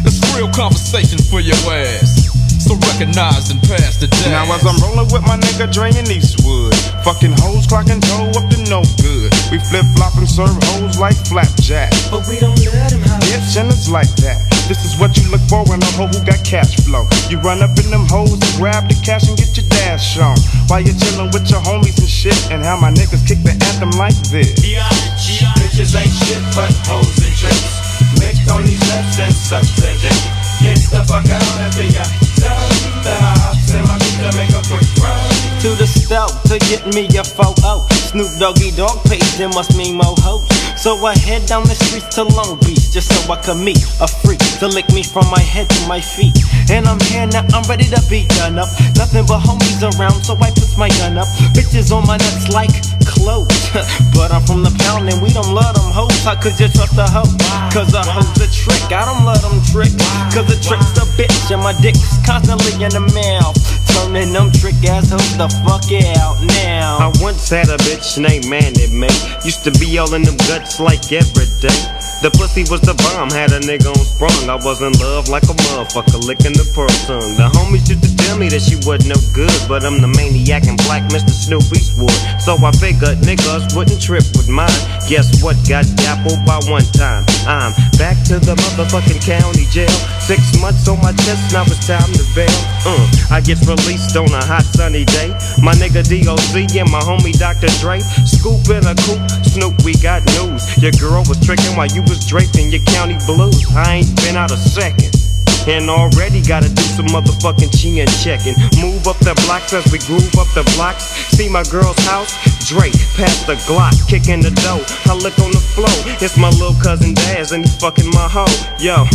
It's 0.01 0.17
real 0.33 0.49
conversation 0.49 1.21
for 1.29 1.39
your 1.39 1.57
ass. 1.69 2.40
So 2.61 2.77
recognize 2.93 3.49
and 3.49 3.57
pass 3.65 3.97
the 3.97 4.05
day. 4.05 4.29
Now 4.29 4.45
as 4.53 4.61
I'm 4.61 4.77
rolling 4.85 5.09
with 5.09 5.25
my 5.25 5.33
nigga 5.33 5.65
Dre 5.73 5.89
and 5.97 6.05
Eastwood, 6.05 6.77
fucking 7.01 7.33
hoes 7.41 7.65
clocking 7.65 7.97
toe 7.97 8.29
up 8.37 8.45
to 8.53 8.57
no 8.69 8.85
good. 9.01 9.33
We 9.49 9.57
flip 9.65 9.81
flop 9.97 10.13
and 10.21 10.29
serve 10.29 10.53
hoes 10.69 11.01
like 11.01 11.17
flapjack. 11.25 11.89
But 12.13 12.29
we 12.29 12.37
don't 12.37 12.53
let 12.69 12.93
him 12.93 13.01
have 13.01 13.17
Bitch, 13.25 13.57
and 13.57 13.65
it's 13.73 13.89
like 13.89 14.13
that. 14.21 14.37
This 14.69 14.85
is 14.85 14.93
what 15.01 15.17
you 15.17 15.25
look 15.33 15.41
for 15.49 15.65
in 15.73 15.81
a 15.81 15.91
hoe 15.97 16.05
who 16.05 16.21
got 16.21 16.37
cash 16.45 16.77
flow. 16.85 17.09
You 17.33 17.41
run 17.41 17.65
up 17.65 17.73
in 17.81 17.89
them 17.89 18.05
hoes 18.05 18.37
and 18.37 18.53
grab 18.61 18.85
the 18.85 18.95
cash 19.01 19.25
and 19.25 19.33
get 19.33 19.57
your 19.57 19.65
dash 19.81 20.21
on. 20.21 20.37
While 20.69 20.85
you're 20.85 20.93
chillin' 20.93 21.33
with 21.33 21.49
your 21.49 21.65
homies 21.65 21.97
and 21.97 22.07
shit, 22.07 22.37
and 22.53 22.61
how 22.61 22.77
my 22.77 22.93
niggas 22.93 23.25
kick 23.25 23.41
the 23.41 23.57
anthem 23.57 23.89
like 23.97 24.15
this. 24.29 24.53
Bitches 24.61 25.97
ain't 25.97 26.13
shit 26.13 26.45
but 26.53 26.69
hoes 26.85 27.09
and 27.25 27.33
tricks. 27.33 27.73
Lick 28.21 28.37
on 28.53 28.61
these 28.69 28.85
nuts 28.85 29.17
and 29.17 29.33
suck 29.33 29.65
the 29.81 29.97
dick. 29.97 30.21
Get 30.61 30.77
the 30.93 31.01
fuck 31.09 31.25
out 31.25 31.57
after 31.65 31.89
ya 31.89 32.30
hops 32.43 33.73
in 33.73 33.81
my 33.83 33.97
to 33.97 34.37
make 34.37 34.49
a 34.49 34.61
quick 34.67 35.03
run. 35.03 35.20
To 35.61 35.69
the 35.77 35.85
stove 35.85 36.33
to 36.49 36.57
get 36.73 36.89
me 36.89 37.05
a 37.13 37.23
photo. 37.23 37.85
Snoop 38.09 38.33
Doggy 38.41 38.73
Dogg 38.73 38.97
page, 39.05 39.37
there 39.37 39.47
must 39.49 39.77
mean 39.77 39.93
more 39.93 40.17
hoes. 40.25 40.41
So 40.73 40.97
I 41.05 41.13
head 41.13 41.45
down 41.45 41.69
the 41.69 41.77
streets 41.77 42.09
to 42.17 42.23
Long 42.23 42.57
Beach 42.65 42.89
just 42.89 43.13
so 43.13 43.31
I 43.31 43.37
could 43.37 43.61
meet 43.61 43.77
a 44.01 44.09
freak 44.09 44.41
to 44.57 44.65
lick 44.65 44.89
me 44.89 45.03
from 45.03 45.29
my 45.29 45.37
head 45.39 45.69
to 45.69 45.81
my 45.87 46.01
feet. 46.01 46.33
And 46.73 46.89
I'm 46.89 46.97
here 47.13 47.29
now, 47.29 47.45
I'm 47.53 47.61
ready 47.69 47.85
to 47.93 48.01
be 48.09 48.25
done 48.41 48.57
up. 48.57 48.73
Nothing 48.97 49.29
but 49.29 49.45
homies 49.45 49.85
around, 49.85 50.25
so 50.25 50.33
I 50.41 50.49
put 50.49 50.73
my 50.81 50.89
gun 50.97 51.21
up. 51.21 51.29
Bitches 51.53 51.93
on 51.93 52.09
my 52.09 52.17
nuts 52.17 52.49
like 52.49 52.73
clothes. 53.05 53.53
but 54.17 54.33
I'm 54.33 54.41
from 54.49 54.65
the 54.65 54.73
pound 54.81 55.09
and 55.09 55.21
we 55.21 55.29
don't 55.29 55.53
love 55.53 55.77
them 55.77 55.93
hoes. 55.93 56.23
How 56.25 56.35
could 56.35 56.57
you 56.59 56.73
trust 56.73 56.97
a 56.97 57.05
hoe? 57.05 57.29
Cause 57.69 57.93
a 57.93 58.01
hoe's 58.01 58.33
a 58.41 58.49
trick. 58.49 58.81
I 58.89 59.05
don't 59.05 59.25
let 59.29 59.41
them 59.45 59.61
trick. 59.69 59.93
Cause 60.33 60.49
a 60.49 60.57
trick's 60.57 60.97
a 60.97 61.05
bitch 61.15 61.53
and 61.53 61.61
my 61.61 61.77
dick's 61.79 62.17
constantly 62.25 62.73
in 62.81 62.91
the 62.91 63.05
mouth. 63.13 63.55
Turning 63.93 64.33
them 64.33 64.50
trick 64.81 65.05
who 65.05 65.17
the 65.37 65.49
fuck 65.61 65.85
out 66.17 66.41
now. 66.65 66.97
I 66.97 67.11
once 67.21 67.49
had 67.49 67.69
a 67.69 67.77
bitch 67.85 68.17
named 68.17 68.49
Mandy 68.49 68.87
May. 68.89 69.13
Used 69.45 69.63
to 69.63 69.71
be 69.77 69.97
all 69.97 70.13
in 70.13 70.23
them 70.23 70.37
guts 70.49 70.79
like 70.79 71.11
every 71.11 71.49
day. 71.61 71.81
The 72.21 72.29
pussy 72.37 72.61
was 72.69 72.81
the 72.81 72.93
bomb, 72.93 73.29
had 73.33 73.49
a 73.49 73.59
nigga 73.61 73.89
on 73.89 74.05
sprung. 74.05 74.49
I 74.49 74.55
was 74.55 74.81
in 74.81 74.93
love 75.01 75.29
like 75.29 75.43
a 75.49 75.57
motherfucker, 75.57 76.21
licking 76.21 76.53
the 76.53 76.65
pearl 76.73 76.89
tongue. 77.09 77.33
The 77.37 77.49
homies 77.49 77.89
used 77.89 78.05
to 78.05 78.11
tell 78.25 78.37
me 78.37 78.49
that 78.49 78.61
she 78.61 78.77
wasn't 78.85 79.17
no 79.17 79.19
good, 79.33 79.53
but 79.65 79.81
I'm 79.81 80.01
the 80.01 80.09
maniac 80.09 80.69
and 80.69 80.77
black 80.85 81.01
Mr. 81.09 81.33
Snoop 81.33 81.65
Eastwood. 81.73 82.13
So 82.41 82.57
I 82.61 82.69
figured 82.77 83.25
niggas 83.25 83.73
wouldn't 83.73 84.01
trip 84.01 84.25
with 84.37 84.49
mine. 84.49 84.69
Guess 85.09 85.41
what? 85.41 85.57
Got 85.65 85.89
dappled 85.97 86.45
by 86.45 86.61
one 86.69 86.85
time. 86.93 87.25
I'm 87.49 87.73
back 87.97 88.21
to 88.29 88.37
the 88.37 88.53
motherfucking 88.53 89.21
county 89.25 89.65
jail. 89.73 89.89
Six 90.31 90.61
months 90.61 90.87
on 90.87 90.97
my 91.01 91.11
chest, 91.11 91.51
now 91.51 91.63
it's 91.63 91.85
time 91.85 92.07
to 92.13 92.23
bail. 92.33 92.47
Uh, 92.87 93.35
I 93.35 93.41
get 93.41 93.59
released 93.67 94.15
on 94.15 94.31
a 94.31 94.39
hot 94.39 94.63
sunny 94.63 95.03
day. 95.03 95.27
My 95.61 95.73
nigga 95.75 96.07
DOC 96.07 96.73
and 96.79 96.89
my 96.89 97.01
homie 97.01 97.37
Dr. 97.37 97.67
Dre. 97.81 97.99
Scoop 97.99 98.63
in 98.71 98.87
a 98.87 98.95
coupe, 99.03 99.29
Snoop, 99.43 99.75
we 99.83 99.91
got 99.99 100.23
news. 100.39 100.63
Your 100.81 100.93
girl 100.93 101.25
was 101.27 101.37
tricking 101.45 101.75
while 101.75 101.91
you 101.91 102.01
was 102.03 102.25
draped 102.25 102.57
in 102.57 102.71
your 102.71 102.79
county 102.85 103.17
blues. 103.25 103.75
I 103.75 103.95
ain't 103.95 104.15
been 104.23 104.37
out 104.37 104.51
a 104.51 104.55
second. 104.55 105.20
And 105.67 105.89
already 105.89 106.41
gotta 106.41 106.69
do 106.73 106.81
some 106.81 107.07
motherfucking 107.07 107.69
chin 107.77 108.07
checking. 108.23 108.57
Move 108.81 109.07
up 109.07 109.17
the 109.19 109.37
blocks 109.45 109.73
as 109.73 109.85
we 109.91 109.99
groove 110.09 110.33
up 110.39 110.49
the 110.57 110.65
blocks. 110.75 111.03
See 111.37 111.49
my 111.49 111.63
girl's 111.69 111.97
house? 112.09 112.33
Drake, 112.65 112.97
past 113.13 113.45
the 113.45 113.55
Glock, 113.69 113.93
kicking 114.07 114.41
the 114.41 114.49
dough. 114.63 114.81
I 115.05 115.13
look 115.13 115.37
on 115.37 115.51
the 115.51 115.59
floor, 115.59 115.91
it's 116.17 116.37
my 116.37 116.49
little 116.57 116.73
cousin 116.81 117.13
Daz, 117.13 117.51
and 117.51 117.65
he 117.65 117.71
fucking 117.77 118.09
my 118.09 118.25
hoe. 118.25 118.47
Yo, 118.79 119.05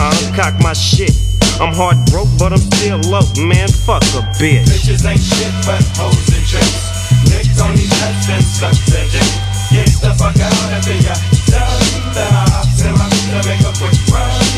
I 0.00 0.10
uncock 0.20 0.60
my 0.60 0.72
shit. 0.72 1.14
I'm 1.60 1.72
hard 1.72 1.96
broke, 2.12 2.28
but 2.38 2.52
I'm 2.52 2.60
still 2.60 3.00
low. 3.08 3.24
Man, 3.40 3.68
fuck 3.68 4.02
a 4.18 4.26
bitch. 4.36 4.68
Bitches 4.68 5.06
ain't 5.08 5.22
shit 5.22 5.54
but 5.64 5.80
hoes 5.96 6.28
and 6.28 6.44
tricks. 6.44 6.96
Lick 7.32 7.48
on 7.62 7.72
these 7.72 7.88
nuts 7.88 8.28
and 8.28 8.44
suck 8.44 8.76
the 8.92 9.00
dick. 9.08 9.32
Get 9.72 9.88
the 10.04 10.12
fuck 10.18 10.36
out 10.36 10.52
after 10.76 10.92
ya 11.00 11.16
done. 11.48 12.12
Then 12.12 12.32
I 12.32 12.44
hops 12.52 12.84
in 12.84 12.92
my 12.92 13.08
to 13.08 13.48
make 13.48 13.60
a 13.64 13.72
quick 13.78 13.96
run. 14.12 14.55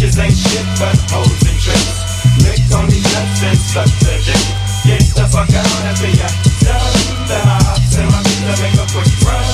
Bitches 0.00 0.16
ain't 0.16 0.32
shit 0.32 0.64
but 0.80 0.96
hoes 1.12 1.28
and 1.44 1.60
tricks. 1.60 2.00
Lick 2.40 2.72
on 2.72 2.88
these 2.88 3.04
nuts 3.04 3.44
and 3.44 3.58
suck 3.58 3.84
the 4.00 4.16
dick. 4.24 4.48
Get 4.88 5.04
the 5.12 5.28
fuck 5.28 5.52
out 5.52 5.84
after 5.92 6.08
ya 6.08 6.24
done. 6.64 7.28
Then 7.28 7.44
I 7.44 7.60
hops 7.68 8.00
in 8.00 8.08
my 8.08 8.16
beat 8.24 8.40
to 8.48 8.56
make 8.64 8.80
a 8.80 8.88
quick 8.96 9.12
run. 9.28 9.44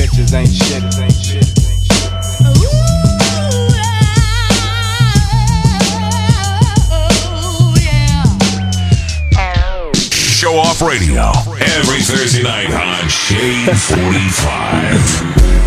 Bitches 0.00 0.32
ain't 0.32 0.48
shit, 0.48 0.80
ain't 0.96 1.12
shit. 1.12 1.44
Show 10.08 10.56
Off 10.56 10.80
Radio 10.80 11.32
every 11.60 12.00
Thursday 12.00 12.42
night 12.42 12.72
on 12.72 13.08
Shade 13.10 13.76
45. 13.76 13.92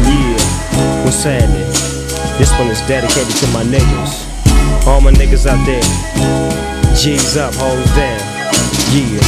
Yeah, 0.01 1.05
what's 1.05 1.23
happening? 1.23 1.98
This 2.39 2.57
one 2.57 2.69
is 2.69 2.79
dedicated 2.87 3.35
to 3.35 3.47
my 3.51 3.63
niggas. 3.63 4.87
All 4.87 5.01
my 5.01 5.11
niggas 5.11 5.45
out 5.45 5.59
there, 5.67 5.83
G's 6.95 7.35
up, 7.35 7.53
hoes 7.55 7.85
down. 7.99 8.15
Yeah. 8.95 9.19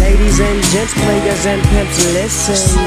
Ladies 0.00 0.40
and 0.40 0.64
gents, 0.72 0.94
players 0.94 1.44
and 1.44 1.60
pimps, 1.68 2.02
listen. 2.14 2.80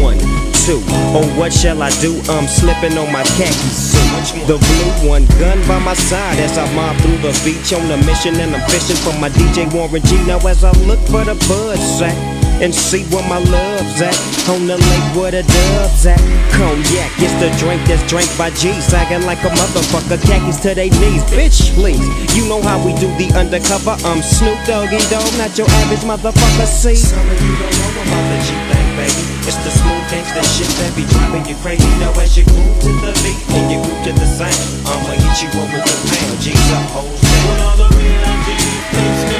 One, 0.00 0.16
two, 0.64 0.80
oh 1.12 1.30
what 1.36 1.52
shall 1.52 1.82
I 1.82 1.90
do? 2.00 2.16
I'm 2.30 2.48
slipping 2.48 2.96
on 2.96 3.12
my 3.12 3.22
khaki 3.36 3.52
suit. 3.52 4.48
The 4.48 4.56
blue 4.56 5.10
one, 5.10 5.26
gun 5.38 5.60
by 5.68 5.78
my 5.78 5.92
side 5.92 6.38
as 6.38 6.56
I 6.56 6.64
mob 6.74 6.96
through 7.02 7.18
the 7.18 7.38
beach 7.44 7.74
on 7.74 7.84
a 7.90 7.98
mission 8.06 8.34
and 8.40 8.56
I'm 8.56 8.66
fishing 8.70 8.96
for 8.96 9.12
my 9.20 9.28
DJ 9.28 9.70
Warren 9.74 10.02
G. 10.02 10.16
Now 10.24 10.38
as 10.48 10.64
I 10.64 10.72
look 10.88 11.00
for 11.00 11.22
the 11.22 11.34
bud 11.46 11.76
sack 11.76 12.43
and 12.64 12.74
see 12.74 13.04
where 13.12 13.22
my 13.28 13.36
love's 13.36 14.00
at. 14.00 14.16
On 14.48 14.64
the 14.66 14.80
lake 14.80 15.08
where 15.12 15.30
the 15.30 15.44
doves 15.44 16.08
at. 16.08 16.16
Cognac, 16.56 17.12
it's 17.20 17.36
the 17.36 17.52
drink 17.60 17.84
that's 17.84 18.00
drank 18.08 18.28
by 18.40 18.48
G. 18.56 18.72
Sagging 18.80 19.28
like 19.28 19.44
a 19.44 19.52
motherfucker, 19.52 20.16
khakis 20.24 20.56
to 20.64 20.72
they 20.72 20.88
knees. 20.88 21.20
Bitch, 21.28 21.76
please, 21.76 22.00
you 22.32 22.48
know 22.48 22.64
how 22.64 22.80
we 22.80 22.96
do 22.96 23.12
the 23.20 23.28
undercover. 23.36 24.00
I'm 24.08 24.24
Snoop 24.24 24.56
Doggy 24.64 24.96
Dogg, 25.12 25.28
not 25.36 25.52
your 25.60 25.68
average 25.84 26.08
motherfucker. 26.08 26.64
See, 26.64 26.96
some 26.96 27.20
of 27.20 27.36
you 27.36 27.52
don't 27.60 27.76
know 27.76 28.00
about 28.00 28.24
the 28.32 28.38
G 28.40 28.56
thing, 28.56 28.88
baby. 28.96 29.22
It's 29.44 29.60
the 29.60 29.68
smooth 29.68 30.04
gangsta 30.08 30.40
shit 30.40 30.72
that 30.80 30.96
be 30.96 31.04
driving 31.04 31.44
you 31.44 31.56
crazy. 31.60 31.84
Now 32.00 32.16
as 32.16 32.32
you 32.32 32.48
groove 32.48 32.80
to 32.80 32.92
the 33.04 33.12
beat 33.20 33.36
and 33.60 33.64
you 33.68 33.78
groove 33.84 34.02
to 34.08 34.12
the 34.16 34.24
sound, 34.24 34.56
I'ma 34.88 35.12
hit 35.20 35.36
you 35.44 35.52
up 35.60 35.68
with 35.68 35.84
the 35.84 35.96
pound. 36.16 36.40
G's 36.40 36.68
up, 36.72 36.96
hoes 36.96 37.20
down. 37.20 37.44
When 37.44 37.60
all 37.60 37.76
the 37.76 37.88
real 37.92 38.24
G's, 38.48 39.33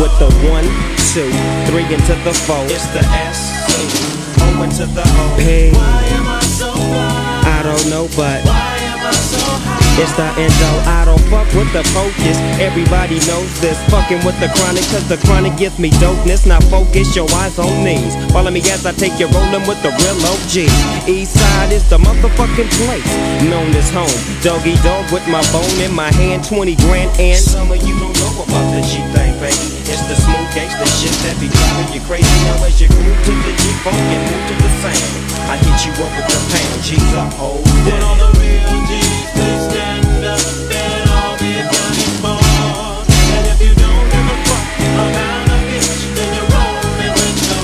with 0.00 0.12
the 0.18 0.28
one, 0.48 0.66
two, 1.12 1.30
three 1.68 1.86
into 1.88 2.14
the 2.24 2.32
four. 2.32 2.64
It's 2.68 2.86
the 2.92 3.00
S, 3.04 3.38
O 4.40 4.62
into 4.62 4.86
the 4.86 5.04
O. 5.04 5.24
P. 5.38 5.72
Why 5.72 6.04
am 6.12 6.28
I 6.28 6.40
so 6.40 6.72
fly? 6.72 7.42
I 7.44 7.62
don't 7.62 7.88
know, 7.88 8.04
but 8.16 8.44
why 8.44 8.76
am 8.92 9.00
I 9.00 9.12
so 9.12 9.40
high? 9.40 9.86
It's 9.96 10.12
the 10.12 10.28
endo. 10.36 10.70
I 10.84 11.04
don't 11.08 11.24
fuck 11.32 11.48
with 11.56 11.72
the 11.72 11.80
focus. 11.96 12.36
Everybody 12.60 13.16
knows 13.24 13.48
this. 13.60 13.80
Fucking 13.88 14.20
with 14.28 14.36
the 14.40 14.52
chronic, 14.52 14.84
cause 14.92 15.08
the 15.08 15.16
chronic 15.24 15.56
gives 15.56 15.78
me 15.78 15.88
dopeness. 16.02 16.46
Now 16.46 16.60
focus 16.68 17.16
your 17.16 17.30
eyes 17.40 17.58
on 17.58 17.84
these. 17.84 18.12
Follow 18.32 18.50
me 18.50 18.60
as 18.68 18.84
I 18.84 18.92
take 18.92 19.18
you 19.18 19.28
rolling 19.32 19.64
with 19.64 19.80
the 19.80 19.92
real 19.96 20.18
OG. 20.28 20.68
East 21.08 21.32
side 21.32 21.72
is 21.72 21.88
the 21.88 21.96
motherfucking 21.96 22.68
place. 22.84 23.08
Known 23.48 23.72
as 23.72 23.88
home. 23.88 24.12
Doggy 24.44 24.76
dog 24.84 25.10
with 25.12 25.26
my 25.28 25.40
bone 25.52 25.80
in 25.80 25.94
my 25.94 26.12
hand. 26.12 26.44
20 26.44 26.76
grand 26.76 27.10
and 27.18 27.40
some 27.40 27.72
of 27.72 27.80
you 27.86 27.98
don't 27.98 28.15
the 28.44 28.82
G 28.84 29.00
thing, 29.16 29.32
baby. 29.40 29.56
It's 29.88 30.04
the 30.04 30.16
smooth 30.16 30.48
gangsta 30.52 30.84
shit 31.00 31.14
that 31.24 31.36
be 31.40 31.48
driving 31.48 31.88
you 31.94 32.02
crazy. 32.04 32.28
Now 32.44 32.68
as 32.68 32.76
you 32.80 32.88
groove 32.88 33.16
to 33.24 33.32
the 33.32 33.52
G 33.56 33.64
funk 33.80 33.96
and 33.96 34.22
move 34.28 34.44
to 34.50 34.54
the 34.60 34.70
sound. 34.84 35.26
I 35.48 35.56
hit 35.56 35.78
you 35.88 35.92
up 36.04 36.12
with 36.12 36.28
the 36.28 36.40
pound. 36.52 36.82
G's 36.84 37.14
up, 37.16 37.32
hold 37.40 37.64
When 37.64 38.02
all 38.02 38.16
the 38.20 38.28
real 38.36 38.60
G's, 38.90 39.32
they 39.32 39.54
stand 39.64 40.04
up 40.26 40.36
and 40.68 41.08
all 41.16 41.34
be 41.40 41.64
for. 42.20 42.36
And 42.36 43.44
if 43.48 43.58
you 43.64 43.72
don't 43.72 44.06
give 44.12 44.28
a 44.28 44.36
fuck 44.44 44.84
about 44.84 45.48
a 45.48 45.58
bitch, 45.72 45.96
then 46.12 46.28
you're 46.36 46.50
rolling 46.52 46.92
with 47.16 47.36
the. 47.40 47.56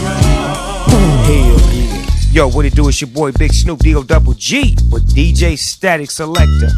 Hell 1.29 1.61
yeah. 1.77 2.33
Yo, 2.33 2.49
what 2.49 2.65
it 2.65 2.75
do? 2.75 2.89
It's 2.89 3.01
your 3.01 3.11
boy 3.11 3.33
Big 3.33 3.53
Snoop 3.53 3.81
D-O 3.81 4.03
Double 4.05 4.33
G 4.33 4.75
with 4.91 5.05
DJ 5.13 5.53
Statik 5.53 6.09
Selektah. 6.09 6.73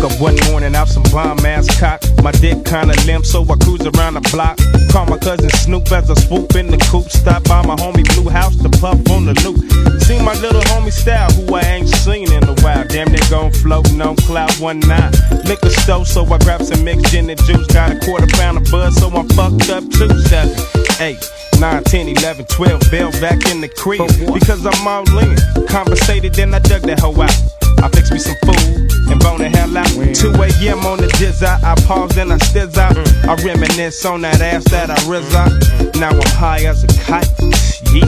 Woke 0.00 0.12
up 0.12 0.20
one 0.20 0.36
morning 0.50 0.74
out 0.74 0.88
some 0.88 1.02
bomb 1.12 1.44
ass 1.44 1.68
cock. 1.78 2.00
My 2.22 2.32
dick 2.32 2.64
kinda 2.64 2.94
limp, 3.04 3.26
so 3.26 3.44
I 3.44 3.54
cruise 3.56 3.84
around 3.84 4.14
the 4.14 4.22
block. 4.32 4.56
Call 4.90 5.04
my 5.04 5.18
cousin 5.18 5.50
Snoop 5.50 5.92
as 5.92 6.10
I 6.10 6.14
swoop 6.14 6.56
in 6.56 6.68
the 6.68 6.78
coupe. 6.78 7.10
Stop 7.10 7.44
by 7.44 7.60
my 7.66 7.76
homie 7.76 8.08
Blue 8.14 8.30
House 8.30 8.56
to 8.56 8.70
puff 8.80 8.96
on 9.10 9.26
the 9.26 9.34
loop. 9.44 9.60
See 10.04 10.18
my 10.18 10.32
little 10.40 10.62
homie 10.72 10.90
style, 10.90 11.30
who 11.32 11.54
I 11.54 11.60
ain't 11.60 11.88
seen 11.90 12.32
in 12.32 12.44
a 12.44 12.54
while. 12.62 12.86
Damn, 12.88 13.12
they 13.12 13.20
gon' 13.28 13.52
floating 13.52 14.00
on 14.00 14.16
cloud 14.16 14.58
one 14.58 14.80
nine. 14.80 15.12
Liquor 15.44 15.68
store, 15.68 16.06
so 16.06 16.24
I 16.32 16.38
grab 16.38 16.62
some 16.62 16.82
mixed 16.82 17.12
gin 17.12 17.28
and 17.28 17.44
juice. 17.44 17.66
Got 17.66 17.92
a 17.92 17.98
quarter 18.00 18.26
pound 18.38 18.56
of 18.56 18.70
buzz, 18.70 18.96
so 18.96 19.08
I'm 19.08 19.28
fucked 19.28 19.68
up 19.68 19.84
too. 19.90 20.08
Seven, 20.22 20.56
eight. 21.00 21.20
9, 21.60 21.84
10, 21.84 22.08
11, 22.08 22.46
12, 22.46 22.90
bail 22.90 23.10
back 23.20 23.50
in 23.50 23.60
the 23.60 23.68
crib 23.68 24.00
because 24.32 24.64
I'm 24.64 24.88
all 24.88 25.04
in. 25.18 25.36
Conversated, 25.66 26.32
then 26.32 26.54
I 26.54 26.58
dug 26.58 26.80
that 26.88 27.00
hoe 27.00 27.20
out. 27.20 27.59
I 27.82 27.88
fix 27.88 28.10
me 28.10 28.18
some 28.18 28.36
food 28.44 28.92
and 29.10 29.20
bone 29.20 29.38
the 29.38 29.48
hell 29.48 29.76
out. 29.76 29.88
2 29.88 30.28
a.m. 30.36 30.84
on 30.84 30.98
the 30.98 31.08
jizz 31.16 31.42
out. 31.42 31.64
I 31.64 31.74
pause 31.86 32.16
and 32.18 32.32
I 32.32 32.36
stiz 32.36 32.76
out. 32.76 32.94
Mm. 32.94 33.28
I 33.28 33.34
reminisce 33.42 34.04
on 34.04 34.20
that 34.22 34.40
ass 34.40 34.64
that 34.70 34.90
I 34.90 34.96
rizz 35.08 35.24
mm-hmm. 35.32 35.88
out. 35.88 35.96
Now 35.96 36.10
I'm 36.10 36.32
high 36.36 36.64
as 36.66 36.84
a 36.84 36.88
kite. 37.04 37.26
Yeah, 37.90 38.04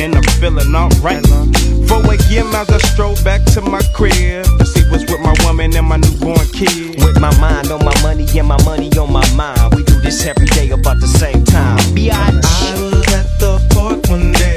and 0.00 0.14
I'm 0.14 0.22
feeling 0.38 0.74
alright. 0.74 1.26
4 1.26 1.98
a.m. 1.98 2.54
as 2.54 2.70
I 2.70 2.78
stroll 2.94 3.16
back 3.24 3.44
to 3.54 3.60
my 3.60 3.82
crib 3.92 4.46
to 4.58 4.64
see 4.64 4.82
what's 4.90 5.04
with 5.10 5.20
my 5.20 5.34
woman 5.44 5.74
and 5.76 5.86
my 5.86 5.96
newborn 5.96 6.46
kid. 6.54 6.96
With 7.02 7.20
my 7.20 7.34
mind 7.40 7.70
on 7.70 7.84
my 7.84 7.94
money 8.02 8.26
and 8.38 8.48
my 8.48 8.62
money 8.64 8.90
on 8.96 9.12
my 9.12 9.26
mind. 9.34 9.74
We 9.74 9.82
do 9.82 9.98
this 10.00 10.24
every 10.24 10.46
day 10.46 10.70
about 10.70 11.00
the 11.00 11.08
same 11.08 11.44
time. 11.44 11.78
Biatch. 11.94 12.46
I 12.46 12.80
was 12.80 13.12
at 13.12 13.26
the 13.40 13.58
park 13.74 14.06
one 14.08 14.32
day. 14.32 14.55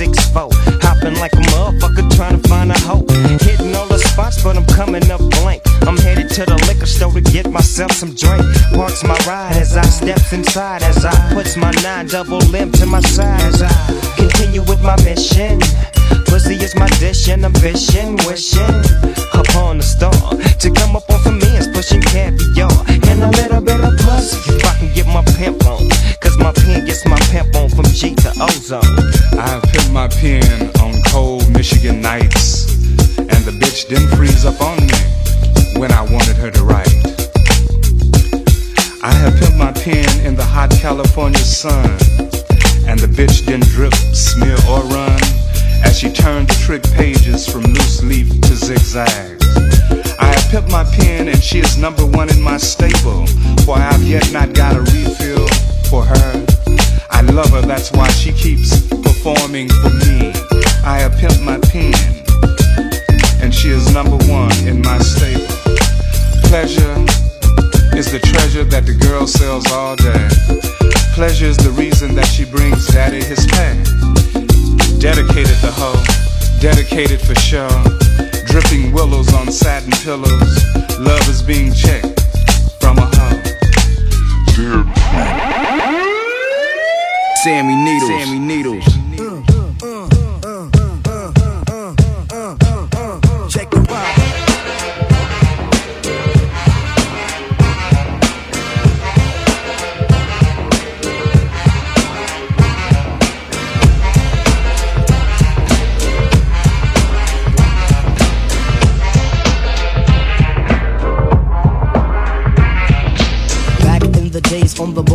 Rag 0.00 0.10
6'4. 0.10 0.50
Hopping 0.82 1.18
like 1.20 1.32
a 1.32 1.42
motherfucker 1.52 2.16
trying 2.16 2.40
to 2.40 2.48
find 2.48 2.70
a 2.70 2.78
hoe. 2.80 3.04
Hitting 3.40 3.74
all 3.74 3.86
the 3.86 3.98
spots, 3.98 4.42
but 4.42 4.56
I'm 4.56 4.66
coming 4.66 5.08
up 5.10 5.20
blank. 5.42 5.62
I'm 5.82 5.96
headed 5.96 6.30
to 6.30 6.44
the 6.44 6.56
liquor 6.66 6.86
store 6.86 7.12
to 7.12 7.20
get 7.20 7.50
myself 7.50 7.92
some 7.92 8.14
drink. 8.14 8.42
Parks 8.74 9.04
my 9.04 9.16
ride 9.26 9.56
as 9.56 9.76
I 9.76 9.82
steps 9.82 10.32
inside. 10.32 10.82
As 10.82 11.04
I 11.04 11.34
puts 11.34 11.56
my 11.56 11.70
nine 11.82 12.06
double 12.06 12.38
limb 12.38 12.72
to 12.72 12.86
my 12.86 13.00
side. 13.00 13.40
As 13.42 13.62
I 13.62 14.14
continue 14.16 14.62
with 14.62 14.82
my 14.82 14.96
mission. 15.04 15.60
Pussy 16.34 16.56
is 16.56 16.74
my 16.74 16.88
dish 16.98 17.28
and 17.28 17.46
I'm 17.46 17.54
ambition. 17.54 18.16
Wishing 18.26 18.82
upon 19.34 19.78
a 19.78 19.82
star 19.82 20.10
to 20.10 20.68
come 20.68 20.96
up 20.96 21.08
on 21.08 21.20
some 21.20 21.40
ends, 21.40 21.68
pushing 21.68 22.02
caviar 22.02 22.74
and 22.90 23.22
a 23.22 23.30
little 23.38 23.60
bit 23.60 23.78
of 23.78 23.96
pussy. 23.98 24.50
If 24.50 24.64
I 24.66 24.76
can 24.80 24.92
get 24.92 25.06
my 25.06 25.22
pimp 25.38 25.64
on, 25.64 25.88
cause 26.18 26.36
my 26.38 26.50
pen 26.50 26.86
gets 26.86 27.06
my 27.06 27.20
pimp 27.30 27.54
on 27.54 27.68
from 27.68 27.84
G 27.84 28.16
to 28.16 28.30
ozone. 28.42 28.82
I 29.38 29.46
have 29.46 29.62
pimped 29.62 29.92
my 29.92 30.08
pen 30.08 30.72
on 30.82 31.00
cold 31.06 31.48
Michigan 31.52 32.00
nights, 32.00 32.66
and 33.16 33.40
the 33.46 33.54
bitch 33.62 33.88
didn't 33.88 34.08
freeze 34.16 34.44
up 34.44 34.60
on 34.60 34.78
me 34.90 35.78
when 35.78 35.92
I 35.92 36.02
wanted 36.02 36.34
her 36.34 36.50
to 36.50 36.64
write. 36.64 36.90
I 39.04 39.12
have 39.22 39.34
pimped 39.34 39.56
my 39.56 39.70
pen 39.70 40.26
in 40.26 40.34
the 40.34 40.44
hot 40.44 40.72
California 40.72 41.38
sun, 41.38 41.86
and 42.90 42.98
the 42.98 43.06
bitch 43.06 43.46
didn't 43.46 43.68
drip, 43.68 43.94
smear, 43.94 44.56
or 44.68 44.80
run 44.90 45.43
as 45.84 45.98
she 45.98 46.10
turned 46.10 46.48
the 46.48 46.54
trick 46.54 46.82
pages 46.94 47.46
from 47.46 47.62
loose 47.62 48.02
leaf 48.02 48.28
to 48.40 48.54
zigzags. 48.56 49.44
I 50.18 50.26
have 50.26 50.44
pimped 50.50 50.70
my 50.70 50.84
pen, 50.84 51.28
and 51.28 51.42
she 51.42 51.58
is 51.58 51.76
number 51.76 52.04
one 52.04 52.30
in 52.30 52.40
my 52.40 52.56
stable, 52.56 53.26
for 53.64 53.76
I 53.76 53.92
have 53.92 54.02
yet 54.02 54.32
not 54.32 54.54
got 54.54 54.76
a 54.76 54.80
refill 54.80 55.46
for 55.90 56.04
her. 56.04 56.46
I 57.10 57.20
love 57.22 57.50
her, 57.50 57.62
that's 57.62 57.92
why 57.92 58.08
she 58.08 58.32
keeps 58.32 58.86
performing 58.88 59.68
for 59.68 59.90
me. 59.90 60.32
I 60.84 60.98
have 60.98 61.12
pimped 61.12 61.42
my 61.42 61.58
pen, 61.58 61.94
and 63.42 63.54
she 63.54 63.68
is 63.70 63.92
number 63.92 64.18
one 64.26 64.56
in 64.66 64.82
my 64.82 64.98
stable. 64.98 65.46
Pleasure 66.48 66.94
is 67.96 68.10
the 68.10 68.20
treasure 68.22 68.64
that 68.64 68.84
the 68.86 68.94
girl 69.06 69.26
sells 69.26 69.70
all 69.70 69.96
day. 69.96 70.28
Pleasure 71.14 71.46
is 71.46 71.56
the 71.56 71.70
reason 71.70 72.14
that 72.14 72.26
she 72.26 72.44
brings 72.44 72.86
daddy 72.88 73.22
his 73.22 73.46
pay. 73.46 74.43
Dedicated 75.04 75.58
the 75.60 75.70
hoe, 75.70 76.02
dedicated 76.62 77.20
for 77.20 77.34
show. 77.34 77.68
Dripping 78.46 78.90
willows 78.90 79.34
on 79.34 79.52
satin 79.52 79.90
pillows. 80.02 80.64
Love 80.98 81.28
is 81.28 81.42
being 81.42 81.74
checked 81.74 82.22
from 82.80 82.96
a 82.96 83.04
hoe. 83.12 83.42
Sammy 87.42 87.76
Needles. 87.84 88.24
Sammy 88.24 88.38
Needles. 88.38 89.03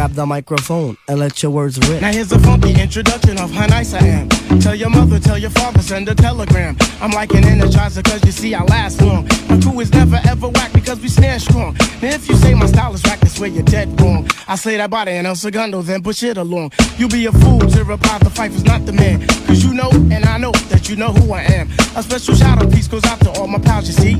grab 0.00 0.12
the 0.12 0.24
microphone 0.24 0.96
and 1.08 1.18
let 1.18 1.42
your 1.42 1.52
words 1.52 1.78
rip. 1.86 2.00
Now 2.00 2.10
here's 2.10 2.32
a 2.32 2.38
funky 2.38 2.72
introduction 2.80 3.38
of 3.38 3.50
how 3.50 3.66
nice 3.66 3.92
I 3.92 3.98
am. 3.98 4.30
Tell 4.60 4.74
your 4.74 4.88
mother, 4.88 5.18
tell 5.18 5.36
your 5.36 5.50
father, 5.50 5.82
send 5.82 6.08
a 6.08 6.14
telegram. 6.14 6.74
I'm 7.02 7.10
like 7.10 7.34
an 7.34 7.42
energizer 7.42 8.02
cause 8.02 8.24
you 8.24 8.32
see 8.32 8.54
I 8.54 8.62
last 8.64 9.02
long. 9.02 9.28
My 9.50 9.60
crew 9.60 9.78
is 9.80 9.92
never 9.92 10.18
ever 10.26 10.48
whack 10.48 10.72
because 10.72 10.98
we 11.00 11.08
stand 11.08 11.42
strong. 11.42 11.74
Now 12.00 12.14
if 12.14 12.30
you 12.30 12.36
say 12.36 12.54
my 12.54 12.64
style 12.64 12.94
is 12.94 13.02
whack, 13.02 13.20
that's 13.20 13.38
where 13.38 13.50
you're 13.50 13.62
dead 13.62 14.00
wrong. 14.00 14.26
I 14.48 14.56
say 14.56 14.78
that 14.78 14.88
body 14.88 15.12
and 15.12 15.26
El 15.26 15.36
Segundo, 15.36 15.82
then 15.82 16.02
push 16.02 16.22
it 16.22 16.38
along. 16.38 16.72
You 16.96 17.06
be 17.06 17.26
a 17.26 17.32
fool 17.32 17.60
to 17.60 17.84
reply 17.84 18.18
the 18.20 18.30
Phife 18.30 18.54
is 18.54 18.64
not 18.64 18.86
the 18.86 18.92
man. 18.92 19.20
Cause 19.46 19.62
you 19.62 19.74
know 19.74 19.90
and 19.92 20.24
I 20.24 20.38
know 20.38 20.52
that 20.70 20.88
you 20.88 20.96
know 20.96 21.12
who 21.12 21.34
I 21.34 21.42
am. 21.42 21.68
A 21.94 22.02
special 22.02 22.34
shout 22.34 22.62
out 22.62 22.72
piece 22.72 22.88
goes 22.88 23.04
out 23.04 23.20
to 23.20 23.30
all 23.32 23.46
my 23.46 23.58
pals, 23.58 23.86
you 23.86 23.92
see. 23.92 24.14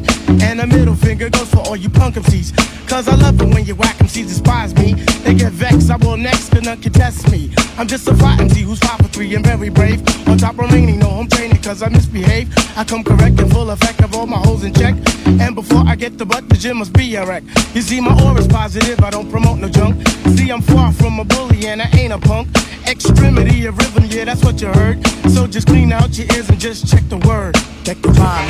And 0.45 0.61
a 0.61 0.67
middle 0.67 0.95
finger 0.95 1.31
goes 1.31 1.49
for 1.49 1.61
all 1.61 1.77
you 1.77 1.89
punk 1.89 2.17
MCs. 2.17 2.53
Cause 2.87 3.07
I 3.07 3.15
love 3.15 3.41
it 3.41 3.49
when 3.55 3.65
you 3.65 3.77
whack 3.77 3.97
MCs 3.99 4.27
despise 4.27 4.75
me. 4.75 4.95
They 5.23 5.35
get 5.35 5.53
vexed, 5.53 5.70
I 5.73 5.97
will 5.97 6.17
next, 6.17 6.51
cause 6.51 6.63
none 6.63 6.81
can 6.81 6.93
test 6.93 7.31
me. 7.31 7.53
I'm 7.79 7.87
just 7.87 8.09
a 8.09 8.13
MC 8.13 8.63
who's 8.63 8.79
five 8.81 8.99
for 8.99 9.09
three 9.09 9.35
and 9.35 9.45
very 9.45 9.69
brave. 9.69 10.01
On 10.29 10.37
top 10.37 10.59
remaining, 10.59 10.99
no 10.99 11.09
home 11.09 11.29
training 11.29 11.63
cause 11.63 11.83
I 11.83 11.89
misbehave. 11.89 12.49
I 12.77 12.85
come 12.85 13.05
correct 13.05 13.41
and 13.41 13.51
full 13.53 13.71
effect 13.71 14.01
of 14.03 14.15
all 14.15 14.27
my 14.27 14.39
holes 14.39 14.65
in 14.65 14.75
check. 14.75 14.95
And 15.27 15.55
before 15.55 15.85
I 15.87 15.95
get 15.97 16.19
the 16.19 16.27
butt, 16.27 16.49
the 16.49 16.57
gym 16.57 16.79
must 16.79 16.93
be 16.93 17.15
a 17.15 17.25
wreck. 17.27 17.45
You 17.75 17.83
see, 17.83 18.01
my 18.01 18.13
aura's 18.25 18.49
positive, 18.49 19.01
I 19.01 19.11
don't 19.11 19.31
promote 19.31 19.59
no 19.59 19.69
junk. 19.69 20.07
See, 20.37 20.51
I'm 20.51 20.63
far 20.63 20.93
from 20.93 21.21
a 21.21 21.25
bully 21.25 21.67
and 21.67 21.83
I 21.83 21.89
ain't 21.97 22.13
a 22.13 22.19
punk. 22.19 22.49
Extremity 22.87 23.67
of 23.67 23.79
rhythm, 23.79 24.05
yeah, 24.07 24.25
that's 24.25 24.45
what 24.45 24.61
you 24.61 24.69
heard. 24.69 25.07
So 25.31 25.47
just 25.47 25.67
clean 25.67 25.93
out 25.93 26.17
your 26.19 26.27
ears 26.37 26.49
and 26.51 26.61
just 26.61 26.89
check 26.91 27.09
the 27.09 27.19
word. 27.19 27.55
Check 27.85 28.01
the 28.03 28.13
time. 28.13 28.49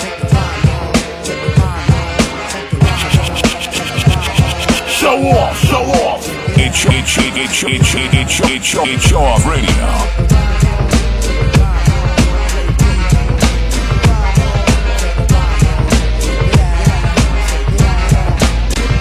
Check 0.00 0.20
the 0.20 0.26
time, 0.28 0.60
Show 4.88 5.16
off, 5.28 5.58
show 5.58 5.82
off. 5.82 6.39
Off 9.12 9.44
radio. 9.44 9.66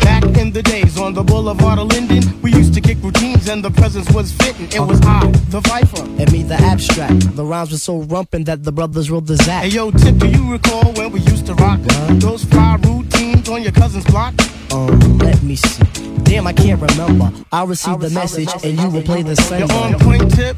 Back 0.02 0.23
in 0.38 0.52
the 0.52 0.61
days 0.64 0.98
on 0.99 1.14
the 1.14 1.23
boulevard 1.23 1.80
of 1.80 1.88
Linden, 1.88 2.23
we 2.41 2.52
used 2.52 2.73
to 2.73 2.81
kick 2.81 2.98
routines 3.02 3.48
and 3.48 3.64
the 3.64 3.69
presence 3.72 4.10
was 4.11 4.31
fitting. 4.31 4.68
It 4.72 4.80
was 4.80 4.99
I, 5.03 5.27
the 5.49 5.61
Viper. 5.61 6.02
And 6.02 6.31
me, 6.31 6.44
the 6.44 6.56
abstract. 6.56 7.36
The 7.36 7.45
rhymes 7.45 7.72
were 7.72 7.77
so 7.77 8.02
rumpin' 8.03 8.45
that 8.45 8.64
the 8.64 8.72
brothers 8.72 9.11
wrote 9.11 9.27
the 9.27 9.36
Zach. 9.38 9.64
Hey 9.64 9.69
yo, 9.69 9.91
Tip, 9.91 10.18
do 10.18 10.27
you 10.27 10.52
recall 10.52 10.91
when 10.94 11.11
we 11.11 11.19
used 11.22 11.45
to 11.45 11.53
rock 11.56 11.80
those 12.19 12.44
fly 12.45 12.77
routines 13.49 13.57
on 13.57 13.63
your 13.63 13.71
cousin's 13.71 14.05
block? 14.05 14.34
Um, 14.71 15.17
let 15.19 15.41
me 15.43 15.55
see. 15.55 15.84
Damn, 16.23 16.47
I 16.47 16.53
can't 16.53 16.81
remember. 16.81 17.31
I'll 17.51 17.67
receive 17.67 17.99
the 17.99 18.09
message 18.09 18.49
and 18.63 18.80
you 18.80 18.89
will 18.89 19.01
play 19.01 19.23
the 19.23 19.35
same. 19.35 19.67
You're 19.67 19.71
on 19.71 19.99
point, 19.99 20.35
Tip. 20.35 20.57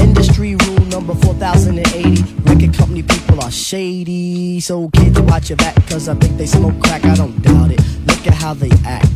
Industry 0.00 0.56
rule 0.56 0.84
number 0.86 1.14
4080. 1.14 2.22
Record 2.42 2.76
company 2.76 3.02
people 3.02 3.42
are 3.42 3.50
shady. 3.50 4.60
So 4.60 4.88
kids, 4.90 5.20
watch 5.20 5.50
your 5.50 5.56
back, 5.56 5.74
cause 5.86 6.08
I 6.08 6.14
think 6.14 6.36
they 6.36 6.46
smoke 6.46 6.78
crack. 6.82 7.04
I 7.04 7.14
don't 7.14 7.40
doubt 7.42 7.70
it. 7.70 7.80
Look 8.06 8.26
at 8.26 8.34
how 8.34 8.54
they 8.54 8.70
act. 8.86 9.08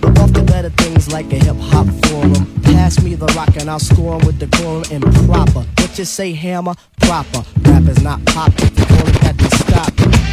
But 0.00 0.18
off 0.18 0.32
the 0.32 0.42
better 0.42 0.70
things 0.70 1.12
like 1.12 1.32
a 1.32 1.36
hip 1.36 1.56
hop 1.56 1.86
forum. 2.06 2.60
Pass 2.62 3.02
me 3.02 3.14
the 3.14 3.26
rock 3.36 3.54
and 3.58 3.68
I'll 3.68 3.78
score 3.78 4.18
with 4.18 4.38
the 4.38 4.46
decorum 4.46 4.84
and 4.90 5.02
proper. 5.26 5.60
What 5.78 5.98
you 5.98 6.04
say, 6.04 6.32
hammer? 6.32 6.74
Proper. 7.00 7.44
Rap 7.62 7.82
is 7.82 8.02
not 8.02 8.24
pop. 8.26 8.52
If 8.56 8.78
you 8.78 8.86
call 8.86 9.08
it 9.08 9.20
that, 9.20 9.36
then 9.36 9.50
stop. 9.50 10.29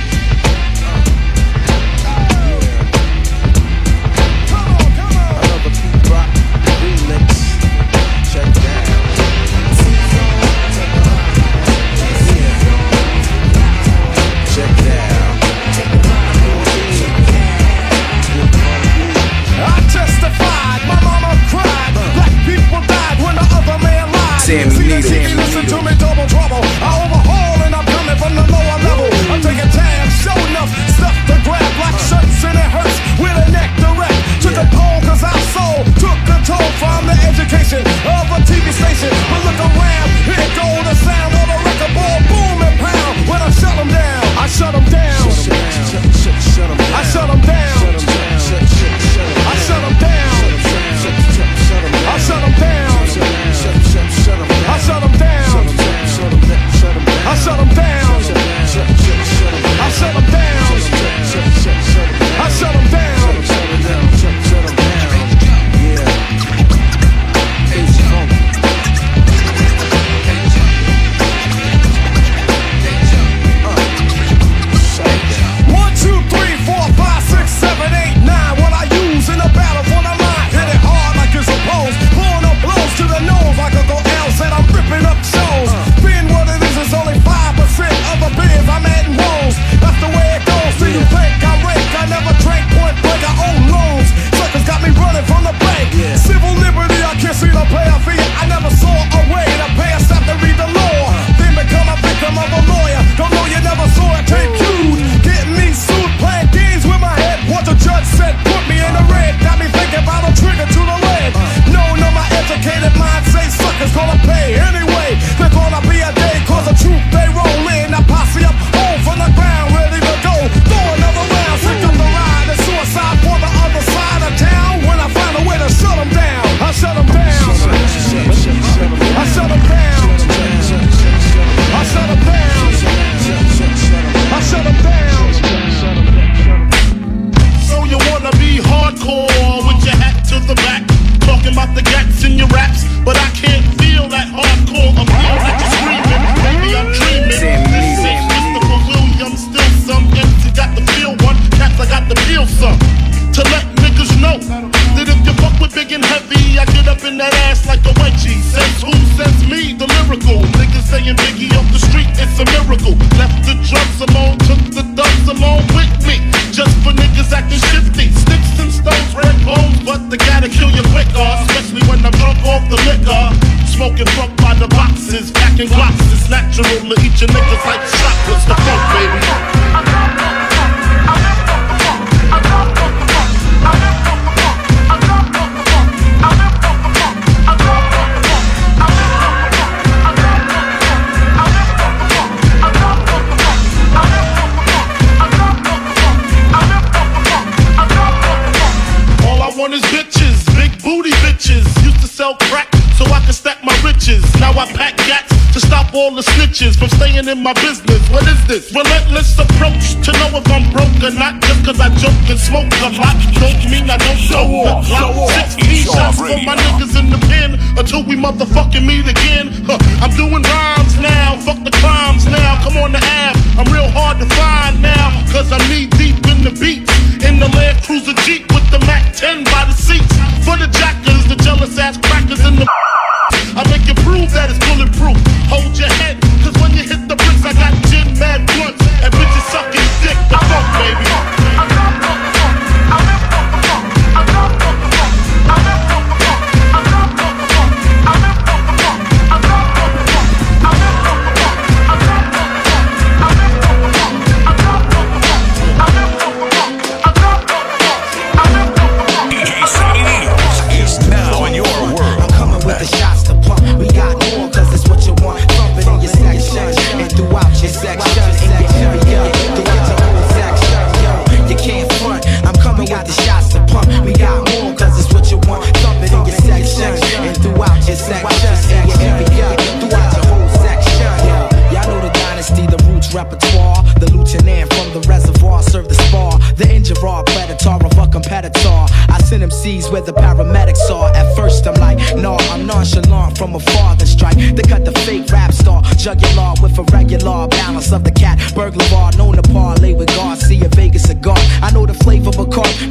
Sammy 24.48 24.80
Needles. 24.80 25.12
Listen 25.36 25.68
to 25.68 25.78
me, 25.84 25.92
double 26.00 26.24
trouble. 26.24 26.64
I 26.80 27.04
overhaul 27.04 27.68
and 27.68 27.76
I'm 27.76 27.84
coming 27.84 28.16
from 28.16 28.32
the 28.32 28.48
lower 28.48 28.80
level. 28.80 29.12
I'm 29.28 29.44
taking 29.44 29.68
tabs, 29.76 30.24
show 30.24 30.40
enough 30.48 30.72
stuff 30.96 31.12
to 31.28 31.36
grab. 31.44 31.68
Black 31.76 31.92
shirts 32.00 32.48
and 32.48 32.56
it 32.56 32.72
hurts 32.72 32.96
with 33.20 33.36
a 33.44 33.48
neck 33.52 33.76
direct 33.76 34.16
to 34.48 34.50
the 34.56 34.64
pole, 34.72 35.04
cause 35.04 35.20
our 35.20 35.36
soul 35.52 35.84
took 36.00 36.16
control 36.24 36.64
from 36.80 37.12
the 37.12 37.18
education 37.28 37.84
of 38.08 38.24
a 38.32 38.40
TV 38.48 38.72
station. 38.72 39.12
But 39.28 39.52
look 39.52 39.60
around, 39.68 40.08
here 40.24 40.40
go 40.56 40.64
the 40.80 40.96
sound 40.96 41.36
of 41.44 41.48
a 41.52 41.58
record 41.68 41.92
ball, 41.92 42.18
boom 42.32 42.64
and 42.64 42.80
pound. 42.80 43.16
When 43.28 43.44
I 43.44 43.52
shut 43.52 43.76
them 43.76 43.92
down, 43.92 44.24
I 44.40 44.48
shut 44.48 44.72
them 44.72 44.88
down. 44.88 45.28
I 45.28 47.04
shut 47.04 47.28
them 47.28 47.44
down. 47.44 47.84
I 49.44 49.60
shut 49.60 49.82
them 49.84 49.96
down. 50.00 50.32
I 52.08 52.16
shut 52.24 52.40
them 52.40 52.56
down. 52.56 52.87
shut 57.44 57.58
them 57.58 57.70
down. 57.76 58.22
I 59.80 59.90
shut 59.92 60.14
them 60.14 60.27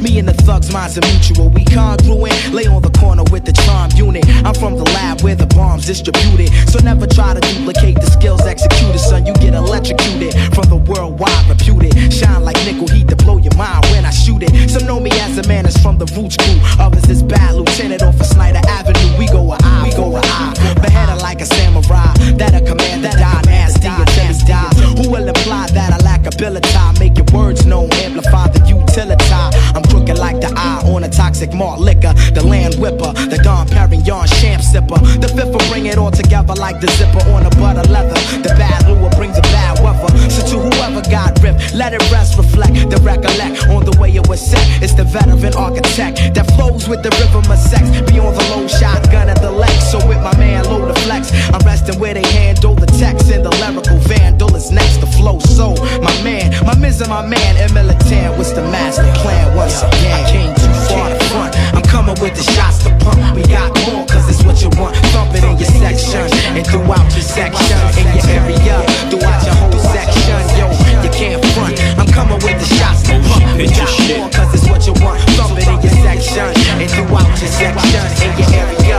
Me 0.07 0.19
and 0.19 0.27
the 0.27 0.33
thugs, 0.47 0.71
minds 0.71 0.97
are 0.97 1.05
mutual. 1.11 1.49
We 1.49 1.65
congruent. 1.65 2.53
Lay 2.53 2.65
on 2.65 2.81
the 2.81 2.91
corner 2.95 3.23
with 3.29 3.43
the 3.43 3.51
charm 3.51 3.91
unit. 3.91 4.23
I'm 4.47 4.53
from 4.53 4.77
the 4.77 4.85
lab 4.95 5.19
where 5.21 5.35
the 5.35 5.47
bombs 5.47 5.85
distributed. 5.85 6.47
So 6.71 6.79
never 6.79 7.05
try 7.05 7.33
to 7.33 7.41
duplicate 7.41 7.99
the 7.99 8.07
skills 8.07 8.41
executed, 8.47 8.99
son. 8.99 9.25
You 9.25 9.33
get 9.33 9.53
electrocuted 9.53 10.31
from 10.55 10.69
the 10.71 10.77
worldwide 10.77 11.49
reputed. 11.49 11.91
Shine 12.13 12.45
like 12.45 12.55
nickel 12.63 12.87
heat 12.87 13.09
to 13.09 13.17
blow 13.17 13.37
your 13.37 13.53
mind 13.59 13.83
when 13.91 14.05
I 14.05 14.11
shoot 14.11 14.43
it. 14.43 14.69
Some 14.69 14.87
know 14.87 15.01
me 15.01 15.11
as 15.27 15.37
a 15.37 15.45
man 15.45 15.63
that's 15.65 15.81
from 15.81 15.97
the 15.97 16.07
roots 16.15 16.37
crew. 16.37 16.55
Others 16.79 17.09
is 17.09 17.21
bad 17.21 17.55
lieutenant 17.55 18.01
off 18.01 18.15
of 18.15 18.25
Snyder 18.25 18.61
Avenue. 18.63 19.11
We 19.19 19.27
go 19.27 19.43
a 19.51 19.57
eye, 19.59 19.83
we 19.83 19.91
go 19.91 20.15
a 20.15 20.21
eye. 20.23 20.55
Beheaded 20.79 21.21
like 21.21 21.41
a 21.41 21.45
samurai. 21.45 22.15
That 22.39 22.55
a 22.55 22.63
command 22.63 23.03
that 23.03 23.19
die 23.19 23.43
nasty 23.43 23.91
until 23.91 24.31
he 24.31 24.47
die. 24.47 24.71
Who 25.03 25.11
will 25.11 25.27
imply 25.27 25.67
that 25.75 25.91
I 25.91 25.99
lack 26.05 26.25
ability? 26.25 26.71
Make 26.99 27.17
your 27.17 27.27
words 27.33 27.65
known, 27.65 27.91
amplify 28.07 28.47
the 28.47 28.63
utility. 28.65 29.35
I'm 29.75 29.83
like 30.27 30.41
the 30.41 30.51
eye 30.59 30.83
on 30.91 31.03
a 31.03 31.09
toxic 31.09 31.53
malt 31.53 31.79
liquor. 31.79 32.13
The 32.35 32.43
land 32.43 32.75
whipper, 32.75 33.11
the 33.31 33.39
Dom 33.43 33.67
Perignon 33.67 34.27
champ 34.39 34.61
sipper. 34.61 34.99
The 35.23 35.29
fifth 35.31 35.53
will 35.55 35.67
bring 35.71 35.85
it 35.85 35.97
all 35.97 36.11
together 36.11 36.53
like 36.55 36.81
the 36.81 36.89
zipper 36.99 37.23
on 37.31 37.45
a 37.45 37.51
butter 37.61 37.87
leather. 37.87 38.19
The 38.43 38.51
bad 38.59 38.87
lure 38.87 39.09
brings 39.15 39.35
the 39.39 39.47
bad 39.55 39.79
weather. 39.79 40.11
So 40.29 40.41
to 40.51 40.55
whoever 40.67 41.01
got 41.09 41.39
ripped, 41.41 41.73
let 41.73 41.93
it 41.93 42.03
rest, 42.11 42.37
reflect, 42.37 42.75
the 42.91 42.99
recollect 43.07 43.71
on 43.71 43.85
the 43.87 43.95
way 43.99 44.11
it 44.11 44.27
was 44.27 44.41
set. 44.41 44.65
It's 44.83 44.93
the 44.93 45.05
veteran 45.05 45.55
architect 45.55 46.35
that 46.35 46.45
flows 46.55 46.89
with 46.89 47.01
the 47.03 47.11
rhythm 47.19 47.47
of 47.47 47.59
sex. 47.71 47.87
Beyond 48.11 48.35
the 48.35 48.45
low 48.51 48.67
shotgun 48.67 49.29
at 49.29 49.39
the 49.39 49.51
legs. 49.51 49.85
So 49.91 49.97
with 50.09 50.19
my 50.19 50.35
man, 50.35 50.65
load 50.65 50.91
the 50.91 50.99
flex. 51.07 51.31
I'm 51.53 51.63
resting 51.63 51.99
where 51.99 52.13
they 52.13 52.27
handle 52.35 52.75
the 52.75 52.87
text 52.99 53.31
and 53.31 53.45
the 53.45 53.53
lyrical 53.63 53.97
vandal 54.11 54.53
is 54.55 54.71
next 54.71 54.97
to 54.99 55.07
flow. 55.07 55.39
So 55.39 55.71
my 56.03 56.15
man, 56.23 56.51
my 56.67 56.75
miz 56.75 56.99
and 56.99 57.09
my 57.09 57.25
man, 57.25 57.53
and 57.63 57.71
militant. 57.73 58.35
What's 58.37 58.51
the 58.51 58.63
master 58.75 59.07
plan 59.23 59.55
once 59.55 59.79
again? 59.87 60.16
I 60.17 60.25
came 60.25 60.49
too 60.57 60.73
far 60.89 61.13
to 61.13 61.19
front. 61.29 61.53
I'm 61.77 61.85
coming 61.85 62.17
with 62.17 62.33
the 62.33 62.41
shots 62.57 62.81
to 62.85 62.89
pump. 63.05 63.21
We 63.37 63.43
got 63.45 63.69
more, 63.85 64.01
cause 64.09 64.25
it's 64.25 64.41
what 64.41 64.57
you 64.65 64.69
want. 64.81 64.97
Thump 65.13 65.35
it 65.37 65.45
in 65.45 65.53
your 65.61 65.69
section 65.69 66.25
and 66.57 66.65
throughout 66.65 67.05
your 67.13 67.21
section. 67.21 67.77
In 68.01 68.09
your 68.17 68.25
area, 68.33 68.81
throughout 69.13 69.45
your 69.45 69.53
whole 69.61 69.77
section. 69.93 70.41
Yo, 70.57 70.65
you 71.05 71.11
can't 71.13 71.37
front. 71.53 71.77
I'm 72.01 72.09
coming 72.09 72.41
with 72.41 72.57
the 72.57 72.65
shots 72.65 73.05
to 73.05 73.21
pump. 73.29 73.45
We 73.61 73.69
got 73.69 73.93
more, 74.09 74.29
cause 74.33 74.49
it's 74.57 74.65
what 74.65 74.81
you 74.89 74.97
want. 75.05 75.21
Thump 75.37 75.53
it 75.53 75.69
in 75.69 75.77
your 75.85 75.93
section 76.01 76.49
and 76.81 76.89
throughout 76.89 77.29
your 77.37 77.51
section. 77.53 78.01
In 78.25 78.31
your 78.41 78.49
area, 78.57 78.96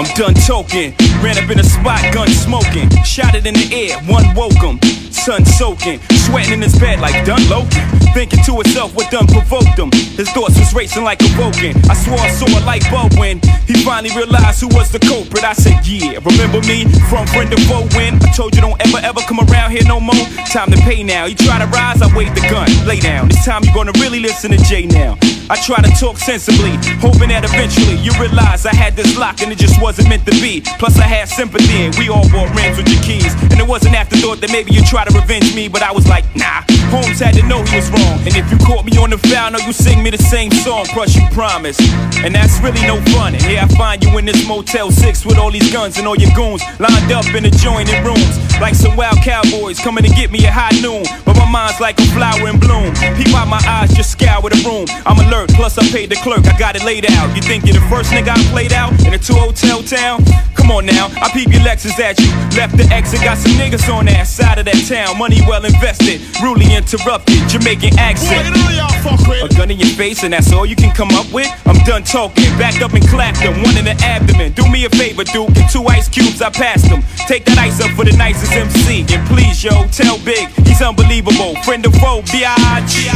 I'm 0.00 0.08
done 0.14 0.32
talking. 0.32 0.94
Ran 1.20 1.36
up 1.36 1.50
in 1.50 1.60
a 1.60 1.62
spot, 1.62 2.00
gun 2.14 2.26
smoking. 2.28 2.88
Shot 3.04 3.34
it 3.34 3.44
in 3.44 3.52
the 3.52 3.68
air, 3.68 4.00
one 4.08 4.24
woke 4.34 4.56
him. 4.56 4.80
Sun 5.12 5.44
soaking, 5.44 6.00
sweating 6.24 6.54
in 6.54 6.62
his 6.62 6.72
bed 6.78 7.00
like 7.00 7.26
done 7.26 7.46
Loki. 7.50 7.84
Thinking 8.16 8.42
to 8.48 8.54
himself 8.54 8.96
what 8.96 9.10
done 9.10 9.26
provoked 9.26 9.76
him. 9.76 9.92
His 10.16 10.30
thoughts 10.30 10.56
was 10.58 10.72
racing 10.72 11.04
like 11.04 11.20
a 11.20 11.28
Vulcan. 11.36 11.76
I 11.90 11.92
swore 11.92 12.18
I 12.18 12.30
saw 12.32 12.48
a 12.48 12.64
light 12.64 12.82
bulb 12.90 13.12
when 13.18 13.40
he 13.68 13.74
finally 13.84 14.08
realized 14.16 14.62
who 14.62 14.68
was 14.68 14.90
the 14.90 15.00
culprit. 15.00 15.44
I 15.44 15.52
said, 15.52 15.84
Yeah, 15.86 16.16
remember 16.24 16.64
me 16.64 16.88
from 17.12 17.26
friend 17.28 17.50
to 17.52 17.60
foe 17.68 17.84
when 17.92 18.16
I 18.24 18.32
told 18.32 18.56
you 18.56 18.62
don't 18.62 18.80
ever 18.80 19.04
ever 19.04 19.20
come 19.28 19.40
around 19.52 19.72
here 19.72 19.84
no 19.84 20.00
more. 20.00 20.24
Time 20.48 20.70
to 20.72 20.78
pay 20.80 21.02
now. 21.02 21.26
You 21.26 21.34
try 21.34 21.58
to 21.58 21.66
rise, 21.66 22.00
I 22.00 22.08
wave 22.16 22.34
the 22.34 22.40
gun. 22.48 22.72
Lay 22.88 23.00
down. 23.00 23.28
This 23.28 23.44
time 23.44 23.64
you're 23.64 23.74
gonna 23.74 23.92
really 24.00 24.20
listen 24.20 24.50
to 24.52 24.56
Jay 24.64 24.86
now. 24.86 25.18
I 25.50 25.56
try 25.66 25.82
to 25.82 25.90
talk 25.98 26.16
sensibly, 26.16 26.78
hoping 27.02 27.28
that 27.34 27.42
eventually 27.42 27.98
you 27.98 28.14
realize 28.22 28.66
I 28.66 28.72
had 28.72 28.94
this 28.94 29.18
lock 29.18 29.42
and 29.42 29.50
it 29.50 29.58
just 29.58 29.82
wasn't 29.82 29.89
meant 29.98 30.24
to 30.26 30.32
be. 30.40 30.60
Plus 30.78 30.98
I 30.98 31.06
had 31.06 31.28
sympathy 31.28 31.86
and 31.86 31.94
we 31.96 32.08
all 32.08 32.28
bought 32.30 32.54
rims 32.54 32.76
with 32.76 32.88
your 32.88 33.02
keys. 33.02 33.32
And 33.50 33.58
it 33.58 33.66
wasn't 33.66 33.94
afterthought 33.94 34.40
that 34.40 34.50
maybe 34.52 34.72
you 34.72 34.84
try 34.84 35.04
to 35.04 35.12
revenge 35.12 35.54
me, 35.54 35.68
but 35.68 35.82
I 35.82 35.92
was 35.92 36.06
like, 36.06 36.24
nah. 36.36 36.62
Holmes 36.90 37.20
had 37.20 37.34
to 37.34 37.42
know 37.46 37.62
he 37.64 37.76
was 37.76 37.90
wrong. 37.90 38.18
And 38.26 38.34
if 38.36 38.50
you 38.50 38.58
caught 38.58 38.84
me 38.84 38.96
on 38.98 39.10
the 39.10 39.18
foul, 39.18 39.50
know 39.50 39.58
you 39.58 39.72
sing 39.72 40.02
me 40.02 40.10
the 40.10 40.22
same 40.22 40.50
song, 40.50 40.86
plus 40.90 41.14
you 41.16 41.26
promise. 41.30 41.78
And 42.22 42.34
that's 42.34 42.60
really 42.60 42.82
no 42.86 43.00
fun. 43.14 43.34
And 43.34 43.42
here 43.42 43.60
I 43.62 43.68
find 43.74 44.02
you 44.02 44.16
in 44.18 44.26
this 44.26 44.46
Motel 44.46 44.90
6 44.90 45.26
with 45.26 45.38
all 45.38 45.50
these 45.50 45.70
guns 45.72 45.98
and 45.98 46.06
all 46.06 46.16
your 46.16 46.30
goons 46.34 46.62
lined 46.78 47.12
up 47.12 47.26
in 47.34 47.44
adjoining 47.46 48.04
rooms. 48.04 48.38
Like 48.60 48.74
some 48.74 48.96
wild 48.96 49.18
cowboys 49.22 49.78
coming 49.78 50.04
to 50.04 50.10
get 50.10 50.30
me 50.30 50.44
at 50.46 50.52
high 50.52 50.76
noon. 50.80 51.04
But 51.24 51.36
my 51.36 51.48
mind's 51.50 51.80
like 51.80 51.98
a 51.98 52.06
flower 52.12 52.48
in 52.48 52.58
bloom. 52.58 52.92
Peep 53.16 53.32
out 53.34 53.48
my 53.48 53.62
eyes, 53.66 53.94
just 53.94 54.12
scour 54.12 54.42
the 54.50 54.60
room. 54.66 54.86
I'm 55.06 55.18
alert, 55.26 55.50
plus 55.54 55.78
I 55.78 55.86
paid 55.90 56.10
the 56.10 56.16
clerk, 56.16 56.46
I 56.46 56.58
got 56.58 56.76
it 56.76 56.84
laid 56.84 57.06
out. 57.10 57.34
You 57.34 57.42
think 57.42 57.64
you're 57.64 57.74
the 57.74 57.86
first 57.88 58.10
nigga 58.10 58.36
I 58.36 58.42
played 58.50 58.72
out 58.72 58.92
in 59.06 59.14
a 59.14 59.18
two 59.18 59.38
hotel 59.80 60.18
town? 60.18 60.24
Come 60.54 60.70
on 60.70 60.86
now, 60.86 61.08
I 61.20 61.30
peep 61.32 61.48
your 61.48 61.62
Lexus 61.62 61.98
at 61.98 62.18
you. 62.20 62.28
Left 62.56 62.76
the 62.76 62.84
exit, 62.92 63.20
got 63.20 63.38
some 63.38 63.52
niggas 63.52 63.88
on 63.92 64.06
that 64.06 64.26
side 64.26 64.58
of 64.58 64.66
that 64.66 64.80
town. 64.86 65.18
Money 65.18 65.40
well 65.46 65.64
invested, 65.64 66.20
rudely 66.42 66.74
interrupted, 66.74 67.48
Jamaican 67.48 67.98
accent. 67.98 68.48
A 68.50 69.48
gun 69.56 69.70
in 69.70 69.78
your 69.78 69.88
face, 69.96 70.22
and 70.22 70.32
that's 70.32 70.52
all 70.52 70.66
you 70.66 70.76
can 70.76 70.94
come 70.94 71.10
up 71.12 71.30
with? 71.32 71.48
I'm 71.66 71.78
done 71.84 72.02
talking, 72.04 72.44
backed 72.58 72.82
up 72.82 72.92
and 72.92 73.06
clapped 73.08 73.40
them, 73.40 73.62
one 73.62 73.76
in 73.76 73.84
the 73.84 73.96
abdomen. 74.04 74.52
Do 74.52 74.68
me 74.70 74.84
a 74.84 74.90
favor, 74.90 75.24
Duke, 75.24 75.56
and 75.56 75.68
two 75.70 75.86
ice 75.86 76.08
cubes, 76.08 76.42
I 76.42 76.50
passed 76.50 76.88
them. 76.88 77.02
Take 77.26 77.44
that 77.46 77.58
ice 77.58 77.80
up 77.80 77.90
for 77.96 78.04
the 78.04 78.16
nicest 78.16 78.52
MC, 78.52 79.06
and 79.08 79.26
please, 79.26 79.64
yo, 79.64 79.86
tell 79.88 80.18
Big, 80.24 80.48
he's 80.66 80.82
unbelievable. 80.82 81.56
Friend 81.62 81.84
of 81.86 81.94
foe, 81.96 82.22
B.I.G. 82.30 83.08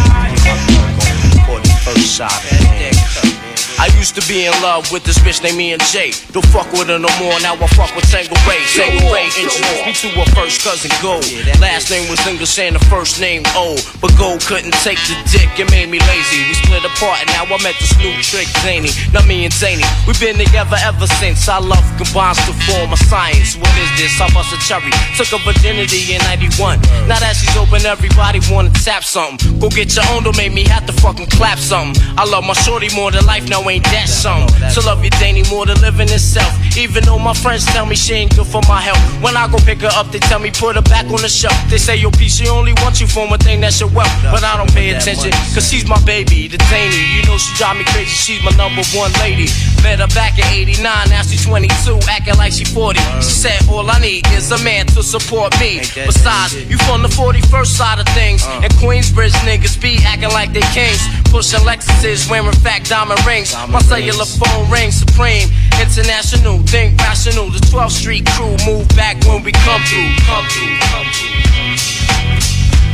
For 1.45 1.61
the 1.61 1.69
first 1.85 2.17
shot, 2.17 2.33
man. 2.51 3.34
I 3.79 3.91
used 3.99 4.15
to 4.15 4.23
be 4.31 4.47
in 4.47 4.55
love 4.63 4.87
with 4.95 5.03
this 5.03 5.19
bitch 5.19 5.43
named 5.43 5.59
me 5.59 5.73
and 5.75 5.83
Jay. 5.91 6.15
Don't 6.31 6.47
fuck 6.55 6.71
with 6.71 6.87
her 6.87 6.99
no 6.99 7.11
more, 7.19 7.35
now 7.43 7.59
I 7.59 7.67
fuck 7.75 7.91
with 7.99 8.07
Tanqueray. 8.07 8.63
Tangle 8.71 9.11
Ray 9.11 9.27
introduced 9.35 9.83
me 9.83 9.93
to 9.93 10.09
her 10.23 10.29
first 10.39 10.63
cousin 10.63 10.95
Gold. 11.03 11.27
Last 11.59 11.91
name 11.91 12.07
was 12.07 12.23
English 12.27 12.55
and 12.59 12.77
the 12.79 12.85
first 12.87 13.19
name 13.21 13.43
O. 13.59 13.75
But 13.99 14.15
Gold 14.15 14.47
couldn't 14.47 14.75
take 14.87 15.03
the 15.11 15.19
dick, 15.27 15.51
it 15.59 15.67
made 15.75 15.91
me 15.91 15.99
lazy. 16.07 16.47
We 16.47 16.55
split 16.55 16.87
apart 16.87 17.19
and 17.27 17.29
now 17.35 17.51
I 17.51 17.59
met 17.67 17.75
this 17.83 17.91
new 17.99 18.15
trick, 18.23 18.47
Zany. 18.63 18.95
Not 19.11 19.27
me 19.27 19.43
and 19.45 19.53
Zany. 19.53 19.83
We've 20.07 20.19
been 20.23 20.39
together 20.39 20.79
ever 20.87 21.11
since. 21.19 21.49
I 21.51 21.59
love 21.59 21.85
combines 21.99 22.39
to 22.47 22.55
form 22.71 22.95
a 22.95 22.99
science. 23.11 23.59
What 23.59 23.75
is 23.75 23.91
this? 23.99 24.15
I 24.23 24.31
bust 24.31 24.55
a 24.55 24.59
cherry. 24.63 24.95
Took 25.19 25.35
her 25.35 25.43
virginity 25.43 26.15
in 26.15 26.23
91. 26.31 26.79
Now 27.11 27.19
that 27.19 27.35
she's 27.35 27.57
open, 27.59 27.83
everybody 27.83 28.39
wanna 28.55 28.71
tap 28.87 29.03
something. 29.03 29.59
Go 29.59 29.67
get 29.69 29.91
your 29.99 30.07
own, 30.15 30.23
don't 30.23 30.37
make 30.39 30.55
me 30.55 30.63
have 30.71 30.87
to 30.87 30.95
fucking 30.95 31.27
clap 31.35 31.59
something. 31.59 31.99
I 32.15 32.23
love 32.25 32.47
my 32.47 32.55
shorty 32.55 32.89
more 32.95 33.11
than 33.11 33.27
life, 33.27 33.49
now 33.49 33.64
ain't 33.69 33.85
that 33.85 34.09
something? 34.09 34.51
So 34.71 34.81
love 34.83 35.05
you, 35.05 35.11
Danny, 35.11 35.43
more 35.51 35.67
than 35.67 35.81
living 35.81 36.09
itself. 36.09 36.53
Even 36.77 37.05
though 37.05 37.19
my 37.19 37.35
friends 37.35 37.65
tell 37.67 37.87
me 37.87 37.97
she 37.97 38.15
ain't 38.15 38.35
good 38.37 38.47
for 38.47 38.63
my 38.69 38.81
health. 38.81 38.99
When 39.23 39.37
I 39.37 39.49
go 39.49 39.59
pick 39.59 39.81
her 39.81 39.93
up, 39.95 40.11
they 40.11 40.19
tell 40.19 40.39
me 40.41 40.51
put 40.51 40.77
her 40.77 40.83
back 40.83 41.07
on 41.07 41.23
the 41.23 41.29
shelf. 41.29 41.55
They 41.71 41.79
say, 41.79 41.97
yo, 41.97 42.11
P, 42.11 42.29
she 42.29 42.49
only 42.49 42.73
wants 42.83 43.01
you 43.01 43.07
for 43.07 43.27
one 43.29 43.39
thing, 43.39 43.61
that's 43.61 43.81
your 43.81 43.91
wealth. 43.91 44.13
But 44.23 44.45
I 44.45 44.57
don't 44.57 44.73
pay 44.73 44.91
attention, 44.91 45.31
cause 45.55 45.69
she's 45.69 45.87
my 45.87 46.01
baby, 46.05 46.49
the 46.49 46.59
Danny. 46.71 46.99
You 47.15 47.23
know 47.27 47.39
she 47.39 47.55
drive 47.57 47.77
me 47.77 47.85
crazy, 47.85 48.11
she's 48.11 48.43
my 48.43 48.51
number 48.57 48.83
one 48.95 49.13
lady. 49.21 49.49
Met 49.83 50.01
her 50.01 50.11
back 50.15 50.39
in 50.39 50.47
89, 50.47 50.83
now 51.09 51.23
she's 51.23 51.45
22, 51.45 52.01
acting 52.09 52.37
like 52.37 52.53
she 52.53 52.65
40. 52.65 52.99
She 53.21 53.35
said, 53.35 53.59
all 53.69 53.89
I 53.91 53.99
need 54.01 54.27
is 54.33 54.51
a 54.51 54.59
man 54.65 54.87
to 54.95 55.03
support 55.03 55.59
me. 55.61 55.81
Besides, 55.95 56.55
you 56.69 56.79
from 56.79 57.03
the 57.03 57.09
41st 57.09 57.67
side 57.67 57.99
of 57.99 58.07
things. 58.15 58.45
And 58.47 58.73
Queensbridge 58.75 59.35
niggas 59.47 59.81
be 59.81 59.99
acting 60.05 60.31
like 60.31 60.53
they 60.53 60.65
kings. 60.73 61.01
Pushing 61.35 61.67
Lexuses, 61.67 62.31
wearing 62.31 62.53
fat 62.53 62.85
diamond 62.85 63.19
rings. 63.27 63.57
My 63.69 63.81
cellular 63.81 64.25
phone 64.25 64.71
rings 64.71 64.95
supreme. 64.95 65.49
International, 65.83 66.61
think 66.61 66.97
rational. 67.01 67.51
The 67.51 67.59
12th 67.59 67.91
Street 67.91 68.25
crew 68.25 68.55
move 68.65 68.87
back 68.91 69.17
when 69.27 69.43
we 69.43 69.51
come 69.51 69.83
through. 69.83 70.15
Come 70.27 70.47
through, 70.47 70.79
come 70.79 71.07
through. 71.13 71.34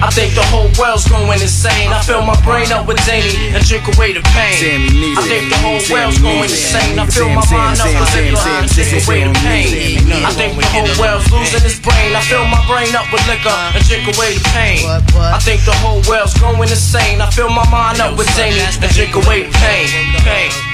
I 0.01 0.09
think 0.09 0.33
the 0.35 0.45
whole 0.49 0.73
world's 0.81 1.05
going 1.09 1.41
insane. 1.41 1.93
I 1.93 2.01
fill 2.01 2.25
my 2.25 2.37
brain 2.41 2.73
up 2.73 2.89
with 2.89 3.01
zany 3.05 3.53
and 3.53 3.61
drink 3.65 3.85
away 3.93 4.17
the 4.17 4.25
pain. 4.33 4.57
I 5.13 5.23
think 5.29 5.53
the 5.53 5.61
whole 5.61 5.81
world's 5.93 6.17
going 6.21 6.49
insane. 6.49 6.99
I 6.99 7.05
fill 7.05 7.29
my 7.29 7.45
mind 7.53 7.81
up 7.81 7.93
with 7.93 8.09
liquor 8.17 8.49
and 8.49 8.69
drink 8.73 8.97
away 9.05 9.29
the 9.29 9.37
pain. 9.45 10.25
I 10.25 10.33
think 10.33 10.57
the 10.57 10.65
whole 10.73 10.89
world's 10.97 11.29
losing 11.29 11.65
its 11.69 11.79
brain. 11.79 12.17
I 12.17 12.21
fill 12.25 12.49
my 12.49 12.65
brain 12.65 12.97
up 12.97 13.13
with 13.13 13.25
liquor 13.29 13.53
and 13.53 13.83
drink 13.85 14.09
away 14.17 14.41
the 14.41 14.45
pain. 14.57 14.89
I 14.89 15.39
think 15.39 15.65
the 15.69 15.77
whole 15.85 16.01
world's 16.09 16.33
going 16.41 16.69
insane. 16.69 17.21
I 17.21 17.29
fill 17.31 17.53
my 17.53 17.69
mind 17.69 18.01
up 18.01 18.17
with 18.17 18.29
zany 18.33 18.57
and 18.57 18.91
drink 18.97 19.15
away 19.15 19.45
the 19.45 19.53
pain. 19.61 19.89
Pain. 20.25 20.70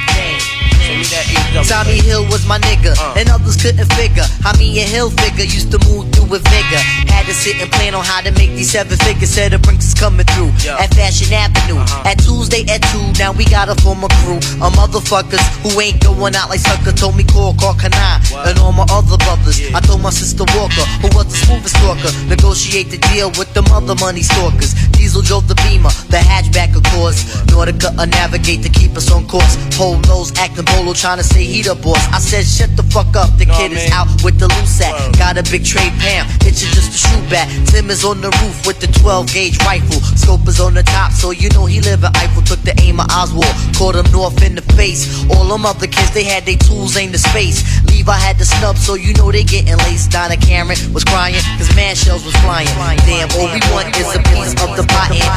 Tommy 1.68 2.00
Hill 2.00 2.24
was 2.32 2.46
my 2.46 2.58
nigga, 2.58 2.96
uh. 2.96 3.14
and 3.18 3.28
others 3.28 3.56
couldn't 3.56 3.90
figure 3.92 4.24
how 4.40 4.56
me 4.56 4.80
and 4.80 4.88
Hilfiger 4.88 5.44
used 5.44 5.70
to 5.72 5.78
move 5.88 6.08
through 6.12 6.30
with 6.30 6.42
vigor. 6.48 6.82
Had 7.12 7.26
to 7.26 7.34
sit 7.34 7.60
and 7.60 7.70
plan 7.72 7.94
on 7.94 8.04
how 8.04 8.20
to 8.20 8.32
make 8.32 8.50
these 8.56 8.70
seven 8.70 8.96
figures. 8.98 9.30
Said 9.30 9.52
the 9.52 9.58
brinks 9.58 9.86
is 9.86 9.94
coming 9.94 10.24
through 10.36 10.52
at 10.72 10.92
Fashion 10.94 11.32
Avenue. 11.32 11.80
Uh-huh. 11.80 12.08
At 12.08 12.18
Tuesday 12.24 12.64
at 12.72 12.80
two, 12.92 13.04
now 13.18 13.32
we 13.32 13.44
got 13.44 13.68
a 13.68 13.74
form 13.82 14.04
a 14.04 14.08
crew 14.22 14.40
of 14.64 14.72
motherfuckers 14.72 15.42
who 15.64 15.80
ain't 15.80 16.02
going 16.02 16.34
out 16.34 16.48
like 16.48 16.60
sucker. 16.60 16.92
Told 16.92 17.16
me 17.16 17.24
call, 17.24 17.54
call 17.54 17.74
Kanai, 17.74 18.22
and 18.48 18.58
all 18.58 18.72
my 18.72 18.86
other 18.90 19.18
brothers. 19.18 19.60
I 19.74 19.80
told 19.80 20.00
my 20.00 20.10
sister 20.10 20.44
Walker, 20.56 20.86
who 21.04 21.08
was 21.16 21.26
the 21.28 21.38
smoothest 21.44 21.76
talker, 21.76 22.12
negotiate 22.28 22.88
the 22.90 22.98
deal 23.12 23.28
with 23.36 23.52
the 23.54 23.62
mother 23.68 23.94
money 24.00 24.22
stalkers. 24.22 24.72
Diesel 24.96 25.22
drove 25.22 25.48
the 25.48 25.56
Beamer, 25.66 25.90
the 26.08 26.18
hatchback 26.18 26.76
of 26.76 26.84
course. 26.94 27.24
Nautica 27.52 27.92
a 27.98 28.06
navigate 28.06 28.62
to 28.62 28.68
keep 28.68 28.96
us 28.96 29.10
on 29.10 29.26
course. 29.26 29.56
Polos 29.76 30.32
acting 30.38 30.64
bolo, 30.86 30.94
trying 30.94 31.18
to 31.18 31.24
say 31.24 31.44
he 31.44 31.62
the 31.62 31.74
boss. 31.74 31.98
I 32.14 32.18
said 32.18 32.46
shut 32.46 32.76
the 32.76 32.82
fuck 32.94 33.14
up, 33.16 33.36
the 33.38 33.46
kid 33.46 33.72
is 33.72 33.90
out 33.90 34.06
with 34.22 34.38
the 34.38 34.46
loose 34.46 34.70
sack. 34.70 34.94
Got 35.18 35.38
a 35.38 35.42
big 35.42 35.64
trade 35.64 35.92
Pam, 35.98 36.26
it's 36.46 36.62
just 36.62 36.94
a 36.94 36.98
shoe 36.98 37.22
bat. 37.30 37.50
Tim 37.66 37.90
is 37.90 38.04
on 38.04 38.20
the 38.20 38.30
roof 38.42 38.66
with 38.66 38.78
the 38.80 38.86
12 39.02 39.26
gauge 39.32 39.58
rifle. 39.66 40.00
Scope 40.14 40.46
is 40.46 40.60
on 40.60 40.74
the 40.74 40.82
top, 40.82 41.12
so 41.12 41.30
you 41.30 41.48
know 41.50 41.66
he 41.66 41.80
live 41.80 42.04
in 42.04 42.14
Eiffel. 42.14 42.42
Took 42.42 42.62
the 42.62 42.74
aim 42.80 43.00
of 43.00 43.06
Oswald, 43.10 43.50
caught 43.74 43.96
him 43.96 44.06
north 44.12 44.38
in 44.42 44.54
the 44.54 44.62
face. 44.78 45.26
All 45.30 45.44
them 45.44 45.66
other 45.66 45.86
kids, 45.86 46.14
they 46.14 46.24
had 46.24 46.46
their 46.46 46.58
tools 46.58 46.96
aimed 46.96 47.12
to 47.14 47.18
space. 47.18 47.64
Levi 47.90 48.14
had 48.14 48.38
the 48.38 48.44
snub, 48.44 48.76
so 48.76 48.94
you 48.94 49.12
know 49.14 49.32
they 49.32 49.42
getting 49.42 49.76
laced. 49.88 50.10
Donna 50.10 50.36
Cameron 50.36 50.78
was 50.94 51.02
crying, 51.04 51.34
cause 51.58 51.74
man 51.74 51.96
shells 51.96 52.24
was 52.24 52.36
flying. 52.46 52.70
Damn, 53.02 53.28
all 53.34 53.50
we 53.50 53.60
want 53.74 53.90
is 53.96 54.06
a 54.14 54.22
piece 54.30 54.54
of 54.62 54.78
the. 54.78 54.86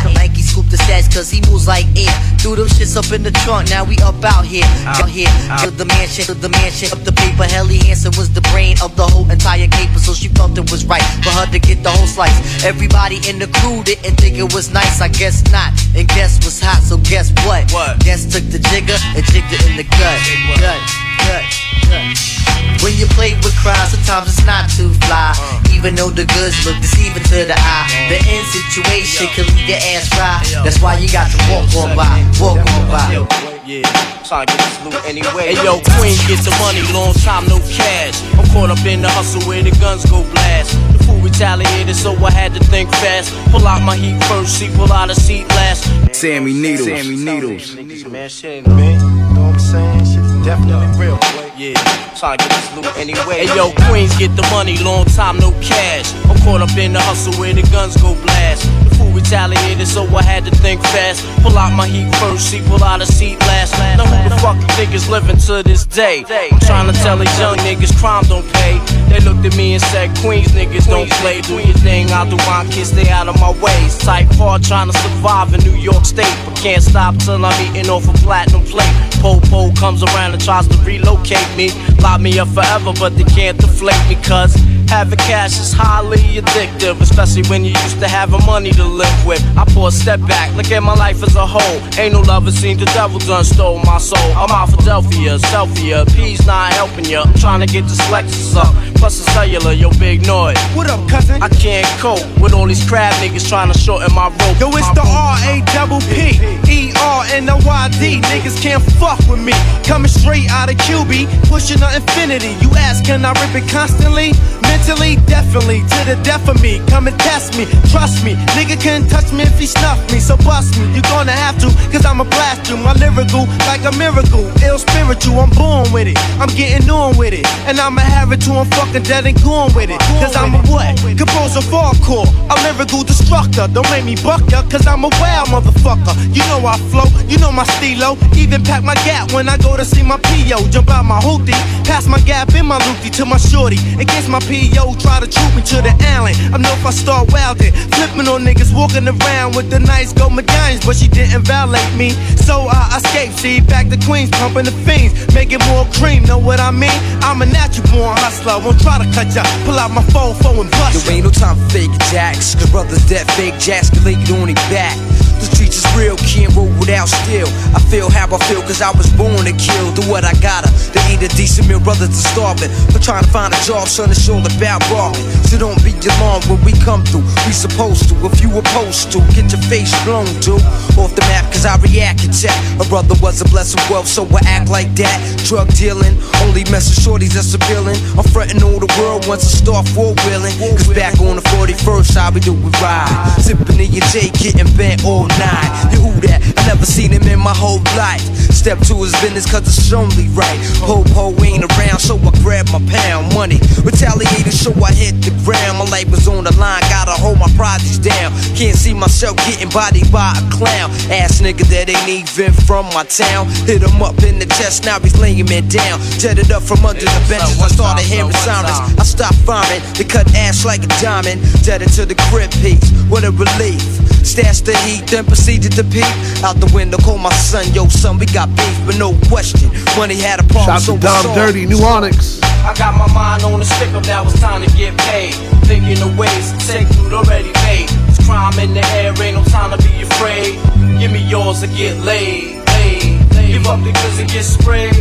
And 0.05 0.13
Nike 0.13 0.41
scooped 0.41 0.69
the 0.69 0.77
stats, 0.77 1.11
cause 1.11 1.30
he 1.30 1.41
moves 1.49 1.67
like 1.67 1.85
air. 1.97 2.13
Threw 2.38 2.55
them 2.55 2.67
shits 2.67 2.95
up 2.95 3.11
in 3.11 3.23
the 3.23 3.31
trunk, 3.31 3.69
now 3.69 3.84
we 3.84 3.97
up 4.05 4.23
out 4.23 4.45
here. 4.45 4.67
Out 4.85 5.09
here, 5.09 5.30
to 5.64 5.72
the 5.72 5.86
mansion, 5.86 6.26
to 6.26 6.34
the 6.34 6.49
mansion. 6.49 6.91
Up 6.91 7.03
the 7.03 7.11
paper, 7.11 7.44
Helly 7.44 7.78
Hansen 7.80 8.11
was 8.18 8.32
the 8.32 8.41
brain 8.53 8.78
of 8.84 8.95
the 8.95 9.06
whole 9.06 9.30
entire 9.30 9.68
caper, 9.68 9.99
so 9.99 10.14
she 10.14 10.28
felt 10.30 10.57
it 10.57 10.70
was 10.72 10.86
right 10.86 11.03
for 11.24 11.32
her 11.32 11.45
to 11.52 11.60
get 11.60 11.84
the 11.84 11.91
whole 11.91 12.07
slice. 12.07 12.36
Everybody 12.64 13.18
in 13.30 13.40
the 13.40 13.48
crew 13.60 13.84
didn't 13.84 14.16
think 14.20 14.38
it 14.38 14.53
was 14.53 14.74
nice, 14.74 15.02
I 15.02 15.07
guess 15.07 15.44
not. 15.52 15.74
And 15.95 16.07
guess 16.07 16.38
was 16.44 16.60
hot, 16.60 16.82
so 16.84 16.98
guess 16.98 17.32
what? 17.45 17.72
What? 17.72 17.99
Guess 17.99 18.32
took 18.32 18.45
the 18.52 18.60
jigger 18.60 18.98
and 19.16 19.24
jigged 19.32 19.52
it 19.52 19.61
in 19.70 19.78
the 19.78 19.88
gut. 19.88 20.20
Gut, 20.60 20.82
gut, 21.26 21.45
gut. 21.90 22.40
When 22.82 22.95
you 22.95 23.07
play 23.07 23.34
with 23.44 23.56
crowds, 23.60 23.91
sometimes 23.91 24.30
it's 24.32 24.45
not 24.45 24.70
too 24.70 24.94
fly. 25.07 25.36
Uh. 25.36 25.76
Even 25.76 25.95
though 25.95 26.10
the 26.10 26.26
goods 26.26 26.56
look 26.66 26.78
deceiving 26.80 27.24
to 27.24 27.45
the 27.45 27.56
eye. 27.57 27.88
The 28.07 28.20
end 28.24 28.45
situation 28.48 29.28
can 29.36 29.45
leave 29.56 29.68
your 29.68 29.82
ass 29.95 30.10
dry. 30.10 30.40
That's 30.64 30.82
why 30.82 30.98
you 30.98 31.11
got 31.11 31.30
to 31.32 31.38
walk 31.52 31.68
on 31.76 31.95
by, 31.95 32.24
walk 32.40 32.60
on 32.60 32.88
by. 32.88 33.59
Yeah, 33.70 33.86
trying 34.26 34.48
to 34.48 34.58
get 34.58 34.66
this 34.66 34.82
loot 34.82 35.06
anyway. 35.06 35.54
Hey 35.54 35.64
yo, 35.64 35.78
Queen, 36.02 36.18
get 36.26 36.41
the 36.41 36.50
money, 36.58 36.82
long 36.90 37.14
time 37.22 37.46
no 37.46 37.62
cash. 37.70 38.18
I'm 38.34 38.50
caught 38.50 38.72
up 38.74 38.84
in 38.84 39.04
the 39.04 39.10
hustle 39.10 39.48
where 39.48 39.62
the 39.62 39.70
guns 39.78 40.04
go 40.10 40.24
blast. 40.34 40.74
The 40.98 41.04
fool 41.06 41.22
retaliated, 41.22 41.96
so 41.96 42.16
I 42.16 42.32
had 42.32 42.52
to 42.56 42.64
think 42.64 42.90
fast. 42.90 43.30
Pull 43.52 43.68
out 43.68 43.84
my 43.84 43.96
heat 43.96 44.18
first, 44.24 44.58
see, 44.58 44.74
pull 44.74 44.91
out 44.91 45.12
a 45.12 45.14
seat 45.14 45.48
last. 45.50 45.86
Sammy 46.16 46.52
Needles. 46.52 46.88
Sammy 46.88 47.16
Needles. 47.16 47.76
Man, 48.10 48.28
shit 48.28 48.66
man. 48.66 48.98
You 48.98 49.36
know 49.36 49.54
what 49.54 49.54
I'm 49.54 49.60
saying? 49.60 50.00
Shit's 50.00 50.44
definitely 50.44 50.90
real. 50.98 51.20
Yeah, 51.54 51.78
trying 52.18 52.40
to 52.40 52.50
get 52.50 52.50
this 52.50 52.74
loot 52.74 52.98
anyway. 52.98 53.46
Hey 53.46 53.56
yo, 53.56 53.70
Queens, 53.86 54.18
get 54.18 54.36
the 54.36 54.50
money, 54.50 54.82
long 54.82 55.06
time 55.14 55.38
no 55.38 55.52
cash. 55.62 56.10
I'm 56.26 56.41
caught 56.41 56.66
up 56.66 56.76
in 56.76 56.94
the 56.94 57.02
hustle 57.02 57.38
where 57.40 57.54
the 57.54 57.62
guns 57.70 57.96
go 58.02 58.18
blast. 58.26 58.66
Fool 58.99 59.11
retaliated, 59.11 59.88
so 59.88 60.03
I 60.11 60.21
had 60.21 60.43
to 60.43 60.51
think 60.51 60.81
fast. 60.91 61.23
Pull 61.41 61.57
out 61.57 61.71
my 61.71 61.88
heat 61.88 62.13
first, 62.17 62.51
see, 62.51 62.61
pull 62.67 62.84
out 62.84 63.01
a 63.01 63.05
seat 63.05 63.39
last. 63.47 63.71
Now 63.95 64.03
who 64.03 64.30
the 64.30 64.35
fuck 64.43 64.57
you 64.59 64.67
niggas 64.76 65.09
living 65.09 65.38
to 65.47 65.63
this 65.63 65.85
day? 65.85 66.26
I'm 66.27 66.59
trying 66.59 66.91
to 66.91 66.97
tell 66.99 67.17
these 67.17 67.39
young 67.39 67.55
niggas 67.59 67.95
crime 67.97 68.23
don't 68.27 68.45
pay. 68.59 68.77
They 69.07 69.19
looked 69.23 69.45
at 69.45 69.55
me 69.55 69.73
and 69.73 69.81
said, 69.84 70.11
Queens 70.17 70.51
niggas 70.51 70.88
don't 70.89 71.09
play. 71.23 71.39
Do 71.41 71.55
your 71.55 71.77
thing, 71.80 72.11
I'll 72.11 72.30
do 72.30 72.35
mine, 72.43 72.67
kids 72.69 72.91
stay 72.91 73.09
out 73.09 73.30
of 73.30 73.39
my 73.39 73.51
ways. 73.63 73.97
Type 73.97 74.27
hard 74.34 74.63
trying 74.63 74.91
to 74.91 74.97
survive 74.97 75.53
in 75.53 75.61
New 75.61 75.77
York 75.80 76.03
State, 76.03 76.35
but 76.43 76.55
can't 76.57 76.84
stop 76.84 77.15
till 77.17 77.45
I'm 77.45 77.55
eating 77.65 77.89
off 77.89 78.03
a 78.07 78.13
platinum 78.19 78.63
plate. 78.65 78.91
Popo 79.21 79.71
comes 79.80 80.03
around 80.03 80.34
and 80.34 80.43
tries 80.43 80.67
to 80.67 80.77
relocate 80.84 81.47
me. 81.55 81.71
Lock 82.01 82.19
me 82.19 82.38
up 82.38 82.49
forever, 82.49 82.91
but 82.99 83.15
they 83.15 83.23
can't 83.23 83.57
deflate 83.57 84.03
me, 84.09 84.15
cause 84.23 84.53
having 84.89 85.19
cash 85.19 85.59
is 85.59 85.71
highly 85.71 86.19
addictive, 86.41 86.99
especially 86.99 87.43
when 87.49 87.63
you 87.63 87.71
used 87.71 87.99
to 87.99 88.07
have 88.07 88.31
money 88.45 88.71
to 88.71 88.89
I 88.98 89.66
pour 89.74 89.90
a 89.90 89.91
step 89.91 90.20
back, 90.22 90.56
look 90.56 90.72
at 90.72 90.82
my 90.82 90.95
life 90.95 91.22
as 91.22 91.36
a 91.36 91.45
whole. 91.45 91.80
Ain't 91.99 92.14
no 92.14 92.22
love, 92.22 92.48
it 92.48 92.53
seems 92.53 92.80
the 92.80 92.86
devil 92.86 93.20
done 93.20 93.44
stole 93.44 93.80
my 93.84 93.98
soul. 93.98 94.18
I'm 94.36 94.49
out 94.49 94.70
of 94.70 94.76
Philadelphia, 94.76 95.38
Selfia, 95.38 96.06
P's 96.16 96.45
not 96.48 96.74
helping 96.74 97.06
ya. 97.06 97.24
I'm 97.26 97.34
trying 97.36 97.60
to 97.61 97.68
get 97.68 97.84
this 97.84 98.02
Lexus 98.10 98.56
up. 98.56 98.74
Plus 98.95 99.20
a 99.20 99.32
cellular, 99.32 99.74
yo, 99.74 99.91
big 99.99 100.26
noise. 100.26 100.57
What 100.76 100.90
up, 100.90 101.07
cousin? 101.10 101.41
I 101.41 101.49
can't 101.49 101.88
cope 101.99 102.24
with 102.41 102.53
all 102.53 102.68
these 102.68 102.84
crab 102.88 103.14
niggas 103.24 103.48
trying 103.48 103.72
to 103.72 103.78
shorten 103.78 104.14
my 104.14 104.28
rope. 104.28 104.60
Yo, 104.60 104.70
it's 104.76 104.90
the. 104.91 105.10
R 105.10 105.38
A 105.52 105.61
double 105.74 106.02
P 106.11 106.40
E 106.68 106.91
R 106.99 107.24
N 107.32 107.49
O 107.49 107.57
Y 107.66 107.90
D. 107.99 108.22
Niggas 108.22 108.61
can't 108.61 108.84
fuck 108.99 109.20
with 109.30 109.40
me. 109.40 109.53
Coming 109.84 110.11
straight 110.11 110.49
out 110.49 110.70
of 110.70 110.78
QB, 110.78 111.28
pushing 111.48 111.80
the 111.80 111.90
infinity. 111.95 112.56
You 112.64 112.72
ask, 112.76 113.06
can 113.06 113.24
I 113.24 113.32
rip 113.40 113.56
it 113.56 113.70
constantly? 113.70 114.32
Mentally, 114.64 115.16
definitely, 115.26 115.82
to 115.82 115.99
the 116.06 116.20
death 116.24 116.48
of 116.48 116.61
me. 116.61 116.80
Come 116.88 117.07
and 117.07 117.18
test 117.20 117.57
me, 117.57 117.66
trust 117.91 118.24
me. 118.24 118.36
Nigga 118.56 118.78
couldn't 118.80 119.10
touch 119.10 119.31
me 119.35 119.43
if 119.43 119.60
he 119.60 119.68
snuffed 119.68 120.11
me, 120.11 120.19
so 120.19 120.38
bust 120.47 120.80
me. 120.80 120.88
You're 120.95 121.10
gonna 121.11 121.35
have 121.35 121.60
to, 121.60 121.68
cause 121.91 122.06
I'ma 122.06 122.23
blast 122.23 122.69
you. 122.69 122.77
My 122.77 122.93
lyrical, 122.95 123.45
like 123.68 123.84
a 123.84 123.91
miracle. 123.99 124.47
Ill 124.64 124.80
spiritual, 124.80 125.39
I'm 125.43 125.51
born 125.51 125.91
with 125.91 126.07
it. 126.07 126.18
I'm 126.39 126.49
getting 126.56 126.89
on 126.89 127.18
with 127.18 127.34
it. 127.34 127.45
And 127.68 127.80
I'ma 127.80 128.01
have 128.01 128.31
it 128.31 128.41
till 128.41 128.57
I'm 128.57 128.69
fucking 128.72 129.03
dead 129.03 129.26
and 129.26 129.35
gone 129.43 129.73
with 129.76 129.89
it. 129.91 129.99
Cause 130.23 130.35
I'm 130.35 130.56
a 130.56 130.61
what? 130.72 130.95
Composed 131.19 131.49
Flows 131.49 131.65
of 131.65 131.72
hardcore, 131.72 132.27
a 132.51 132.56
lyrical 132.61 133.01
destructor. 133.03 133.68
Don't 133.73 133.89
make 133.89 134.06
me 134.06 134.15
buck 134.22 134.41
ya, 134.51 134.61
cause 134.69 134.85
I'm 134.85 135.03
a 135.03 135.10
wild 135.19 135.47
motherfucker. 135.49 136.14
You 136.35 136.43
know 136.49 136.61
I 136.68 136.77
flow, 136.91 137.10
you 137.27 137.38
know 137.39 137.51
my 137.51 137.64
stilo. 137.64 138.18
Even 138.35 138.61
pack 138.64 138.84
my 138.84 138.93
gap 139.07 139.31
when 139.31 139.49
I 139.49 139.57
go 139.57 139.76
to 139.76 139.84
see 139.84 140.03
my 140.03 140.18
PO. 140.18 140.69
Jump 140.69 140.89
out 140.89 141.06
my 141.06 141.19
hoopty, 141.19 141.57
pass 141.85 142.07
my 142.07 142.19
gap 142.19 142.53
in 142.53 142.65
my 142.65 142.77
loopty 142.80 143.10
to 143.18 143.26
my 143.26 143.38
shorty. 143.38 143.77
Against 143.97 144.30
my 144.30 144.39
PO, 144.41 144.95
try 144.99 145.19
to 145.19 145.27
troop 145.27 145.56
me 145.56 145.64
to 145.73 145.81
the 145.81 145.93
island. 146.14 146.38
I 146.53 146.57
know 146.57 146.72
if 146.73 146.85
I 146.85 146.91
start 146.91 147.30
wildin', 147.30 147.73
flipping 147.95 148.27
on 148.27 148.43
niggas 148.45 148.69
walking 148.74 149.08
around 149.08 149.56
with 149.56 149.70
the 149.70 149.80
nice 149.80 150.14
gold 150.14 150.34
medallions, 150.34 150.86
but 150.86 150.96
she 150.96 151.08
didn't 151.08 151.44
violate 151.44 151.94
me. 151.96 152.12
So 152.48 152.68
I 152.70 152.98
escaped, 152.98 153.40
see, 153.40 153.62
back 153.62 153.90
to 153.90 153.98
Queens, 154.06 154.30
pumping 154.32 154.66
the 154.66 154.76
fiends, 154.86 155.14
making 155.34 155.60
more 155.70 155.86
cream. 156.00 156.24
Know 156.24 156.38
what 156.38 156.60
I 156.60 156.72
mean? 156.72 157.00
I'm 157.22 157.41
a 157.41 157.46
natural 157.46 157.88
born 157.91 158.18
hustler, 158.18 158.60
won't 158.64 158.82
try 158.82 158.98
to 158.98 159.10
cut 159.14 159.34
ya. 159.36 159.44
Pull 159.66 159.78
out 159.78 159.91
my 159.91 160.04
phone, 160.14 160.36
phone 160.36 160.60
and 160.66 160.72
bust 160.72 161.06
There 161.06 161.16
ain't 161.16 161.26
no 161.26 161.32
time 161.32 161.58
for 161.58 161.70
fake 161.70 161.91
jacks. 162.12 162.56
The 162.56 162.68
brothers 162.72 163.06
that 163.10 163.30
fake 163.32 163.60
jacks 163.60 163.90
can 163.90 164.04
lay 164.04 164.14
it 164.14 164.32
on 164.32 164.48
their 164.48 164.56
back. 164.70 165.19
The 165.40 165.48
streets 165.48 165.80
is 165.80 165.88
real, 165.95 166.18
can't 166.18 166.53
roll 166.56 166.72
without 166.80 167.07
steel. 167.07 167.48
I 167.72 167.80
feel 167.88 168.10
how 168.11 168.28
I 168.28 168.40
feel, 168.45 168.61
cause 168.61 168.82
I 168.82 168.91
was 168.91 169.07
born 169.16 169.48
to 169.48 169.56
kill. 169.56 169.95
Do 169.95 170.03
what 170.11 170.24
I 170.24 170.34
gotta. 170.44 170.68
To 170.68 170.99
eat 171.07 171.24
a 171.24 171.32
decent 171.36 171.68
meal, 171.68 171.80
brothers 171.80 172.11
are 172.11 172.28
starving. 172.36 172.72
For 172.91 172.99
trying 172.99 173.24
to 173.24 173.32
find 173.32 173.53
a 173.53 173.60
job, 173.64 173.88
son, 173.88 174.11
it's 174.11 174.28
all 174.28 174.44
about 174.44 174.84
bargain. 174.91 175.24
So 175.48 175.57
don't 175.57 175.80
be 175.80 175.95
alarmed 176.20 176.45
when 176.52 176.60
we 176.68 176.74
come 176.84 177.07
through. 177.07 177.24
We 177.48 177.53
supposed 177.56 178.10
to, 178.10 178.16
if 178.28 178.44
you 178.44 178.52
opposed 178.52 179.11
to, 179.16 179.24
get 179.32 179.48
your 179.56 179.64
face 179.72 179.95
blown 180.03 180.28
to. 180.44 180.60
Off 180.99 181.16
the 181.16 181.24
map, 181.32 181.48
cause 181.52 181.66
I 181.66 181.80
react 181.80 182.20
check. 182.36 182.56
A 182.80 182.86
brother 182.91 183.16
was 183.22 183.41
a 183.41 183.48
blessing 183.48 183.80
wealth, 183.90 184.07
so 184.07 184.28
I 184.36 184.41
act 184.45 184.70
like 184.70 184.91
that. 184.95 185.18
Drug 185.48 185.72
dealing, 185.74 186.20
only 186.44 186.64
messing 186.68 186.99
shorties 186.99 187.34
that's 187.34 187.53
appealing. 187.53 187.95
I'm 188.18 188.28
frontin' 188.28 188.61
all 188.64 188.80
the 188.80 188.91
world 188.99 189.28
once 189.28 189.48
I 189.48 189.52
start 189.64 189.88
four 189.88 190.14
wheeling. 190.26 190.56
Cause 190.76 190.91
back 190.91 191.16
on 191.20 191.36
the 191.40 191.45
41st, 191.56 192.18
I'll 192.18 192.32
be 192.32 192.44
we 192.44 192.70
ride. 192.84 193.07
Sippin' 193.40 193.80
in 193.80 193.91
your 193.91 194.06
J, 194.11 194.30
getting 194.36 194.70
bent 194.76 195.06
all 195.06 195.28
night. 195.38 195.69
You 195.91 195.99
who 195.99 196.11
that? 196.27 196.41
I 196.57 196.68
never 196.68 196.85
seen 196.85 197.11
him 197.11 197.23
in 197.23 197.39
my 197.39 197.53
whole 197.53 197.81
life. 197.95 198.23
Step 198.60 198.80
to 198.91 198.95
his 199.07 199.15
business 199.23 199.49
cause 199.49 199.64
it's 199.64 199.93
only 199.93 200.27
right. 200.35 200.60
Ho 200.84 200.99
ho 201.15 201.31
ain't 201.43 201.64
around, 201.64 201.99
so 201.99 202.19
I 202.19 202.31
grab 202.43 202.68
my 202.76 202.84
pound 202.91 203.34
money. 203.34 203.56
Retaliated, 203.88 204.51
so 204.51 204.76
I 204.84 204.91
hit 204.91 205.15
the 205.23 205.31
ground. 205.47 205.80
My 205.80 205.88
life 205.88 206.11
was 206.11 206.27
on 206.27 206.43
the 206.43 206.51
line, 206.60 206.81
gotta 206.91 207.15
hold 207.15 207.39
my 207.39 207.47
projects 207.56 207.97
down. 207.97 208.35
Can't 208.60 208.76
see 208.76 208.93
myself 208.93 209.38
getting 209.47 209.69
bodied 209.69 210.11
by 210.11 210.35
a 210.35 210.43
clown. 210.51 210.91
Ass 211.07 211.39
nigga 211.39 211.64
that 211.72 211.88
ain't 211.88 212.10
even 212.11 212.51
from 212.68 212.84
my 212.91 213.07
town. 213.07 213.47
Hit 213.64 213.80
him 213.80 214.03
up 214.03 214.19
in 214.27 214.39
the 214.39 214.45
chest, 214.60 214.84
now 214.84 214.99
he's 214.99 215.18
laying 215.18 215.47
me 215.47 215.61
down. 215.61 215.95
Jetted 216.19 216.51
up 216.51 216.64
from 216.64 216.84
under 216.84 216.99
the 216.99 217.23
benches, 217.31 217.64
I 217.64 217.69
started 217.72 218.03
hearing 218.03 218.35
sirens. 218.43 218.76
I 218.99 219.07
stopped 219.07 219.39
farming, 219.47 219.80
they 219.95 220.03
cut 220.03 220.27
ass 220.35 220.65
like 220.65 220.84
a 220.84 220.91
diamond. 220.99 221.39
Jetted 221.64 221.95
to 221.95 222.06
the 222.06 222.15
crib 222.27 222.51
piece, 222.60 222.91
what 223.07 223.23
a 223.23 223.31
relief. 223.31 223.80
Stash 224.19 224.61
the 224.61 224.76
heat, 224.84 225.07
then 225.20 225.26
proceeded 225.26 225.72
to 225.74 225.84
peep. 225.84 226.08
Out 226.44 226.56
the 226.64 226.72
window, 226.74 226.98
call 226.98 227.18
my 227.18 227.34
son, 227.34 227.66
yo 227.74 227.88
son, 227.88 228.18
we 228.18 228.26
got 228.26 228.48
beef, 228.56 228.78
but 228.86 228.98
no 228.98 229.12
question. 229.28 229.70
Money 229.98 230.16
had 230.16 230.40
a 230.40 230.44
problem, 230.44 230.80
Shout 230.80 230.82
so 230.82 230.96
to 230.96 231.02
Dom. 231.02 231.36
Dirty, 231.36 231.66
New 231.66 231.84
Onyx. 231.84 232.40
I 232.64 232.74
got 232.76 232.96
my 232.96 233.12
mind 233.14 233.44
on 233.44 233.60
the 233.60 233.66
stick 233.66 233.91
up, 233.94 234.06
now 234.06 234.24
it's 234.24 234.40
time 234.40 234.64
to 234.64 234.72
get 234.78 234.98
paid. 235.12 235.34
Thinking 235.68 236.00
of 236.02 236.18
ways 236.18 236.52
to 236.54 236.58
take 236.68 236.88
food 236.96 237.14
already 237.14 237.52
made. 237.68 237.91
It's 238.08 238.24
crime 238.26 238.58
in 238.60 238.74
the 238.74 238.86
air, 238.96 239.12
ain't 239.22 239.36
no 239.36 239.44
time 239.46 239.76
to 239.76 239.80
be 239.84 240.02
afraid. 240.02 240.56
Give 241.00 241.12
me 241.12 241.24
yours 241.28 241.64
or 241.64 241.68
get 241.68 241.98
laid. 242.00 242.64
laid, 242.64 243.34
laid. 243.36 243.52
Give 243.52 243.68
up 243.68 243.80
the 243.84 243.91
goods 243.91 244.20
and 244.20 244.30
get 244.30 244.44
sprayed. 244.44 244.96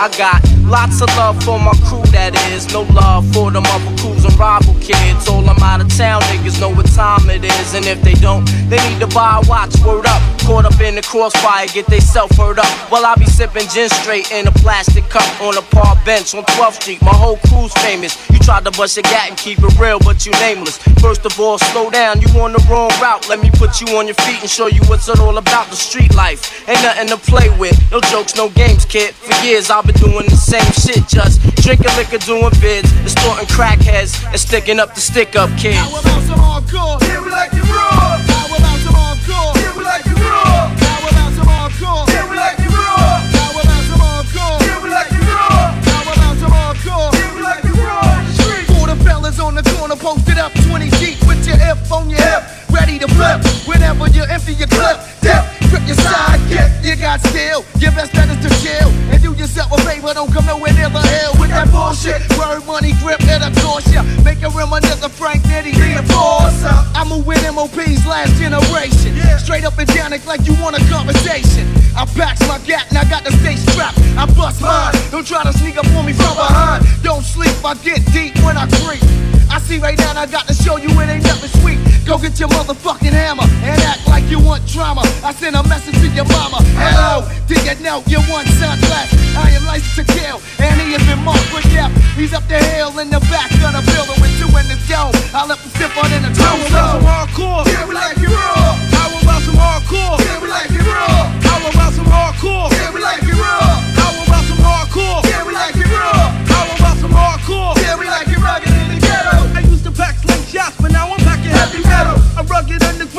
I 0.00 0.06
got 0.16 0.57
lots 0.68 1.00
of 1.00 1.08
love 1.16 1.42
for 1.42 1.58
my 1.58 1.72
crew, 1.84 2.04
that 2.12 2.36
is. 2.52 2.70
No 2.72 2.82
love 2.92 3.24
for 3.32 3.50
them 3.50 3.64
other 3.66 3.92
crews 4.00 4.24
and 4.24 4.36
rival 4.38 4.74
kids. 4.80 5.28
All 5.28 5.42
them 5.42 5.56
out 5.60 5.80
of 5.80 5.88
town 5.96 6.20
niggas 6.28 6.60
know 6.60 6.70
what 6.70 6.86
time 6.92 7.28
it 7.30 7.44
is. 7.44 7.74
And 7.74 7.86
if 7.86 8.00
they 8.02 8.14
don't, 8.14 8.44
they 8.68 8.78
need 8.88 9.00
to 9.00 9.08
buy 9.08 9.40
a 9.42 9.48
watch. 9.48 9.74
Word 9.84 10.06
up. 10.06 10.22
Caught 10.44 10.64
up 10.64 10.80
in 10.80 10.94
the 10.94 11.02
crossfire, 11.02 11.66
get 11.68 11.86
they 11.86 12.00
self 12.00 12.30
hurt 12.36 12.58
up. 12.58 12.72
While 12.90 13.04
I 13.04 13.14
be 13.16 13.26
sipping 13.26 13.68
gin 13.68 13.88
straight 13.88 14.30
in 14.32 14.46
a 14.46 14.52
plastic 14.52 15.04
cup 15.08 15.28
on 15.42 15.56
a 15.56 15.62
park 15.62 16.04
bench 16.04 16.34
on 16.34 16.44
12th 16.56 16.80
Street. 16.80 17.02
My 17.02 17.12
whole 17.12 17.36
crew's 17.48 17.72
famous. 17.84 18.16
You 18.30 18.38
tried 18.38 18.64
to 18.64 18.70
bust 18.72 18.96
your 18.96 19.02
gat 19.04 19.28
and 19.28 19.36
keep 19.36 19.58
it 19.58 19.78
real, 19.78 19.98
but 19.98 20.24
you 20.24 20.32
nameless. 20.40 20.78
First 21.00 21.26
of 21.26 21.38
all, 21.38 21.58
slow 21.58 21.90
down, 21.90 22.20
you 22.20 22.28
on 22.40 22.52
the 22.52 22.64
wrong 22.70 22.90
route. 23.00 23.28
Let 23.28 23.40
me 23.40 23.50
put 23.54 23.80
you 23.80 23.96
on 23.98 24.06
your 24.06 24.16
feet 24.24 24.40
and 24.40 24.50
show 24.50 24.66
you 24.68 24.80
what's 24.88 25.08
it 25.08 25.20
all 25.20 25.36
about. 25.36 25.68
The 25.68 25.76
street 25.76 26.14
life 26.14 26.66
ain't 26.68 26.80
nothing 26.82 27.08
to 27.08 27.18
play 27.18 27.50
with. 27.58 27.76
No 27.92 28.00
jokes, 28.00 28.34
no 28.36 28.48
games, 28.48 28.84
kid. 28.84 29.14
For 29.14 29.34
years 29.44 29.70
I've 29.70 29.86
been 29.86 29.96
doing 29.96 30.26
the 30.26 30.36
same 30.36 30.57
shit, 30.72 31.06
just 31.08 31.40
drinking 31.62 31.90
liquor, 31.96 32.18
doing 32.18 32.50
bids, 32.60 32.90
distorting 33.02 33.46
crackheads, 33.46 34.24
and 34.26 34.38
sticking 34.38 34.78
up 34.78 34.94
the 34.94 35.00
stick 35.00 35.36
up 35.36 35.50
kids. 35.58 35.76
How 35.76 35.90
about 35.90 36.22
some 36.22 36.38
hardcore? 36.40 37.00
Yeah, 37.02 37.24
we 37.24 37.30
like 37.30 37.52
it 37.52 37.64
raw. 37.68 38.18
How 38.18 38.46
about 38.46 38.78
some 38.80 38.94
hardcore? 38.94 39.52
Yeah, 39.56 39.76
we 39.76 39.84
like 39.84 40.06
it 40.06 40.18
raw. 40.18 40.68
How 40.78 41.08
about 41.08 41.32
some 41.36 41.48
hardcore? 41.48 42.04
Yeah, 42.12 42.30
we 42.30 42.36
like 42.36 42.58
it 42.58 42.70
raw. 42.70 43.20
How 43.34 43.50
about 43.52 43.82
some 43.86 44.00
hardcore? 44.00 44.58
Yeah, 44.64 44.82
we 44.82 44.88
like 44.90 45.12
it 45.12 45.24
raw. 45.28 45.72
How 45.84 46.02
about 46.02 46.36
some 46.38 46.52
hardcore? 46.52 47.08
Yeah, 47.14 47.34
we 47.34 47.40
like 47.42 47.64
it 47.64 47.76
raw. 47.76 48.24
Street. 48.38 48.66
Four 48.74 48.86
the 48.86 48.96
fellas 49.04 49.38
on 49.38 49.54
the 49.54 49.62
corner 49.76 49.96
posted 49.96 50.38
up 50.38 50.52
20 50.66 50.90
deep 50.98 51.18
with 51.26 51.46
your 51.46 51.56
hip 51.56 51.78
on 51.90 52.10
your 52.10 52.20
hip, 52.20 52.42
ready 52.70 52.98
to 52.98 53.08
flip. 53.08 53.44
Whenever 53.66 54.08
you 54.08 54.22
empty 54.24 54.54
your 54.54 54.68
clip, 54.68 54.98
dip, 55.20 55.44
grip 55.70 55.84
your 55.86 55.96
sidekick. 55.96 56.84
You 56.84 56.96
got 56.96 57.20
skill, 57.20 57.64
your 57.78 57.92
best 57.92 58.12
bet 58.12 58.28
is 58.28 58.40
to 58.44 58.50
chill 58.64 58.88
and 59.12 59.22
do 59.22 59.32
yourself 59.34 59.72
a 59.72 59.78
favor. 59.84 60.12
Don't 60.14 60.32
come 60.32 60.46
nowhere 60.46 60.72
near 60.72 60.88
the 60.88 61.00
hell 61.00 61.32
with 61.38 61.50
that 61.50 61.70
bullshit. 61.70 62.20
Word, 62.36 62.64
money, 62.66 62.92
grip, 63.00 63.20
and 63.28 63.44
of 63.44 63.52
course 63.62 63.86
ya. 63.92 64.02
Make 64.24 64.42
a 64.42 64.50
reminisce 64.50 65.04
of 65.04 65.12
Frank 65.12 65.42
Nitty, 65.44 65.76
the 65.76 66.00
enforcer. 66.00 66.72
I 66.96 67.04
move 67.08 67.26
with 67.26 67.42
MOP's 67.52 68.06
last 68.06 68.34
generation. 68.40 69.16
Straight 69.38 69.64
up 69.64 69.78
and 69.78 69.88
down, 69.94 70.12
it's 70.12 70.26
like 70.26 70.46
you 70.46 70.54
want 70.60 70.76
a 70.76 70.82
conversation. 70.88 71.68
I 71.96 72.04
packs 72.16 72.40
my 72.48 72.58
gat 72.64 72.88
and 72.88 72.98
I 72.98 73.04
got 73.08 73.24
the 73.24 73.32
stay 73.42 73.56
strapped. 73.56 73.98
I 74.16 74.26
bust 74.34 74.60
mine. 74.60 74.94
Don't 75.10 75.26
try 75.26 75.42
to 75.44 75.52
sneak 75.52 75.76
up 75.76 75.86
on 75.96 76.06
me 76.06 76.12
from 76.12 76.34
behind. 76.34 76.84
Don't 77.02 77.24
sleep, 77.24 77.54
I 77.64 77.74
get 77.84 78.04
deep 78.12 78.36
when 78.44 78.56
I 78.56 78.66
creep. 78.84 79.02
I 79.50 79.58
see 79.60 79.78
right 79.78 79.96
now 79.98 80.10
and 80.10 80.18
I 80.18 80.26
got 80.26 80.46
to 80.48 80.54
show 80.54 80.76
you 80.76 80.88
it 80.88 81.08
ain't 81.08 81.24
nothing 81.24 81.50
sweet. 81.60 81.78
Go 82.04 82.18
get 82.18 82.38
your 82.38 82.48
motherfucking 82.50 83.12
hammer 83.12 83.44
and 83.64 83.80
act 83.82 84.06
like 84.06 84.24
you 84.30 84.38
want 84.38 84.66
drama. 84.66 85.02
I 85.24 85.32
send 85.32 85.56
a 85.58 85.68
message 85.68 85.98
to 85.98 86.08
your 86.14 86.24
mama. 86.30 86.62
Hello, 86.78 87.26
did 87.50 87.58
you 87.66 87.74
know 87.82 87.98
you 88.06 88.22
want 88.30 88.46
son 88.62 88.78
less? 88.86 89.10
I 89.34 89.50
am 89.58 89.66
licensed 89.66 89.98
to 89.98 90.04
kill 90.06 90.38
and 90.62 90.78
he 90.78 90.94
has 90.94 91.02
been 91.02 91.18
marked 91.26 91.50
for 91.50 91.62
death. 91.74 91.90
He's 92.14 92.32
up 92.32 92.46
the 92.46 92.62
hill 92.62 92.94
in 93.02 93.10
the 93.10 93.18
back 93.26 93.50
of 93.50 93.74
the 93.74 93.82
building 93.90 94.18
with 94.22 94.34
two 94.38 94.46
in 94.54 94.66
the 94.70 94.78
dome. 94.86 95.10
I 95.34 95.42
left 95.50 95.66
him 95.66 95.72
stiff 95.74 95.98
on 95.98 96.14
in 96.14 96.22
the 96.22 96.30
toe. 96.30 96.46
How 96.46 96.62
about 96.62 96.94
some 96.94 97.02
hardcore? 97.02 97.62
Yeah, 97.66 97.86
we 97.90 97.94
like 97.94 98.18
it 98.22 98.30
raw. 98.30 98.78
How 98.94 99.10
about 99.18 99.42
some 99.42 99.58
hardcore? 99.58 100.16
Yeah, 100.22 100.38
we 100.38 100.46
like 100.46 100.70
it 100.70 100.86
raw. 100.86 101.26
How 101.42 101.58
about 101.58 101.90
some 101.90 102.06
hardcore? 102.06 102.70
Yeah, 102.70 102.94
we 102.94 103.00
like 103.02 103.22
it 103.26 103.34
raw. 103.34 103.82
How 103.98 104.14
about 104.14 104.44
some 104.46 104.62
hardcore? 104.62 105.18
Yeah, 105.26 105.42
we 105.42 105.52
like 105.58 105.74
it 105.74 105.90
raw. 105.90 106.22
How 106.46 106.70
about 106.70 106.96
some 107.02 107.10
hardcore? 107.10 107.74
Yeah, 107.82 107.98
we 107.98 108.06
like 108.06 108.30
it 108.30 108.38
rugged 108.38 108.70
in 108.70 108.86
the 108.94 108.98
ghetto. 109.02 109.36
I 109.58 109.66
used 109.66 109.82
to 109.84 109.90
pack 109.90 110.22
slim 110.22 110.38
shots, 110.46 110.78
but 110.78 110.94
now 110.94 111.10
I'm 111.10 111.18
packing 111.26 111.50
heavy 111.50 111.82
metal. 111.82 112.14
I'm 112.38 112.46
rugged 112.46 112.78
underground 112.78 113.17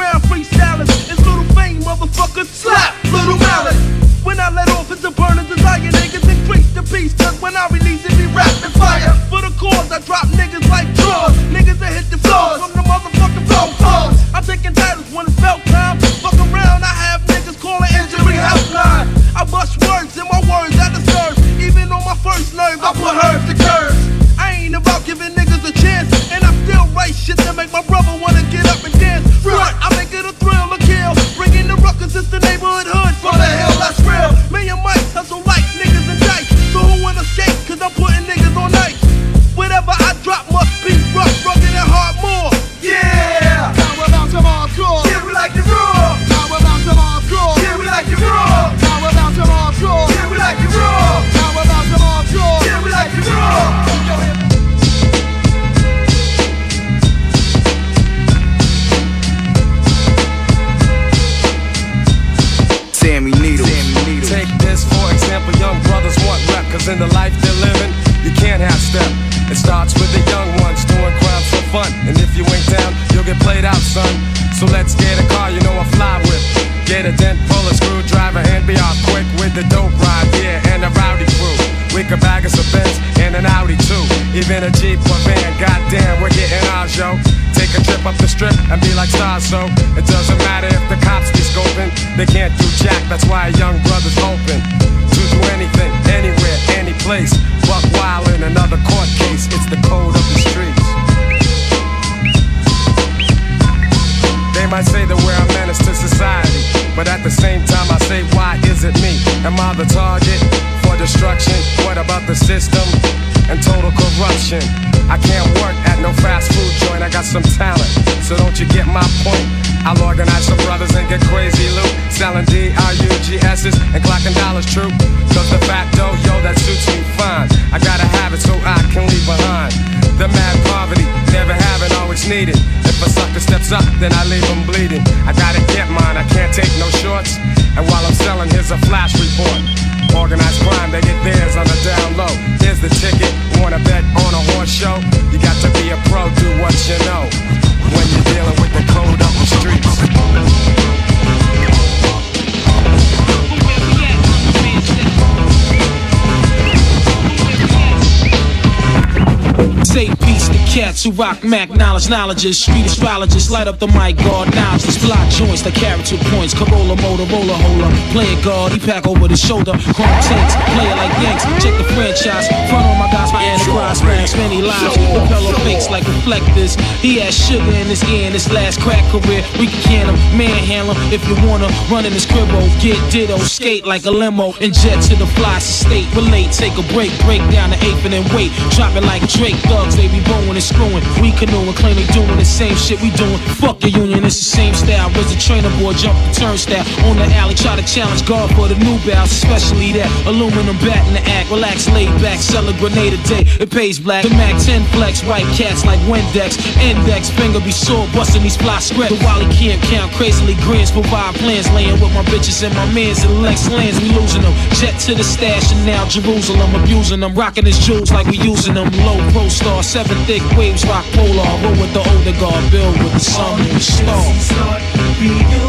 to 161.03 161.11
rock 161.11 161.43
Mac 161.43 161.69
knowledge, 161.69 162.09
knowledges, 162.09 162.59
street 162.59 162.85
astrologists, 162.85 163.49
light 163.49 163.67
up 163.67 163.79
the 163.79 163.87
mic, 163.87 164.17
guard 164.17 164.53
knowledge, 164.53 164.97
fly 164.99 165.19
joints 165.29 165.61
the 165.61 165.71
character 165.71 166.17
points, 166.35 166.53
Corolla, 166.53 166.95
Motorola, 166.97 167.55
holder, 167.55 167.91
play 168.11 168.27
it 168.27 168.43
guard, 168.43 168.73
he 168.73 168.79
pack 168.79 169.07
over 169.07 169.27
the 169.27 169.37
shoulder, 169.37 169.71
chrome 169.95 170.19
tanks, 170.27 170.55
play 170.75 170.87
it 170.91 170.97
like 170.99 171.13
Yanks, 171.23 171.43
check 171.63 171.71
the 171.79 171.87
franchise, 171.95 172.47
front 172.67 172.83
on 172.83 172.99
my 172.99 173.07
guys, 173.11 173.31
my 173.31 173.43
enterprise, 173.43 173.99
smash 173.99 174.35
many 174.35 174.61
lives, 174.61 174.97
propeller 175.15 175.53
fakes 175.63 175.89
like 175.89 176.03
reflectors, 176.03 176.75
he 176.99 177.19
has 177.19 177.31
sugar 177.31 177.71
in 177.79 177.87
his 177.87 178.03
ear 178.11 178.27
in 178.27 178.33
his 178.33 178.51
last 178.51 178.81
crack 178.81 179.03
career, 179.11 179.39
we 179.55 179.67
can 179.67 179.79
can 179.87 180.11
him, 180.11 180.37
manhandle 180.37 180.95
him, 180.95 181.13
if 181.13 181.23
you 181.29 181.35
wanna, 181.47 181.69
run 181.87 182.03
in 182.03 182.11
his 182.11 182.25
cribbo, 182.25 182.59
oh, 182.59 182.79
get 182.81 182.99
ditto, 183.11 183.37
skate 183.37 183.85
like 183.85 184.03
a 184.05 184.11
limo, 184.11 184.51
and 184.59 184.73
jet 184.73 184.99
to 185.07 185.15
the 185.15 185.27
fly 185.39 185.59
state, 185.59 186.09
relate, 186.13 186.51
take 186.51 186.75
a 186.75 186.85
break, 186.91 187.13
break 187.23 187.39
down 187.51 187.69
the 187.69 187.79
eighth 187.87 188.03
and 188.03 188.11
then 188.11 188.25
wait, 188.35 188.51
drop 188.75 188.95
it 188.95 189.03
like 189.03 189.23
Drake, 189.29 189.55
thugs, 189.69 189.95
they 189.95 190.07
be 190.09 190.19
bowing 190.25 190.59
and 190.59 190.63
screwing. 190.63 190.88
We 191.21 191.31
canoeing, 191.31 191.73
claim 191.77 191.95
they 191.95 192.07
doing 192.17 192.37
the 192.37 192.45
same 192.45 192.75
shit 192.75 193.01
we 193.01 193.11
doing. 193.11 193.37
Fuck 193.61 193.79
the 193.79 193.89
union, 193.89 194.25
it's 194.25 194.39
the 194.41 194.49
same 194.57 194.73
style. 194.73 195.09
Was 195.13 195.29
the 195.29 195.39
trainer 195.39 195.69
boy 195.77 195.93
jump 195.93 196.17
the 196.25 196.33
turnstile 196.33 196.81
on 197.05 197.17
the 197.17 197.29
alley? 197.37 197.53
Try 197.53 197.75
to 197.75 197.85
challenge 197.85 198.25
God 198.25 198.49
for 198.55 198.67
the 198.67 198.75
new 198.81 198.97
bounce, 199.05 199.31
especially 199.31 199.93
that 199.93 200.09
aluminum 200.25 200.77
bat 200.81 201.05
in 201.07 201.13
the 201.13 201.23
act. 201.29 201.51
Relax, 201.51 201.89
laid 201.93 202.09
back, 202.21 202.39
sell 202.39 202.65
a 202.67 202.73
grenade 202.81 203.13
a 203.13 203.21
day. 203.29 203.45
It 203.61 203.69
pays 203.69 203.99
black. 203.99 204.23
The 204.23 204.33
Mac 204.33 204.57
10 204.61 204.81
flex, 204.97 205.21
white 205.23 205.45
cats 205.53 205.85
like 205.85 205.99
Windex. 206.09 206.57
Index, 206.81 207.29
finger 207.29 207.59
be 207.59 207.71
sore, 207.71 208.07
busting 208.13 208.41
these 208.41 208.57
fly 208.57 208.79
script. 208.79 209.13
The 209.13 209.21
Wally 209.25 209.45
can't 209.53 209.81
count, 209.83 210.11
crazily 210.13 210.55
grins, 210.65 210.89
provide 210.89 211.35
plans. 211.35 211.69
Laying 211.71 212.01
with 212.01 212.13
my 212.17 212.23
bitches 212.33 212.65
and 212.65 212.73
my 212.73 212.89
mans 212.93 213.23
and 213.23 213.41
Lex 213.43 213.69
lands, 213.69 214.01
we 214.01 214.09
losing 214.17 214.41
them. 214.41 214.53
Jet 214.73 214.97
to 215.05 215.13
the 215.13 215.23
stash 215.23 215.71
and 215.71 215.85
now 215.85 216.07
Jerusalem, 216.09 216.73
abusing 216.81 217.19
them. 217.19 217.35
Rocking 217.35 217.65
his 217.65 217.77
jewels 217.77 218.11
like 218.11 218.25
we 218.27 218.37
using 218.37 218.73
them. 218.73 218.89
Low 219.05 219.19
pro 219.31 219.47
star, 219.49 219.83
seven 219.83 220.17
thick 220.25 220.41
waves, 220.57 220.78
rock 220.85 221.05
polar. 221.13 221.49
Roll 221.63 221.71
with 221.81 221.93
the 221.93 221.99
older 221.99 222.39
guard, 222.39 222.71
build 222.71 222.97
with 223.03 223.13
the 223.13 223.19
sun 223.19 223.59
and 223.61 223.71
the 223.71 223.79
star. 223.79 225.68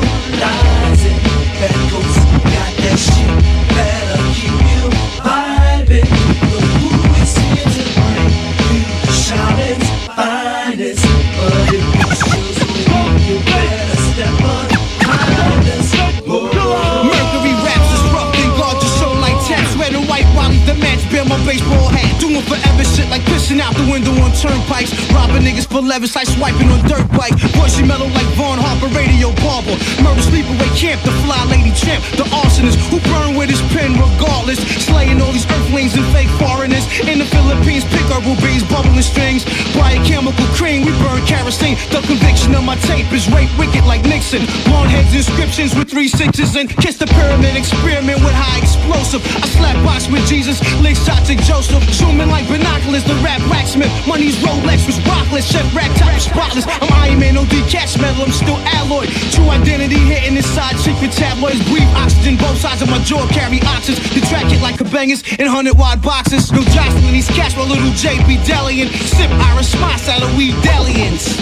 On. 24.88 25.14
Robbing 25.14 25.44
niggas 25.44 25.66
for 25.66 25.80
levis 25.80 26.14
like 26.16 26.26
swiping 26.26 26.68
on 26.70 26.80
dirt 26.88 27.06
bike. 27.12 27.34
Voicey 27.56 27.86
mellow 27.86 28.08
like 28.08 28.26
Vaughn 28.38 28.58
Harper, 28.58 28.88
radio 28.96 29.32
barber. 29.44 29.76
Murder 30.00 30.22
sleepaway 30.24 30.70
camp, 30.76 31.02
the 31.02 31.12
fly 31.24 31.42
lady 31.50 31.72
champ. 31.76 32.00
The 32.16 32.24
arsonist 32.32 32.78
who 32.88 33.00
burn 33.10 33.36
with 33.36 33.50
his 33.50 33.60
pen 33.72 33.92
regardless. 33.98 34.60
Slaying 34.84 35.20
all 35.20 35.32
these 35.32 35.48
earthlings 35.50 35.94
and 35.96 36.06
fake 36.12 36.30
foreigners. 36.40 36.86
In 37.04 37.18
the 37.18 37.28
Philippines, 37.28 37.84
pick 37.84 38.06
herbal 38.08 38.36
bees, 38.40 38.64
bubbling 38.64 39.02
strings. 39.02 39.44
Bright 39.76 40.00
chemical 40.06 40.46
cream, 40.56 40.84
we 40.86 40.92
burn 41.02 41.20
kerosene. 41.26 41.76
The 41.90 42.00
conviction 42.06 42.54
of 42.54 42.64
my 42.64 42.76
tape 42.88 43.12
is 43.12 43.28
rape 43.30 43.52
wicked 43.58 43.84
like 43.84 44.02
Nixon. 44.04 44.46
Blonde 44.64 44.90
heads 44.90 45.12
inscriptions 45.14 45.74
with 45.74 45.90
three 45.90 46.08
sixes 46.08 46.56
and 46.56 46.68
kiss 46.68 46.96
the 46.96 47.06
pyramid 47.06 47.56
experiment 47.56 48.20
with 48.24 48.34
high 48.34 48.58
explosive. 48.58 49.22
I 49.42 49.46
slap 49.48 49.76
box 49.84 50.08
with 50.08 50.24
Jesus, 50.26 50.60
lick 50.80 50.96
shots 50.96 51.30
at 51.30 51.38
Joseph. 51.44 51.82
Zooming 51.92 52.28
like 52.28 52.46
binoculars, 52.48 53.04
the 53.04 53.14
rap 53.20 53.40
blacksmith. 53.48 53.90
Money's 54.06 54.40
Rolex 54.70 54.86
was 54.86 54.98
rockless, 55.02 55.74
rack 55.74 55.90
top 55.98 56.14
spotless. 56.20 56.64
I'm 56.66 56.92
Iron 57.02 57.18
Man, 57.18 57.34
no 57.34 57.42
decatch 57.42 58.00
metal, 58.00 58.22
I'm 58.22 58.30
still 58.30 58.56
alloy. 58.78 59.06
True 59.34 59.50
identity 59.50 59.98
hitting 59.98 60.36
inside 60.36 60.78
secret 60.78 61.10
tabloids. 61.10 61.58
Breathe 61.68 61.90
oxygen, 61.96 62.36
both 62.36 62.58
sides 62.58 62.82
of 62.82 62.88
my 62.88 63.02
jaw 63.02 63.26
carry 63.28 63.58
oxys. 63.58 63.98
The 64.14 64.20
track 64.28 64.46
hit 64.46 64.62
like 64.62 64.80
a 64.80 64.84
bangers 64.84 65.22
in 65.38 65.46
100 65.46 65.76
wide 65.76 66.02
boxes. 66.02 66.52
No 66.52 66.62
jostling 66.70 67.12
these 67.12 67.28
cats 67.28 67.56
while 67.56 67.66
little 67.66 67.90
JP 67.98 68.46
Delian. 68.46 68.88
Sip 69.10 69.30
Irish 69.50 69.74
spots 69.74 70.08
out 70.08 70.22
of 70.22 70.36
weed 70.36 70.54
dalliance. 70.62 71.34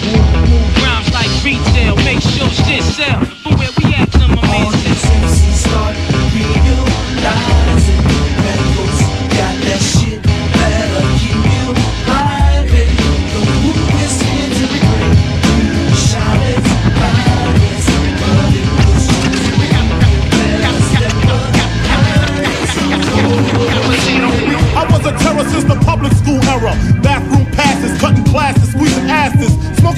Rhymes 0.81 1.13
like 1.13 1.29
retail, 1.45 1.97
make 2.09 2.21
sure 2.25 2.49
shit 2.65 2.83
sell. 2.83 3.25
For 3.45 3.53
where 3.61 3.73
we 3.77 3.93
at, 3.93 4.08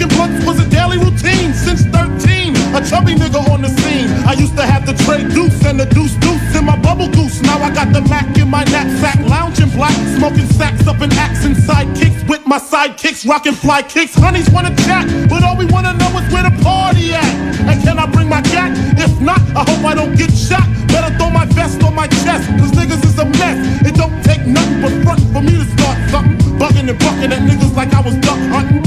Smoking 0.01 0.17
blunts 0.17 0.47
was 0.47 0.59
a 0.59 0.71
daily 0.71 0.97
routine 0.97 1.53
since 1.53 1.85
13. 1.93 2.57
A 2.73 2.81
chubby 2.81 3.13
nigga 3.13 3.37
on 3.53 3.61
the 3.61 3.69
scene. 3.69 4.09
I 4.25 4.33
used 4.33 4.57
to 4.57 4.65
have 4.65 4.87
the 4.87 4.95
tray 5.05 5.29
deuce 5.29 5.63
and 5.67 5.79
the 5.79 5.85
deuce 5.85 6.15
deuce 6.25 6.57
in 6.57 6.65
my 6.65 6.79
bubble 6.79 7.09
goose. 7.09 7.43
Now 7.43 7.61
I 7.61 7.69
got 7.69 7.93
the 7.93 8.01
Mac 8.09 8.25
in 8.39 8.49
my 8.49 8.65
knapsack, 8.65 9.21
lounging 9.29 9.69
black, 9.77 9.93
smoking 10.17 10.47
sacks 10.57 10.87
up 10.87 11.03
in 11.03 11.13
axe 11.13 11.45
and 11.45 11.55
sidekicks 11.55 12.27
with 12.27 12.47
my 12.47 12.59
sidekicks, 12.59 13.29
rocking 13.29 13.53
fly 13.53 13.83
kicks. 13.83 14.15
Honeys 14.15 14.49
wanna 14.49 14.75
chat, 14.89 15.05
but 15.29 15.45
all 15.45 15.57
we 15.59 15.67
wanna 15.67 15.93
know 15.93 16.09
is 16.17 16.33
where 16.33 16.49
the 16.49 16.55
party 16.63 17.13
at. 17.13 17.35
And 17.69 17.83
can 17.83 17.99
I 17.99 18.07
bring 18.07 18.29
my 18.29 18.41
gat? 18.41 18.73
If 18.97 19.21
not, 19.21 19.41
I 19.53 19.69
hope 19.69 19.85
I 19.85 19.95
don't 19.95 20.17
get 20.17 20.33
shot. 20.33 20.65
Better 20.89 21.15
throw 21.19 21.29
my 21.29 21.45
vest 21.45 21.83
on 21.85 21.95
my 21.95 22.07
chest, 22.25 22.49
cause 22.57 22.73
niggas 22.73 23.05
is 23.05 23.19
a 23.19 23.27
mess. 23.37 23.59
It 23.87 23.97
don't 23.97 24.17
take 24.25 24.47
nothing 24.47 24.81
but 24.81 24.93
front 25.05 25.21
for 25.35 25.43
me 25.43 25.53
to 25.61 25.67
start 25.77 25.99
something. 26.09 26.39
Bugging 26.57 26.89
and 26.89 26.99
bucking 26.99 27.33
at 27.37 27.43
niggas 27.45 27.77
like 27.77 27.93
I 27.93 28.01
was 28.01 28.17
duck 28.17 28.41
hunting 28.49 28.80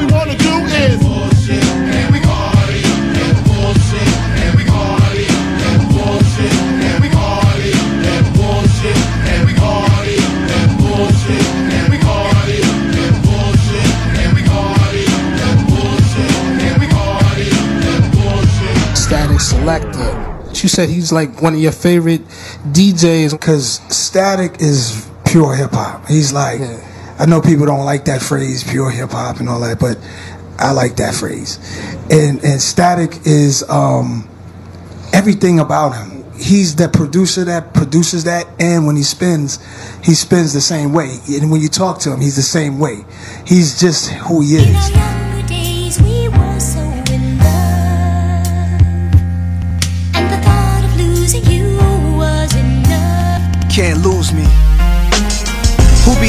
we 0.00 0.12
wanna 0.12 0.36
do 0.36 0.54
is. 0.64 1.00
Statik 18.94 19.40
Selektah. 19.40 20.62
You 20.62 20.68
said 20.68 20.88
he's 20.88 21.10
like 21.10 21.42
one 21.42 21.54
of 21.54 21.60
your 21.60 21.72
favorite 21.72 22.20
DJs 22.72 23.32
because 23.32 23.80
Statik 23.88 24.60
is 24.60 25.08
pure 25.26 25.54
hip 25.56 25.72
hop. 25.72 26.06
He's 26.06 26.32
like. 26.32 26.60
Yeah 26.60 26.89
I 27.20 27.26
know 27.26 27.42
people 27.42 27.66
don't 27.66 27.84
like 27.84 28.06
that 28.06 28.22
phrase, 28.22 28.64
pure 28.64 28.88
hip 28.88 29.10
hop 29.10 29.40
and 29.40 29.48
all 29.48 29.60
that, 29.60 29.78
but 29.78 29.98
I 30.58 30.72
like 30.72 30.96
that 30.96 31.14
phrase. 31.14 31.58
And 32.10 32.42
and 32.42 32.58
Statik 32.58 33.26
is 33.26 33.62
um, 33.68 34.26
everything 35.12 35.60
about 35.60 35.90
him. 35.90 36.24
He's 36.32 36.76
the 36.76 36.88
producer 36.88 37.44
that 37.44 37.74
produces 37.74 38.24
that, 38.24 38.46
and 38.58 38.86
when 38.86 38.96
he 38.96 39.02
spins, 39.02 39.58
he 40.02 40.14
spins 40.14 40.54
the 40.54 40.62
same 40.62 40.94
way. 40.94 41.18
And 41.28 41.50
when 41.50 41.60
you 41.60 41.68
talk 41.68 41.98
to 42.00 42.10
him, 42.10 42.22
he's 42.22 42.36
the 42.36 42.42
same 42.42 42.78
way. 42.78 43.04
He's 43.46 43.78
just 43.78 44.08
who 44.08 44.40
he 44.40 44.54
is. 44.54 44.90
days 45.46 46.00
we 46.00 46.26
were 46.30 46.58
so 46.58 46.80
in 46.80 47.38
love, 47.38 48.80
and 50.14 50.32
the 50.32 50.40
thought 50.42 50.84
of 50.86 50.96
losing 50.96 51.44
you 51.44 51.76
was 52.16 52.54
enough. 52.56 53.70
Can't 53.70 54.02
lose 54.02 54.32
me. 54.32 54.69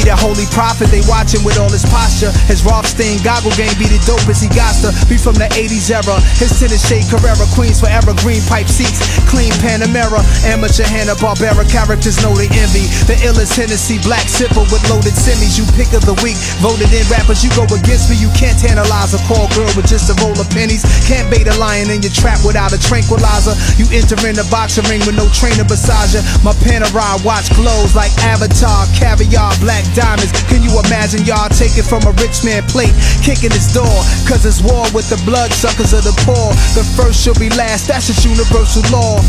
That 0.02 0.18
holy 0.18 0.50
prophet 0.50 0.90
they 0.90 0.98
watching 1.06 1.46
with 1.46 1.62
all 1.62 1.70
his 1.70 1.86
posture? 1.86 2.34
His 2.50 2.66
Rothstein 2.66 3.22
goggle 3.22 3.54
game 3.54 3.70
be 3.78 3.86
the 3.86 4.02
dopest 4.02 4.42
he 4.42 4.50
got 4.50 4.74
to 4.82 4.90
be 5.06 5.14
from 5.14 5.38
the 5.38 5.46
80s 5.54 5.94
era. 5.94 6.18
His 6.42 6.58
tennis 6.58 6.82
shade 6.82 7.06
Carrera, 7.06 7.46
Queens 7.54 7.78
forever, 7.78 8.10
green 8.18 8.42
pipe 8.50 8.66
seats, 8.66 8.98
clean 9.30 9.54
Panamera, 9.62 10.18
amateur 10.42 10.82
Hanna 10.82 11.14
Barbera 11.22 11.62
characters 11.70 12.18
know 12.18 12.34
they 12.34 12.50
envy. 12.50 12.90
The 13.06 13.14
illest 13.22 13.54
Hennessy, 13.54 14.02
black 14.02 14.26
sipper 14.26 14.66
with 14.74 14.82
loaded 14.90 15.14
semis. 15.14 15.54
You 15.54 15.62
pick 15.78 15.94
of 15.94 16.02
the 16.02 16.18
week, 16.18 16.34
voted 16.58 16.90
in 16.90 17.06
rappers, 17.06 17.46
you 17.46 17.54
go 17.54 17.62
against 17.70 18.10
me. 18.10 18.18
You 18.18 18.34
can't 18.34 18.58
tantalize 18.58 19.14
a 19.14 19.22
call 19.30 19.46
girl 19.54 19.70
with 19.78 19.86
just 19.86 20.10
a 20.10 20.18
roll 20.18 20.34
of 20.34 20.50
pennies. 20.50 20.82
Can't 21.06 21.30
bait 21.30 21.46
a 21.46 21.54
lion 21.62 21.94
in 21.94 22.02
your 22.02 22.10
trap 22.10 22.42
without 22.42 22.74
a 22.74 22.80
tranquilizer. 22.82 23.54
You 23.78 23.86
enter 23.94 24.18
in 24.26 24.34
the 24.34 24.46
boxing 24.50 24.82
ring 24.90 25.06
with 25.06 25.14
no 25.14 25.30
trainer 25.30 25.62
beside 25.62 26.10
you. 26.10 26.26
My 26.42 26.50
Panerai 26.58 27.22
watch 27.22 27.54
glows 27.54 27.94
like 27.94 28.10
Avatar, 28.26 28.90
caviar, 28.98 29.54
black 29.62 29.86
diamonds. 29.94 30.32
Can 30.48 30.64
you 30.64 30.72
imagine 30.88 31.24
y'all 31.24 31.48
taking 31.52 31.84
from 31.84 32.04
a 32.08 32.12
rich 32.20 32.44
man 32.44 32.64
plate, 32.68 32.92
kicking 33.20 33.52
his 33.52 33.72
door? 33.72 33.98
Cause 34.28 34.44
it's 34.44 34.60
war 34.60 34.84
with 34.92 35.08
the 35.08 35.20
bloodsuckers 35.24 35.92
of 35.92 36.04
the 36.04 36.16
poor. 36.24 36.48
The 36.76 36.84
first 36.96 37.24
shall 37.24 37.36
be 37.36 37.48
last, 37.54 37.88
that's 37.88 38.08
just 38.08 38.24
universal 38.24 38.84
law. 38.92 39.20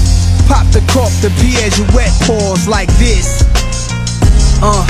Pop 0.48 0.68
the 0.76 0.84
cork, 0.92 1.12
the 1.24 1.32
Pierre 1.40 1.72
wet 1.96 2.12
pause 2.28 2.68
like 2.68 2.92
this. 3.00 3.44
Uh. 4.64 4.86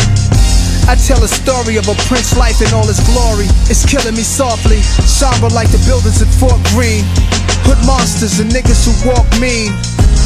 I 0.84 0.96
tell 0.96 1.24
a 1.24 1.32
story 1.32 1.78
of 1.78 1.88
a 1.88 1.96
prince 2.12 2.36
life 2.36 2.60
in 2.60 2.68
all 2.76 2.84
its 2.90 3.00
glory. 3.08 3.48
It's 3.72 3.88
killing 3.88 4.16
me 4.16 4.22
softly, 4.22 4.82
somber 5.08 5.48
like 5.48 5.72
the 5.72 5.80
buildings 5.88 6.22
at 6.22 6.28
Fort 6.28 6.60
Greene. 6.76 7.08
Hood 7.64 7.80
monsters 7.88 8.44
and 8.44 8.52
niggas 8.52 8.84
who 8.84 8.92
walk 9.08 9.24
mean. 9.40 9.72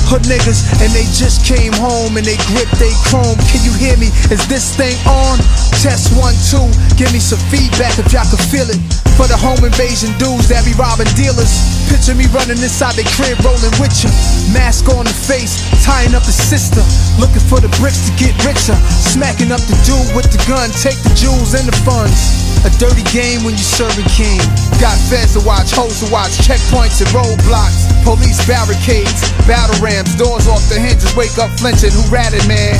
Hood 0.07 0.23
niggas 0.23 0.63
and 0.79 0.89
they 0.95 1.03
just 1.11 1.43
came 1.43 1.73
home 1.73 2.15
and 2.15 2.25
they 2.25 2.39
grip 2.47 2.71
they 2.79 2.91
chrome. 3.11 3.35
Can 3.51 3.59
you 3.67 3.75
hear 3.75 3.97
me? 3.97 4.07
Is 4.31 4.47
this 4.47 4.75
thing 4.75 4.95
on? 5.03 5.38
Test 5.84 6.15
one, 6.15 6.34
two. 6.47 6.63
Give 6.95 7.11
me 7.11 7.19
some 7.19 7.39
feedback 7.51 7.99
if 7.99 8.13
y'all 8.13 8.23
can 8.23 8.39
feel 8.47 8.71
it. 8.71 8.96
For 9.18 9.26
the 9.26 9.34
home 9.34 9.65
invasion 9.65 10.14
dudes 10.22 10.45
that 10.53 10.61
be 10.61 10.77
robbing 10.77 11.10
dealers. 11.18 11.49
Picture 11.89 12.14
me 12.14 12.30
running 12.30 12.61
inside 12.61 12.94
the 12.94 13.02
crib, 13.18 13.41
rolling 13.41 13.73
with 13.81 13.89
you. 14.06 14.14
Mask 14.53 14.85
on 14.94 15.10
the 15.10 15.18
face, 15.26 15.57
tying 15.81 16.14
up 16.14 16.22
the 16.22 16.30
system. 16.30 16.85
Looking 17.18 17.41
for 17.41 17.57
the 17.57 17.73
bricks 17.81 18.06
to 18.06 18.14
get 18.14 18.38
richer. 18.45 18.77
Smacking 19.10 19.49
up 19.49 19.65
the 19.65 19.73
dude 19.81 20.14
with 20.14 20.30
the 20.30 20.38
gun, 20.45 20.69
take 20.69 21.02
the 21.02 21.10
jewels 21.18 21.57
and 21.57 21.65
the 21.65 21.73
funds. 21.81 22.14
A 22.61 22.69
dirty 22.77 23.02
game 23.10 23.41
when 23.41 23.57
you 23.57 23.65
serving 23.65 24.06
king. 24.14 24.38
Got 24.77 24.94
feds 25.10 25.34
to 25.34 25.41
watch, 25.41 25.73
hoes 25.73 25.98
to 26.06 26.07
watch, 26.14 26.38
checkpoints 26.38 27.02
and 27.02 27.10
roadblocks. 27.10 27.89
Police 28.06 28.38
barricades, 28.45 29.26
battle 29.49 29.81
rams, 29.81 30.14
doors 30.14 30.45
off 30.45 30.61
the 30.69 30.77
hinges, 30.77 31.10
wake 31.18 31.41
up 31.41 31.49
flinching. 31.57 31.89
Who 31.89 32.06
ratted, 32.14 32.45
man? 32.45 32.77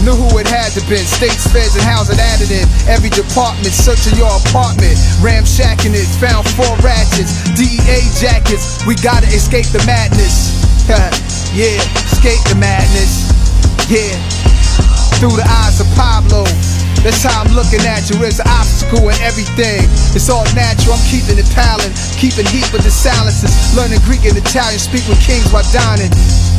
Knew 0.00 0.16
who 0.16 0.32
it 0.40 0.48
had 0.48 0.72
to 0.72 0.82
been. 0.88 1.04
States, 1.04 1.44
feds, 1.52 1.76
and 1.76 1.84
housing 1.84 2.16
added 2.16 2.48
in. 2.48 2.64
Every 2.88 3.12
department 3.12 3.68
searching 3.68 4.16
your 4.16 4.32
apartment. 4.32 4.96
Ramshacking 5.20 5.92
it, 5.92 6.08
found 6.16 6.48
four 6.56 6.72
ratchets. 6.80 7.44
DEA 7.52 8.00
jackets. 8.16 8.80
We 8.88 8.96
gotta 8.96 9.28
escape 9.28 9.68
the 9.68 9.84
madness. 9.84 10.56
yeah, 11.52 11.76
escape 12.08 12.40
the 12.48 12.56
madness. 12.56 13.28
Yeah, 13.92 14.16
through 15.20 15.36
the 15.36 15.44
eyes 15.44 15.80
of 15.80 15.88
Pablo. 15.92 16.48
That's 17.00 17.24
how 17.24 17.40
I'm 17.40 17.52
looking 17.56 17.80
at 17.88 18.10
you. 18.10 18.20
There's 18.20 18.40
an 18.40 18.48
obstacle 18.52 19.08
in 19.08 19.16
everything. 19.24 19.88
It's 20.12 20.28
all 20.28 20.44
natural. 20.52 20.98
I'm 20.98 21.04
keeping 21.08 21.40
it 21.40 21.48
palin, 21.56 21.88
keeping 22.20 22.44
heat 22.52 22.68
with 22.74 22.84
the 22.84 22.92
silences. 22.92 23.52
Learning 23.72 24.02
Greek 24.04 24.28
and 24.28 24.36
Italian, 24.36 24.76
speak 24.76 25.08
with 25.08 25.20
kings 25.24 25.48
while 25.48 25.64
dining. 25.72 26.12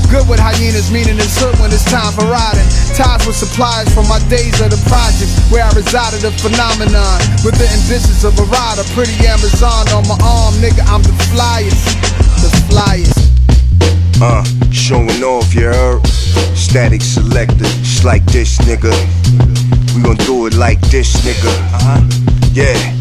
Good 0.10 0.28
with 0.28 0.44
hyenas, 0.44 0.92
meaning 0.92 1.16
it's 1.22 1.40
hood 1.40 1.56
when 1.62 1.72
it's 1.72 1.86
time 1.88 2.12
for 2.12 2.28
riding. 2.28 2.68
Ties 2.98 3.24
with 3.24 3.38
suppliers 3.38 3.88
from 3.94 4.10
my 4.12 4.20
days 4.28 4.60
of 4.60 4.74
the 4.74 4.82
projects 4.92 5.32
where 5.54 5.64
I 5.64 5.72
resided 5.72 6.26
a 6.28 6.34
phenomenon. 6.36 7.22
With 7.48 7.56
the 7.56 7.70
ambitions 7.70 8.26
of 8.28 8.36
a 8.36 8.46
rider, 8.50 8.84
pretty 8.92 9.16
Amazon 9.24 9.88
on 9.96 10.04
my 10.10 10.18
arm, 10.20 10.58
nigga. 10.60 10.84
I'm 10.90 11.06
the 11.06 11.16
flyest, 11.32 11.96
the 12.44 12.52
flyest. 12.68 13.32
Uh, 14.20 14.44
showing 14.72 15.24
off, 15.24 15.54
you 15.56 15.72
heard? 15.72 16.04
Statik 16.58 17.02
Selektah, 17.02 17.72
just 17.80 18.04
like 18.04 18.26
this, 18.26 18.58
nigga. 18.60 18.92
We 19.96 20.02
gon' 20.02 20.16
do 20.26 20.48
it 20.48 20.56
like 20.56 20.80
this, 20.90 21.14
nigga. 21.26 21.52
Uh-huh. 21.76 22.02
Yeah. 22.54 22.98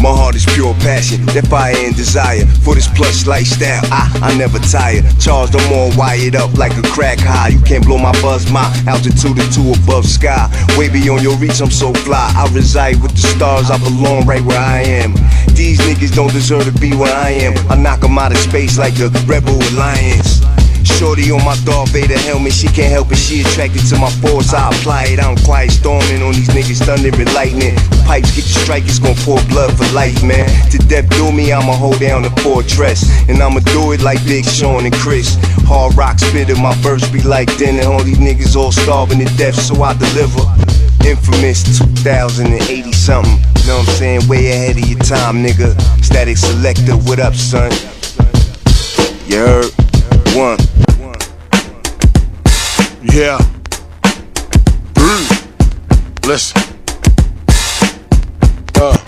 My 0.00 0.12
heart 0.12 0.34
is 0.34 0.44
pure 0.44 0.74
passion, 0.84 1.24
that 1.32 1.48
fire 1.48 1.74
and 1.74 1.96
desire 1.96 2.44
for 2.62 2.74
this 2.74 2.86
plush 2.86 3.26
lifestyle. 3.26 3.80
I, 3.90 4.12
I 4.22 4.36
never 4.36 4.58
tire. 4.58 5.00
Charged, 5.18 5.56
I'm 5.56 5.72
all 5.72 5.90
wired 5.96 6.36
up 6.36 6.52
like 6.58 6.76
a 6.76 6.82
crack 6.92 7.18
high. 7.18 7.48
You 7.48 7.60
can't 7.62 7.84
blow 7.84 7.98
my 7.98 8.12
buzz, 8.20 8.50
my 8.52 8.68
altitude 8.86 9.38
is 9.38 9.56
two 9.56 9.72
above 9.72 10.04
sky. 10.04 10.52
Way 10.76 10.90
beyond 10.90 11.22
your 11.22 11.36
reach, 11.38 11.60
I'm 11.60 11.70
so 11.70 11.92
fly. 12.04 12.30
I 12.36 12.46
reside 12.52 13.00
with 13.02 13.12
the 13.12 13.26
stars, 13.34 13.70
I 13.70 13.78
belong 13.78 14.26
right 14.26 14.42
where 14.44 14.60
I 14.60 14.82
am. 14.82 15.14
These 15.56 15.80
niggas 15.80 16.14
don't 16.14 16.32
deserve 16.32 16.64
to 16.64 16.72
be 16.78 16.94
where 16.94 17.14
I 17.16 17.30
am. 17.30 17.56
I 17.70 17.76
knock 17.76 18.04
'em 18.04 18.18
out 18.18 18.32
of 18.32 18.38
space 18.38 18.78
like 18.78 18.94
the 18.94 19.08
Rebel 19.26 19.56
Alliance. 19.72 20.42
Shorty 20.96 21.30
on 21.30 21.44
my 21.44 21.54
Darth 21.68 21.92
Vader 21.92 22.16
helmet, 22.24 22.54
she 22.54 22.68
can't 22.68 22.88
help 22.88 23.12
it, 23.12 23.16
she 23.20 23.42
attracted 23.42 23.84
to 23.92 23.98
my 24.00 24.08
force. 24.24 24.54
I 24.54 24.70
apply 24.70 25.12
it, 25.12 25.20
I'm 25.20 25.36
quiet 25.44 25.70
storming 25.70 26.22
on 26.22 26.32
these 26.32 26.48
niggas, 26.48 26.80
thunder 26.80 27.12
and 27.12 27.34
lightning. 27.34 27.76
Pipes 28.08 28.32
get 28.32 28.48
you 28.48 28.56
strike, 28.64 28.84
it's 28.84 28.98
gon' 28.98 29.14
pour 29.20 29.36
blood 29.52 29.76
for 29.76 29.84
life, 29.92 30.24
man. 30.24 30.48
To 30.70 30.78
death 30.78 31.08
do 31.10 31.30
me, 31.30 31.52
I'ma 31.52 31.76
hold 31.76 32.00
down 32.00 32.22
the 32.22 32.30
fortress. 32.40 33.04
And 33.28 33.42
I'ma 33.42 33.60
do 33.76 33.92
it 33.92 34.00
like 34.00 34.24
Big 34.24 34.46
Sean 34.46 34.86
and 34.86 34.94
Chris. 34.94 35.36
Hard 35.68 35.94
rock 35.98 36.18
spitter, 36.18 36.56
my 36.56 36.74
verse 36.80 37.06
be 37.12 37.20
like 37.20 37.54
dinner. 37.58 37.84
All 37.84 38.02
these 38.02 38.18
niggas 38.18 38.56
all 38.56 38.72
starving 38.72 39.18
to 39.18 39.28
death, 39.36 39.54
so 39.54 39.82
I 39.82 39.92
deliver. 39.92 40.48
Infamous 41.04 41.62
2080 42.00 42.92
something. 42.92 43.36
You 43.36 43.68
know 43.68 43.78
what 43.84 43.88
I'm 43.88 43.94
saying? 44.00 44.28
Way 44.28 44.48
ahead 44.48 44.78
of 44.78 44.88
your 44.88 45.00
time, 45.00 45.44
nigga. 45.44 45.76
Statik 46.00 46.40
Selektah, 46.40 46.96
what 47.06 47.20
up, 47.20 47.34
son? 47.34 47.70
You 49.28 49.38
heard? 49.44 49.85
Yeah. 53.16 53.38
Mm. 54.92 56.26
Listen. 56.26 56.60
Uh. 58.74 58.98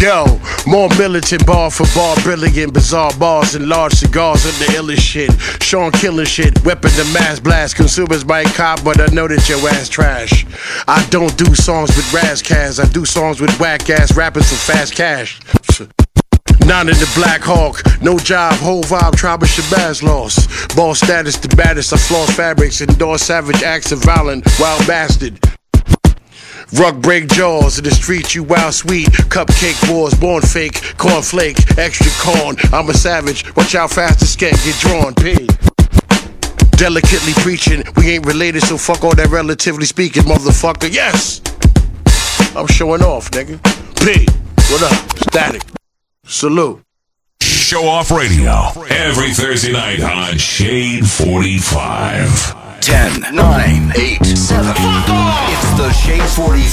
Yo, 0.00 0.40
more 0.66 0.88
militant 0.96 1.44
bar 1.46 1.70
for 1.70 1.84
bar, 1.94 2.16
brilliant, 2.22 2.72
bizarre 2.72 3.12
bars 3.18 3.54
and 3.54 3.68
large 3.68 3.92
cigars 3.92 4.46
and 4.46 4.54
the 4.54 4.78
illest 4.78 5.00
shit. 5.00 5.30
Sean 5.62 5.92
killing 5.92 6.24
shit, 6.24 6.64
weapon 6.64 6.90
to 6.92 7.04
mass 7.12 7.38
blast. 7.38 7.76
Consumers 7.76 8.24
might 8.24 8.46
cop, 8.54 8.82
but 8.82 8.98
I 8.98 9.12
know 9.12 9.28
that 9.28 9.46
your 9.46 9.58
ass 9.68 9.90
trash. 9.90 10.46
I 10.88 11.06
don't 11.10 11.36
do 11.36 11.54
songs 11.54 11.94
with 11.94 12.10
Ras 12.14 12.40
Kass, 12.40 12.78
I 12.78 12.86
do 12.86 13.04
songs 13.04 13.42
with 13.42 13.60
whack 13.60 13.90
ass 13.90 14.16
rappers 14.16 14.48
for 14.48 14.72
fast 14.72 14.94
cash. 14.94 15.38
Nine 16.66 16.88
in 16.88 16.94
the 16.96 17.10
Black 17.14 17.40
Hawk, 17.40 17.82
no 18.02 18.18
job, 18.18 18.54
whole 18.54 18.82
vibe, 18.84 19.16
tribal 19.16 19.46
Shabazz 19.46 20.02
lost. 20.02 20.76
Ball 20.76 20.94
status, 20.94 21.36
the 21.38 21.48
baddest, 21.56 21.92
I 21.92 21.96
floss 21.96 22.30
fabrics, 22.34 22.80
endorse 22.80 23.22
savage 23.22 23.62
acts 23.62 23.90
of 23.92 24.02
violent, 24.02 24.46
wild 24.60 24.86
bastard. 24.86 25.38
Rug 26.74 27.00
break 27.00 27.28
jaws 27.28 27.78
in 27.78 27.84
the 27.84 27.90
street, 27.90 28.34
you 28.34 28.42
wild 28.42 28.74
sweet. 28.74 29.08
Cupcake 29.08 29.90
wars, 29.90 30.12
born 30.12 30.42
fake, 30.42 30.74
cornflake, 30.98 31.78
extra 31.78 32.12
corn. 32.20 32.56
I'm 32.72 32.90
a 32.90 32.94
savage, 32.94 33.44
watch 33.56 33.72
how 33.72 33.88
fast 33.88 34.20
skank 34.20 34.62
get 34.64 34.78
drawn. 34.78 35.14
P. 35.14 35.48
Delicately 36.76 37.32
preaching, 37.42 37.82
we 37.96 38.10
ain't 38.10 38.26
related, 38.26 38.62
so 38.62 38.76
fuck 38.76 39.02
all 39.02 39.14
that 39.14 39.30
relatively 39.30 39.86
speaking, 39.86 40.24
motherfucker. 40.24 40.92
Yes! 40.92 41.40
I'm 42.54 42.66
showing 42.66 43.02
off, 43.02 43.30
nigga. 43.30 43.58
P. 44.04 44.26
What 44.70 44.82
up? 44.82 44.92
Statik. 45.16 45.77
Salute. 46.28 46.84
Show 47.40 47.88
Off 47.88 48.10
Radio 48.10 48.68
every 48.90 49.32
Thursday 49.32 49.72
night 49.72 50.02
on 50.02 50.36
Shade 50.36 51.08
45. 51.08 52.80
10, 52.82 53.34
9, 53.34 53.92
8, 53.96 54.26
7. 54.26 54.74
It's 54.76 55.78
the 55.78 55.90
Shade 55.92 56.28
45 56.28 56.68